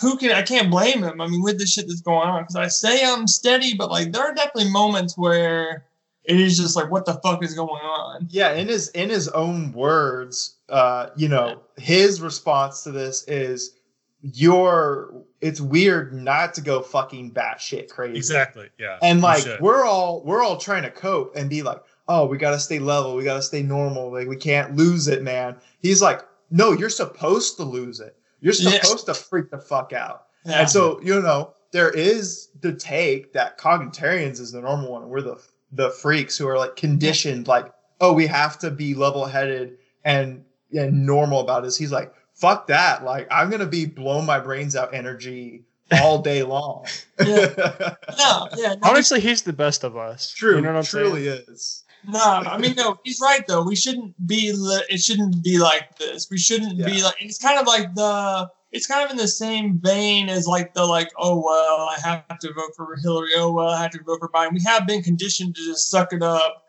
who 0.00 0.16
can 0.16 0.32
I 0.32 0.42
can't 0.42 0.70
blame 0.70 1.02
him. 1.02 1.20
I 1.20 1.26
mean, 1.26 1.42
with 1.42 1.58
the 1.58 1.66
shit 1.66 1.86
that's 1.88 2.00
going 2.00 2.28
on, 2.28 2.42
because 2.42 2.56
I 2.56 2.68
say 2.68 3.04
I'm 3.04 3.26
steady, 3.26 3.74
but 3.74 3.90
like 3.90 4.12
there 4.12 4.22
are 4.22 4.34
definitely 4.34 4.70
moments 4.70 5.16
where 5.18 5.84
it 6.24 6.38
is 6.38 6.56
just 6.56 6.76
like, 6.76 6.90
what 6.90 7.06
the 7.06 7.14
fuck 7.22 7.42
is 7.44 7.54
going 7.54 7.82
on? 7.82 8.26
yeah 8.30 8.52
in 8.52 8.68
his 8.68 8.88
in 8.90 9.08
his 9.10 9.28
own 9.28 9.72
words 9.72 10.56
uh 10.68 11.08
you 11.16 11.26
know 11.28 11.60
his 11.76 12.20
response 12.20 12.82
to 12.84 12.92
this 12.92 13.24
is 13.24 13.74
you're 14.22 15.12
it's 15.40 15.60
weird 15.60 16.12
not 16.12 16.52
to 16.54 16.60
go 16.60 16.82
fucking 16.82 17.32
batshit 17.32 17.88
crazy 17.88 18.16
Exactly. 18.16 18.68
Yeah. 18.78 18.98
and 19.02 19.20
like 19.22 19.44
we're 19.60 19.84
all 19.84 20.22
we're 20.24 20.42
all 20.42 20.58
trying 20.58 20.82
to 20.82 20.90
cope 20.90 21.34
and 21.36 21.48
be 21.48 21.62
like 21.62 21.80
oh 22.12 22.26
we 22.26 22.36
gotta 22.36 22.58
stay 22.58 22.78
level 22.78 23.14
we 23.16 23.22
gotta 23.24 23.42
stay 23.42 23.62
normal 23.62 24.10
like 24.12 24.26
we 24.28 24.36
can't 24.36 24.74
lose 24.76 25.06
it 25.08 25.22
man 25.22 25.54
he's 25.80 26.02
like 26.02 26.20
no 26.50 26.72
you're 26.72 26.88
supposed 26.90 27.56
to 27.56 27.62
lose 27.62 28.00
it 28.00 28.16
you're 28.40 28.54
Yeah. 28.54 28.80
supposed 28.82 29.06
to 29.06 29.14
freak 29.14 29.50
the 29.50 29.58
fuck 29.58 29.92
out 29.92 30.26
Yeah. 30.44 30.60
and 30.60 30.68
so 30.70 31.00
you 31.02 31.20
know 31.22 31.54
there 31.72 31.90
is 31.90 32.48
the 32.62 32.72
take 32.72 33.32
that 33.34 33.56
cognitarians 33.58 34.40
is 34.40 34.50
the 34.50 34.60
normal 34.60 34.90
one. 34.90 35.08
We're 35.08 35.20
the 35.20 35.36
the 35.70 35.90
freaks 35.90 36.36
who 36.36 36.48
are 36.48 36.58
like 36.58 36.74
conditioned, 36.74 37.46
like 37.46 37.72
oh 38.00 38.12
we 38.12 38.26
have 38.26 38.58
to 38.58 38.72
be 38.72 38.92
level 38.94 39.24
headed 39.24 39.78
and 40.04 40.42
and 40.76 41.06
normal 41.06 41.38
about 41.40 41.62
this. 41.62 41.76
He's 41.76 41.92
like 41.92 42.12
fuck 42.34 42.66
that. 42.66 43.04
Like 43.04 43.28
I'm 43.30 43.50
gonna 43.50 43.66
be 43.66 43.86
blow 43.86 44.20
my 44.20 44.40
brains 44.40 44.74
out 44.74 44.92
energy 44.92 45.62
all 46.02 46.18
day 46.22 46.42
long. 46.42 46.86
no, 47.20 48.48
yeah, 48.56 48.74
no, 48.74 48.78
Honestly, 48.82 49.20
he's 49.20 49.42
the 49.42 49.52
best 49.52 49.84
of 49.84 49.96
us. 49.96 50.32
True, 50.32 50.56
You 50.56 50.62
know 50.62 50.72
what 50.72 50.78
I'm 50.78 50.84
truly 50.84 51.26
saying? 51.26 51.42
is. 51.48 51.84
No, 52.06 52.18
I 52.20 52.58
mean 52.58 52.74
no, 52.76 52.98
he's 53.04 53.20
right 53.20 53.46
though. 53.46 53.62
We 53.62 53.76
shouldn't 53.76 54.14
be. 54.26 54.52
Li- 54.52 54.84
it 54.88 54.98
shouldn't 55.00 55.42
be 55.44 55.58
like 55.58 55.98
this. 55.98 56.28
We 56.30 56.38
shouldn't 56.38 56.78
be 56.84 57.02
like. 57.02 57.14
It's 57.20 57.38
kind 57.38 57.58
of 57.60 57.66
like 57.66 57.94
the. 57.94 58.50
It's 58.72 58.86
kind 58.86 59.04
of 59.04 59.10
in 59.10 59.16
the 59.16 59.28
same 59.28 59.80
vein 59.80 60.28
as 60.28 60.46
like 60.46 60.74
the 60.74 60.84
like. 60.86 61.10
Oh 61.18 61.36
well, 61.44 61.88
I 61.90 61.98
have 62.02 62.38
to 62.38 62.52
vote 62.52 62.70
for 62.76 62.96
Hillary. 62.96 63.30
Oh 63.36 63.52
well, 63.52 63.68
I 63.68 63.82
have 63.82 63.90
to 63.92 64.02
vote 64.02 64.18
for 64.20 64.28
Biden. 64.28 64.52
We 64.54 64.62
have 64.62 64.86
been 64.86 65.02
conditioned 65.02 65.56
to 65.56 65.64
just 65.64 65.90
suck 65.90 66.12
it 66.12 66.22
up. 66.22 66.64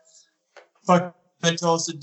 Fuck. 0.86 1.16
They 1.40 1.56
tell 1.56 1.74
us 1.74 1.86
to 1.86 1.94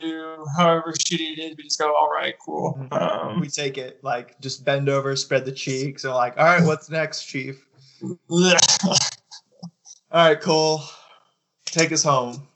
do 0.00 0.44
however 0.56 0.92
shitty 0.92 1.36
it 1.36 1.38
is. 1.38 1.56
We 1.58 1.64
just 1.64 1.78
go, 1.78 1.94
all 1.94 2.08
right, 2.10 2.34
cool. 2.42 2.86
Um, 2.92 3.40
We 3.40 3.48
take 3.48 3.76
it 3.76 4.02
like 4.02 4.40
just 4.40 4.64
bend 4.64 4.88
over, 4.88 5.14
spread 5.16 5.44
the 5.44 5.52
cheeks, 5.52 6.04
and 6.04 6.14
like, 6.14 6.38
all 6.38 6.44
right, 6.46 6.62
what's 6.64 6.88
next, 6.88 7.24
Chief? 7.24 7.62
All 10.12 10.28
right, 10.28 10.40
Cole, 10.40 10.82
take 11.66 11.92
us 11.92 12.02
home. 12.02 12.46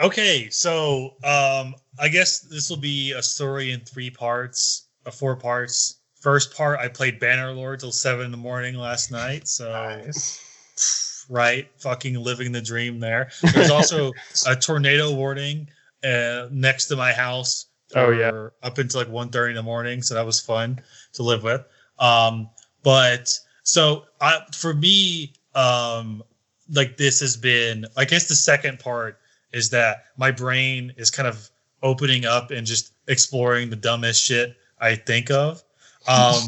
Okay, 0.00 0.50
so 0.50 1.14
um, 1.24 1.74
I 1.98 2.08
guess 2.08 2.40
this 2.40 2.68
will 2.68 2.76
be 2.76 3.12
a 3.12 3.22
story 3.22 3.72
in 3.72 3.80
three 3.80 4.10
parts, 4.10 4.88
uh, 5.06 5.10
four 5.10 5.36
parts. 5.36 6.00
First 6.20 6.54
part, 6.54 6.80
I 6.80 6.88
played 6.88 7.20
Bannerlord 7.20 7.80
till 7.80 7.92
seven 7.92 8.26
in 8.26 8.30
the 8.30 8.36
morning 8.36 8.74
last 8.74 9.10
night. 9.10 9.48
So 9.48 9.70
Nice. 9.70 11.24
right, 11.30 11.68
fucking 11.78 12.14
living 12.14 12.52
the 12.52 12.60
dream 12.60 13.00
there. 13.00 13.30
There's 13.54 13.70
also 13.70 14.12
a 14.46 14.54
tornado 14.54 15.14
warning 15.14 15.68
uh, 16.04 16.48
next 16.50 16.86
to 16.86 16.96
my 16.96 17.12
house. 17.12 17.66
Oh, 17.94 18.10
yeah. 18.10 18.48
up 18.64 18.78
until 18.78 19.00
like 19.00 19.08
1.30 19.08 19.50
in 19.50 19.54
the 19.54 19.62
morning, 19.62 20.02
so 20.02 20.14
that 20.14 20.26
was 20.26 20.40
fun 20.40 20.80
to 21.12 21.22
live 21.22 21.44
with. 21.44 21.64
Um, 22.00 22.50
but 22.82 23.32
so 23.62 24.04
I, 24.20 24.40
for 24.52 24.74
me, 24.74 25.32
um, 25.54 26.22
like 26.70 26.96
this 26.96 27.20
has 27.20 27.36
been, 27.36 27.86
I 27.96 28.04
guess 28.04 28.28
the 28.28 28.34
second 28.34 28.80
part 28.80 29.20
is 29.56 29.70
that 29.70 30.04
my 30.16 30.30
brain 30.30 30.92
is 30.96 31.10
kind 31.10 31.26
of 31.26 31.50
opening 31.82 32.24
up 32.24 32.50
and 32.50 32.66
just 32.66 32.92
exploring 33.08 33.70
the 33.70 33.76
dumbest 33.76 34.22
shit 34.22 34.56
I 34.80 34.94
think 34.94 35.30
of. 35.30 35.62
Um, 36.08 36.42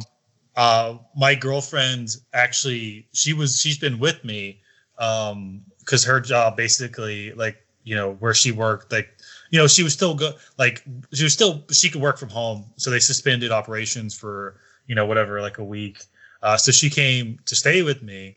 uh, 0.54 0.98
my 1.16 1.34
girlfriend 1.34 2.16
actually, 2.32 3.08
she 3.12 3.32
was, 3.32 3.60
she's 3.60 3.76
been 3.76 3.98
with 3.98 4.24
me 4.24 4.60
um 4.98 5.62
because 5.80 6.04
her 6.04 6.20
job 6.20 6.56
basically 6.56 7.32
like 7.32 7.64
you 7.84 7.94
know 7.94 8.14
where 8.14 8.34
she 8.34 8.52
worked 8.52 8.92
like 8.92 9.08
you 9.50 9.58
know 9.58 9.66
she 9.66 9.82
was 9.82 9.94
still 9.94 10.14
good 10.14 10.34
like 10.58 10.82
she 11.14 11.24
was 11.24 11.32
still 11.32 11.64
she 11.70 11.88
could 11.88 12.02
work 12.02 12.18
from 12.18 12.28
home. 12.28 12.66
So 12.76 12.90
they 12.90 13.00
suspended 13.00 13.50
operations 13.50 14.16
for 14.16 14.60
you 14.86 14.94
know 14.94 15.06
whatever 15.06 15.40
like 15.40 15.58
a 15.58 15.64
week. 15.64 16.04
Uh, 16.42 16.56
so 16.56 16.70
she 16.70 16.90
came 16.90 17.38
to 17.46 17.56
stay 17.56 17.82
with 17.82 18.02
me. 18.02 18.36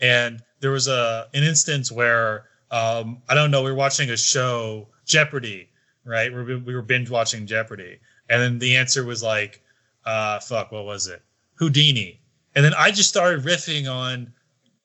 And 0.00 0.42
there 0.60 0.70
was 0.70 0.88
a 0.88 1.26
an 1.34 1.42
instance 1.42 1.90
where 1.90 2.46
um 2.72 3.22
i 3.28 3.34
don't 3.34 3.50
know 3.50 3.62
we 3.62 3.70
were 3.70 3.76
watching 3.76 4.10
a 4.10 4.16
show 4.16 4.88
jeopardy 5.06 5.68
right 6.04 6.32
we 6.32 6.42
were, 6.42 6.58
we 6.58 6.74
were 6.74 6.82
binge 6.82 7.10
watching 7.10 7.46
jeopardy 7.46 7.98
and 8.28 8.42
then 8.42 8.58
the 8.58 8.76
answer 8.76 9.04
was 9.04 9.22
like 9.22 9.62
uh 10.04 10.40
fuck 10.40 10.72
what 10.72 10.84
was 10.84 11.06
it 11.06 11.22
houdini 11.54 12.20
and 12.56 12.64
then 12.64 12.72
i 12.76 12.90
just 12.90 13.08
started 13.08 13.44
riffing 13.44 13.90
on 13.90 14.32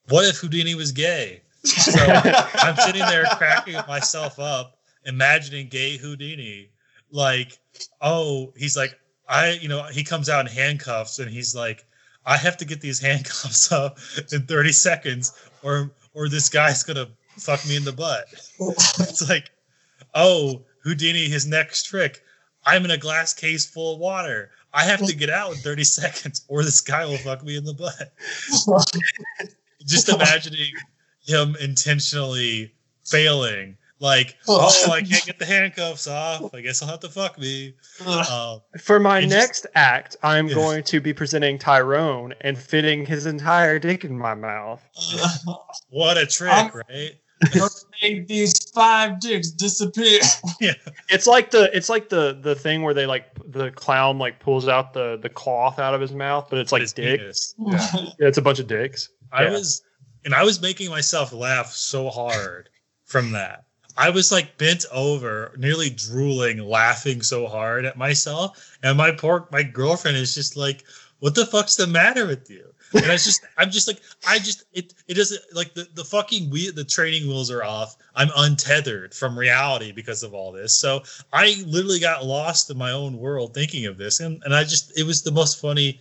what 0.09 0.25
if 0.25 0.37
Houdini 0.37 0.75
was 0.75 0.91
gay? 0.91 1.41
So 1.63 2.01
I'm 2.55 2.75
sitting 2.77 3.01
there 3.01 3.25
cracking 3.25 3.75
myself 3.87 4.39
up, 4.39 4.77
imagining 5.05 5.67
gay 5.67 5.97
Houdini. 5.97 6.69
Like, 7.11 7.57
oh, 8.01 8.53
he's 8.55 8.77
like, 8.77 8.97
I, 9.27 9.51
you 9.53 9.67
know, 9.67 9.83
he 9.83 10.03
comes 10.03 10.29
out 10.29 10.45
in 10.45 10.51
handcuffs 10.51 11.19
and 11.19 11.29
he's 11.29 11.55
like, 11.55 11.85
I 12.25 12.37
have 12.37 12.57
to 12.57 12.65
get 12.65 12.81
these 12.81 12.99
handcuffs 13.01 13.71
up 13.71 13.99
in 14.31 14.45
30 14.45 14.71
seconds 14.71 15.33
or 15.63 15.91
or 16.13 16.29
this 16.29 16.49
guy's 16.49 16.83
gonna 16.83 17.07
fuck 17.37 17.65
me 17.67 17.75
in 17.75 17.83
the 17.83 17.91
butt. 17.93 18.25
it's 18.59 19.29
like, 19.29 19.49
oh, 20.13 20.63
Houdini, 20.83 21.27
his 21.29 21.45
next 21.47 21.83
trick. 21.83 22.21
I'm 22.65 22.83
in 22.85 22.91
a 22.91 22.97
glass 22.97 23.33
case 23.33 23.65
full 23.65 23.93
of 23.93 23.99
water. 23.99 24.51
I 24.73 24.83
have 24.83 25.05
to 25.05 25.15
get 25.15 25.29
out 25.29 25.51
in 25.51 25.57
30 25.57 25.83
seconds 25.85 26.45
or 26.49 26.63
this 26.63 26.81
guy 26.81 27.05
will 27.05 27.17
fuck 27.17 27.43
me 27.43 27.57
in 27.57 27.63
the 27.63 27.73
butt 27.73 28.13
just 29.85 30.09
imagining 30.09 30.71
him 31.25 31.55
intentionally 31.61 32.73
failing 33.05 33.77
like 33.99 34.35
oh 34.47 34.69
i 34.91 35.01
can't 35.01 35.25
get 35.25 35.39
the 35.39 35.45
handcuffs 35.45 36.05
off 36.07 36.53
i 36.53 36.61
guess 36.61 36.81
i'll 36.81 36.87
have 36.89 36.99
to 36.99 37.09
fuck 37.09 37.39
me 37.39 37.73
um, 38.05 38.61
For 38.79 38.99
my 38.99 39.19
It 39.19 39.21
just- 39.23 39.33
next 39.35 39.67
act, 39.75 40.15
I'm 40.21 40.47
Yeah. 40.47 40.53
going 40.55 40.83
to 40.83 41.01
be 41.01 41.13
presenting 41.13 41.57
Tyrone 41.57 42.33
and 42.41 42.57
fitting 42.57 43.05
his 43.05 43.25
entire 43.25 43.79
dick 43.79 44.03
in 44.03 44.17
my 44.17 44.35
mouth. 44.35 44.87
what 45.89 46.17
a 46.17 46.25
trick 46.27 46.51
I'm- 46.51 46.71
right 46.89 47.15
make 48.01 48.27
these 48.27 48.69
five 48.71 49.19
dicks 49.19 49.49
disappear. 49.51 50.19
yeah 50.61 50.73
It's 51.09 51.27
like 51.27 51.51
the 51.51 51.75
it's 51.75 51.89
like 51.89 52.09
the 52.09 52.37
the 52.41 52.55
thing 52.55 52.81
where 52.83 52.93
they 52.93 53.05
like 53.05 53.25
the 53.51 53.71
clown 53.71 54.17
like 54.17 54.39
pulls 54.39 54.67
out 54.67 54.93
the 54.93 55.17
the 55.21 55.29
cloth 55.29 55.79
out 55.79 55.93
of 55.93 56.01
his 56.01 56.11
mouth, 56.11 56.47
but 56.49 56.59
it's 56.59 56.71
like 56.71 56.81
His 56.81 56.93
dick. 56.93 57.19
penis. 57.19 57.55
Yeah, 57.59 58.03
it's 58.19 58.37
a 58.37 58.41
bunch 58.41 58.59
of 58.59 58.67
dicks. 58.67 59.09
i 59.31 59.43
Yeah. 59.43 59.51
was 59.51 59.81
and 60.25 60.33
i 60.33 60.43
was 60.43 60.61
making 60.61 60.89
myself 60.89 61.31
laugh 61.33 61.71
so 61.71 62.09
hard 62.09 62.69
from 63.05 63.31
that 63.31 63.65
i 63.97 64.09
was 64.09 64.31
like 64.31 64.57
bent 64.57 64.85
over 64.91 65.53
nearly 65.57 65.89
drooling 65.89 66.57
laughing 66.59 67.21
so 67.21 67.47
hard 67.47 67.85
at 67.85 67.97
myself 67.97 68.77
and 68.83 68.97
my 68.97 69.11
poor 69.11 69.47
my 69.51 69.63
girlfriend 69.63 70.17
is 70.17 70.33
just 70.35 70.57
like 70.57 70.83
what 71.19 71.33
the 71.35 71.45
fuck's 71.45 71.75
the 71.75 71.87
matter 71.87 72.25
with 72.27 72.49
you 72.49 72.65
and 72.93 73.05
I 73.05 73.15
just 73.15 73.45
I'm 73.57 73.71
just 73.71 73.87
like 73.87 74.01
I 74.27 74.39
just 74.39 74.63
it 74.73 74.93
it 75.07 75.15
doesn't 75.15 75.41
like 75.53 75.73
the 75.73 75.87
the 75.93 76.03
fucking 76.03 76.49
wheel 76.49 76.71
the 76.73 76.83
training 76.83 77.27
wheels 77.27 77.51
are 77.51 77.63
off. 77.63 77.97
I'm 78.15 78.29
untethered 78.35 79.13
from 79.13 79.37
reality 79.37 79.91
because 79.91 80.23
of 80.23 80.33
all 80.33 80.51
this. 80.51 80.77
So 80.77 81.03
I 81.33 81.63
literally 81.65 81.99
got 81.99 82.25
lost 82.25 82.69
in 82.69 82.77
my 82.77 82.91
own 82.91 83.17
world 83.17 83.53
thinking 83.53 83.85
of 83.85 83.97
this, 83.97 84.19
and 84.19 84.41
and 84.43 84.55
I 84.55 84.63
just 84.63 84.97
it 84.97 85.03
was 85.03 85.23
the 85.23 85.31
most 85.31 85.59
funny. 85.59 85.99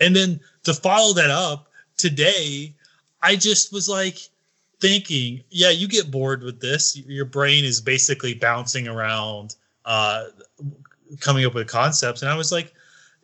And 0.00 0.14
then 0.14 0.40
to 0.64 0.74
follow 0.74 1.12
that 1.14 1.30
up 1.30 1.68
today, 1.96 2.74
I 3.22 3.36
just 3.36 3.72
was 3.72 3.88
like 3.88 4.18
thinking, 4.80 5.42
yeah, 5.50 5.70
you 5.70 5.88
get 5.88 6.10
bored 6.10 6.42
with 6.42 6.60
this. 6.60 6.96
Your 6.96 7.24
brain 7.24 7.64
is 7.64 7.80
basically 7.80 8.34
bouncing 8.34 8.86
around, 8.86 9.56
uh, 9.84 10.26
coming 11.20 11.44
up 11.44 11.54
with 11.54 11.66
concepts, 11.66 12.22
and 12.22 12.30
I 12.30 12.36
was 12.36 12.52
like, 12.52 12.72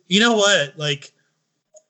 you 0.07 0.19
know 0.19 0.33
what, 0.35 0.77
like, 0.77 1.13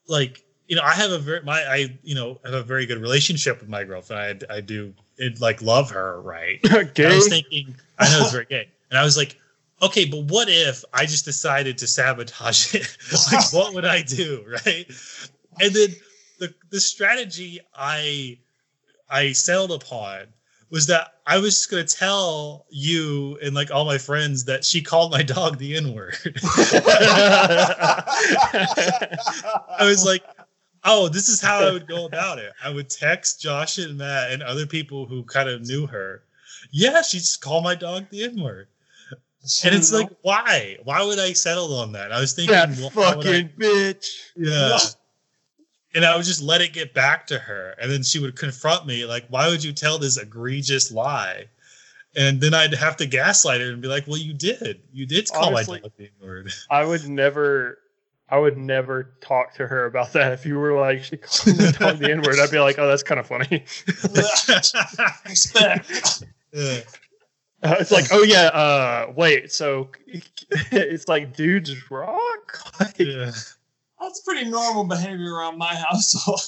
like 0.07 0.44
you 0.67 0.75
know, 0.75 0.81
I 0.83 0.93
have 0.93 1.11
a 1.11 1.19
very 1.19 1.41
my 1.43 1.61
I 1.61 1.97
you 2.03 2.15
know 2.15 2.39
have 2.43 2.53
a 2.53 2.63
very 2.63 2.85
good 2.85 2.99
relationship 2.99 3.59
with 3.59 3.69
my 3.69 3.83
girlfriend. 3.83 4.43
I 4.49 4.55
I 4.55 4.61
do 4.61 4.93
it 5.17 5.39
like 5.41 5.61
love 5.61 5.91
her, 5.91 6.21
right? 6.21 6.61
Gay? 6.93 7.05
I 7.05 7.15
was 7.15 7.27
thinking, 7.27 7.75
I 7.99 8.09
know 8.09 8.21
it's 8.21 8.31
very 8.31 8.45
gay, 8.45 8.67
and 8.89 8.99
I 8.99 9.03
was 9.03 9.17
like, 9.17 9.37
okay, 9.81 10.05
but 10.05 10.23
what 10.25 10.47
if 10.49 10.83
I 10.93 11.05
just 11.05 11.25
decided 11.25 11.77
to 11.79 11.87
sabotage 11.87 12.73
it? 12.75 12.97
like, 13.31 13.53
what 13.53 13.73
would 13.73 13.85
I 13.85 14.01
do, 14.01 14.43
right? 14.47 14.85
And 15.61 15.73
then 15.73 15.89
the 16.39 16.53
the 16.69 16.79
strategy 16.79 17.59
I 17.75 18.37
I 19.09 19.33
settled 19.33 19.71
upon 19.71 20.27
was 20.71 20.87
that 20.87 21.13
I 21.27 21.37
was 21.37 21.55
just 21.55 21.69
gonna 21.71 21.83
tell 21.83 22.65
you 22.69 23.37
and 23.41 23.53
like 23.55 23.71
all 23.71 23.85
my 23.85 23.97
friends 23.97 24.45
that 24.45 24.65
she 24.65 24.81
called 24.81 25.11
my 25.11 25.23
dog 25.23 25.57
the 25.57 25.75
N 25.77 25.93
word. 25.93 26.17
I 29.79 29.85
was 29.85 30.05
like, 30.05 30.23
oh, 30.85 31.07
this 31.09 31.27
is 31.29 31.41
how 31.41 31.59
I 31.67 31.71
would 31.71 31.87
go 31.87 32.05
about 32.11 32.39
it. 32.39 32.53
I 32.63 32.69
would 32.69 32.89
text 32.89 33.41
Josh 33.41 33.77
and 33.77 33.97
Matt 33.97 34.31
and 34.31 34.41
other 34.43 34.65
people 34.65 35.05
who 35.05 35.23
kind 35.23 35.49
of 35.49 35.61
knew 35.67 35.85
her. 35.87 36.23
Yeah, 36.71 37.01
she 37.01 37.17
just 37.17 37.41
called 37.41 37.63
my 37.63 37.75
dog 37.75 38.05
the 38.09 38.23
N 38.23 38.41
word. 38.41 38.67
And 39.63 39.75
it's 39.75 39.93
like, 39.93 40.09
why? 40.23 40.77
Why 40.85 41.03
would 41.03 41.19
I 41.19 41.33
settle 41.33 41.75
on 41.75 41.91
that? 41.91 42.11
I 42.11 42.19
was 42.19 42.33
thinking, 42.33 42.55
that 42.55 42.69
well, 42.95 43.17
would 43.17 43.27
I- 43.27 43.31
fucking 43.43 43.49
bitch. 43.59 44.07
yeah. 44.35 44.77
And 45.93 46.03
I 46.03 46.13
would 46.17 46.25
just 46.25 46.41
let 46.41 46.59
it 46.59 46.73
get 46.73 46.93
back 46.93 47.25
to 47.27 47.39
her. 47.39 47.73
And 47.79 47.89
then 47.89 48.03
she 48.03 48.19
would 48.19 48.35
confront 48.35 48.85
me, 48.85 49.05
like, 49.05 49.25
why 49.29 49.47
would 49.47 49.63
you 49.63 49.71
tell 49.71 49.97
this 49.97 50.17
egregious 50.17 50.91
lie? 50.91 51.45
And 52.17 52.41
then 52.41 52.53
I'd 52.53 52.73
have 52.73 52.97
to 52.97 53.05
gaslight 53.05 53.61
her 53.61 53.71
and 53.71 53.81
be 53.81 53.87
like, 53.87 54.05
well, 54.05 54.17
you 54.17 54.33
did. 54.33 54.81
You 54.91 55.05
did 55.05 55.29
call 55.31 55.55
Honestly- 55.55 55.77
my 55.77 55.81
dog 55.83 55.91
the 55.97 56.09
N-word. 56.21 56.51
I 56.69 56.83
would 56.83 57.07
never. 57.07 57.77
I 58.29 58.39
would 58.39 58.57
never 58.57 59.15
talk 59.21 59.53
to 59.55 59.67
her 59.67 59.85
about 59.85 60.13
that. 60.13 60.33
If 60.33 60.45
you 60.45 60.57
were 60.57 60.79
like, 60.79 61.03
she 61.03 61.17
called 61.21 61.57
me 61.57 61.71
dog 61.71 61.99
the 61.99 62.11
N 62.11 62.21
word, 62.21 62.39
I'd 62.39 62.49
be 62.51 62.59
like, 62.59 62.79
oh, 62.79 62.87
that's 62.87 63.03
kind 63.03 63.19
of 63.19 63.27
funny. 63.27 63.63
Respect. 65.25 66.23
Uh, 67.63 67.77
it's 67.79 67.91
like, 67.91 68.05
oh 68.11 68.21
yeah, 68.21 68.47
uh, 68.47 69.11
wait, 69.15 69.51
so 69.51 69.89
it's 70.71 71.07
like 71.07 71.35
dudes 71.35 71.89
rock. 71.89 72.59
Like, 72.79 72.99
Yeah. 72.99 73.31
That's 73.99 74.21
pretty 74.21 74.47
normal 74.49 74.83
behavior 74.83 75.33
around 75.33 75.57
my 75.57 75.73
household. 75.73 76.41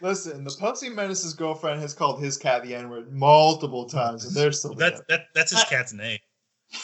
Listen, 0.00 0.44
the 0.44 0.56
Pussy 0.58 0.88
Menace's 0.88 1.34
girlfriend 1.34 1.80
has 1.80 1.94
called 1.94 2.20
his 2.22 2.36
cat 2.36 2.64
the 2.64 2.74
N 2.74 2.90
word 2.90 3.12
multiple 3.12 3.84
times, 3.84 4.24
and 4.24 4.34
they're 4.34 4.50
still 4.50 4.74
That's 4.74 5.00
that, 5.08 5.26
that's 5.34 5.52
his 5.52 5.62
cat's 5.64 5.92
name. 5.92 6.18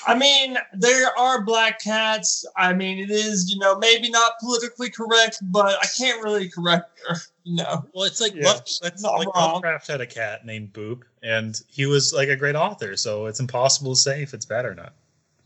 I 0.06 0.15
mean, 0.15 0.56
there 0.73 1.16
are 1.19 1.44
black 1.44 1.81
cats. 1.81 2.47
I 2.56 2.73
mean, 2.73 2.98
it 2.98 3.11
is, 3.11 3.51
you 3.51 3.59
know, 3.59 3.77
maybe 3.78 4.09
not 4.09 4.32
politically 4.40 4.90
correct, 4.90 5.39
but 5.43 5.77
I 5.81 5.86
can't 5.98 6.23
really 6.23 6.48
correct 6.48 7.01
her, 7.06 7.16
you 7.43 7.56
know. 7.56 7.85
Well, 7.93 8.05
it's 8.05 8.20
like 8.20 8.35
Yeah. 8.35 8.47
Love, 8.47 8.62
that's 8.81 9.02
Not 9.02 9.19
like 9.19 9.35
wrong. 9.35 9.55
Lovecraft 9.55 9.86
had 9.89 10.01
a 10.01 10.06
cat 10.06 10.47
named 10.47 10.73
Boop, 10.73 11.02
and 11.23 11.61
he 11.69 11.86
was 11.86 12.12
like 12.15 12.28
a 12.28 12.36
great 12.36 12.56
author. 12.56 12.97
So 12.97 13.27
it's 13.27 13.40
impossible 13.40 13.94
to 13.94 14.01
say 14.01 14.23
if 14.23 14.32
it's 14.32 14.47
bad 14.47 14.65
or 14.65 14.74
not. 14.74 14.94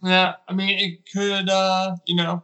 Yeah, 0.03 0.35
I 0.47 0.53
mean, 0.53 0.79
it 0.79 1.13
could, 1.13 1.49
uh, 1.49 1.97
you 2.07 2.15
know, 2.15 2.43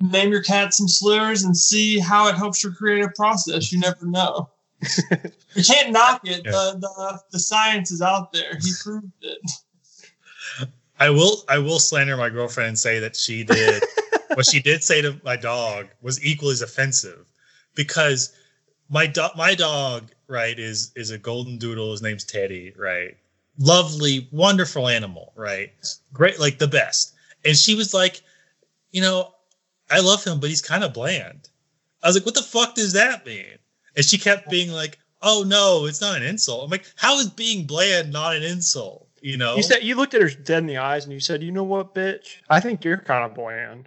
name 0.00 0.30
your 0.32 0.42
cat 0.42 0.74
some 0.74 0.88
slurs 0.88 1.44
and 1.44 1.56
see 1.56 1.98
how 1.98 2.28
it 2.28 2.34
helps 2.34 2.62
your 2.62 2.74
creative 2.74 3.14
process. 3.14 3.72
You 3.72 3.80
never 3.80 4.04
know. 4.04 4.50
you 5.54 5.64
can't 5.64 5.92
knock 5.92 6.20
it. 6.24 6.42
Yeah. 6.44 6.50
The, 6.50 6.78
the 6.80 7.20
the 7.32 7.38
science 7.38 7.90
is 7.90 8.02
out 8.02 8.32
there. 8.32 8.58
He 8.60 8.72
proved 8.82 9.12
it. 9.22 9.38
I 11.02 11.10
will 11.10 11.42
I 11.48 11.58
will 11.58 11.80
slander 11.80 12.16
my 12.16 12.28
girlfriend 12.28 12.68
and 12.68 12.78
say 12.78 13.00
that 13.00 13.16
she 13.16 13.42
did 13.42 13.82
what 14.34 14.46
she 14.46 14.60
did 14.60 14.84
say 14.84 15.02
to 15.02 15.20
my 15.24 15.34
dog 15.34 15.88
was 16.00 16.24
equally 16.24 16.52
as 16.52 16.62
offensive 16.62 17.26
because 17.74 18.32
my 18.88 19.08
dog 19.08 19.32
my 19.36 19.56
dog 19.56 20.12
right 20.28 20.56
is 20.56 20.92
is 20.94 21.10
a 21.10 21.18
golden 21.18 21.58
doodle. 21.58 21.90
His 21.90 22.02
name's 22.02 22.22
Teddy 22.22 22.72
right? 22.78 23.16
Lovely 23.58 24.28
wonderful 24.30 24.86
animal 24.86 25.32
right? 25.34 25.72
Great 26.12 26.38
like 26.38 26.58
the 26.58 26.68
best. 26.68 27.14
And 27.44 27.56
she 27.56 27.74
was 27.74 27.92
like 27.92 28.22
you 28.92 29.02
know 29.02 29.34
I 29.90 29.98
love 29.98 30.22
him 30.22 30.38
but 30.38 30.50
he's 30.50 30.62
kind 30.62 30.84
of 30.84 30.94
bland. 30.94 31.48
I 32.00 32.06
was 32.06 32.14
like 32.14 32.26
what 32.26 32.36
the 32.36 32.42
fuck 32.42 32.76
does 32.76 32.92
that 32.92 33.26
mean? 33.26 33.58
And 33.96 34.04
she 34.04 34.18
kept 34.18 34.48
being 34.48 34.70
like 34.70 35.00
oh 35.20 35.42
no 35.44 35.86
it's 35.86 36.00
not 36.00 36.16
an 36.16 36.22
insult. 36.22 36.62
I'm 36.62 36.70
like 36.70 36.86
how 36.94 37.18
is 37.18 37.28
being 37.28 37.66
bland 37.66 38.12
not 38.12 38.36
an 38.36 38.44
insult 38.44 39.08
you 39.22 39.36
know 39.38 39.56
You 39.56 39.62
said 39.62 39.82
you 39.82 39.94
looked 39.94 40.14
at 40.14 40.20
her 40.20 40.28
dead 40.28 40.58
in 40.58 40.66
the 40.66 40.76
eyes 40.78 41.04
and 41.04 41.12
you 41.12 41.20
said, 41.20 41.42
"You 41.42 41.52
know 41.52 41.62
what, 41.64 41.94
bitch? 41.94 42.36
I 42.50 42.60
think 42.60 42.84
you're 42.84 42.98
kind 42.98 43.24
of 43.24 43.34
bland." 43.34 43.86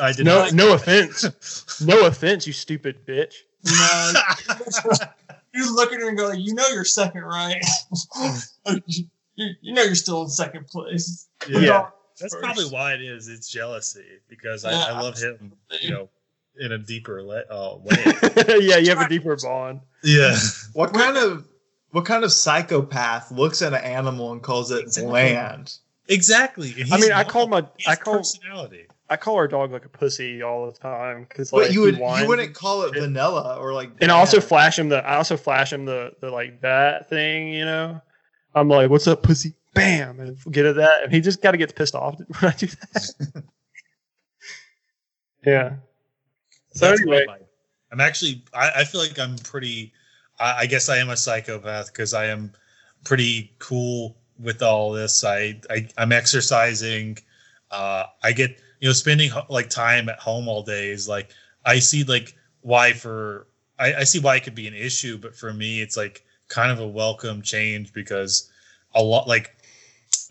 I 0.00 0.12
did 0.12 0.24
No, 0.26 0.44
not 0.44 0.52
no 0.54 0.72
offense, 0.74 1.80
no 1.80 2.06
offense, 2.06 2.46
you 2.46 2.52
stupid 2.52 3.06
bitch. 3.06 3.34
You 3.64 4.92
you 5.54 5.74
look 5.76 5.92
at 5.92 6.00
her 6.00 6.08
and 6.08 6.16
go, 6.18 6.32
"You 6.32 6.54
know, 6.54 6.66
you're 6.72 6.84
second, 6.84 7.22
right? 7.24 7.62
you, 8.86 9.04
you 9.60 9.72
know, 9.74 9.82
you're 9.82 9.94
still 9.94 10.22
in 10.22 10.28
second 10.28 10.66
place." 10.68 11.28
Yeah. 11.48 11.88
That's 12.20 12.34
First. 12.34 12.44
probably 12.44 12.64
why 12.66 12.92
it 12.94 13.00
is. 13.02 13.28
It's 13.28 13.48
jealousy 13.48 14.04
because 14.28 14.64
I, 14.66 14.72
Yeah, 14.72 14.84
I 14.94 15.00
love 15.00 15.16
him, 15.18 15.52
you 15.80 15.90
know, 15.90 16.08
in 16.58 16.72
a 16.72 16.78
deeper 16.78 17.22
le- 17.22 17.44
uh, 17.50 17.76
way. 17.82 17.96
yeah, 18.60 18.76
you 18.76 18.90
have 18.90 19.00
a 19.00 19.08
deeper 19.08 19.36
bond. 19.36 19.80
yeah. 20.04 20.36
What 20.74 20.92
kind 20.92 21.16
of 21.16 21.48
what 21.90 22.04
kind 22.04 22.24
of 22.24 22.32
psychopath 22.32 23.30
looks 23.30 23.62
at 23.62 23.72
an 23.72 23.82
animal 23.82 24.32
and 24.32 24.42
calls 24.42 24.70
it 24.70 24.82
Exactly. 24.82 25.10
bland? 25.10 25.74
Exactly. 26.08 26.72
And 26.72 26.92
I 26.92 26.96
he's 26.96 27.04
mean, 27.06 27.12
I 27.12 27.24
call 27.24 27.46
my, 27.46 27.58
I 27.86 27.90
has 27.90 27.98
call, 27.98 28.18
personality. 28.18 28.86
I 29.08 29.16
call 29.16 29.36
our 29.36 29.48
dog 29.48 29.72
like 29.72 29.84
a 29.84 29.88
pussy 29.88 30.42
all 30.42 30.66
the 30.66 30.78
time 30.78 31.26
because 31.28 31.52
like 31.52 31.66
But 31.66 31.72
you 31.72 31.80
would 31.82 31.96
you 31.96 32.28
wouldn't 32.28 32.54
call 32.54 32.82
it 32.82 32.94
vanilla 32.94 33.56
or 33.60 33.72
like 33.72 33.90
and 34.00 34.10
I 34.10 34.16
also 34.16 34.40
flash 34.40 34.78
him 34.78 34.88
the, 34.88 35.04
I 35.04 35.16
also 35.16 35.36
flash 35.36 35.72
him 35.72 35.84
the, 35.84 36.12
the 36.20 36.30
like 36.30 36.60
that 36.62 37.08
thing, 37.08 37.48
you 37.48 37.64
know. 37.64 38.00
I'm 38.54 38.68
like, 38.68 38.90
"What's 38.90 39.06
up, 39.06 39.22
pussy?" 39.22 39.54
Bam, 39.74 40.18
and 40.18 40.36
get 40.50 40.66
at 40.66 40.76
that, 40.76 41.04
and 41.04 41.12
he 41.12 41.20
just 41.20 41.40
kind 41.42 41.54
of 41.54 41.58
gets 41.60 41.72
pissed 41.72 41.94
off 41.94 42.18
when 42.40 42.52
I 42.52 42.56
do 42.56 42.66
that. 42.66 43.44
yeah. 45.46 45.76
So 46.72 46.88
That's 46.88 47.00
anyway. 47.00 47.26
I'm 47.92 48.00
actually. 48.00 48.44
I, 48.52 48.70
I 48.78 48.84
feel 48.84 49.00
like 49.00 49.18
I'm 49.18 49.36
pretty. 49.38 49.92
I, 50.40 50.60
I 50.60 50.66
guess 50.66 50.88
I 50.88 50.96
am 50.98 51.10
a 51.10 51.16
psychopath 51.16 51.92
because 51.92 52.14
I 52.14 52.26
am 52.26 52.52
pretty 53.04 53.52
cool 53.58 54.16
with 54.38 54.62
all 54.62 54.92
this. 54.92 55.22
I, 55.22 55.60
I 55.70 55.88
I'm 55.98 56.12
exercising. 56.12 57.18
Uh, 57.70 58.04
I 58.22 58.32
get 58.32 58.58
you 58.80 58.88
know 58.88 58.92
spending 58.92 59.30
like 59.48 59.70
time 59.70 60.08
at 60.08 60.18
home 60.18 60.48
all 60.48 60.62
day 60.62 60.90
is 60.90 61.08
like 61.08 61.30
I 61.64 61.78
see 61.78 62.04
like 62.04 62.34
why 62.62 62.92
for 62.92 63.46
I, 63.78 63.94
I 63.94 64.04
see 64.04 64.18
why 64.18 64.36
it 64.36 64.44
could 64.44 64.54
be 64.54 64.66
an 64.66 64.74
issue, 64.74 65.18
but 65.18 65.36
for 65.36 65.52
me 65.52 65.80
it's 65.80 65.96
like 65.96 66.24
kind 66.48 66.72
of 66.72 66.80
a 66.80 66.86
welcome 66.86 67.42
change 67.42 67.92
because 67.92 68.50
a 68.94 69.02
lot 69.02 69.28
like 69.28 69.56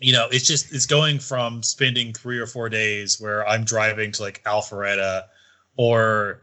you 0.00 0.12
know 0.12 0.28
it's 0.30 0.46
just 0.46 0.72
it's 0.72 0.86
going 0.86 1.18
from 1.18 1.62
spending 1.62 2.12
three 2.12 2.38
or 2.38 2.46
four 2.46 2.68
days 2.68 3.20
where 3.20 3.46
I'm 3.46 3.64
driving 3.64 4.12
to 4.12 4.22
like 4.22 4.42
Alpharetta 4.44 5.24
or 5.76 6.42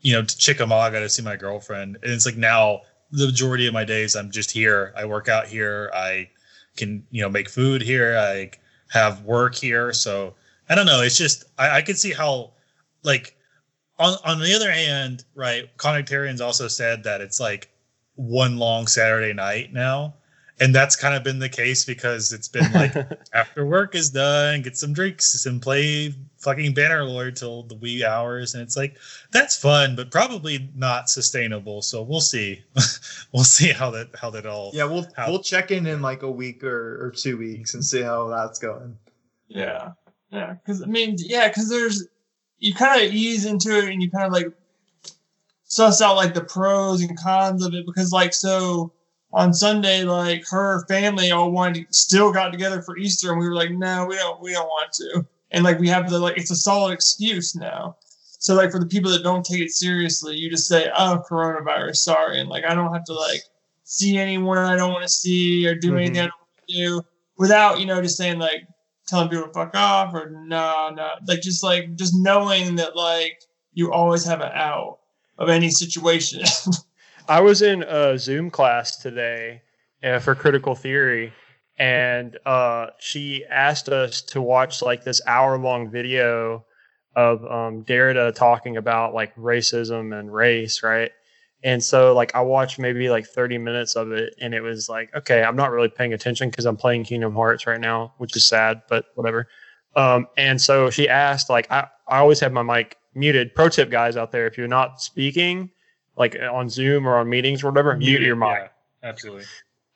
you 0.00 0.12
know 0.12 0.22
to 0.22 0.38
Chickamauga 0.38 1.00
to 1.00 1.08
see 1.08 1.22
my 1.22 1.36
girlfriend, 1.36 1.98
and 2.02 2.12
it's 2.12 2.24
like 2.24 2.36
now 2.36 2.82
the 3.10 3.26
majority 3.26 3.66
of 3.66 3.74
my 3.74 3.84
days 3.84 4.16
I'm 4.16 4.30
just 4.30 4.50
here. 4.50 4.92
I 4.96 5.04
work 5.04 5.28
out 5.28 5.46
here. 5.46 5.90
I 5.94 6.30
can 6.76 7.04
you 7.10 7.22
know 7.22 7.28
make 7.28 7.48
food 7.48 7.82
here. 7.82 8.16
I 8.16 8.50
have 8.90 9.22
work 9.22 9.54
here. 9.54 9.92
So 9.92 10.34
I 10.68 10.74
don't 10.74 10.86
know. 10.86 11.02
It's 11.02 11.18
just 11.18 11.44
I, 11.58 11.78
I 11.78 11.82
can 11.82 11.96
see 11.96 12.12
how 12.12 12.52
like 13.02 13.36
on 13.98 14.16
on 14.24 14.40
the 14.40 14.54
other 14.54 14.70
hand, 14.70 15.24
right? 15.34 15.74
Cognitarians 15.78 16.40
also 16.40 16.68
said 16.68 17.04
that 17.04 17.20
it's 17.20 17.40
like 17.40 17.70
one 18.14 18.58
long 18.58 18.86
Saturday 18.86 19.32
night 19.32 19.72
now. 19.72 20.14
And 20.60 20.74
that's 20.74 20.96
kind 20.96 21.14
of 21.14 21.22
been 21.22 21.38
the 21.38 21.48
case 21.48 21.84
because 21.84 22.32
it's 22.32 22.48
been 22.48 22.72
like 22.72 22.94
after 23.32 23.64
work 23.64 23.94
is 23.94 24.10
done, 24.10 24.62
get 24.62 24.76
some 24.76 24.92
drinks 24.92 25.46
and 25.46 25.62
play 25.62 26.14
fucking 26.38 26.74
Bannerlord 26.74 27.36
till 27.38 27.62
the 27.64 27.76
wee 27.76 28.04
hours. 28.04 28.54
And 28.54 28.62
it's 28.62 28.76
like, 28.76 28.96
that's 29.30 29.56
fun, 29.56 29.94
but 29.94 30.10
probably 30.10 30.70
not 30.74 31.08
sustainable. 31.10 31.82
So 31.82 32.02
we'll 32.02 32.20
see. 32.20 32.62
we'll 33.32 33.44
see 33.44 33.72
how 33.72 33.90
that 33.92 34.08
how 34.20 34.30
that 34.30 34.46
all 34.46 34.70
Yeah, 34.74 34.84
we'll 34.84 35.06
How- 35.16 35.30
we'll 35.30 35.42
check 35.42 35.70
in 35.70 35.86
in 35.86 36.02
like 36.02 36.22
a 36.22 36.30
week 36.30 36.64
or, 36.64 37.06
or 37.06 37.10
two 37.10 37.36
weeks 37.36 37.74
and 37.74 37.84
see 37.84 38.02
how 38.02 38.28
that's 38.28 38.58
going. 38.58 38.96
Yeah, 39.46 39.92
yeah. 40.30 40.54
Because 40.54 40.82
I 40.82 40.86
mean, 40.86 41.16
yeah, 41.18 41.48
because 41.48 41.68
there's 41.68 42.06
you 42.58 42.74
kind 42.74 43.00
of 43.00 43.12
ease 43.12 43.46
into 43.46 43.78
it 43.78 43.88
and 43.88 44.02
you 44.02 44.10
kind 44.10 44.26
of 44.26 44.32
like 44.32 44.52
suss 45.64 46.02
out 46.02 46.16
like 46.16 46.34
the 46.34 46.42
pros 46.42 47.02
and 47.02 47.16
cons 47.18 47.64
of 47.64 47.74
it 47.74 47.86
because 47.86 48.12
like 48.12 48.34
so 48.34 48.92
on 49.32 49.52
Sunday, 49.52 50.04
like 50.04 50.46
her 50.48 50.84
family 50.86 51.30
all 51.30 51.50
wanted 51.50 51.86
to, 51.86 51.94
still 51.94 52.32
got 52.32 52.50
together 52.50 52.82
for 52.82 52.96
Easter, 52.96 53.30
and 53.30 53.38
we 53.38 53.48
were 53.48 53.54
like, 53.54 53.70
no, 53.70 54.06
we 54.06 54.16
don't, 54.16 54.40
we 54.40 54.52
don't 54.52 54.66
want 54.66 54.92
to, 54.92 55.26
and 55.50 55.64
like 55.64 55.78
we 55.78 55.88
have 55.88 56.08
the 56.10 56.18
like 56.18 56.38
it's 56.38 56.50
a 56.50 56.56
solid 56.56 56.92
excuse 56.92 57.54
now. 57.54 57.96
So 58.40 58.54
like 58.54 58.70
for 58.70 58.78
the 58.78 58.86
people 58.86 59.10
that 59.10 59.22
don't 59.22 59.44
take 59.44 59.60
it 59.60 59.70
seriously, 59.70 60.36
you 60.36 60.48
just 60.48 60.68
say, 60.68 60.90
oh, 60.96 61.22
coronavirus, 61.28 61.96
sorry, 61.96 62.40
and 62.40 62.48
like 62.48 62.64
I 62.64 62.74
don't 62.74 62.92
have 62.92 63.04
to 63.04 63.14
like 63.14 63.42
see 63.84 64.18
anyone 64.18 64.58
I 64.58 64.76
don't 64.76 64.92
want 64.92 65.02
to 65.02 65.08
see 65.08 65.66
or 65.66 65.74
do 65.74 65.88
mm-hmm. 65.88 65.96
anything 65.96 66.18
I 66.18 66.22
don't 66.22 66.32
want 66.40 66.68
to 66.68 66.74
do 66.74 67.02
without 67.38 67.80
you 67.80 67.86
know 67.86 68.02
just 68.02 68.16
saying 68.16 68.38
like 68.38 68.66
telling 69.08 69.28
people 69.28 69.46
to 69.46 69.52
fuck 69.52 69.74
off 69.74 70.14
or 70.14 70.30
no, 70.30 70.90
no, 70.94 71.12
like 71.26 71.40
just 71.40 71.62
like 71.62 71.94
just 71.96 72.14
knowing 72.14 72.76
that 72.76 72.94
like 72.94 73.42
you 73.72 73.92
always 73.92 74.24
have 74.24 74.40
an 74.40 74.52
out 74.52 74.98
of 75.38 75.48
any 75.48 75.70
situation. 75.70 76.42
I 77.28 77.42
was 77.42 77.60
in 77.60 77.82
a 77.82 78.18
Zoom 78.18 78.50
class 78.50 78.96
today 78.96 79.60
uh, 80.02 80.18
for 80.18 80.34
critical 80.34 80.74
theory, 80.74 81.34
and 81.78 82.38
uh, 82.46 82.86
she 82.98 83.44
asked 83.50 83.90
us 83.90 84.22
to 84.22 84.40
watch 84.40 84.80
like 84.80 85.04
this 85.04 85.20
hour 85.26 85.58
long 85.58 85.90
video 85.90 86.64
of 87.14 87.44
um, 87.44 87.84
Derrida 87.84 88.34
talking 88.34 88.78
about 88.78 89.12
like 89.12 89.36
racism 89.36 90.18
and 90.18 90.32
race, 90.32 90.82
right? 90.82 91.10
And 91.62 91.84
so 91.84 92.14
like 92.14 92.34
I 92.34 92.40
watched 92.40 92.78
maybe 92.78 93.10
like 93.10 93.26
30 93.26 93.58
minutes 93.58 93.94
of 93.94 94.10
it, 94.12 94.34
and 94.40 94.54
it 94.54 94.62
was 94.62 94.88
like, 94.88 95.14
okay, 95.14 95.42
I'm 95.42 95.56
not 95.56 95.70
really 95.70 95.90
paying 95.90 96.14
attention 96.14 96.48
because 96.48 96.64
I'm 96.64 96.78
playing 96.78 97.04
Kingdom 97.04 97.34
Hearts 97.34 97.66
right 97.66 97.80
now, 97.80 98.14
which 98.16 98.34
is 98.36 98.48
sad, 98.48 98.80
but 98.88 99.04
whatever. 99.16 99.48
Um, 99.96 100.28
and 100.38 100.58
so 100.58 100.88
she 100.88 101.10
asked, 101.10 101.50
like, 101.50 101.70
I, 101.70 101.88
I 102.08 102.20
always 102.20 102.40
have 102.40 102.52
my 102.52 102.62
mic 102.62 102.96
muted. 103.14 103.54
Pro 103.54 103.68
tip, 103.68 103.90
guys 103.90 104.16
out 104.16 104.32
there, 104.32 104.46
if 104.46 104.56
you're 104.56 104.66
not 104.66 105.02
speaking, 105.02 105.70
like 106.18 106.36
on 106.50 106.68
Zoom 106.68 107.06
or 107.06 107.16
on 107.16 107.28
meetings 107.28 107.62
or 107.62 107.70
whatever, 107.70 107.96
mute, 107.96 108.20
your 108.22 108.36
mic. 108.36 108.48
Yeah, 108.48 108.68
absolutely. 109.02 109.44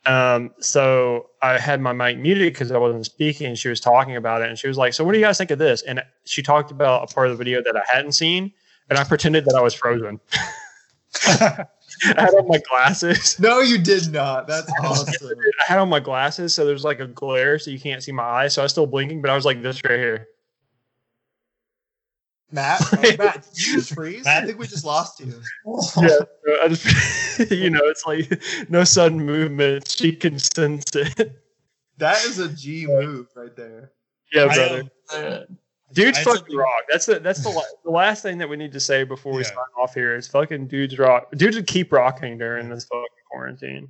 Um, 0.05 0.53
so 0.59 1.31
I 1.43 1.59
had 1.59 1.81
my 1.81 1.93
mic 1.93 2.19
muted 2.19 2.53
because 2.53 2.73
I 2.73 2.79
wasn't 2.79 3.07
speaking 3.07 3.47
and 3.47 3.59
she 3.59 3.69
was 3.69 3.81
talking 3.81 4.17
about 4.17 4.43
it. 4.43 4.49
And 4.49 4.59
she 4.59 4.69
was 4.69 4.77
like, 4.77 4.95
So 4.95 5.05
what 5.05 5.13
do 5.13 5.19
you 5.19 5.25
guys 5.25 5.39
think 5.39 5.51
of 5.51 5.59
this? 5.59 5.83
And 5.83 6.03
she 6.25 6.43
talked 6.43 6.71
about 6.71 7.09
a 7.09 7.15
part 7.15 7.29
of 7.29 7.33
the 7.33 7.39
video 7.39 7.63
that 7.63 7.77
I 7.77 7.83
hadn't 7.93 8.13
seen. 8.13 8.53
And 8.91 8.99
I 8.99 9.05
pretended 9.05 9.45
that 9.45 9.55
I 9.55 9.63
was 9.63 9.75
frozen. 9.75 10.21
I 11.25 11.67
had 12.05 12.35
on 12.35 12.49
my 12.49 12.59
glasses. 12.69 13.39
No, 13.41 13.61
you 13.61 13.79
did 13.79 14.13
not. 14.13 14.47
That's 14.47 14.71
awesome. 14.83 15.39
I 15.61 15.65
had 15.65 15.79
on 15.79 15.89
my 15.89 16.01
glasses, 16.01 16.55
so 16.55 16.65
there's 16.65 16.85
like 16.85 17.01
a 17.01 17.07
glare, 17.07 17.59
so 17.59 17.71
you 17.71 17.81
can't 17.81 18.03
see 18.03 18.13
my 18.13 18.23
eyes. 18.23 18.55
So 18.55 18.63
I 18.63 18.65
was 18.65 18.73
still 18.73 18.87
blinking, 18.87 19.23
but 19.23 19.31
I 19.31 19.35
was 19.35 19.45
like 19.45 19.63
this 19.63 19.83
right 19.85 19.99
here. 19.99 20.29
Matt, 22.53 22.83
oh, 22.93 23.01
Matt, 23.19 23.47
did 23.55 23.67
you 23.67 23.75
just 23.75 23.95
freeze? 23.95 24.27
I 24.27 24.45
think 24.45 24.59
we 24.59 24.67
just 24.67 24.85
lost 24.85 25.21
you. 25.21 25.33
Yeah, 25.97 26.57
I 26.63 26.69
just, 26.69 27.51
you 27.51 27.71
know, 27.71 27.81
it's 27.85 28.05
like 28.07 28.43
no 28.69 28.85
sudden 28.85 29.21
movement. 29.25 29.89
She 29.89 30.13
can 30.13 30.39
sense 30.39 30.95
it. 30.95 31.41
That 31.99 32.23
is 32.25 32.39
a 32.39 32.49
G 32.49 32.87
move 32.87 33.29
right 33.35 33.55
there. 33.57 33.93
Yeah, 34.33 34.47
brother. 34.47 35.47
Dudes 35.93 36.19
I 36.19 36.23
fucking 36.25 36.57
rock. 36.57 36.85
That's 36.91 37.07
the 37.07 37.21
that's 37.21 37.43
the, 37.43 37.51
la- 37.51 37.63
the 37.85 37.91
last 37.91 38.23
thing 38.23 38.39
that 38.39 38.49
we 38.49 38.57
need 38.57 38.73
to 38.73 38.81
say 38.81 39.05
before 39.05 39.33
we 39.33 39.43
Yeah. 39.43 39.49
sign 39.49 39.57
off 39.79 39.95
here 39.95 40.17
is 40.17 40.27
fucking 40.27 40.67
dudes 40.69 40.99
rock. 40.99 41.31
Dudes 41.37 41.55
would 41.57 41.67
keep 41.67 41.93
rocking 41.93 42.39
during 42.39 42.69
this 42.69 42.85
fucking 42.87 43.07
quarantine. 43.31 43.89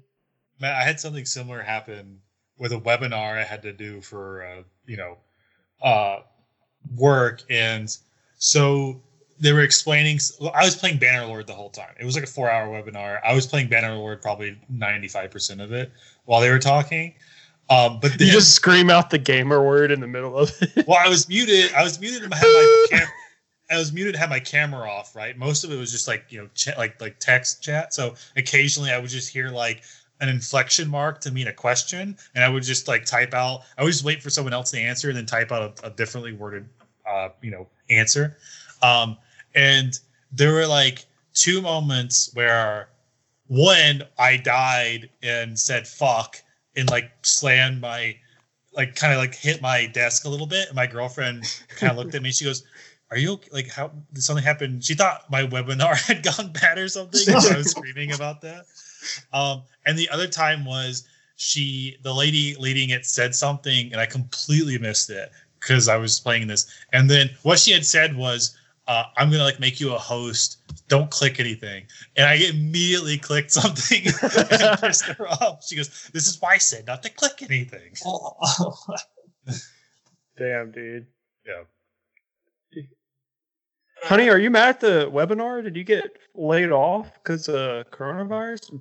Matt, 0.60 0.74
I 0.74 0.84
had 0.84 0.98
something 1.00 1.24
similar 1.24 1.62
happen 1.62 2.18
with 2.58 2.72
a 2.72 2.80
webinar 2.80 3.38
I 3.38 3.44
had 3.44 3.62
to 3.62 3.72
do 3.72 4.00
for 4.00 4.44
uh, 4.44 4.62
you 4.84 4.96
know 4.96 5.16
uh, 5.82 6.20
work, 6.96 7.42
and 7.48 7.96
so 8.42 9.00
they 9.38 9.52
were 9.52 9.62
explaining. 9.62 10.18
I 10.52 10.64
was 10.64 10.74
playing 10.74 10.98
Bannerlord 10.98 11.46
the 11.46 11.54
whole 11.54 11.70
time. 11.70 11.94
It 12.00 12.04
was 12.04 12.16
like 12.16 12.24
a 12.24 12.28
four-hour 12.28 12.66
webinar. 12.68 13.20
I 13.24 13.34
was 13.34 13.46
playing 13.46 13.68
Bannerlord 13.68 14.20
probably 14.20 14.58
ninety-five 14.68 15.30
percent 15.30 15.60
of 15.60 15.72
it 15.72 15.92
while 16.24 16.40
they 16.40 16.50
were 16.50 16.58
talking. 16.58 17.14
Um, 17.70 18.00
but 18.00 18.18
then, 18.18 18.26
You 18.26 18.32
just 18.34 18.54
scream 18.54 18.90
out 18.90 19.10
the 19.10 19.18
gamer 19.18 19.64
word 19.64 19.92
in 19.92 20.00
the 20.00 20.08
middle 20.08 20.36
of 20.36 20.52
it. 20.60 20.86
well, 20.88 20.98
I 21.00 21.08
was 21.08 21.28
muted. 21.28 21.72
I 21.72 21.84
was 21.84 22.00
muted 22.00 22.24
and 22.24 22.34
had 22.34 22.42
my 22.42 22.86
cam- 22.90 23.08
I 23.70 23.78
was 23.78 23.92
muted, 23.92 24.16
had 24.16 24.28
my 24.28 24.40
camera 24.40 24.90
off. 24.90 25.14
Right, 25.14 25.38
most 25.38 25.62
of 25.62 25.70
it 25.70 25.76
was 25.76 25.92
just 25.92 26.08
like 26.08 26.24
you 26.30 26.42
know, 26.42 26.48
ch- 26.54 26.76
like 26.76 27.00
like 27.00 27.18
text 27.20 27.62
chat. 27.62 27.94
So 27.94 28.14
occasionally, 28.36 28.90
I 28.90 28.98
would 28.98 29.10
just 29.10 29.28
hear 29.32 29.50
like 29.50 29.82
an 30.20 30.28
inflection 30.28 30.88
mark 30.88 31.20
to 31.20 31.30
mean 31.30 31.46
a 31.48 31.52
question, 31.52 32.16
and 32.34 32.44
I 32.44 32.48
would 32.48 32.64
just 32.64 32.88
like 32.88 33.04
type 33.04 33.34
out. 33.34 33.62
I 33.78 33.84
would 33.84 33.92
just 33.92 34.04
wait 34.04 34.20
for 34.22 34.30
someone 34.30 34.52
else 34.52 34.72
to 34.72 34.78
answer, 34.80 35.08
and 35.08 35.16
then 35.16 35.26
type 35.26 35.52
out 35.52 35.80
a, 35.82 35.86
a 35.86 35.90
differently 35.90 36.32
worded, 36.32 36.68
uh, 37.08 37.30
you 37.40 37.50
know, 37.50 37.66
answer. 37.92 38.36
Um, 38.82 39.16
and 39.54 39.98
there 40.32 40.52
were 40.52 40.66
like 40.66 41.04
two 41.34 41.62
moments 41.62 42.30
where 42.34 42.88
one 43.46 44.02
I 44.18 44.36
died 44.38 45.10
and 45.22 45.58
said 45.58 45.86
fuck 45.86 46.42
and 46.76 46.90
like 46.90 47.10
slammed 47.22 47.80
my 47.80 48.16
like 48.72 48.94
kind 48.94 49.12
of 49.12 49.18
like 49.18 49.34
hit 49.34 49.60
my 49.60 49.86
desk 49.86 50.24
a 50.24 50.28
little 50.28 50.46
bit 50.46 50.68
and 50.68 50.76
my 50.76 50.86
girlfriend 50.86 51.44
kind 51.76 51.90
of 51.90 51.96
looked 52.02 52.14
at 52.14 52.22
me 52.22 52.32
she 52.32 52.44
goes 52.44 52.64
are 53.10 53.18
you 53.18 53.32
okay? 53.32 53.50
like 53.52 53.68
how 53.68 53.90
did 54.12 54.22
something 54.22 54.44
happen 54.44 54.80
she 54.80 54.94
thought 54.94 55.30
my 55.30 55.42
webinar 55.42 55.94
had 56.06 56.22
gone 56.22 56.50
bad 56.52 56.78
or 56.78 56.88
something 56.88 57.20
so 57.20 57.54
i 57.54 57.58
was 57.58 57.70
screaming 57.76 58.12
about 58.12 58.40
that 58.40 58.64
um 59.32 59.62
and 59.84 59.98
the 59.98 60.08
other 60.08 60.26
time 60.26 60.64
was 60.64 61.06
she 61.36 61.96
the 62.02 62.14
lady 62.14 62.54
leading 62.58 62.90
it 62.90 63.04
said 63.04 63.34
something 63.34 63.92
and 63.92 64.00
i 64.00 64.06
completely 64.06 64.78
missed 64.78 65.10
it 65.10 65.30
because 65.62 65.88
i 65.88 65.96
was 65.96 66.18
playing 66.20 66.46
this 66.46 66.66
and 66.92 67.08
then 67.08 67.30
what 67.42 67.58
she 67.58 67.72
had 67.72 67.84
said 67.84 68.16
was 68.16 68.56
uh, 68.88 69.04
i'm 69.16 69.30
gonna 69.30 69.44
like 69.44 69.60
make 69.60 69.80
you 69.80 69.94
a 69.94 69.98
host 69.98 70.58
don't 70.88 71.10
click 71.10 71.38
anything 71.40 71.84
and 72.16 72.26
i 72.26 72.34
immediately 72.34 73.16
clicked 73.16 73.50
something 73.60 74.02
and 74.06 74.80
pissed 74.80 75.04
her 75.04 75.28
off 75.28 75.64
she 75.64 75.76
goes 75.76 76.10
this 76.12 76.26
is 76.26 76.40
why 76.40 76.52
i 76.54 76.58
said 76.58 76.86
not 76.86 77.02
to 77.02 77.10
click 77.10 77.42
anything 77.42 77.94
Damn, 80.38 80.70
dude. 80.72 81.06
yeah 81.46 81.62
Honey, 84.02 84.28
are 84.28 84.38
you 84.38 84.50
mad 84.50 84.68
at 84.70 84.80
the 84.80 85.10
webinar? 85.12 85.62
Did 85.62 85.76
you 85.76 85.84
get 85.84 86.18
laid 86.34 86.72
off 86.72 87.14
because 87.14 87.48
of 87.48 87.88
coronavirus? 87.92 88.80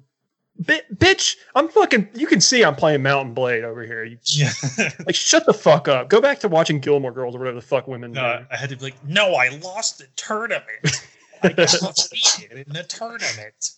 Bi- 0.59 0.81
bitch, 0.93 1.37
I'm 1.55 1.69
fucking. 1.69 2.09
You 2.13 2.27
can 2.27 2.39
see 2.41 2.63
I'm 2.63 2.75
playing 2.75 3.01
Mount 3.01 3.33
& 3.33 3.35
Blade 3.35 3.63
over 3.63 3.83
here. 3.83 4.03
You, 4.03 4.17
yeah 4.25 4.51
like, 5.05 5.15
shut 5.15 5.45
the 5.45 5.53
fuck 5.53 5.87
up. 5.87 6.09
Go 6.09 6.21
back 6.21 6.39
to 6.41 6.47
watching 6.49 6.79
Gilmore 6.79 7.11
Girls 7.11 7.35
or 7.35 7.39
whatever 7.39 7.55
the 7.55 7.65
fuck 7.65 7.87
women 7.87 8.11
no 8.11 8.39
do. 8.39 8.45
i 8.51 8.57
had 8.57 8.69
to 8.69 8.77
be 8.77 8.85
like 8.85 9.03
no 9.05 9.33
i 9.33 9.49
lost 9.63 9.97
the 9.97 10.05
tournament 10.15 10.65
i 11.43 11.49
got 11.49 11.69
cheated 12.13 12.67
in 12.67 12.73
the 12.73 12.83
tournament 12.83 13.71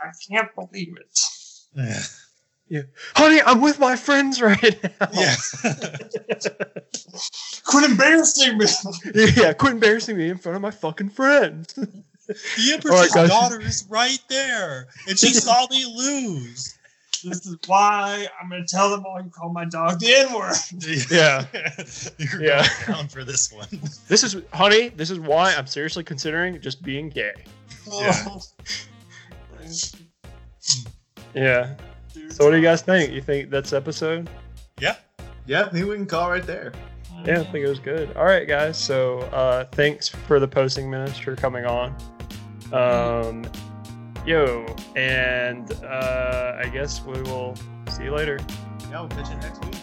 I 0.00 0.10
can't 0.28 0.48
believe 0.54 0.96
it. 0.98 1.20
yeah 2.68 2.82
Honey, 3.14 3.40
I'm 3.40 3.60
with 3.60 3.78
my 3.78 3.94
friends 3.96 4.42
right 4.42 4.82
now. 4.82 5.08
yeah 5.12 5.34
Quit 7.64 7.90
embarrassing 7.90 8.58
me. 8.58 8.66
yeah. 9.14 9.52
Quit 9.52 9.72
embarrassing 9.72 10.16
me 10.16 10.28
in 10.28 10.38
front 10.38 10.56
of 10.56 10.62
my 10.62 10.70
fucking 10.70 11.10
friends. 11.10 11.78
The 12.56 12.68
All 12.68 12.74
empress's 12.74 13.14
right, 13.16 13.28
daughter 13.28 13.60
is 13.60 13.84
right 13.88 14.18
there 14.28 14.86
and 15.08 15.18
she 15.18 15.28
saw 15.34 15.66
me 15.70 15.84
lose 15.86 16.78
This 17.24 17.46
is 17.46 17.56
why 17.66 18.26
I'm 18.40 18.48
gonna 18.50 18.66
tell 18.66 18.90
them 18.90 19.04
all 19.06 19.20
you 19.22 19.30
call 19.30 19.50
my 19.52 19.64
dog 19.64 20.00
the 20.00 20.12
N 20.14 20.32
word. 20.34 20.54
Yeah. 21.10 21.46
you're 22.18 22.42
Yeah. 22.42 22.66
going 22.86 22.96
down 22.98 23.08
for 23.08 23.24
this 23.24 23.52
one 23.52 23.68
This 24.08 24.22
is, 24.24 24.36
honey, 24.52 24.88
this 24.90 25.10
is 25.10 25.20
why 25.20 25.54
I'm 25.54 25.66
seriously 25.66 26.02
considering 26.04 26.60
just 26.60 26.82
being 26.82 27.08
gay. 27.08 27.32
Yeah. 27.90 28.28
Yeah. 31.34 31.74
So, 32.28 32.44
what 32.44 32.50
do 32.50 32.56
you 32.58 32.62
guys 32.62 32.82
think? 32.82 33.12
You 33.12 33.22
think 33.22 33.50
that's 33.50 33.72
episode? 33.72 34.28
yeah 34.80 34.96
Yeah, 35.46 35.64
I 35.64 35.68
think 35.70 35.88
we 35.88 35.94
can 35.94 36.06
call 36.06 36.30
right 36.30 36.44
there. 36.44 36.72
Yeah, 37.24 37.40
I 37.40 37.44
think 37.44 37.64
it 37.64 37.68
was 37.68 37.78
good. 37.78 38.14
All 38.16 38.24
right, 38.24 38.46
guys. 38.48 38.76
So, 38.76 39.20
uh, 39.32 39.64
thanks 39.72 40.08
for 40.08 40.40
the 40.40 40.48
posting 40.48 40.90
menace 40.90 41.16
for 41.18 41.36
coming 41.36 41.64
on. 41.64 41.96
Um, 42.72 43.44
yo, 44.24 44.66
and 44.96 45.72
uh, 45.84 46.56
I 46.58 46.68
guess 46.68 47.04
we 47.04 47.20
will 47.22 47.54
see 47.88 48.04
you 48.04 48.14
later. 48.14 48.38
Yeah, 48.90 49.00
we'll 49.00 49.08
catch 49.08 49.30
you 49.30 49.36
next 49.36 49.64
week. 49.64 49.76